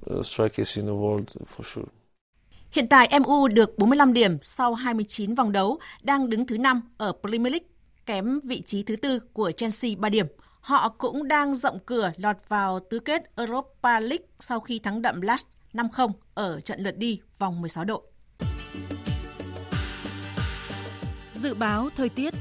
Hiện 2.72 2.88
tại 2.88 3.09
MU 3.20 3.49
được 3.49 3.78
45 3.78 4.12
điểm 4.12 4.38
sau 4.43 4.74
29 4.74 5.34
vòng 5.34 5.53
đấu, 5.53 5.78
đang 6.03 6.30
đứng 6.30 6.47
thứ 6.47 6.59
5 6.59 6.82
ở 6.99 7.12
Premier 7.22 7.53
League, 7.53 7.66
kém 8.07 8.40
vị 8.45 8.62
trí 8.62 8.82
thứ 8.82 8.97
tư 8.97 9.18
của 9.32 9.53
Chelsea 9.53 9.90
3 9.99 10.09
điểm. 10.09 10.26
họ 10.61 10.88
cũng 10.88 11.28
đang 11.28 11.55
rộng 11.55 11.78
cửa 11.86 12.12
lọt 12.16 12.36
vào 12.49 12.80
tứ 12.90 12.99
kết 12.99 13.36
Europa 13.36 14.01
League 14.01 14.26
sau 14.40 14.61
khi 14.61 14.78
thắng 14.78 15.03
đậm 15.03 15.20
Lask 15.20 15.47
5-0 15.75 16.11
ở 16.35 16.61
trận 16.61 16.81
lượt 16.81 16.97
đi 16.97 17.20
vòng 17.39 17.61
16 17.61 17.85
độ. 17.85 18.03
Dự 21.33 21.55
báo 21.55 21.89
thời 21.97 22.09
tiết 22.09 22.35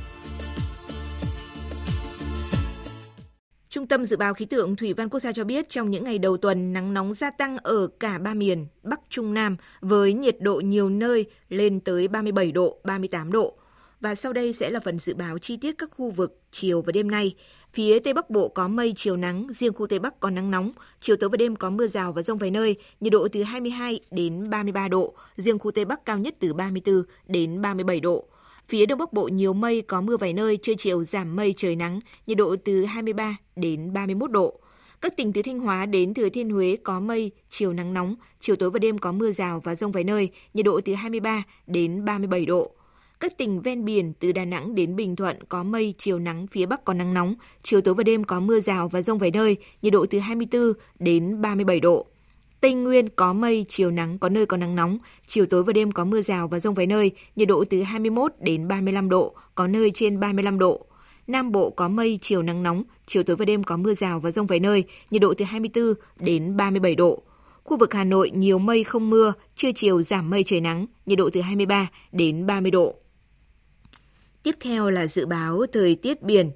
Trung 3.71 3.87
tâm 3.87 4.05
Dự 4.05 4.17
báo 4.17 4.33
Khí 4.33 4.45
tượng 4.45 4.75
Thủy 4.75 4.93
văn 4.93 5.09
Quốc 5.09 5.19
gia 5.19 5.31
cho 5.31 5.43
biết 5.43 5.69
trong 5.69 5.91
những 5.91 6.03
ngày 6.03 6.19
đầu 6.19 6.37
tuần, 6.37 6.73
nắng 6.73 6.93
nóng 6.93 7.13
gia 7.13 7.31
tăng 7.31 7.57
ở 7.57 7.87
cả 7.99 8.17
ba 8.17 8.33
miền 8.33 8.67
Bắc 8.83 8.99
Trung 9.09 9.33
Nam 9.33 9.57
với 9.81 10.13
nhiệt 10.13 10.35
độ 10.39 10.55
nhiều 10.55 10.89
nơi 10.89 11.25
lên 11.49 11.79
tới 11.79 12.07
37 12.07 12.51
độ, 12.51 12.79
38 12.83 13.31
độ. 13.31 13.57
Và 13.99 14.15
sau 14.15 14.33
đây 14.33 14.53
sẽ 14.53 14.69
là 14.69 14.79
phần 14.79 14.99
dự 14.99 15.15
báo 15.15 15.37
chi 15.37 15.57
tiết 15.57 15.75
các 15.77 15.89
khu 15.91 16.11
vực 16.11 16.41
chiều 16.51 16.81
và 16.81 16.91
đêm 16.91 17.11
nay. 17.11 17.35
Phía 17.73 17.99
Tây 17.99 18.13
Bắc 18.13 18.29
Bộ 18.29 18.47
có 18.49 18.67
mây, 18.67 18.93
chiều 18.95 19.17
nắng, 19.17 19.47
riêng 19.55 19.73
khu 19.73 19.87
Tây 19.87 19.99
Bắc 19.99 20.19
có 20.19 20.29
nắng 20.29 20.51
nóng, 20.51 20.71
chiều 21.01 21.15
tối 21.15 21.29
và 21.29 21.37
đêm 21.37 21.55
có 21.55 21.69
mưa 21.69 21.87
rào 21.87 22.13
và 22.13 22.21
rông 22.21 22.37
vài 22.37 22.51
nơi, 22.51 22.75
nhiệt 22.99 23.13
độ 23.13 23.27
từ 23.31 23.43
22 23.43 23.99
đến 24.11 24.49
33 24.49 24.87
độ, 24.87 25.13
riêng 25.37 25.59
khu 25.59 25.71
Tây 25.71 25.85
Bắc 25.85 26.05
cao 26.05 26.17
nhất 26.17 26.35
từ 26.39 26.53
34 26.53 27.03
đến 27.27 27.61
37 27.61 27.99
độ. 27.99 28.25
Phía 28.69 28.85
Đông 28.85 28.99
Bắc 28.99 29.13
Bộ 29.13 29.27
nhiều 29.27 29.53
mây, 29.53 29.81
có 29.81 30.01
mưa 30.01 30.17
vài 30.17 30.33
nơi, 30.33 30.57
trưa 30.57 30.73
chiều 30.77 31.03
giảm 31.03 31.35
mây 31.35 31.53
trời 31.57 31.75
nắng, 31.75 31.99
nhiệt 32.27 32.37
độ 32.37 32.55
từ 32.65 32.85
23 32.85 33.37
đến 33.55 33.93
31 33.93 34.31
độ. 34.31 34.59
Các 35.01 35.17
tỉnh 35.17 35.33
từ 35.33 35.41
Thanh 35.41 35.59
Hóa 35.59 35.85
đến 35.85 36.13
Thừa 36.13 36.29
Thiên 36.29 36.49
Huế 36.49 36.77
có 36.83 36.99
mây, 36.99 37.31
chiều 37.49 37.73
nắng 37.73 37.93
nóng, 37.93 38.15
chiều 38.39 38.55
tối 38.55 38.69
và 38.69 38.79
đêm 38.79 38.97
có 38.97 39.11
mưa 39.11 39.31
rào 39.31 39.61
và 39.63 39.75
rông 39.75 39.91
vài 39.91 40.03
nơi, 40.03 40.29
nhiệt 40.53 40.65
độ 40.65 40.81
từ 40.85 40.93
23 40.93 41.43
đến 41.67 42.05
37 42.05 42.45
độ. 42.45 42.71
Các 43.21 43.37
tỉnh 43.37 43.61
ven 43.61 43.85
biển 43.85 44.13
từ 44.19 44.31
Đà 44.31 44.45
Nẵng 44.45 44.75
đến 44.75 44.95
Bình 44.95 45.15
Thuận 45.15 45.37
có 45.49 45.63
mây, 45.63 45.93
chiều 45.97 46.19
nắng, 46.19 46.47
phía 46.47 46.65
Bắc 46.65 46.85
có 46.85 46.93
nắng 46.93 47.13
nóng, 47.13 47.35
chiều 47.63 47.81
tối 47.81 47.93
và 47.93 48.03
đêm 48.03 48.23
có 48.23 48.39
mưa 48.39 48.59
rào 48.59 48.89
và 48.89 49.01
rông 49.01 49.17
vài 49.17 49.31
nơi, 49.31 49.57
nhiệt 49.81 49.93
độ 49.93 50.05
từ 50.09 50.19
24 50.19 50.73
đến 50.99 51.41
37 51.41 51.79
độ. 51.79 52.05
Tây 52.61 52.73
Nguyên 52.73 53.09
có 53.09 53.33
mây, 53.33 53.65
chiều 53.67 53.91
nắng, 53.91 54.19
có 54.19 54.29
nơi 54.29 54.45
có 54.45 54.57
nắng 54.57 54.75
nóng, 54.75 54.97
chiều 55.27 55.45
tối 55.45 55.63
và 55.63 55.73
đêm 55.73 55.91
có 55.91 56.05
mưa 56.05 56.21
rào 56.21 56.47
và 56.47 56.59
rông 56.59 56.73
vài 56.73 56.87
nơi, 56.87 57.11
nhiệt 57.35 57.47
độ 57.47 57.63
từ 57.69 57.81
21 57.81 58.31
đến 58.39 58.67
35 58.67 59.09
độ, 59.09 59.35
có 59.55 59.67
nơi 59.67 59.91
trên 59.93 60.19
35 60.19 60.59
độ. 60.59 60.85
Nam 61.27 61.51
Bộ 61.51 61.69
có 61.69 61.87
mây, 61.87 62.19
chiều 62.21 62.41
nắng 62.41 62.63
nóng, 62.63 62.83
chiều 63.07 63.23
tối 63.23 63.35
và 63.35 63.45
đêm 63.45 63.63
có 63.63 63.77
mưa 63.77 63.93
rào 63.93 64.19
và 64.19 64.31
rông 64.31 64.47
vài 64.47 64.59
nơi, 64.59 64.83
nhiệt 65.11 65.21
độ 65.21 65.33
từ 65.33 65.45
24 65.45 65.93
đến 66.19 66.57
37 66.57 66.95
độ. 66.95 67.23
Khu 67.63 67.77
vực 67.77 67.93
Hà 67.93 68.03
Nội 68.03 68.31
nhiều 68.33 68.59
mây 68.59 68.83
không 68.83 69.09
mưa, 69.09 69.33
trưa 69.55 69.71
chiều 69.75 70.01
giảm 70.01 70.29
mây 70.29 70.43
trời 70.43 70.61
nắng, 70.61 70.85
nhiệt 71.05 71.17
độ 71.17 71.29
từ 71.33 71.41
23 71.41 71.87
đến 72.11 72.45
30 72.45 72.71
độ. 72.71 73.00
Tiếp 74.43 74.55
theo 74.59 74.89
là 74.89 75.07
dự 75.07 75.25
báo 75.25 75.65
thời 75.73 75.95
tiết 75.95 76.21
biển. 76.21 76.51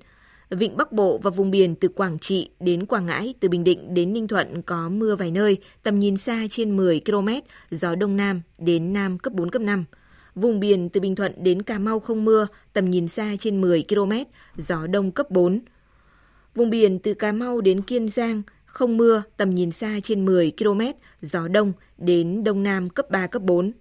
Vịnh 0.50 0.78
Bắc 0.78 0.92
Bộ 0.92 1.18
và 1.18 1.30
vùng 1.30 1.52
biển 1.52 1.76
từ 1.76 1.88
Quảng 1.88 2.20
Trị 2.20 2.50
đến 2.60 2.86
Quảng 2.86 3.06
Ngãi, 3.06 3.34
từ 3.40 3.50
Bình 3.50 3.64
Định 3.64 3.94
đến 3.94 4.14
Ninh 4.14 4.28
Thuận 4.28 4.62
có 4.62 4.90
mưa 4.90 5.16
vài 5.16 5.32
nơi, 5.32 5.58
tầm 5.84 6.00
nhìn 6.00 6.18
xa 6.18 6.44
trên 6.50 6.78
10 6.78 7.02
km, 7.06 7.28
gió 7.72 7.96
Đông 7.96 8.18
Nam 8.18 8.42
đến 8.58 8.94
Nam 8.94 9.18
cấp 9.18 9.34
4, 9.34 9.50
cấp 9.50 9.62
5. 9.62 9.86
Vùng 10.36 10.60
biển 10.60 10.90
từ 10.90 11.02
Bình 11.02 11.16
Thuận 11.16 11.34
đến 11.44 11.62
Cà 11.62 11.80
Mau 11.80 12.00
không 12.00 12.26
mưa, 12.26 12.48
tầm 12.74 12.90
nhìn 12.90 13.08
xa 13.08 13.36
trên 13.40 13.62
10 13.62 13.84
km, 13.90 14.12
gió 14.56 14.88
Đông 14.88 15.12
cấp 15.12 15.32
4. 15.32 15.60
Vùng 16.56 16.70
biển 16.70 17.00
từ 17.00 17.14
Cà 17.14 17.32
Mau 17.32 17.62
đến 17.62 17.82
Kiên 17.82 18.10
Giang 18.10 18.42
không 18.66 18.98
mưa, 18.98 19.24
tầm 19.38 19.56
nhìn 19.56 19.72
xa 19.72 20.00
trên 20.04 20.26
10 20.26 20.54
km, 20.58 20.82
gió 21.22 21.48
Đông 21.48 21.74
đến 21.98 22.44
Đông 22.44 22.64
Nam 22.64 22.90
cấp 22.90 23.10
3, 23.10 23.28
cấp 23.28 23.42
4. 23.42 23.72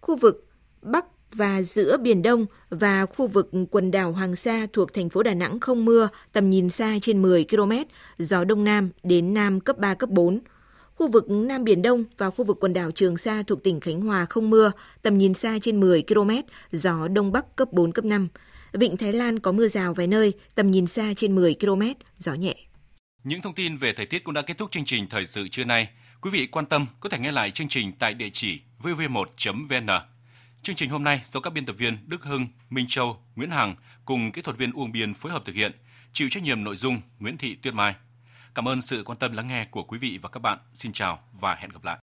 Khu 0.00 0.16
vực 0.16 0.46
Bắc 0.82 1.04
và 1.32 1.62
giữa 1.62 1.96
Biển 1.96 2.22
Đông 2.22 2.46
và 2.70 3.06
khu 3.06 3.26
vực 3.26 3.50
quần 3.70 3.90
đảo 3.90 4.12
Hoàng 4.12 4.36
Sa 4.36 4.66
thuộc 4.72 4.92
thành 4.92 5.08
phố 5.08 5.22
Đà 5.22 5.34
Nẵng 5.34 5.60
không 5.60 5.84
mưa, 5.84 6.08
tầm 6.32 6.50
nhìn 6.50 6.70
xa 6.70 6.98
trên 7.02 7.22
10 7.22 7.44
km, 7.50 7.72
gió 8.18 8.44
Đông 8.44 8.64
Nam 8.64 8.90
đến 9.02 9.34
Nam 9.34 9.60
cấp 9.60 9.78
3, 9.78 9.94
cấp 9.94 10.10
4. 10.10 10.40
Khu 10.94 11.10
vực 11.10 11.30
Nam 11.30 11.64
Biển 11.64 11.82
Đông 11.82 12.04
và 12.18 12.30
khu 12.30 12.44
vực 12.44 12.56
quần 12.60 12.72
đảo 12.72 12.90
Trường 12.90 13.16
Sa 13.16 13.42
thuộc 13.46 13.62
tỉnh 13.62 13.80
Khánh 13.80 14.00
Hòa 14.00 14.24
không 14.24 14.50
mưa, 14.50 14.72
tầm 15.02 15.18
nhìn 15.18 15.34
xa 15.34 15.58
trên 15.62 15.80
10 15.80 16.04
km, 16.08 16.30
gió 16.72 17.08
Đông 17.08 17.32
Bắc 17.32 17.56
cấp 17.56 17.72
4, 17.72 17.92
cấp 17.92 18.04
5. 18.04 18.28
Vịnh 18.72 18.96
Thái 18.96 19.12
Lan 19.12 19.38
có 19.38 19.52
mưa 19.52 19.68
rào 19.68 19.94
vài 19.94 20.06
nơi, 20.06 20.32
tầm 20.54 20.70
nhìn 20.70 20.86
xa 20.86 21.12
trên 21.16 21.34
10 21.34 21.56
km, 21.60 21.82
gió 22.18 22.34
nhẹ. 22.34 22.54
Những 23.24 23.42
thông 23.42 23.54
tin 23.54 23.76
về 23.76 23.92
thời 23.92 24.06
tiết 24.06 24.24
cũng 24.24 24.34
đã 24.34 24.42
kết 24.42 24.58
thúc 24.58 24.70
chương 24.70 24.84
trình 24.84 25.06
Thời 25.10 25.26
sự 25.26 25.48
trưa 25.48 25.64
nay. 25.64 25.88
Quý 26.20 26.30
vị 26.30 26.46
quan 26.46 26.66
tâm 26.66 26.86
có 27.00 27.08
thể 27.08 27.18
nghe 27.18 27.32
lại 27.32 27.50
chương 27.50 27.68
trình 27.68 27.92
tại 27.98 28.14
địa 28.14 28.30
chỉ 28.32 28.60
vv1.vn. 28.82 30.17
Chương 30.62 30.76
trình 30.76 30.90
hôm 30.90 31.04
nay 31.04 31.22
do 31.26 31.40
các 31.40 31.52
biên 31.52 31.66
tập 31.66 31.76
viên 31.78 31.98
Đức 32.06 32.24
Hưng, 32.24 32.46
Minh 32.70 32.86
Châu, 32.88 33.22
Nguyễn 33.36 33.50
Hằng 33.50 33.76
cùng 34.04 34.32
kỹ 34.32 34.42
thuật 34.42 34.56
viên 34.56 34.72
Uông 34.72 34.92
Biên 34.92 35.14
phối 35.14 35.32
hợp 35.32 35.42
thực 35.44 35.54
hiện, 35.54 35.72
chịu 36.12 36.28
trách 36.30 36.42
nhiệm 36.42 36.64
nội 36.64 36.76
dung 36.76 37.00
Nguyễn 37.18 37.38
Thị 37.38 37.54
Tuyết 37.54 37.74
Mai. 37.74 37.94
Cảm 38.54 38.68
ơn 38.68 38.82
sự 38.82 39.02
quan 39.06 39.18
tâm 39.18 39.32
lắng 39.32 39.48
nghe 39.48 39.64
của 39.64 39.82
quý 39.82 39.98
vị 39.98 40.18
và 40.22 40.28
các 40.28 40.40
bạn. 40.40 40.58
Xin 40.72 40.92
chào 40.92 41.18
và 41.40 41.54
hẹn 41.54 41.70
gặp 41.70 41.84
lại. 41.84 41.98